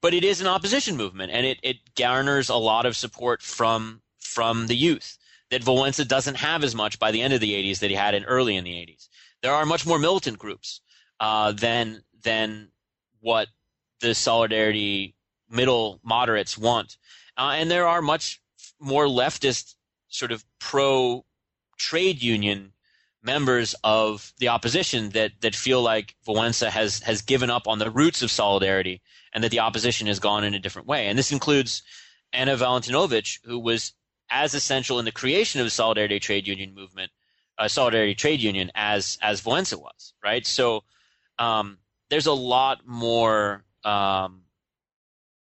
but 0.00 0.14
it 0.14 0.24
is 0.24 0.40
an 0.40 0.46
opposition 0.46 0.96
movement, 0.96 1.32
and 1.32 1.46
it, 1.46 1.58
it 1.62 1.76
garners 1.96 2.48
a 2.48 2.54
lot 2.56 2.86
of 2.86 2.96
support 2.96 3.42
from 3.42 4.02
from 4.18 4.66
the 4.66 4.76
youth 4.76 5.18
that 5.50 5.62
Wałęsa 5.62 6.06
doesn't 6.06 6.36
have 6.36 6.62
as 6.62 6.74
much 6.74 6.98
by 6.98 7.10
the 7.10 7.22
end 7.22 7.32
of 7.32 7.40
the 7.40 7.52
80s 7.52 7.78
that 7.78 7.90
he 7.90 7.96
had 7.96 8.14
in 8.14 8.24
early 8.24 8.56
in 8.56 8.64
the 8.64 8.72
80s. 8.72 9.08
There 9.42 9.52
are 9.52 9.64
much 9.64 9.86
more 9.86 9.98
militant 9.98 10.38
groups 10.38 10.80
uh, 11.20 11.52
than 11.52 12.02
than 12.22 12.68
what 13.20 13.48
the 14.00 14.14
solidarity 14.14 15.14
middle 15.50 16.00
moderates 16.04 16.58
want, 16.58 16.96
uh, 17.36 17.54
and 17.54 17.70
there 17.70 17.86
are 17.86 18.02
much 18.02 18.40
more 18.80 19.06
leftist 19.06 19.74
sort 20.08 20.32
of 20.32 20.44
pro 20.58 21.24
trade 21.76 22.22
union 22.22 22.72
members 23.28 23.74
of 23.84 24.32
the 24.38 24.48
opposition 24.48 25.10
that 25.10 25.32
that 25.42 25.54
feel 25.54 25.82
like 25.82 26.16
Wałęsa 26.26 26.68
has 26.70 27.00
has 27.00 27.20
given 27.20 27.50
up 27.50 27.68
on 27.68 27.78
the 27.78 27.90
roots 27.90 28.22
of 28.22 28.30
solidarity 28.30 29.02
and 29.34 29.44
that 29.44 29.50
the 29.50 29.60
opposition 29.60 30.06
has 30.06 30.18
gone 30.18 30.44
in 30.44 30.54
a 30.54 30.58
different 30.58 30.88
way. 30.88 31.08
And 31.08 31.18
this 31.18 31.30
includes 31.30 31.82
Anna 32.32 32.56
Walentynowicz, 32.56 33.40
who 33.44 33.58
was 33.58 33.92
as 34.30 34.54
essential 34.54 34.98
in 34.98 35.04
the 35.04 35.12
creation 35.12 35.60
of 35.60 35.66
the 35.66 35.70
Solidarity 35.82 36.18
Trade 36.18 36.46
Union 36.46 36.74
movement, 36.74 37.12
uh, 37.58 37.68
Solidarity 37.68 38.14
Trade 38.14 38.40
Union, 38.40 38.70
as 38.74 39.18
as 39.20 39.42
Wałęsa 39.42 39.78
was, 39.78 40.14
right? 40.24 40.46
So 40.46 40.84
um, 41.38 41.78
there's 42.08 42.26
a 42.26 42.32
lot 42.32 42.78
more 42.86 43.64
um, 43.84 44.44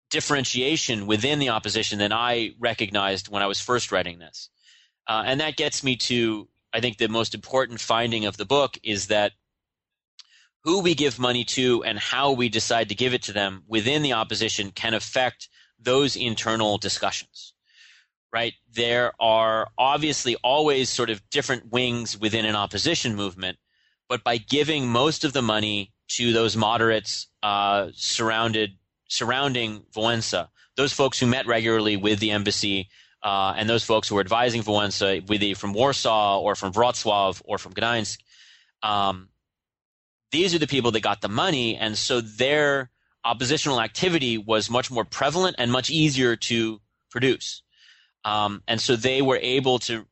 differentiation 0.10 1.08
within 1.08 1.40
the 1.40 1.50
opposition 1.50 2.00
than 2.00 2.12
I 2.12 2.54
recognized 2.60 3.30
when 3.30 3.42
I 3.42 3.48
was 3.48 3.62
first 3.62 3.94
writing 3.94 4.20
this, 4.20 4.50
uh, 5.08 5.24
and 5.26 5.40
that 5.40 5.56
gets 5.56 5.86
me 5.86 5.96
to 6.12 6.50
I 6.74 6.80
think 6.80 6.98
the 6.98 7.10
most 7.10 7.34
important 7.34 7.80
finding 7.80 8.26
of 8.26 8.38
the 8.38 8.46
book 8.46 8.78
is 8.84 9.08
that 9.08 9.34
who 10.64 10.82
we 10.82 10.94
give 10.94 11.20
money 11.20 11.44
to 11.44 11.84
and 11.84 11.98
how 11.98 12.32
we 12.32 12.48
decide 12.50 12.90
to 12.90 12.96
give 12.96 13.14
it 13.14 13.24
to 13.24 13.34
them 13.34 13.64
within 13.68 14.04
the 14.04 14.14
opposition 14.14 14.72
can 14.72 14.94
affect 14.94 15.50
those 15.80 16.16
internal 16.16 16.78
discussions 16.78 17.54
right? 18.34 18.54
There 18.74 19.12
are 19.20 19.68
obviously 19.78 20.38
always 20.42 20.90
sort 20.90 21.10
of 21.10 21.22
different 21.32 21.70
wings 21.70 22.18
within 22.18 22.46
an 22.46 22.56
opposition 22.56 23.16
movement 23.16 23.58
but 24.12 24.26
by 24.26 24.36
giving 24.36 24.90
most 24.90 25.24
of 25.24 25.32
the 25.32 25.42
money 25.42 25.94
to 26.10 26.34
those 26.34 26.58
moderates 26.58 27.28
uh, 27.42 27.88
surrounded 27.94 28.72
surrounding 29.08 29.86
Wałęsa, 29.96 30.50
those 30.76 30.92
folks 30.92 31.18
who 31.18 31.26
met 31.26 31.48
regularly 31.48 31.96
with 31.96 32.20
the 32.20 32.32
embassy 32.32 32.90
uh, 33.24 33.54
and 33.56 33.70
those 33.70 33.84
folks 33.84 34.08
who 34.08 34.16
were 34.16 34.22
advising 34.22 34.64
Wałęsa, 34.64 35.28
whether 35.28 35.56
from 35.56 35.74
Warsaw 35.74 36.40
or 36.40 36.56
from 36.56 36.74
Wrocław 36.74 37.42
or 37.46 37.58
from 37.58 37.74
Gdańsk, 37.74 38.18
um, 38.82 39.30
these 40.32 40.56
are 40.56 40.60
the 40.60 40.68
people 40.68 40.92
that 40.92 41.02
got 41.02 41.22
the 41.22 41.30
money, 41.30 41.76
and 41.76 41.98
so 41.98 42.22
their 42.22 42.90
oppositional 43.24 43.82
activity 43.82 44.38
was 44.38 44.70
much 44.70 44.90
more 44.90 45.06
prevalent 45.06 45.56
and 45.60 45.72
much 45.72 45.90
easier 45.90 46.36
to 46.36 46.82
produce. 47.12 47.62
Um, 48.24 48.64
and 48.68 48.80
so 48.80 48.96
they 48.96 49.22
were 49.22 49.40
able 49.42 49.80
to 49.80 50.06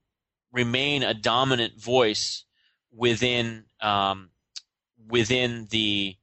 remain 0.52 1.04
a 1.04 1.14
dominant 1.14 1.82
voice 1.82 2.44
within 2.92 3.66
um, 3.82 4.30
within 5.08 5.68
the 5.70 6.16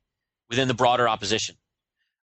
within 0.48 0.68
the 0.68 0.74
broader 0.74 1.08
opposition. 1.08 1.56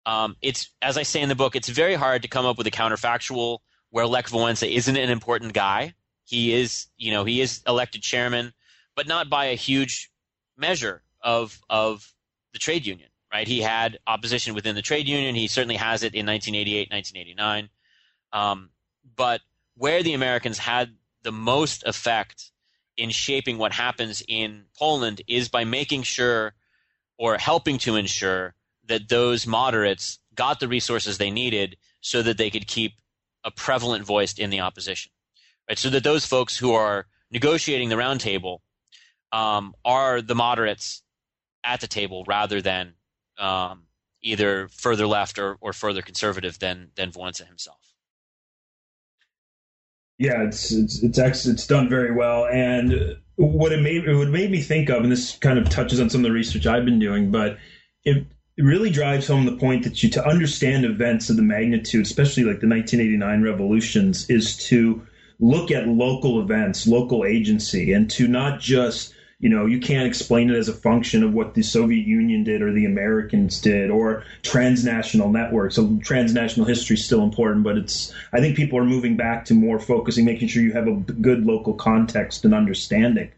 Um, 0.05 0.35
it's 0.41 0.71
as 0.81 0.97
I 0.97 1.03
say 1.03 1.21
in 1.21 1.29
the 1.29 1.35
book, 1.35 1.55
it's 1.55 1.69
very 1.69 1.95
hard 1.95 2.23
to 2.23 2.27
come 2.27 2.45
up 2.45 2.57
with 2.57 2.67
a 2.67 2.71
counterfactual 2.71 3.59
where 3.91 4.07
Lech 4.07 4.27
Wałęsa 4.27 4.71
isn't 4.71 4.97
an 4.97 5.09
important 5.09 5.53
guy. 5.53 5.93
He 6.25 6.53
is, 6.53 6.87
you 6.97 7.11
know, 7.11 7.23
he 7.23 7.41
is 7.41 7.61
elected 7.67 8.01
chairman, 8.01 8.53
but 8.95 9.07
not 9.07 9.29
by 9.29 9.45
a 9.45 9.55
huge 9.55 10.11
measure 10.57 11.01
of 11.21 11.59
of 11.69 12.13
the 12.53 12.59
trade 12.59 12.85
union, 12.85 13.09
right? 13.31 13.47
He 13.47 13.61
had 13.61 13.99
opposition 14.07 14.53
within 14.53 14.75
the 14.75 14.81
trade 14.81 15.07
union. 15.07 15.35
He 15.35 15.47
certainly 15.47 15.75
has 15.75 16.03
it 16.03 16.13
in 16.13 16.25
1988, 16.25 16.91
1989. 16.91 17.69
Um, 18.31 18.69
but 19.15 19.41
where 19.75 20.03
the 20.03 20.13
Americans 20.13 20.57
had 20.57 20.95
the 21.23 21.31
most 21.31 21.83
effect 21.85 22.51
in 22.97 23.09
shaping 23.09 23.57
what 23.57 23.71
happens 23.71 24.21
in 24.27 24.65
Poland 24.77 25.21
is 25.27 25.49
by 25.49 25.63
making 25.63 26.03
sure 26.03 26.53
or 27.17 27.37
helping 27.37 27.77
to 27.79 27.95
ensure 27.95 28.53
that 28.85 29.09
those 29.09 29.47
moderates 29.47 30.19
got 30.35 30.59
the 30.59 30.67
resources 30.67 31.17
they 31.17 31.31
needed 31.31 31.77
so 32.01 32.21
that 32.21 32.37
they 32.37 32.49
could 32.49 32.67
keep 32.67 32.93
a 33.49 33.51
prevalent 33.51 34.05
voice 34.05 34.33
in 34.33 34.49
the 34.49 34.61
opposition. 34.61 35.11
Right? 35.67 35.77
So 35.77 35.89
that 35.89 36.03
those 36.03 36.25
folks 36.25 36.57
who 36.57 36.73
are 36.73 37.07
negotiating 37.31 37.89
the 37.89 37.95
roundtable 37.95 38.59
um, 39.31 39.73
are 39.83 40.21
the 40.21 40.35
moderates 40.35 41.03
at 41.63 41.81
the 41.81 41.87
table 41.87 42.23
rather 42.27 42.61
than 42.61 42.93
um, 43.37 43.83
either 44.21 44.67
further 44.69 45.07
left 45.07 45.39
or, 45.39 45.57
or 45.61 45.73
further 45.73 46.01
conservative 46.01 46.59
than 46.59 46.91
than 46.95 47.11
Wałęsa 47.11 47.47
himself. 47.47 47.77
Yeah, 50.17 50.43
it's 50.43 50.71
it's 50.71 51.01
it's 51.01 51.45
it's 51.45 51.67
done 51.67 51.89
very 51.89 52.13
well, 52.13 52.45
and 52.45 53.17
what 53.35 53.71
it 53.71 53.81
made 53.81 54.03
it 54.05 54.15
would 54.15 54.29
made 54.29 54.51
me 54.51 54.61
think 54.61 54.89
of, 54.89 55.03
and 55.03 55.11
this 55.11 55.37
kind 55.37 55.57
of 55.57 55.69
touches 55.69 55.99
on 55.99 56.09
some 56.09 56.21
of 56.21 56.25
the 56.25 56.33
research 56.33 56.67
I've 56.67 56.85
been 56.85 56.99
doing, 56.99 57.31
but 57.31 57.57
it 58.03 58.25
it 58.59 58.65
really 58.65 58.89
drives 58.89 59.25
home 59.25 59.45
the 59.45 59.55
point 59.55 59.85
that 59.85 60.03
you 60.03 60.09
to 60.09 60.27
understand 60.27 60.83
events 60.83 61.29
of 61.29 61.37
the 61.37 61.41
magnitude, 61.41 62.05
especially 62.05 62.43
like 62.43 62.59
the 62.59 62.67
1989 62.67 63.41
revolutions, 63.41 64.29
is 64.29 64.57
to 64.57 65.01
look 65.39 65.71
at 65.71 65.87
local 65.87 66.41
events, 66.41 66.85
local 66.85 67.23
agency, 67.23 67.93
and 67.93 68.11
to 68.11 68.27
not 68.27 68.59
just 68.59 69.13
you 69.41 69.47
know, 69.47 69.65
you 69.65 69.79
can't 69.79 70.05
explain 70.05 70.49
it 70.49 70.57
as 70.57 70.67
a 70.67 70.73
function 70.73 71.23
of 71.23 71.33
what 71.33 71.53
the 71.53 71.63
Soviet 71.63 72.05
Union 72.05 72.43
did 72.43 72.61
or 72.61 72.73
the 72.73 72.83
Americans 72.83 73.61
did 73.61 73.89
or 73.89 74.25
transnational 74.41 75.29
networks. 75.29 75.75
So 75.75 75.97
transnational 76.03 76.67
history 76.67 76.95
is 76.95 77.05
still 77.05 77.23
important, 77.23 77.63
but 77.63 77.77
it's 77.77 78.13
I 78.33 78.41
think 78.41 78.57
people 78.57 78.77
are 78.77 78.83
moving 78.83 79.15
back 79.15 79.45
to 79.45 79.53
more 79.53 79.79
focusing, 79.79 80.25
making 80.25 80.49
sure 80.49 80.61
you 80.61 80.73
have 80.73 80.89
a 80.89 80.95
good 80.95 81.45
local 81.45 81.73
context 81.73 82.43
and 82.43 82.53
understanding. 82.53 83.31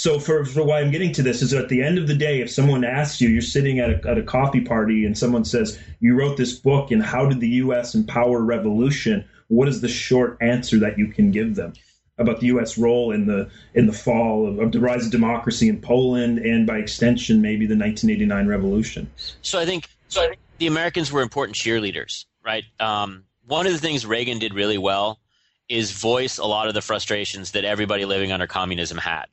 So 0.00 0.18
for, 0.18 0.46
for 0.46 0.62
why 0.62 0.80
I'm 0.80 0.90
getting 0.90 1.12
to 1.12 1.22
this 1.22 1.42
is 1.42 1.52
at 1.52 1.68
the 1.68 1.82
end 1.82 1.98
of 1.98 2.06
the 2.06 2.14
day, 2.14 2.40
if 2.40 2.50
someone 2.50 2.84
asks 2.84 3.20
you, 3.20 3.28
you're 3.28 3.42
sitting 3.42 3.80
at 3.80 3.90
a, 3.90 4.08
at 4.08 4.16
a 4.16 4.22
coffee 4.22 4.62
party 4.62 5.04
and 5.04 5.16
someone 5.16 5.44
says, 5.44 5.78
you 6.00 6.18
wrote 6.18 6.38
this 6.38 6.54
book 6.54 6.90
and 6.90 7.02
how 7.02 7.26
did 7.26 7.40
the 7.40 7.48
U.S. 7.64 7.94
empower 7.94 8.40
revolution? 8.40 9.28
What 9.48 9.68
is 9.68 9.82
the 9.82 9.88
short 9.88 10.38
answer 10.40 10.78
that 10.78 10.96
you 10.96 11.08
can 11.08 11.30
give 11.30 11.54
them? 11.54 11.74
about 12.16 12.40
the 12.40 12.46
U.S. 12.48 12.76
role 12.76 13.12
in 13.12 13.26
the 13.26 13.48
in 13.72 13.86
the 13.86 13.94
fall 13.94 14.46
of, 14.46 14.58
of, 14.58 14.72
the 14.72 14.80
rise 14.80 15.06
of 15.06 15.10
democracy 15.10 15.70
in 15.70 15.80
Poland, 15.80 16.38
and 16.38 16.66
by 16.66 16.76
extension, 16.76 17.40
maybe 17.40 17.64
the 17.64 17.74
1989 17.74 18.46
revolution. 18.46 19.10
So 19.40 19.58
I 19.58 19.64
think 19.64 19.88
so. 20.08 20.20
I 20.20 20.26
think 20.26 20.38
the 20.58 20.66
Americans 20.66 21.10
were 21.10 21.22
important 21.22 21.56
cheerleaders, 21.56 22.26
right? 22.44 22.64
Um, 22.78 23.24
one 23.46 23.64
of 23.64 23.72
the 23.72 23.78
things 23.78 24.04
Reagan 24.04 24.38
did 24.38 24.52
really 24.52 24.76
well 24.76 25.18
is 25.70 25.92
voice 25.92 26.36
a 26.36 26.44
lot 26.44 26.68
of 26.68 26.74
the 26.74 26.82
frustrations 26.82 27.52
that 27.52 27.64
everybody 27.64 28.04
living 28.04 28.32
under 28.32 28.46
communism 28.46 28.98
had. 28.98 29.24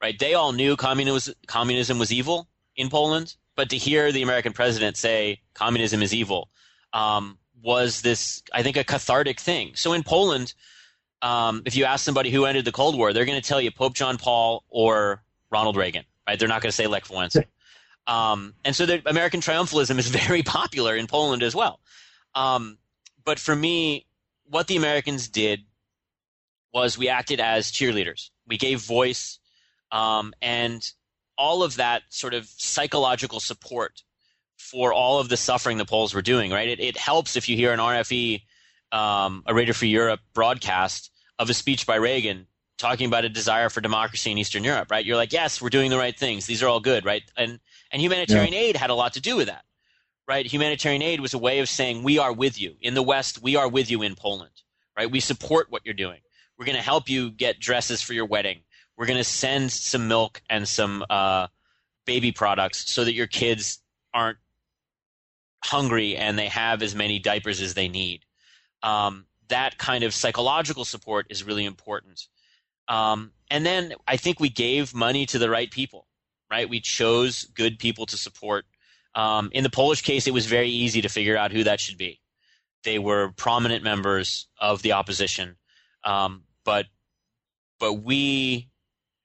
Right? 0.00 0.18
They 0.18 0.34
all 0.34 0.52
knew 0.52 0.76
communism 0.76 1.34
communism 1.46 1.98
was 1.98 2.12
evil 2.12 2.48
in 2.76 2.88
Poland, 2.88 3.36
but 3.56 3.70
to 3.70 3.76
hear 3.76 4.12
the 4.12 4.22
American 4.22 4.52
president 4.52 4.96
say 4.96 5.40
communism 5.54 6.02
is 6.02 6.14
evil 6.14 6.50
um, 6.92 7.38
was 7.62 8.02
this, 8.02 8.42
I 8.52 8.62
think, 8.62 8.76
a 8.76 8.84
cathartic 8.84 9.40
thing. 9.40 9.72
So 9.74 9.92
in 9.92 10.04
Poland 10.04 10.54
um, 11.22 11.62
if 11.64 11.76
you 11.76 11.84
ask 11.84 12.04
somebody 12.04 12.30
who 12.30 12.44
ended 12.44 12.64
the 12.64 12.72
Cold 12.72 12.96
War, 12.96 13.12
they're 13.12 13.24
going 13.24 13.40
to 13.40 13.46
tell 13.46 13.60
you 13.60 13.70
Pope 13.70 13.94
John 13.94 14.18
Paul 14.18 14.64
or 14.68 15.22
Ronald 15.50 15.76
Reagan, 15.76 16.04
right? 16.26 16.38
They're 16.38 16.48
not 16.48 16.62
going 16.62 16.70
to 16.70 16.76
say 16.76 16.86
Lech 16.86 17.04
Wałęsa. 17.04 17.44
Um, 18.06 18.54
and 18.64 18.74
so 18.74 18.86
the 18.86 19.02
American 19.06 19.40
triumphalism 19.40 19.98
is 19.98 20.08
very 20.26 20.42
popular 20.42 20.96
in 20.96 21.06
Poland 21.06 21.42
as 21.42 21.54
well. 21.54 21.80
Um, 22.34 22.78
but 23.24 23.38
for 23.38 23.54
me, 23.54 24.06
what 24.44 24.66
the 24.66 24.76
Americans 24.76 25.28
did 25.28 25.64
was 26.72 26.96
we 26.96 27.08
acted 27.08 27.40
as 27.40 27.72
cheerleaders. 27.72 28.30
We 28.46 28.56
gave 28.56 28.80
voice 28.80 29.37
um, 29.92 30.32
and 30.42 30.90
all 31.36 31.62
of 31.62 31.76
that 31.76 32.02
sort 32.10 32.34
of 32.34 32.46
psychological 32.46 33.40
support 33.40 34.02
for 34.56 34.92
all 34.92 35.20
of 35.20 35.28
the 35.28 35.36
suffering 35.36 35.78
the 35.78 35.84
Poles 35.84 36.12
were 36.12 36.22
doing. 36.22 36.50
Right? 36.50 36.68
It, 36.68 36.80
it 36.80 36.96
helps 36.96 37.36
if 37.36 37.48
you 37.48 37.56
hear 37.56 37.72
an 37.72 37.78
RFE, 37.78 38.42
um, 38.92 39.42
a 39.46 39.54
Radio 39.54 39.72
Free 39.72 39.88
Europe 39.88 40.20
broadcast 40.34 41.10
of 41.38 41.48
a 41.48 41.54
speech 41.54 41.86
by 41.86 41.96
Reagan 41.96 42.46
talking 42.76 43.06
about 43.06 43.24
a 43.24 43.28
desire 43.28 43.68
for 43.68 43.80
democracy 43.80 44.30
in 44.30 44.38
Eastern 44.38 44.64
Europe. 44.64 44.90
Right? 44.90 45.04
You're 45.04 45.16
like, 45.16 45.32
yes, 45.32 45.62
we're 45.62 45.70
doing 45.70 45.90
the 45.90 45.98
right 45.98 46.18
things. 46.18 46.46
These 46.46 46.62
are 46.62 46.68
all 46.68 46.80
good. 46.80 47.04
Right? 47.04 47.22
And 47.36 47.60
and 47.92 48.02
humanitarian 48.02 48.52
yeah. 48.52 48.60
aid 48.60 48.76
had 48.76 48.90
a 48.90 48.94
lot 48.94 49.14
to 49.14 49.20
do 49.20 49.36
with 49.36 49.46
that. 49.46 49.64
Right? 50.26 50.44
Humanitarian 50.44 51.02
aid 51.02 51.20
was 51.20 51.32
a 51.32 51.38
way 51.38 51.60
of 51.60 51.68
saying 51.68 52.02
we 52.02 52.18
are 52.18 52.32
with 52.32 52.60
you 52.60 52.76
in 52.82 52.94
the 52.94 53.02
West. 53.02 53.40
We 53.40 53.56
are 53.56 53.68
with 53.68 53.90
you 53.90 54.02
in 54.02 54.14
Poland. 54.14 54.52
Right? 54.96 55.10
We 55.10 55.20
support 55.20 55.70
what 55.70 55.82
you're 55.84 55.94
doing. 55.94 56.20
We're 56.58 56.66
going 56.66 56.76
to 56.76 56.82
help 56.82 57.08
you 57.08 57.30
get 57.30 57.60
dresses 57.60 58.02
for 58.02 58.12
your 58.14 58.26
wedding. 58.26 58.62
We're 58.98 59.06
going 59.06 59.18
to 59.18 59.24
send 59.24 59.70
some 59.70 60.08
milk 60.08 60.42
and 60.50 60.66
some 60.66 61.04
uh, 61.08 61.46
baby 62.04 62.32
products 62.32 62.90
so 62.90 63.04
that 63.04 63.14
your 63.14 63.28
kids 63.28 63.80
aren't 64.12 64.38
hungry 65.64 66.16
and 66.16 66.36
they 66.36 66.48
have 66.48 66.82
as 66.82 66.96
many 66.96 67.20
diapers 67.20 67.60
as 67.60 67.74
they 67.74 67.86
need. 67.86 68.24
Um, 68.82 69.26
that 69.48 69.78
kind 69.78 70.02
of 70.02 70.12
psychological 70.12 70.84
support 70.84 71.26
is 71.30 71.44
really 71.44 71.64
important. 71.64 72.26
Um, 72.88 73.30
and 73.50 73.64
then 73.64 73.94
I 74.08 74.16
think 74.16 74.40
we 74.40 74.48
gave 74.48 74.92
money 74.92 75.26
to 75.26 75.38
the 75.38 75.48
right 75.48 75.70
people, 75.70 76.08
right? 76.50 76.68
We 76.68 76.80
chose 76.80 77.44
good 77.44 77.78
people 77.78 78.04
to 78.06 78.16
support. 78.16 78.66
Um, 79.14 79.50
in 79.52 79.62
the 79.62 79.70
Polish 79.70 80.02
case, 80.02 80.26
it 80.26 80.34
was 80.34 80.46
very 80.46 80.70
easy 80.70 81.02
to 81.02 81.08
figure 81.08 81.36
out 81.36 81.52
who 81.52 81.62
that 81.64 81.78
should 81.78 81.98
be. 81.98 82.20
They 82.82 82.98
were 82.98 83.32
prominent 83.36 83.84
members 83.84 84.48
of 84.60 84.82
the 84.82 84.92
opposition. 84.92 85.56
Um, 86.04 86.42
but 86.64 86.86
but 87.78 87.94
we 87.94 88.68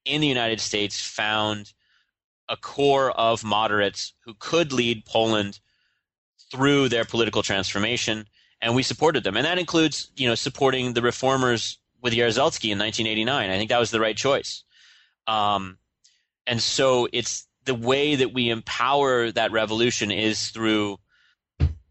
in 0.05 0.21
the 0.21 0.27
United 0.27 0.59
States 0.59 0.99
found 0.99 1.73
a 2.49 2.57
core 2.57 3.11
of 3.11 3.43
moderates 3.43 4.13
who 4.25 4.33
could 4.33 4.73
lead 4.73 5.05
Poland 5.05 5.59
through 6.51 6.89
their 6.89 7.05
political 7.05 7.41
transformation, 7.41 8.27
and 8.61 8.75
we 8.75 8.83
supported 8.83 9.23
them. 9.23 9.37
And 9.37 9.45
that 9.45 9.57
includes, 9.57 10.11
you 10.15 10.27
know, 10.27 10.35
supporting 10.35 10.93
the 10.93 11.01
reformers 11.01 11.79
with 12.01 12.13
Jaruzelski 12.13 12.71
in 12.71 12.79
1989. 12.79 13.49
I 13.49 13.57
think 13.57 13.69
that 13.69 13.79
was 13.79 13.91
the 13.91 13.99
right 13.99 14.15
choice. 14.15 14.63
Um, 15.25 15.77
and 16.45 16.61
so 16.61 17.07
it's 17.13 17.47
the 17.65 17.73
way 17.73 18.15
that 18.15 18.33
we 18.33 18.49
empower 18.49 19.31
that 19.31 19.51
revolution 19.51 20.11
is 20.11 20.49
through 20.49 20.97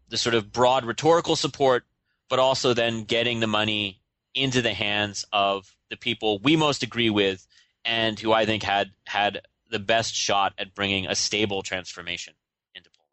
the 0.09 0.17
sort 0.17 0.35
of 0.35 0.51
broad 0.51 0.85
rhetorical 0.85 1.35
support, 1.35 1.83
but 2.29 2.39
also 2.39 2.73
then 2.73 3.03
getting 3.03 3.39
the 3.39 3.47
money 3.47 3.99
into 4.35 4.61
the 4.61 4.73
hands 4.73 5.25
of 5.33 5.75
the 5.89 5.97
people 5.97 6.39
we 6.39 6.55
most 6.55 6.81
agree 6.83 7.09
with 7.09 7.45
and 7.85 8.19
who 8.19 8.31
I 8.31 8.45
think 8.45 8.63
had 8.63 8.91
had 9.05 9.41
the 9.69 9.79
best 9.79 10.15
shot 10.15 10.53
at 10.57 10.75
bringing 10.75 11.07
a 11.07 11.15
stable 11.15 11.63
transformation 11.63 12.33
into 12.75 12.89
Poland. 12.91 13.09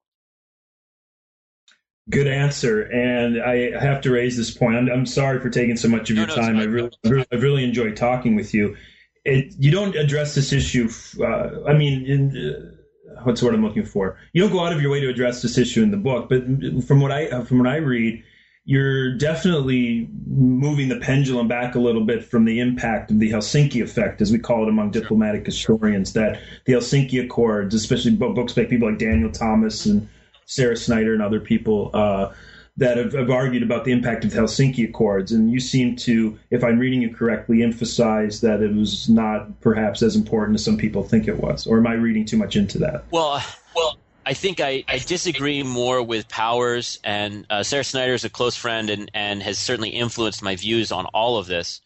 Good 2.11 2.27
answer, 2.27 2.83
and 2.83 3.43
I 3.43 3.79
have 3.79 4.03
to 4.03 4.11
raise 4.11 4.37
this 4.37 4.51
point. 4.51 4.77
I'm, 4.77 4.89
I'm 4.91 5.07
sorry 5.07 5.41
for 5.41 5.51
taking 5.51 5.77
so 5.77 5.89
much 5.89 6.11
of 6.11 6.17
no, 6.17 6.23
your 6.23 6.29
no, 6.29 6.35
time. 6.37 6.59
I 6.59 6.65
really, 6.65 6.91
really, 7.05 7.27
I 7.33 7.37
really 7.37 7.65
enjoyed 7.65 7.97
talking 7.97 8.37
with 8.37 8.53
you. 8.53 8.77
It, 9.25 9.55
you 9.59 9.71
don't 9.71 9.97
address 9.97 10.35
this 10.35 10.53
issue. 10.53 10.91
Uh, 11.21 11.65
I 11.67 11.75
mean, 11.75 12.07
in, 12.07 12.37
uh, 12.37 13.23
what's 13.23 13.43
what 13.43 13.55
I'm 13.55 13.65
looking 13.65 13.85
for? 13.85 14.19
You 14.33 14.43
don't 14.43 14.53
go 14.53 14.65
out 14.65 14.73
of 14.73 14.81
your 14.81 14.91
way 14.91 15.01
to 15.01 15.09
address 15.09 15.43
this 15.43 15.59
issue 15.59 15.83
in 15.83 15.91
the 15.91 15.97
book, 15.97 16.29
but 16.29 16.43
from 16.85 17.01
what 17.01 17.13
I 17.13 17.45
from 17.45 17.59
what 17.59 17.69
I 17.69 17.77
read, 17.77 18.23
you're 18.65 19.15
definitely 19.17 20.09
moving 20.27 20.89
the 20.89 21.01
pendulum 21.01 21.49
back 21.49 21.75
a 21.75 21.81
little 21.81 22.05
bit 22.05 22.25
from 22.25 22.45
the 22.45 22.61
impact 22.61 23.11
of 23.11 23.19
the 23.19 23.31
Helsinki 23.31 23.83
effect, 23.83 24.21
as 24.21 24.31
we 24.31 24.39
call 24.39 24.63
it 24.65 24.69
among 24.69 24.91
diplomatic 24.91 25.47
historians, 25.47 26.13
that 26.13 26.41
the 26.67 26.75
Helsinki 26.75 27.25
Accords, 27.25 27.75
especially 27.75 28.13
books 28.13 28.53
by 28.53 28.65
people 28.65 28.89
like 28.89 28.99
Daniel 28.99 29.33
Thomas 29.33 29.87
and 29.87 30.09
Sarah 30.45 30.77
Snyder 30.77 31.15
and 31.15 31.23
other 31.23 31.41
people, 31.41 31.91
uh, 31.95 32.33
that 32.77 32.97
have, 32.97 33.13
have, 33.13 33.31
argued 33.31 33.63
about 33.63 33.85
the 33.85 33.93
impact 33.93 34.25
of 34.25 34.31
the 34.31 34.39
Helsinki 34.39 34.89
Accords. 34.89 35.33
And 35.33 35.51
you 35.51 35.61
seem 35.61 35.97
to, 35.97 36.39
if 36.51 36.63
I'm 36.63 36.79
reading 36.79 37.03
you 37.03 37.15
correctly, 37.15 37.63
emphasize 37.63 38.41
that 38.43 38.63
it 38.63 38.75
was 38.75 39.09
not 39.09 39.61
perhaps 39.61 40.03
as 40.03 40.17
important 40.17 40.55
as 40.55 40.65
some 40.65 40.77
people 40.77 41.03
think 41.03 41.29
it 41.29 41.39
was. 41.39 41.67
Or 41.67 41.79
am 41.79 41.87
I 41.87 41.95
reading 41.95 42.25
too 42.25 42.37
much 42.37 42.57
into 42.57 42.79
that? 42.79 43.05
Well, 43.11 43.45
well, 43.75 43.99
I 44.31 44.35
think 44.35 44.61
I, 44.61 44.85
I 44.87 44.99
disagree 44.99 45.65
more 45.65 46.01
with 46.01 46.29
Powers, 46.29 47.01
and 47.03 47.45
uh, 47.51 47.65
Sarah 47.65 47.83
Snyder 47.83 48.15
is 48.15 48.23
a 48.23 48.31
close 48.31 48.55
friend 48.55 48.89
and, 48.89 49.11
and 49.13 49.43
has 49.43 49.59
certainly 49.59 49.89
influenced 49.89 50.41
my 50.41 50.55
views 50.55 50.93
on 50.93 51.07
all 51.07 51.37
of 51.37 51.49
this. 51.49 51.81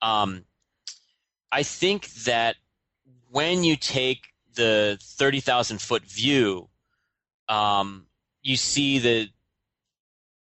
Um, 0.00 0.46
I 1.52 1.62
think 1.62 2.08
that 2.24 2.56
when 3.28 3.64
you 3.64 3.76
take 3.76 4.28
the 4.54 4.96
30,000 5.02 5.78
foot 5.78 6.04
view, 6.04 6.70
um, 7.50 8.06
you 8.42 8.56
see 8.56 8.98
the 8.98 9.28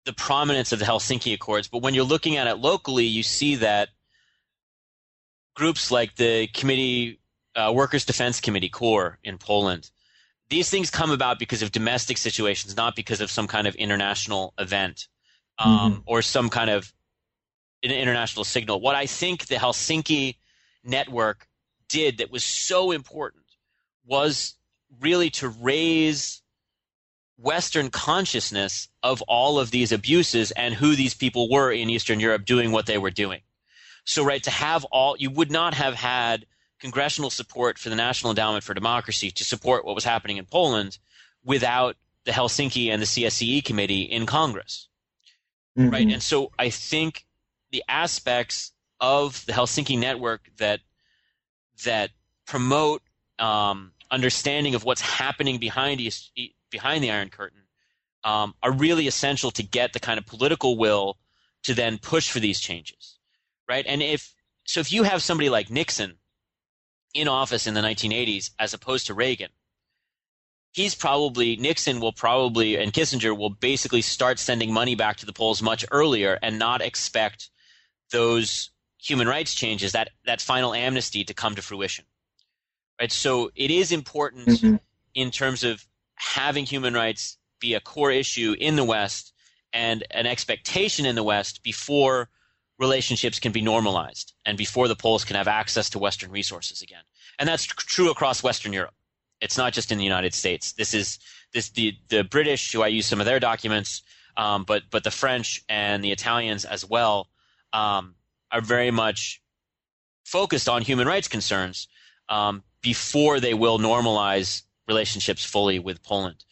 the 0.05 0.13
prominence 0.13 0.71
of 0.71 0.77
the 0.77 0.85
Helsinki 0.85 1.33
Accords. 1.33 1.67
But 1.67 1.81
when 1.81 1.95
you're 1.95 2.03
looking 2.03 2.37
at 2.37 2.45
it 2.45 2.59
locally, 2.59 3.05
you 3.05 3.23
see 3.23 3.55
that 3.55 3.89
groups 5.55 5.89
like 5.89 6.17
the 6.17 6.45
Committee, 6.53 7.19
uh, 7.55 7.71
Workers' 7.73 8.05
Defense 8.05 8.39
Committee, 8.39 8.69
KOR 8.69 9.17
in 9.23 9.39
Poland, 9.39 9.89
these 10.51 10.69
things 10.69 10.89
come 10.89 11.11
about 11.11 11.39
because 11.39 11.61
of 11.61 11.71
domestic 11.71 12.17
situations, 12.17 12.75
not 12.75 12.93
because 12.93 13.21
of 13.21 13.31
some 13.31 13.47
kind 13.47 13.67
of 13.67 13.75
international 13.75 14.53
event 14.59 15.07
um, 15.57 15.93
mm-hmm. 15.93 16.01
or 16.05 16.21
some 16.21 16.49
kind 16.49 16.69
of 16.69 16.93
an 17.83 17.91
international 17.91 18.43
signal. 18.43 18.81
What 18.81 18.95
I 18.95 19.05
think 19.05 19.45
the 19.47 19.55
Helsinki 19.55 20.35
network 20.83 21.47
did 21.87 22.17
that 22.17 22.31
was 22.31 22.43
so 22.43 22.91
important 22.91 23.45
was 24.05 24.55
really 24.99 25.29
to 25.29 25.47
raise 25.47 26.41
Western 27.37 27.89
consciousness 27.89 28.89
of 29.01 29.21
all 29.23 29.57
of 29.57 29.71
these 29.71 29.93
abuses 29.93 30.51
and 30.51 30.75
who 30.75 30.97
these 30.97 31.13
people 31.13 31.49
were 31.49 31.71
in 31.71 31.89
Eastern 31.89 32.19
Europe 32.19 32.43
doing 32.45 32.73
what 32.73 32.87
they 32.87 32.97
were 32.97 33.09
doing. 33.09 33.39
So, 34.03 34.23
right, 34.25 34.43
to 34.43 34.51
have 34.51 34.83
all, 34.85 35.15
you 35.17 35.29
would 35.29 35.49
not 35.49 35.75
have 35.75 35.95
had 35.95 36.45
congressional 36.81 37.29
support 37.29 37.77
for 37.77 37.89
the 37.89 37.95
National 37.95 38.31
Endowment 38.31 38.63
for 38.63 38.73
Democracy 38.73 39.31
to 39.31 39.45
support 39.45 39.85
what 39.85 39.95
was 39.95 40.03
happening 40.03 40.37
in 40.37 40.45
Poland 40.45 40.97
without 41.45 41.95
the 42.25 42.31
Helsinki 42.31 42.89
and 42.91 43.01
the 43.01 43.05
CSCE 43.05 43.63
committee 43.63 44.01
in 44.01 44.25
Congress. 44.25 44.89
Mm-hmm. 45.77 45.89
Right. 45.89 46.07
And 46.11 46.21
so 46.21 46.51
I 46.59 46.69
think 46.69 47.25
the 47.71 47.83
aspects 47.87 48.71
of 48.99 49.45
the 49.45 49.53
Helsinki 49.53 49.97
network 49.97 50.49
that 50.57 50.81
that 51.85 52.09
promote 52.45 53.01
um, 53.39 53.93
understanding 54.11 54.75
of 54.75 54.83
what's 54.83 55.01
happening 55.01 55.57
behind 55.57 56.01
East, 56.01 56.31
behind 56.69 57.03
the 57.03 57.11
Iron 57.11 57.29
Curtain 57.29 57.61
um, 58.23 58.53
are 58.61 58.71
really 58.71 59.07
essential 59.07 59.51
to 59.51 59.63
get 59.63 59.93
the 59.93 59.99
kind 59.99 60.17
of 60.17 60.25
political 60.25 60.77
will 60.77 61.17
to 61.63 61.73
then 61.73 61.97
push 61.97 62.29
for 62.29 62.39
these 62.39 62.59
changes, 62.59 63.17
right? 63.67 63.85
And 63.87 64.01
if 64.01 64.33
so, 64.65 64.79
if 64.79 64.91
you 64.91 65.03
have 65.03 65.23
somebody 65.23 65.49
like 65.49 65.69
Nixon 65.69 66.17
in 67.13 67.27
office 67.27 67.67
in 67.67 67.73
the 67.73 67.81
1980s 67.81 68.51
as 68.59 68.73
opposed 68.73 69.07
to 69.07 69.13
Reagan, 69.13 69.49
he's 70.71 70.95
probably 70.95 71.55
Nixon 71.57 71.99
will 71.99 72.13
probably 72.13 72.77
and 72.77 72.93
Kissinger 72.93 73.37
will 73.37 73.49
basically 73.49 74.01
start 74.01 74.39
sending 74.39 74.73
money 74.73 74.95
back 74.95 75.17
to 75.17 75.25
the 75.25 75.33
Poles 75.33 75.61
much 75.61 75.85
earlier 75.91 76.39
and 76.41 76.57
not 76.57 76.81
expect 76.81 77.49
those 78.11 78.71
human 78.97 79.27
rights 79.27 79.53
changes 79.53 79.91
that 79.93 80.09
that 80.25 80.41
final 80.41 80.73
amnesty 80.73 81.23
to 81.23 81.33
come 81.33 81.55
to 81.55 81.61
fruition. 81.61 82.05
Right? 82.99 83.11
So 83.11 83.51
it 83.55 83.71
is 83.71 83.91
important 83.91 84.47
mm-hmm. 84.47 84.75
in 85.15 85.31
terms 85.31 85.63
of 85.63 85.85
having 86.15 86.65
human 86.65 86.93
rights 86.93 87.37
be 87.59 87.73
a 87.73 87.79
core 87.79 88.11
issue 88.11 88.55
in 88.59 88.75
the 88.75 88.83
West 88.83 89.33
and 89.73 90.03
an 90.11 90.25
expectation 90.25 91.05
in 91.05 91.15
the 91.15 91.23
West 91.23 91.63
before 91.63 92.29
relationships 92.81 93.39
can 93.39 93.51
be 93.51 93.61
normalized 93.61 94.33
and 94.45 94.57
before 94.57 94.87
the 94.87 94.95
Poles 94.95 95.23
can 95.23 95.35
have 95.35 95.47
access 95.47 95.89
to 95.91 95.99
Western 95.99 96.31
resources 96.31 96.81
again. 96.81 97.03
And 97.39 97.47
that's 97.47 97.65
true 97.65 98.09
across 98.09 98.43
Western 98.43 98.73
Europe. 98.73 98.95
It's 99.39 99.57
not 99.57 99.71
just 99.71 99.91
in 99.91 99.97
the 99.97 100.03
United 100.03 100.33
States. 100.33 100.73
This 100.73 100.93
is 100.93 101.19
this 101.53 101.69
the 101.69 101.95
the 102.09 102.23
British, 102.23 102.71
who 102.71 102.81
I 102.81 102.87
use 102.87 103.05
some 103.05 103.19
of 103.19 103.25
their 103.25 103.39
documents, 103.39 104.01
um, 104.35 104.63
but 104.65 104.83
but 104.91 105.03
the 105.03 105.11
French 105.11 105.63
and 105.69 106.03
the 106.03 106.11
Italians 106.11 106.65
as 106.65 106.83
well 106.83 107.29
um, 107.71 108.15
are 108.51 108.61
very 108.61 108.91
much 108.91 109.41
focused 110.25 110.67
on 110.67 110.81
human 110.81 111.07
rights 111.07 111.27
concerns 111.27 111.87
um, 112.29 112.63
before 112.81 113.39
they 113.39 113.53
will 113.53 113.79
normalize 113.79 114.63
relationships 114.87 115.43
fully 115.45 115.79
with 115.79 116.03
Poland. 116.03 116.43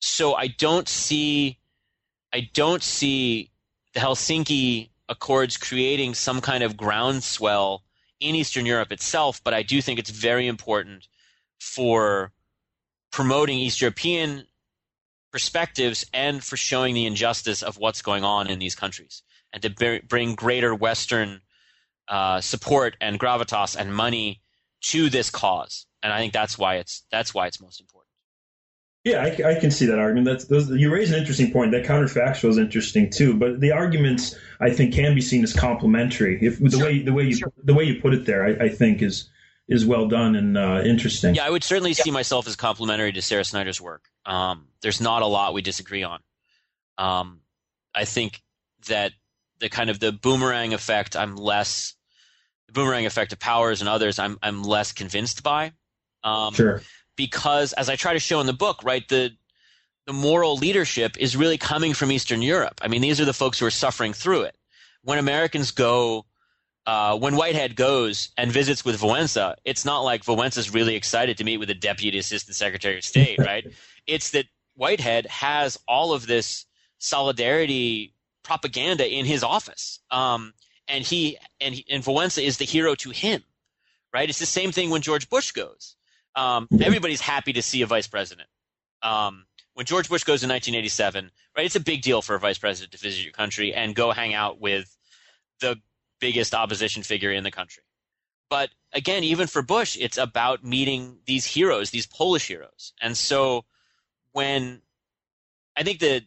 So 0.00 0.34
I 0.34 0.48
don't 0.48 0.88
see 0.88 1.58
I 2.32 2.48
don't 2.54 2.82
see 2.82 3.50
the 3.94 4.00
Helsinki 4.00 4.91
Accords 5.12 5.56
creating 5.56 6.14
some 6.14 6.40
kind 6.40 6.64
of 6.64 6.76
groundswell 6.76 7.82
in 8.18 8.34
Eastern 8.34 8.66
Europe 8.66 8.92
itself, 8.92 9.40
but 9.44 9.54
I 9.54 9.62
do 9.62 9.80
think 9.82 9.98
it's 9.98 10.10
very 10.10 10.46
important 10.46 11.06
for 11.60 12.32
promoting 13.10 13.58
East 13.58 13.80
European 13.80 14.46
perspectives 15.30 16.04
and 16.12 16.42
for 16.42 16.56
showing 16.56 16.94
the 16.94 17.06
injustice 17.06 17.62
of 17.62 17.78
what's 17.78 18.02
going 18.02 18.24
on 18.24 18.48
in 18.48 18.58
these 18.58 18.74
countries 18.74 19.22
and 19.52 19.62
to 19.62 20.00
bring 20.08 20.34
greater 20.34 20.74
Western 20.74 21.40
uh, 22.08 22.40
support 22.40 22.96
and 23.00 23.20
gravitas 23.20 23.76
and 23.76 23.94
money 23.94 24.40
to 24.80 25.08
this 25.08 25.30
cause, 25.30 25.86
and 26.02 26.12
I 26.12 26.18
think 26.18 26.32
that's 26.32 26.58
why 26.58 26.76
it's 26.76 27.04
that's 27.10 27.32
why 27.32 27.46
it's 27.46 27.60
most 27.60 27.80
important. 27.80 28.11
Yeah, 29.04 29.22
I, 29.22 29.56
I, 29.56 29.58
can 29.58 29.72
see 29.72 29.86
that 29.86 29.98
argument. 29.98 30.26
That's 30.26 30.44
those, 30.44 30.70
you 30.70 30.92
raise 30.92 31.10
an 31.10 31.18
interesting 31.18 31.50
point. 31.50 31.72
That 31.72 31.84
counterfactual 31.84 32.50
is 32.50 32.58
interesting 32.58 33.10
too. 33.10 33.34
But 33.34 33.60
the 33.60 33.72
arguments 33.72 34.36
I 34.60 34.70
think 34.70 34.94
can 34.94 35.14
be 35.14 35.20
seen 35.20 35.42
as 35.42 35.52
complementary. 35.52 36.38
If 36.40 36.60
the 36.60 36.70
sure. 36.70 36.84
way 36.84 37.02
the 37.02 37.12
way 37.12 37.24
you 37.24 37.34
sure. 37.34 37.52
the 37.64 37.74
way 37.74 37.82
you 37.82 38.00
put 38.00 38.14
it 38.14 38.26
there, 38.26 38.44
I, 38.44 38.66
I 38.66 38.68
think 38.68 39.02
is 39.02 39.28
is 39.66 39.84
well 39.84 40.06
done 40.06 40.36
and 40.36 40.56
uh, 40.56 40.82
interesting. 40.84 41.34
Yeah, 41.34 41.46
I 41.46 41.50
would 41.50 41.64
certainly 41.64 41.90
yeah. 41.90 42.04
see 42.04 42.10
myself 42.12 42.46
as 42.46 42.54
complementary 42.54 43.10
to 43.10 43.22
Sarah 43.22 43.44
Snyder's 43.44 43.80
work. 43.80 44.08
Um, 44.24 44.68
there's 44.82 45.00
not 45.00 45.22
a 45.22 45.26
lot 45.26 45.52
we 45.52 45.62
disagree 45.62 46.04
on. 46.04 46.20
Um, 46.96 47.40
I 47.92 48.04
think 48.04 48.40
that 48.86 49.12
the 49.58 49.68
kind 49.68 49.90
of 49.90 49.98
the 49.98 50.12
boomerang 50.12 50.74
effect, 50.74 51.16
I'm 51.16 51.34
less 51.34 51.96
the 52.68 52.72
boomerang 52.72 53.06
effect 53.06 53.32
of 53.32 53.40
powers 53.40 53.80
and 53.80 53.88
others. 53.88 54.20
I'm 54.20 54.38
I'm 54.44 54.62
less 54.62 54.92
convinced 54.92 55.42
by. 55.42 55.72
Um, 56.22 56.54
sure 56.54 56.82
because 57.16 57.72
as 57.74 57.88
I 57.88 57.96
try 57.96 58.12
to 58.12 58.18
show 58.18 58.40
in 58.40 58.46
the 58.46 58.52
book, 58.52 58.82
right, 58.84 59.06
the 59.08 59.32
the 60.06 60.12
moral 60.12 60.56
leadership 60.56 61.16
is 61.18 61.36
really 61.36 61.58
coming 61.58 61.94
from 61.94 62.10
Eastern 62.10 62.42
Europe. 62.42 62.80
I 62.82 62.88
mean, 62.88 63.02
these 63.02 63.20
are 63.20 63.24
the 63.24 63.32
folks 63.32 63.60
who 63.60 63.66
are 63.66 63.70
suffering 63.70 64.12
through 64.12 64.42
it. 64.42 64.56
When 65.04 65.18
Americans 65.18 65.70
go, 65.70 66.26
uh, 66.86 67.16
when 67.16 67.36
Whitehead 67.36 67.76
goes 67.76 68.30
and 68.36 68.50
visits 68.50 68.84
with 68.84 69.00
Walesa, 69.00 69.54
it's 69.64 69.84
not 69.84 70.00
like 70.00 70.24
Walesa's 70.24 70.74
really 70.74 70.96
excited 70.96 71.36
to 71.36 71.44
meet 71.44 71.58
with 71.58 71.68
the 71.68 71.74
Deputy 71.74 72.18
Assistant 72.18 72.56
Secretary 72.56 72.98
of 72.98 73.04
State, 73.04 73.38
right? 73.46 73.64
it's 74.06 74.30
that 74.30 74.46
Whitehead 74.74 75.26
has 75.26 75.78
all 75.86 76.12
of 76.12 76.26
this 76.26 76.66
solidarity 76.98 78.14
propaganda 78.42 79.08
in 79.08 79.24
his 79.24 79.42
office, 79.42 80.00
um, 80.10 80.52
and 80.88 81.04
he 81.04 81.38
and 81.60 81.74
he, 81.74 81.84
and 81.90 82.02
Walesa 82.02 82.42
is 82.42 82.56
the 82.56 82.64
hero 82.64 82.94
to 82.96 83.10
him, 83.10 83.42
right? 84.12 84.28
It's 84.28 84.38
the 84.38 84.46
same 84.46 84.72
thing 84.72 84.90
when 84.90 85.02
George 85.02 85.28
Bush 85.28 85.52
goes. 85.52 85.96
Um, 86.34 86.68
everybody's 86.80 87.20
happy 87.20 87.52
to 87.54 87.62
see 87.62 87.82
a 87.82 87.86
vice 87.86 88.06
president. 88.06 88.48
Um, 89.02 89.46
when 89.74 89.86
George 89.86 90.08
Bush 90.08 90.24
goes 90.24 90.42
in 90.42 90.50
1987, 90.50 91.30
right, 91.56 91.66
it's 91.66 91.76
a 91.76 91.80
big 91.80 92.02
deal 92.02 92.22
for 92.22 92.34
a 92.34 92.38
vice 92.40 92.58
president 92.58 92.92
to 92.92 92.98
visit 92.98 93.22
your 93.22 93.32
country 93.32 93.74
and 93.74 93.94
go 93.94 94.12
hang 94.12 94.34
out 94.34 94.60
with 94.60 94.96
the 95.60 95.80
biggest 96.20 96.54
opposition 96.54 97.02
figure 97.02 97.32
in 97.32 97.44
the 97.44 97.50
country. 97.50 97.82
But 98.48 98.70
again, 98.92 99.24
even 99.24 99.46
for 99.46 99.62
Bush, 99.62 99.96
it's 99.98 100.18
about 100.18 100.62
meeting 100.62 101.18
these 101.26 101.46
heroes, 101.46 101.90
these 101.90 102.06
Polish 102.06 102.48
heroes. 102.48 102.92
And 103.00 103.16
so 103.16 103.64
when 104.32 104.82
I 105.76 105.82
think 105.82 106.00
the 106.00 106.22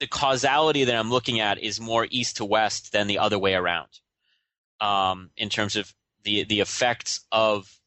the 0.00 0.06
causality 0.06 0.84
that 0.84 0.96
I'm 0.96 1.10
looking 1.10 1.40
at 1.40 1.58
is 1.58 1.78
more 1.78 2.06
east 2.10 2.38
to 2.38 2.44
west 2.44 2.92
than 2.92 3.06
the 3.06 3.18
other 3.18 3.38
way 3.38 3.54
around, 3.54 4.00
um, 4.80 5.30
in 5.36 5.48
terms 5.48 5.76
of 5.76 5.94
the 6.24 6.44
the 6.44 6.60
effects 6.60 7.20
of 7.30 7.79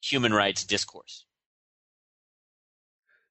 human 0.00 0.32
rights 0.32 0.64
discourse. 0.64 1.24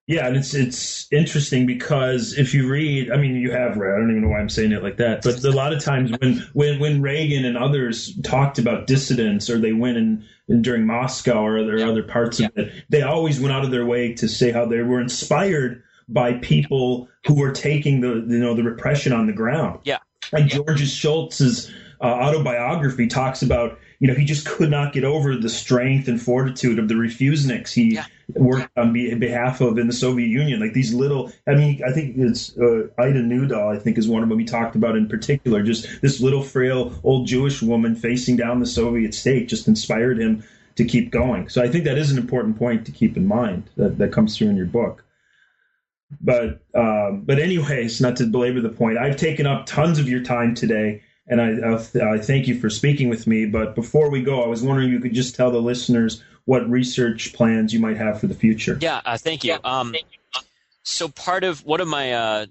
Yeah, 0.07 0.25
and 0.25 0.37
it's 0.37 0.53
it's 0.53 1.11
interesting 1.11 1.65
because 1.65 2.37
if 2.37 2.53
you 2.53 2.69
read, 2.69 3.11
I 3.11 3.17
mean, 3.17 3.35
you 3.35 3.51
have 3.51 3.75
read. 3.75 3.93
I 3.93 3.97
don't 3.97 4.09
even 4.11 4.21
know 4.21 4.29
why 4.29 4.39
I'm 4.39 4.47
saying 4.47 4.71
it 4.71 4.81
like 4.81 4.95
that, 4.97 5.21
but 5.21 5.43
a 5.43 5.51
lot 5.51 5.73
of 5.73 5.83
times 5.83 6.11
when 6.21 6.47
when 6.53 6.79
when 6.79 7.01
Reagan 7.01 7.43
and 7.43 7.57
others 7.57 8.17
talked 8.23 8.57
about 8.57 8.87
dissidents, 8.87 9.49
or 9.49 9.59
they 9.59 9.73
went 9.73 9.97
in, 9.97 10.23
in 10.47 10.61
during 10.61 10.85
Moscow 10.85 11.43
or 11.43 11.59
other 11.59 11.79
yeah. 11.79 11.89
other 11.89 12.03
parts 12.03 12.39
yeah. 12.39 12.47
of 12.47 12.57
it, 12.57 12.85
they 12.87 13.01
always 13.01 13.41
went 13.41 13.53
out 13.53 13.65
of 13.65 13.71
their 13.71 13.85
way 13.85 14.13
to 14.13 14.29
say 14.29 14.49
how 14.49 14.65
they 14.65 14.81
were 14.81 15.01
inspired 15.01 15.83
by 16.07 16.35
people 16.35 17.09
who 17.25 17.33
were 17.33 17.51
taking 17.51 17.99
the 17.99 18.25
you 18.29 18.39
know 18.39 18.53
the 18.53 18.63
repression 18.63 19.11
on 19.11 19.27
the 19.27 19.33
ground. 19.33 19.81
Yeah, 19.83 19.99
like 20.31 20.43
yeah. 20.43 20.59
George 20.59 20.83
Shultz's 20.83 21.69
uh, 21.99 22.05
autobiography 22.05 23.07
talks 23.07 23.41
about 23.41 23.77
you 23.99 24.07
know, 24.07 24.13
he 24.13 24.25
just 24.25 24.45
could 24.45 24.69
not 24.69 24.93
get 24.93 25.03
over 25.03 25.35
the 25.35 25.49
strength 25.49 26.07
and 26.07 26.21
fortitude 26.21 26.77
of 26.77 26.87
the 26.87 26.93
refuseniks 26.93 27.73
he 27.73 27.95
yeah. 27.95 28.05
worked 28.35 28.69
on 28.77 28.93
be- 28.93 29.13
behalf 29.15 29.59
of 29.59 29.77
in 29.79 29.87
the 29.87 29.93
Soviet 29.93 30.27
Union. 30.27 30.59
Like 30.59 30.73
these 30.73 30.93
little, 30.93 31.31
I 31.47 31.55
mean, 31.55 31.81
I 31.87 31.91
think 31.91 32.15
it's 32.17 32.55
uh, 32.57 32.87
Ida 32.99 33.21
Nudel, 33.21 33.75
I 33.75 33.79
think, 33.79 33.97
is 33.97 34.07
one 34.07 34.21
of 34.21 34.29
them 34.29 34.37
we 34.37 34.45
talked 34.45 34.75
about 34.75 34.95
in 34.95 35.07
particular. 35.07 35.63
Just 35.63 36.01
this 36.01 36.21
little, 36.21 36.43
frail, 36.43 36.93
old 37.03 37.25
Jewish 37.25 37.61
woman 37.61 37.95
facing 37.95 38.35
down 38.35 38.59
the 38.59 38.67
Soviet 38.67 39.15
state 39.15 39.49
just 39.49 39.67
inspired 39.67 40.19
him 40.19 40.43
to 40.75 40.85
keep 40.85 41.09
going. 41.09 41.49
So 41.49 41.63
I 41.63 41.67
think 41.67 41.85
that 41.85 41.97
is 41.97 42.11
an 42.11 42.19
important 42.19 42.59
point 42.59 42.85
to 42.85 42.91
keep 42.91 43.17
in 43.17 43.25
mind 43.25 43.69
that, 43.77 43.97
that 43.97 44.11
comes 44.11 44.37
through 44.37 44.49
in 44.49 44.57
your 44.57 44.67
book. 44.67 45.03
But 46.21 46.61
um, 46.73 47.23
but 47.25 47.39
anyways, 47.39 47.99
not 47.99 48.15
to 48.17 48.25
belabor 48.27 48.61
the 48.61 48.69
point, 48.69 48.97
I've 48.97 49.17
taken 49.17 49.45
up 49.45 49.65
tons 49.65 49.99
of 49.99 50.07
your 50.07 50.23
time 50.23 50.55
today 50.55 51.01
and 51.27 51.41
I, 51.41 51.49
I, 51.67 52.13
I, 52.13 52.17
thank 52.19 52.47
you 52.47 52.59
for 52.59 52.69
speaking 52.69 53.09
with 53.09 53.27
me. 53.27 53.45
But 53.45 53.75
before 53.75 54.09
we 54.09 54.21
go, 54.21 54.43
I 54.43 54.47
was 54.47 54.63
wondering 54.63 54.89
if 54.89 54.93
you 54.93 54.99
could 54.99 55.13
just 55.13 55.35
tell 55.35 55.51
the 55.51 55.61
listeners 55.61 56.23
what 56.45 56.67
research 56.69 57.33
plans 57.33 57.73
you 57.73 57.79
might 57.79 57.97
have 57.97 58.19
for 58.19 58.27
the 58.27 58.33
future. 58.33 58.77
Yeah, 58.79 59.01
uh, 59.05 59.17
thank 59.17 59.43
you. 59.43 59.57
Um, 59.63 59.95
so 60.83 61.09
part 61.09 61.43
of 61.43 61.65
one 61.65 61.81
of 61.81 61.87
my 61.87 62.13
uh, 62.13 62.45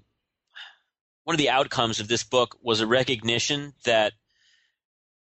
one 1.23 1.33
of 1.33 1.39
the 1.39 1.49
outcomes 1.49 1.99
of 1.99 2.07
this 2.07 2.23
book 2.23 2.55
was 2.61 2.79
a 2.79 2.87
recognition 2.87 3.73
that 3.85 4.13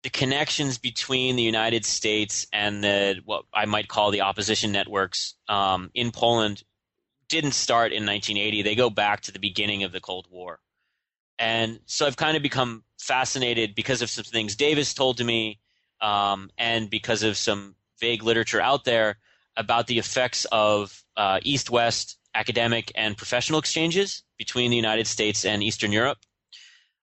the 0.02 0.10
connections 0.10 0.78
between 0.78 1.36
the 1.36 1.42
United 1.42 1.84
States 1.84 2.46
and 2.52 2.82
the 2.82 3.20
what 3.24 3.44
I 3.52 3.66
might 3.66 3.88
call 3.88 4.10
the 4.10 4.22
opposition 4.22 4.72
networks 4.72 5.34
um, 5.48 5.90
in 5.94 6.10
Poland 6.10 6.64
didn't 7.28 7.52
start 7.52 7.92
in 7.92 8.04
1980. 8.04 8.62
They 8.62 8.74
go 8.74 8.90
back 8.90 9.20
to 9.22 9.32
the 9.32 9.38
beginning 9.38 9.84
of 9.84 9.92
the 9.92 10.00
Cold 10.00 10.26
War. 10.30 10.58
And 11.42 11.80
so 11.86 12.06
I've 12.06 12.16
kind 12.16 12.36
of 12.36 12.42
become 12.42 12.84
fascinated 13.00 13.74
because 13.74 14.00
of 14.00 14.08
some 14.08 14.22
things 14.22 14.54
Davis 14.54 14.94
told 14.94 15.16
to 15.16 15.24
me, 15.24 15.58
um, 16.00 16.50
and 16.56 16.88
because 16.88 17.24
of 17.24 17.36
some 17.36 17.74
vague 17.98 18.22
literature 18.22 18.60
out 18.60 18.84
there 18.84 19.18
about 19.56 19.88
the 19.88 19.98
effects 19.98 20.46
of 20.52 21.02
uh, 21.16 21.40
East-West 21.42 22.16
academic 22.36 22.92
and 22.94 23.16
professional 23.16 23.58
exchanges 23.58 24.22
between 24.38 24.70
the 24.70 24.76
United 24.76 25.08
States 25.08 25.44
and 25.44 25.64
Eastern 25.64 25.90
Europe. 25.90 26.18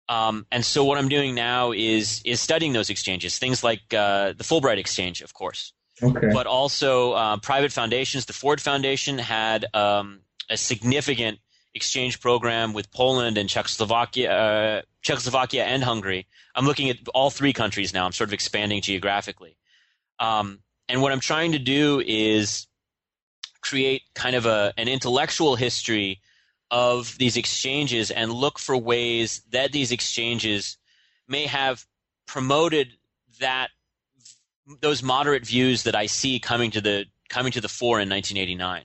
Um, 0.08 0.46
and 0.54 0.64
so 0.64 0.86
what 0.86 0.98
I'm 0.98 1.10
doing 1.10 1.36
now 1.36 1.74
is 1.74 2.22
is 2.24 2.40
studying 2.40 2.72
those 2.72 2.90
exchanges, 2.90 3.38
things 3.38 3.62
like 3.62 3.82
uh, 3.94 4.32
the 4.38 4.46
Fulbright 4.46 4.78
Exchange, 4.78 5.22
of 5.22 5.34
course, 5.34 5.74
okay. 6.02 6.30
but 6.32 6.48
also 6.48 7.12
uh, 7.12 7.38
private 7.38 7.74
foundations. 7.74 8.26
The 8.26 8.34
Ford 8.34 8.62
Foundation 8.62 9.18
had 9.20 9.66
um, 9.76 10.22
a 10.50 10.56
significant 10.56 11.40
exchange 11.80 12.20
program 12.20 12.74
with 12.74 12.88
Poland 12.92 13.38
and 13.38 13.48
Czechoslovakia, 13.50 14.28
uh, 14.32 14.82
Czechoslovakia 15.02 15.64
and 15.64 15.82
Hungary. 15.84 16.28
I'm 16.56 16.66
looking 16.66 16.90
at 16.90 16.98
all 17.14 17.30
three 17.30 17.54
countries 17.54 17.94
now. 17.94 18.06
I'm 18.06 18.12
sort 18.12 18.30
of 18.30 18.34
expanding 18.34 18.82
geographically. 18.82 19.54
Um, 20.20 20.60
and 20.90 21.02
what 21.02 21.12
I'm 21.14 21.22
trying 21.32 21.54
to 21.54 21.60
do 21.60 22.02
is 22.06 22.68
create 23.62 24.02
kind 24.14 24.36
of 24.36 24.46
a, 24.46 24.74
an 24.78 24.88
intellectual 24.88 25.56
history 25.56 26.20
of 26.72 27.18
these 27.18 27.38
exchanges 27.38 28.12
and 28.12 28.32
look 28.32 28.60
for 28.60 28.76
ways 28.78 29.42
that 29.52 29.72
these 29.72 29.92
exchanges 29.92 30.78
may 31.28 31.46
have 31.46 31.86
promoted 32.28 32.88
that 33.40 33.70
those 34.82 35.02
moderate 35.02 35.46
views 35.46 35.84
that 35.84 35.96
I 35.96 36.08
see 36.08 36.40
coming 36.40 36.72
to 36.72 36.82
the 36.82 37.06
coming 37.30 37.52
to 37.54 37.62
the 37.62 37.70
fore 37.70 38.00
in 38.00 38.10
1989. 38.10 38.84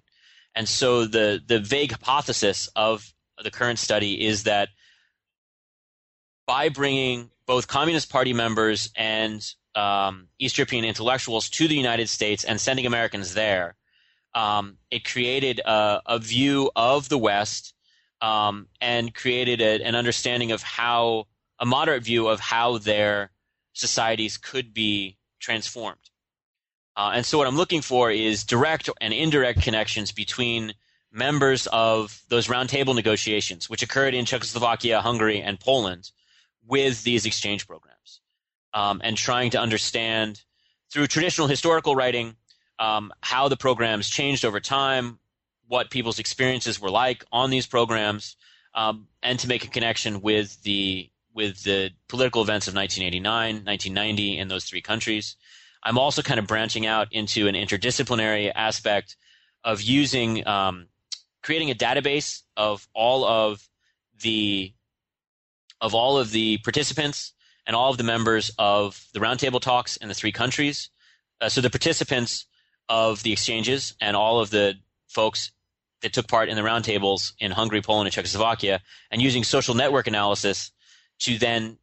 And 0.55 0.69
so 0.69 1.05
the 1.07 1.43
the 1.45 1.59
vague 1.59 1.93
hypothesis 1.93 2.69
of 2.77 3.13
the 3.43 3.51
current 3.51 3.79
study 3.79 4.25
is 4.25 4.45
that 4.45 4.69
by 6.47 6.69
bringing 6.69 7.31
both 7.47 7.67
Communist 7.67 8.11
Party 8.11 8.33
members 8.33 8.91
and 8.97 9.45
um, 9.75 10.29
East 10.39 10.59
European 10.59 10.85
intellectuals 10.85 11.49
to 11.51 11.67
the 11.67 11.75
United 11.75 12.09
States 12.09 12.45
and 12.45 12.61
sending 12.61 12.87
Americans 12.87 13.35
there, 13.35 13.75
um, 14.35 14.79
it 14.91 15.05
created 15.05 15.61
a, 15.61 16.01
a, 16.07 16.19
view 16.19 16.71
of 16.77 17.09
the 17.09 17.19
West 17.19 17.75
um, 18.21 18.69
and 18.81 19.15
created 19.15 19.61
a, 19.61 19.83
an 19.85 19.95
understanding 19.95 20.53
of 20.53 20.63
how 20.63 21.27
a 21.59 21.67
moderate 21.67 22.03
view 22.03 22.29
of 22.29 22.41
how 22.41 22.79
their 22.79 23.31
societies 23.73 24.37
could 24.37 24.73
be 24.73 25.17
transformed. 25.41 26.11
Uh, 26.97 27.13
and 27.15 27.27
so 27.27 27.39
what 27.39 27.47
I'm 27.47 27.57
looking 27.57 27.83
for 27.83 28.11
is 28.11 28.45
direct 28.45 28.89
and 29.01 29.13
indirect 29.13 29.63
connections 29.63 30.13
between 30.13 30.75
members 31.11 31.67
of 31.69 32.23
those 32.29 32.49
roundtable 32.49 32.95
negotiations, 32.95 33.71
which 33.71 33.83
occurred 33.83 34.15
in 34.15 34.25
Czechoslovakia, 34.25 35.01
Hungary, 35.01 35.41
and 35.41 35.59
Poland, 35.59 36.11
with 36.67 37.03
these 37.05 37.27
exchange 37.27 37.67
programs, 37.67 38.21
um, 38.73 39.01
and 39.05 39.17
trying 39.17 39.51
to 39.51 39.61
understand 39.61 40.43
through 40.91 41.07
traditional 41.07 41.47
historical 41.47 41.95
writing 41.95 42.37
um, 42.79 43.13
how 43.21 43.49
the 43.49 43.57
programs 43.57 44.09
changed 44.09 44.45
over 44.45 44.61
time, 44.61 45.19
what 45.67 45.91
people's 45.91 46.19
experiences 46.19 46.81
were 46.81 46.91
like 46.91 47.25
on 47.33 47.51
these 47.51 47.67
programs, 47.67 48.37
um, 48.75 49.07
and 49.23 49.39
to 49.39 49.49
make 49.49 49.65
a 49.65 49.69
connection 49.69 50.21
with 50.21 50.63
the 50.63 51.11
with 51.33 51.65
the 51.65 51.91
political 52.09 52.43
events 52.43 52.69
of 52.69 52.75
1989, 52.75 53.65
1990 53.65 54.39
in 54.39 54.47
those 54.47 54.65
three 54.65 54.81
countries. 54.81 55.35
I'm 55.85 55.99
also 55.99 56.23
kind 56.23 56.41
of 56.41 56.47
branching 56.47 56.87
out 56.87 57.09
into 57.13 57.47
an 57.47 57.55
interdisciplinary 57.55 58.51
aspect 58.55 59.17
of 59.63 59.83
using 59.83 60.47
um, 60.47 60.87
creating 61.43 61.71
a 61.71 61.75
database 61.75 62.43
of 62.57 62.89
all 62.95 63.25
of 63.25 63.69
the 64.23 64.73
of 65.81 65.95
all 65.95 66.19
of 66.19 66.31
the 66.31 66.59
participants 66.59 67.33
and 67.67 67.77
all 67.77 67.91
of 67.91 67.99
the 67.99 68.05
members 68.05 68.51
of 68.59 69.05
the 69.13 69.21
roundtable 69.21 69.61
talks 69.61 69.97
in 69.99 70.09
the 70.09 70.15
three 70.15 70.33
countries. 70.33 70.91
Uh, 71.41 71.49
so 71.49 71.61
the 71.61 71.71
participants 71.71 72.47
of 72.89 73.23
the 73.23 73.33
exchanges 73.33 73.95
and 74.01 74.17
all 74.17 74.41
of 74.41 74.51
the 74.51 74.75
folks 75.09 75.53
that 76.03 76.13
took 76.13 76.29
part 76.29 76.49
in 76.49 76.57
the 76.57 76.63
roundtables 76.63 77.33
in 77.39 77.51
Hungary, 77.51 77.83
Poland, 77.83 78.07
and 78.07 78.15
Czechoslovakia, 78.15 78.81
and 79.11 79.21
using 79.21 79.45
social 79.45 79.75
network 79.75 80.07
analysis 80.07 80.71
to 81.21 81.39
then 81.39 81.79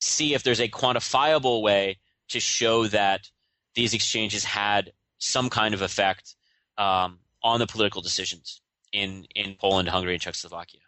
see 0.00 0.34
if 0.34 0.42
there's 0.42 0.60
a 0.60 0.68
quantifiable 0.68 1.62
way 1.62 1.98
to 2.28 2.40
show 2.40 2.86
that 2.88 3.30
these 3.74 3.94
exchanges 3.94 4.44
had 4.44 4.92
some 5.18 5.48
kind 5.50 5.74
of 5.74 5.82
effect 5.82 6.34
um, 6.76 7.18
on 7.42 7.58
the 7.58 7.66
political 7.66 8.02
decisions 8.02 8.60
in, 8.92 9.26
in 9.34 9.56
Poland, 9.60 9.88
Hungary, 9.88 10.14
and 10.14 10.22
Czechoslovakia. 10.22 10.80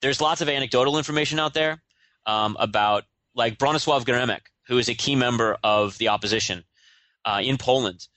There's 0.00 0.20
lots 0.20 0.40
of 0.40 0.48
anecdotal 0.48 0.98
information 0.98 1.38
out 1.38 1.54
there 1.54 1.82
um, 2.26 2.56
about, 2.58 3.04
like 3.34 3.58
Bronisław 3.58 4.04
Geremek, 4.04 4.40
who 4.68 4.78
is 4.78 4.88
a 4.88 4.94
key 4.94 5.16
member 5.16 5.56
of 5.62 5.96
the 5.98 6.08
opposition 6.08 6.64
uh, 7.24 7.40
in 7.42 7.56
Poland, 7.56 8.08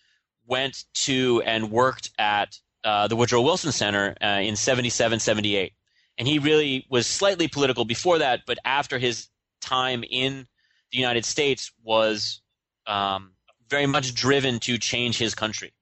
went 0.45 0.85
to 0.93 1.41
and 1.45 1.71
worked 1.71 2.09
at 2.17 2.57
uh, 2.83 3.07
the 3.07 3.15
Woodrow 3.15 3.41
Wilson 3.41 3.71
Center 3.71 4.15
uh, 4.21 4.39
in 4.41 4.55
77, 4.55 5.19
78. 5.19 5.73
And 6.17 6.27
he 6.27 6.39
really 6.39 6.85
was 6.89 7.05
slightly 7.05 7.47
political 7.47 7.85
before 7.85 8.19
that, 8.19 8.41
but 8.47 8.57
after 8.65 8.97
his 8.97 9.27
time 9.61 10.03
in 10.09 10.47
the 10.91 10.97
United 10.97 11.25
States 11.25 11.71
was 11.83 12.41
um, 12.87 13.33
very 13.69 13.85
much 13.85 14.13
driven 14.13 14.59
to 14.61 14.77
change 14.77 15.17
his 15.17 15.35
country. 15.35 15.73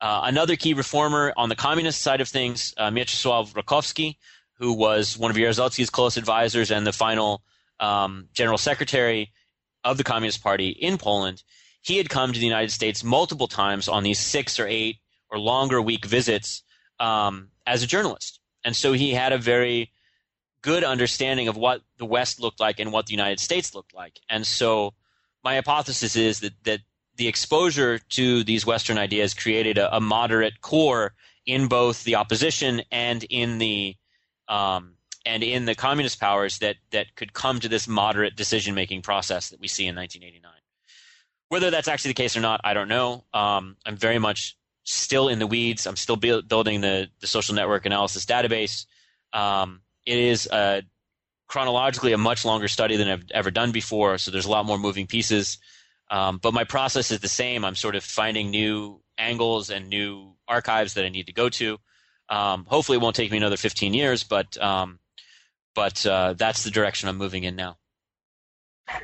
Uh, 0.00 0.22
another 0.24 0.56
key 0.56 0.74
reformer 0.74 1.32
on 1.36 1.48
the 1.48 1.56
communist 1.56 2.00
side 2.00 2.20
of 2.20 2.28
things, 2.28 2.72
uh, 2.76 2.90
Mieczysław 2.90 3.52
Rakowski, 3.52 4.16
who 4.54 4.72
was 4.72 5.18
one 5.18 5.30
of 5.30 5.36
Jaruzelski's 5.36 5.90
close 5.90 6.16
advisors 6.16 6.70
and 6.70 6.86
the 6.86 6.92
final 6.92 7.42
um, 7.80 8.28
general 8.32 8.58
secretary 8.58 9.32
of 9.84 9.96
the 9.96 10.04
Communist 10.04 10.42
Party 10.42 10.70
in 10.70 10.98
Poland, 10.98 11.42
he 11.82 11.96
had 11.96 12.08
come 12.08 12.32
to 12.32 12.38
the 12.38 12.46
United 12.46 12.70
States 12.70 13.04
multiple 13.04 13.48
times 13.48 13.88
on 13.88 14.02
these 14.02 14.18
six 14.18 14.58
or 14.58 14.66
eight 14.66 14.96
or 15.30 15.38
longer 15.38 15.80
week 15.80 16.04
visits 16.04 16.62
um, 16.98 17.48
as 17.66 17.82
a 17.82 17.86
journalist. 17.86 18.40
And 18.64 18.74
so 18.74 18.92
he 18.92 19.12
had 19.12 19.32
a 19.32 19.38
very 19.38 19.92
good 20.62 20.82
understanding 20.82 21.48
of 21.48 21.56
what 21.56 21.82
the 21.98 22.04
West 22.04 22.40
looked 22.40 22.60
like 22.60 22.80
and 22.80 22.92
what 22.92 23.06
the 23.06 23.12
United 23.12 23.40
States 23.40 23.74
looked 23.74 23.94
like. 23.94 24.18
And 24.28 24.46
so 24.46 24.94
my 25.48 25.54
hypothesis 25.54 26.14
is 26.14 26.40
that, 26.40 26.52
that 26.64 26.80
the 27.16 27.26
exposure 27.26 27.98
to 28.10 28.44
these 28.44 28.66
Western 28.66 28.98
ideas 28.98 29.32
created 29.32 29.78
a, 29.78 29.96
a 29.96 29.98
moderate 29.98 30.60
core 30.60 31.14
in 31.46 31.68
both 31.68 32.04
the 32.04 32.16
opposition 32.16 32.82
and 32.92 33.24
in 33.30 33.56
the 33.56 33.96
um, 34.48 34.96
and 35.24 35.42
in 35.42 35.64
the 35.64 35.74
communist 35.74 36.20
powers 36.20 36.58
that 36.58 36.76
that 36.90 37.16
could 37.16 37.32
come 37.32 37.60
to 37.60 37.68
this 37.68 37.88
moderate 37.88 38.36
decision 38.36 38.74
making 38.74 39.00
process 39.00 39.48
that 39.48 39.58
we 39.58 39.68
see 39.68 39.86
in 39.86 39.96
1989. 39.96 40.52
Whether 41.48 41.70
that's 41.70 41.88
actually 41.88 42.10
the 42.10 42.22
case 42.22 42.36
or 42.36 42.40
not, 42.40 42.60
I 42.62 42.74
don't 42.74 42.88
know. 42.88 43.24
Um, 43.32 43.78
I'm 43.86 43.96
very 43.96 44.18
much 44.18 44.54
still 44.84 45.28
in 45.28 45.38
the 45.38 45.46
weeds. 45.46 45.86
I'm 45.86 45.96
still 45.96 46.16
bu- 46.16 46.42
building 46.42 46.82
the 46.82 47.08
the 47.20 47.26
social 47.26 47.54
network 47.54 47.86
analysis 47.86 48.26
database. 48.26 48.84
Um, 49.32 49.80
it 50.04 50.18
is 50.18 50.46
a, 50.52 50.82
chronologically 51.48 52.12
a 52.12 52.18
much 52.18 52.44
longer 52.44 52.68
study 52.68 52.96
than 52.96 53.08
I've 53.08 53.24
ever 53.32 53.50
done 53.50 53.72
before, 53.72 54.18
so 54.18 54.30
there's 54.30 54.46
a 54.46 54.50
lot 54.50 54.66
more 54.66 54.78
moving 54.78 55.06
pieces. 55.06 55.58
Um, 56.10 56.38
but 56.38 56.54
my 56.54 56.64
process 56.64 57.10
is 57.10 57.20
the 57.20 57.28
same. 57.28 57.64
I'm 57.64 57.74
sort 57.74 57.96
of 57.96 58.04
finding 58.04 58.50
new 58.50 59.00
angles 59.18 59.70
and 59.70 59.88
new 59.88 60.34
archives 60.46 60.94
that 60.94 61.04
I 61.04 61.08
need 61.08 61.26
to 61.26 61.32
go 61.32 61.48
to. 61.48 61.78
Um, 62.28 62.66
hopefully, 62.66 62.96
it 62.96 63.02
won't 63.02 63.16
take 63.16 63.30
me 63.30 63.38
another 63.38 63.56
15 63.56 63.94
years, 63.94 64.22
but 64.22 64.56
um, 64.62 65.00
but 65.74 66.04
uh, 66.06 66.34
that's 66.34 66.64
the 66.64 66.70
direction 66.70 67.08
I'm 67.08 67.16
moving 67.16 67.44
in 67.44 67.56
now. 67.56 67.78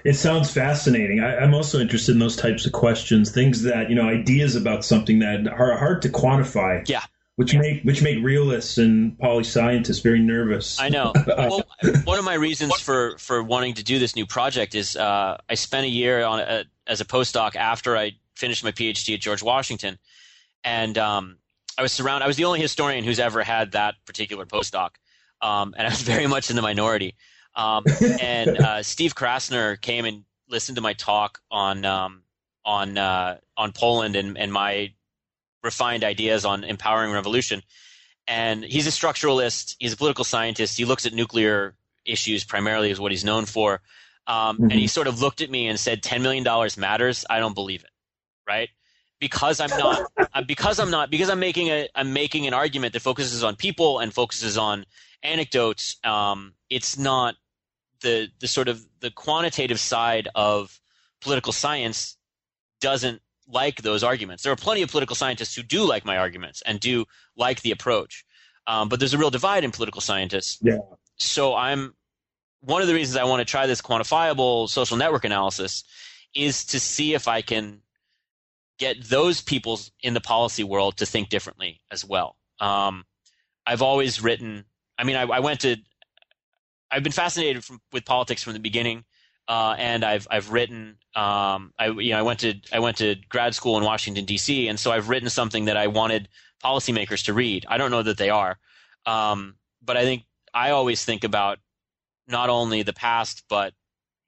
It 0.05 0.15
sounds 0.15 0.51
fascinating. 0.51 1.21
I, 1.21 1.43
am 1.43 1.55
also 1.55 1.79
interested 1.79 2.13
in 2.13 2.19
those 2.19 2.37
types 2.37 2.65
of 2.67 2.73
questions, 2.73 3.31
things 3.31 3.63
that 3.63 3.91
you 3.91 3.97
know, 3.97 4.09
ideas 4.09 4.57
about 4.57 4.85
something 4.85 5.19
that 5.19 5.47
are 5.47 5.77
hard 5.77 6.03
to 6.03 6.09
quantify. 6.09 6.89
Yeah. 6.89 7.03
Which 7.37 7.53
make 7.53 7.83
which 7.83 8.01
make 8.01 8.23
realists 8.23 8.79
and 8.79 9.19
poli 9.19 9.43
scientists 9.43 9.99
very 9.99 10.21
nervous. 10.21 10.79
I 10.79 10.89
know. 10.89 11.13
well, 11.27 11.65
one 12.05 12.19
of 12.19 12.25
my 12.25 12.35
reasons 12.35 12.79
for 12.81 13.19
for 13.19 13.43
wanting 13.43 13.75
to 13.75 13.83
do 13.83 13.99
this 13.99 14.15
new 14.15 14.25
project 14.25 14.77
is 14.77 14.97
uh, 14.97 15.39
I 15.49 15.55
spent 15.55 15.85
a 15.85 15.89
year 15.89 16.25
on 16.25 16.39
a, 16.39 16.65
as 16.87 17.01
a 17.01 17.05
postdoc 17.05 17.57
after 17.57 17.97
I 17.97 18.13
finished 18.37 18.63
my 18.63 18.71
PhD 18.71 19.15
at 19.15 19.21
George 19.21 19.43
Washington, 19.43 19.99
and 20.63 20.97
um, 20.97 21.39
I 21.77 21.83
was 21.83 21.93
surrounded. 21.93 22.25
I 22.25 22.29
was 22.29 22.37
the 22.37 22.45
only 22.45 22.61
historian 22.61 23.03
who's 23.03 23.19
ever 23.19 23.43
had 23.43 23.73
that 23.73 23.97
particular 24.07 24.47
postdoc, 24.47 24.91
um, 25.43 25.75
and 25.77 25.89
I 25.89 25.91
was 25.91 26.03
very 26.15 26.29
much 26.29 26.51
in 26.51 26.57
the 26.57 26.63
minority. 26.63 27.17
Um, 27.57 27.85
and 28.21 28.59
uh, 28.61 28.83
Steve 28.85 29.15
Krasner 29.17 29.81
came 29.81 30.05
and 30.05 30.25
listened 30.49 30.77
to 30.77 30.83
my 30.83 30.93
talk 30.93 31.41
on 31.51 31.85
um, 31.85 32.23
on 32.65 32.97
uh, 32.97 33.39
on 33.57 33.73
Poland 33.73 34.15
and, 34.17 34.39
and 34.39 34.53
my 34.53 34.93
refined 35.65 36.05
ideas 36.05 36.45
on 36.45 36.63
empowering 36.63 37.11
revolution. 37.11 37.63
And 38.27 38.65
he's 38.65 38.87
a 38.87 38.91
structuralist. 38.91 39.77
He's 39.81 39.93
a 39.93 39.97
political 39.97 40.25
scientist. 40.25 40.79
He 40.79 40.85
looks 40.85 41.07
at 41.07 41.13
nuclear 41.13 41.75
issues 42.05 42.45
primarily, 42.45 42.91
is 42.91 43.01
what 43.01 43.11
he's 43.11 43.25
known 43.25 43.47
for. 43.47 43.81
Um, 44.27 44.57
mm-hmm. 44.57 44.65
And 44.65 44.73
he 44.73 44.87
sort 44.87 45.07
of 45.07 45.21
looked 45.21 45.41
at 45.41 45.51
me 45.51 45.67
and 45.69 45.79
said, 45.79 46.03
"10 46.03 46.23
million 46.23 46.45
dollars 46.45 46.77
matters." 46.77 47.25
I 47.29 47.41
don't 47.41 47.55
believe 47.55 47.83
it, 47.85 47.91
right? 48.47 48.71
Because 49.21 49.61
I'm 49.61 49.71
not, 49.71 50.11
because 50.47 50.79
I'm 50.79 50.91
not, 50.91 51.11
because 51.11 51.29
I'm 51.29 51.41
making 51.41 51.69
a, 51.69 51.89
I'm 51.95 52.13
making 52.13 52.47
an 52.47 52.55
argument 52.55 52.95
that 52.95 53.01
focuses 53.01 53.45
on 53.45 53.57
people 53.57 53.99
and 53.99 54.15
focuses 54.15 54.57
on 54.57 54.87
anecdotes. 55.23 55.97
Um, 56.05 56.55
it's 56.71 56.97
not 56.97 57.35
the 58.01 58.29
the 58.41 58.49
sort 58.49 58.69
of 58.69 58.83
the 59.01 59.11
quantitative 59.11 59.79
side 59.79 60.29
of 60.35 60.81
political 61.21 61.53
science 61.53 62.17
doesn't 62.81 63.21
like 63.47 63.83
those 63.83 64.03
arguments. 64.03 64.43
There 64.43 64.53
are 64.53 64.57
plenty 64.57 64.83
of 64.83 64.91
political 64.91 65.17
scientists 65.17 65.55
who 65.55 65.63
do 65.63 65.87
like 65.87 66.05
my 66.05 66.17
arguments 66.17 66.63
and 66.65 66.81
do 66.81 67.05
like 67.37 67.63
the 67.63 67.71
approach, 67.71 68.25
um, 68.67 68.89
but 68.89 68.99
there's 68.99 69.15
a 69.15 69.19
real 69.19 69.31
divide 69.31 69.65
in 69.65 69.71
political 69.71 70.01
scientists. 70.01 70.59
Yeah. 70.63 70.79
So 71.17 71.55
I'm 71.55 71.95
one 72.61 72.81
of 72.81 72.89
the 72.89 72.95
reasons 72.95 73.17
I 73.17 73.25
want 73.25 73.41
to 73.41 73.45
try 73.45 73.67
this 73.67 73.83
quantifiable 73.83 74.69
social 74.69 74.97
network 74.97 75.25
analysis 75.25 75.85
is 76.35 76.65
to 76.67 76.81
see 76.81 77.15
if 77.15 77.29
I 77.29 77.43
can 77.43 77.81
get 78.79 79.05
those 79.05 79.41
people 79.41 79.79
in 80.03 80.15
the 80.15 80.21
policy 80.21 80.65
world 80.65 80.97
to 80.97 81.07
think 81.07 81.29
differently 81.29 81.81
as 81.91 82.05
well. 82.05 82.37
Um, 82.59 83.05
I've 83.67 83.83
always 83.83 84.23
written. 84.23 84.65
I 84.99 85.05
mean, 85.05 85.17
I, 85.17 85.23
I 85.23 85.41
went 85.41 85.61
to 85.61 85.77
I've 86.95 87.03
been 87.03 87.13
fascinated 87.13 87.65
from, 87.65 87.81
with 87.93 88.05
politics 88.05 88.43
from 88.43 88.53
the 88.53 88.61
beginning, 88.61 89.05
uh, 89.49 89.75
and 89.79 90.05
I've 90.05 90.27
I've 90.31 90.51
written. 90.51 90.97
Um, 91.15 91.73
I 91.79 91.89
you 91.89 92.11
know 92.11 92.19
I 92.19 92.23
went 92.23 92.41
to 92.41 92.55
I 92.73 92.79
went 92.79 92.97
to 92.99 93.17
grad 93.29 93.55
school 93.55 93.79
in 93.79 93.85
Washington 93.85 94.25
D.C. 94.25 94.69
and 94.69 94.79
so 94.79 94.91
I've 94.91 95.09
written 95.09 95.29
something 95.31 95.67
that 95.67 95.77
I 95.77 95.87
wanted 95.87 96.29
policymakers 96.63 97.25
to 97.27 97.35
read. 97.35 97.67
I 97.69 97.79
don't 97.79 97.91
know 97.91 98.03
that 98.03 98.19
they 98.19 98.31
are, 98.31 98.59
um, 99.07 99.57
but 99.83 99.97
I 99.97 100.03
think 100.03 100.25
I 100.53 100.71
always 100.71 101.05
think 101.05 101.25
about 101.25 101.59
not 102.27 102.49
only 102.49 102.83
the 102.83 102.93
past 102.93 103.45
but 103.49 103.75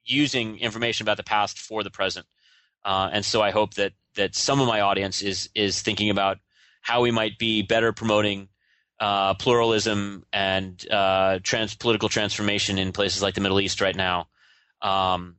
using 0.05 0.57
information 0.59 1.03
about 1.03 1.17
the 1.17 1.23
past 1.23 1.59
for 1.59 1.83
the 1.83 1.89
present. 1.89 2.25
Uh, 2.85 3.09
and 3.11 3.25
so 3.25 3.41
I 3.41 3.51
hope 3.51 3.73
that 3.73 3.93
that 4.15 4.35
some 4.35 4.59
of 4.61 4.67
my 4.67 4.81
audience 4.81 5.21
is 5.21 5.49
is 5.55 5.81
thinking 5.81 6.09
about 6.09 6.37
how 6.81 7.01
we 7.01 7.11
might 7.11 7.37
be 7.37 7.61
better 7.61 7.91
promoting 7.91 8.49
uh, 8.99 9.33
pluralism 9.35 10.23
and 10.33 10.89
uh, 10.89 11.39
trans- 11.43 11.75
political 11.75 12.09
transformation 12.09 12.77
in 12.77 12.91
places 12.91 13.21
like 13.21 13.35
the 13.35 13.41
Middle 13.41 13.59
East 13.59 13.81
right 13.81 13.95
now, 13.95 14.27
um, 14.81 15.35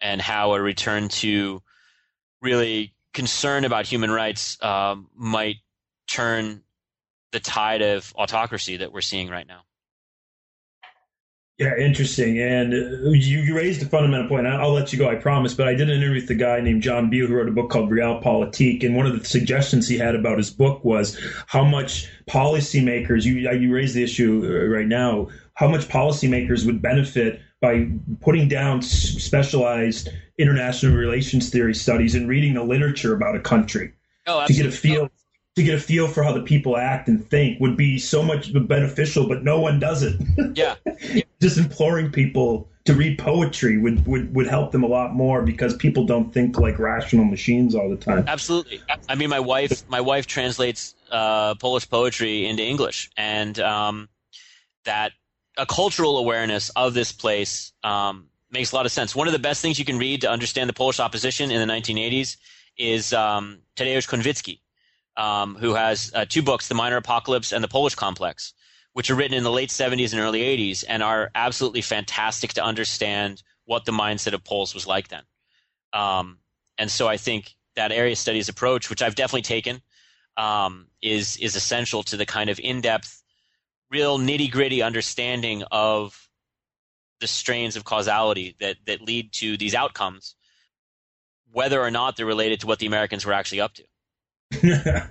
and 0.00 0.20
how 0.20 0.54
a 0.54 0.60
return 0.60 1.08
to 1.08 1.62
really 2.42 2.94
concern 3.12 3.64
about 3.64 3.86
human 3.86 4.10
rights 4.10 4.62
um, 4.62 5.08
might 5.14 5.56
turn 6.06 6.62
the 7.32 7.40
tide 7.40 7.82
of 7.82 8.12
autocracy 8.16 8.76
that 8.78 8.92
we're 8.92 9.00
seeing 9.00 9.28
right 9.28 9.46
now. 9.46 9.62
Yeah, 11.58 11.74
interesting. 11.78 12.38
And 12.38 12.74
uh, 12.74 13.08
you, 13.10 13.38
you 13.40 13.56
raised 13.56 13.82
a 13.82 13.86
fundamental 13.86 14.28
point. 14.28 14.46
I'll 14.46 14.74
let 14.74 14.92
you 14.92 14.98
go, 14.98 15.08
I 15.08 15.14
promise. 15.14 15.54
But 15.54 15.68
I 15.68 15.72
did 15.72 15.88
an 15.88 15.96
interview 15.96 16.20
with 16.20 16.30
a 16.30 16.34
guy 16.34 16.60
named 16.60 16.82
John 16.82 17.08
Bew 17.08 17.26
who 17.26 17.34
wrote 17.34 17.48
a 17.48 17.52
book 17.52 17.70
called 17.70 17.90
Realpolitik. 17.90 18.84
And 18.84 18.94
one 18.94 19.06
of 19.06 19.18
the 19.18 19.24
suggestions 19.24 19.88
he 19.88 19.96
had 19.96 20.14
about 20.14 20.36
his 20.36 20.50
book 20.50 20.84
was 20.84 21.18
how 21.46 21.64
much 21.64 22.10
policymakers, 22.26 23.24
you, 23.24 23.50
you 23.50 23.72
raised 23.72 23.94
the 23.94 24.04
issue 24.04 24.42
uh, 24.44 24.66
right 24.66 24.86
now, 24.86 25.28
how 25.54 25.66
much 25.66 25.88
policymakers 25.88 26.66
would 26.66 26.82
benefit 26.82 27.40
by 27.66 27.88
putting 28.20 28.46
down 28.48 28.80
specialized 28.80 30.08
international 30.38 30.94
relations 30.94 31.50
theory 31.50 31.74
studies 31.74 32.14
and 32.14 32.28
reading 32.28 32.54
the 32.54 32.62
literature 32.62 33.12
about 33.12 33.34
a 33.34 33.40
country 33.40 33.92
oh, 34.28 34.46
to 34.46 34.52
get 34.52 34.66
a 34.66 34.70
feel 34.70 35.10
to 35.56 35.62
get 35.62 35.74
a 35.74 35.80
feel 35.80 36.06
for 36.06 36.22
how 36.22 36.32
the 36.32 36.42
people 36.42 36.76
act 36.76 37.08
and 37.08 37.28
think 37.28 37.58
would 37.60 37.76
be 37.76 37.98
so 37.98 38.22
much 38.22 38.52
beneficial, 38.68 39.26
but 39.26 39.42
no 39.42 39.58
one 39.58 39.80
does 39.80 40.02
it. 40.02 40.20
Yeah. 40.54 40.76
Just 41.40 41.58
imploring 41.58 42.12
people 42.12 42.68
to 42.84 42.94
read 42.94 43.18
poetry 43.18 43.78
would, 43.78 44.06
would, 44.06 44.34
would 44.34 44.46
help 44.46 44.72
them 44.72 44.84
a 44.84 44.86
lot 44.86 45.14
more 45.14 45.42
because 45.42 45.76
people 45.76 46.06
don't 46.06 46.32
think 46.32 46.58
like 46.58 46.78
rational 46.78 47.24
machines 47.24 47.74
all 47.74 47.90
the 47.90 47.96
time. 47.96 48.24
Absolutely. 48.26 48.80
I 49.08 49.14
mean, 49.16 49.28
my 49.28 49.40
wife, 49.40 49.86
my 49.88 50.00
wife 50.00 50.26
translates 50.26 50.94
uh, 51.10 51.54
Polish 51.56 51.88
poetry 51.90 52.46
into 52.46 52.62
English, 52.62 53.10
and 53.16 53.58
um, 53.58 54.08
that 54.84 55.12
a 55.56 55.66
cultural 55.66 56.18
awareness 56.18 56.70
of 56.70 56.94
this 56.94 57.12
place 57.12 57.72
um, 57.82 58.26
makes 58.50 58.72
a 58.72 58.76
lot 58.76 58.86
of 58.86 58.92
sense. 58.92 59.14
One 59.14 59.26
of 59.26 59.32
the 59.32 59.38
best 59.38 59.62
things 59.62 59.78
you 59.78 59.84
can 59.84 59.98
read 59.98 60.20
to 60.22 60.30
understand 60.30 60.68
the 60.68 60.74
Polish 60.74 61.00
opposition 61.00 61.50
in 61.50 61.66
the 61.66 61.72
1980s 61.72 62.36
is 62.76 63.12
um, 63.12 63.58
Tadeusz 63.76 64.08
Konwicki, 64.08 64.60
um, 65.16 65.54
who 65.56 65.74
has 65.74 66.12
uh, 66.14 66.24
two 66.28 66.42
books, 66.42 66.68
The 66.68 66.74
Minor 66.74 66.98
Apocalypse 66.98 67.52
and 67.52 67.64
The 67.64 67.68
Polish 67.68 67.94
Complex, 67.94 68.52
which 68.92 69.10
are 69.10 69.14
written 69.14 69.36
in 69.36 69.44
the 69.44 69.50
late 69.50 69.70
70s 69.70 70.12
and 70.12 70.20
early 70.20 70.40
80s 70.40 70.84
and 70.88 71.02
are 71.02 71.30
absolutely 71.34 71.82
fantastic 71.82 72.52
to 72.54 72.64
understand 72.64 73.42
what 73.64 73.84
the 73.84 73.92
mindset 73.92 74.32
of 74.32 74.44
Poles 74.44 74.74
was 74.74 74.86
like 74.86 75.08
then. 75.08 75.22
Um, 75.92 76.38
and 76.78 76.90
so 76.90 77.08
I 77.08 77.16
think 77.16 77.54
that 77.74 77.92
area 77.92 78.16
studies 78.16 78.48
approach, 78.48 78.90
which 78.90 79.02
I've 79.02 79.14
definitely 79.14 79.42
taken, 79.42 79.80
um, 80.36 80.88
is 81.02 81.36
is 81.38 81.56
essential 81.56 82.02
to 82.04 82.16
the 82.16 82.26
kind 82.26 82.50
of 82.50 82.60
in 82.60 82.80
depth, 82.80 83.22
real 83.90 84.18
nitty 84.18 84.50
gritty 84.50 84.82
understanding 84.82 85.62
of 85.70 86.28
the 87.20 87.26
strains 87.26 87.76
of 87.76 87.84
causality 87.84 88.56
that 88.60 88.76
that 88.86 89.00
lead 89.00 89.32
to 89.34 89.56
these 89.56 89.74
outcomes, 89.74 90.34
whether 91.52 91.80
or 91.80 91.90
not 91.90 92.16
they're 92.16 92.26
related 92.26 92.60
to 92.60 92.66
what 92.66 92.78
the 92.78 92.86
Americans 92.86 93.24
were 93.24 93.32
actually 93.32 93.60
up 93.60 93.72
to. 93.74 93.84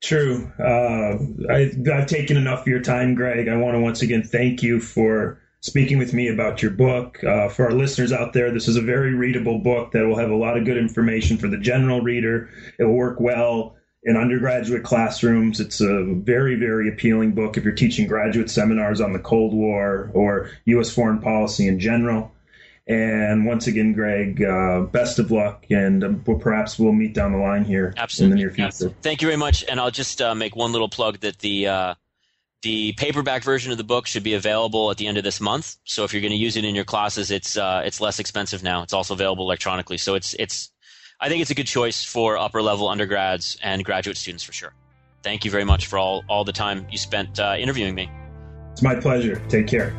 True. 0.00 0.52
Uh, 0.58 1.18
I, 1.52 1.72
I've 1.92 2.06
taken 2.06 2.36
enough 2.36 2.60
of 2.60 2.66
your 2.68 2.80
time, 2.80 3.14
Greg. 3.14 3.48
I 3.48 3.56
want 3.56 3.74
to 3.74 3.80
once 3.80 4.02
again 4.02 4.22
thank 4.22 4.62
you 4.62 4.80
for 4.80 5.40
speaking 5.60 5.98
with 5.98 6.14
me 6.14 6.28
about 6.28 6.62
your 6.62 6.70
book. 6.70 7.22
Uh, 7.24 7.48
for 7.48 7.64
our 7.64 7.72
listeners 7.72 8.12
out 8.12 8.32
there, 8.32 8.52
this 8.52 8.68
is 8.68 8.76
a 8.76 8.80
very 8.80 9.14
readable 9.14 9.58
book 9.58 9.90
that 9.92 10.06
will 10.06 10.18
have 10.18 10.30
a 10.30 10.36
lot 10.36 10.56
of 10.56 10.64
good 10.64 10.76
information 10.76 11.36
for 11.36 11.48
the 11.48 11.58
general 11.58 12.00
reader. 12.00 12.48
It 12.78 12.84
will 12.84 12.94
work 12.94 13.18
well 13.18 13.76
in 14.02 14.16
undergraduate 14.16 14.84
classrooms. 14.84 15.60
It's 15.60 15.80
a 15.80 16.04
very, 16.04 16.54
very 16.54 16.88
appealing 16.88 17.32
book 17.32 17.56
if 17.56 17.64
you're 17.64 17.74
teaching 17.74 18.06
graduate 18.06 18.50
seminars 18.50 19.00
on 19.00 19.12
the 19.12 19.18
Cold 19.18 19.52
War 19.52 20.10
or 20.14 20.50
U.S. 20.66 20.90
foreign 20.90 21.20
policy 21.20 21.66
in 21.66 21.80
general. 21.80 22.32
And 22.86 23.44
once 23.44 23.66
again, 23.66 23.92
Greg, 23.92 24.42
uh, 24.42 24.80
best 24.80 25.18
of 25.18 25.30
luck, 25.30 25.66
and 25.68 26.02
um, 26.02 26.24
we'll, 26.26 26.38
perhaps 26.38 26.78
we'll 26.78 26.94
meet 26.94 27.12
down 27.12 27.32
the 27.32 27.38
line 27.38 27.64
here 27.64 27.92
Absolutely. 27.98 28.24
in 28.24 28.30
the 28.30 28.42
near 28.44 28.50
future. 28.50 28.66
Absolutely. 28.66 28.98
Thank 29.02 29.20
you 29.20 29.28
very 29.28 29.36
much, 29.36 29.62
and 29.68 29.78
I'll 29.78 29.90
just 29.90 30.22
uh, 30.22 30.34
make 30.34 30.56
one 30.56 30.72
little 30.72 30.88
plug 30.88 31.20
that 31.20 31.38
the 31.40 31.66
uh, 31.66 31.94
the 32.62 32.94
paperback 32.94 33.44
version 33.44 33.72
of 33.72 33.78
the 33.78 33.84
book 33.84 34.06
should 34.06 34.22
be 34.22 34.32
available 34.32 34.90
at 34.90 34.96
the 34.96 35.06
end 35.06 35.18
of 35.18 35.24
this 35.24 35.38
month. 35.38 35.76
So 35.84 36.04
if 36.04 36.14
you're 36.14 36.22
going 36.22 36.32
to 36.32 36.38
use 36.38 36.56
it 36.56 36.64
in 36.64 36.74
your 36.74 36.86
classes, 36.86 37.30
it's 37.30 37.58
uh, 37.58 37.82
it's 37.84 38.00
less 38.00 38.18
expensive 38.18 38.62
now. 38.62 38.82
It's 38.82 38.94
also 38.94 39.12
available 39.12 39.44
electronically. 39.44 39.98
So 39.98 40.14
it's 40.14 40.32
it's 40.38 40.70
I 41.20 41.28
think 41.28 41.42
it's 41.42 41.50
a 41.50 41.54
good 41.54 41.66
choice 41.66 42.04
for 42.04 42.38
upper 42.38 42.62
level 42.62 42.88
undergrads 42.88 43.58
and 43.62 43.84
graduate 43.84 44.16
students 44.16 44.44
for 44.44 44.52
sure. 44.52 44.72
Thank 45.22 45.44
you 45.44 45.50
very 45.50 45.64
much 45.64 45.86
for 45.86 45.98
all 45.98 46.24
all 46.28 46.44
the 46.44 46.52
time 46.52 46.86
you 46.90 46.98
spent 46.98 47.40
uh, 47.40 47.56
interviewing 47.58 47.94
me. 47.94 48.08
It's 48.72 48.82
my 48.82 48.94
pleasure. 48.94 49.42
Take 49.48 49.66
care. 49.66 49.92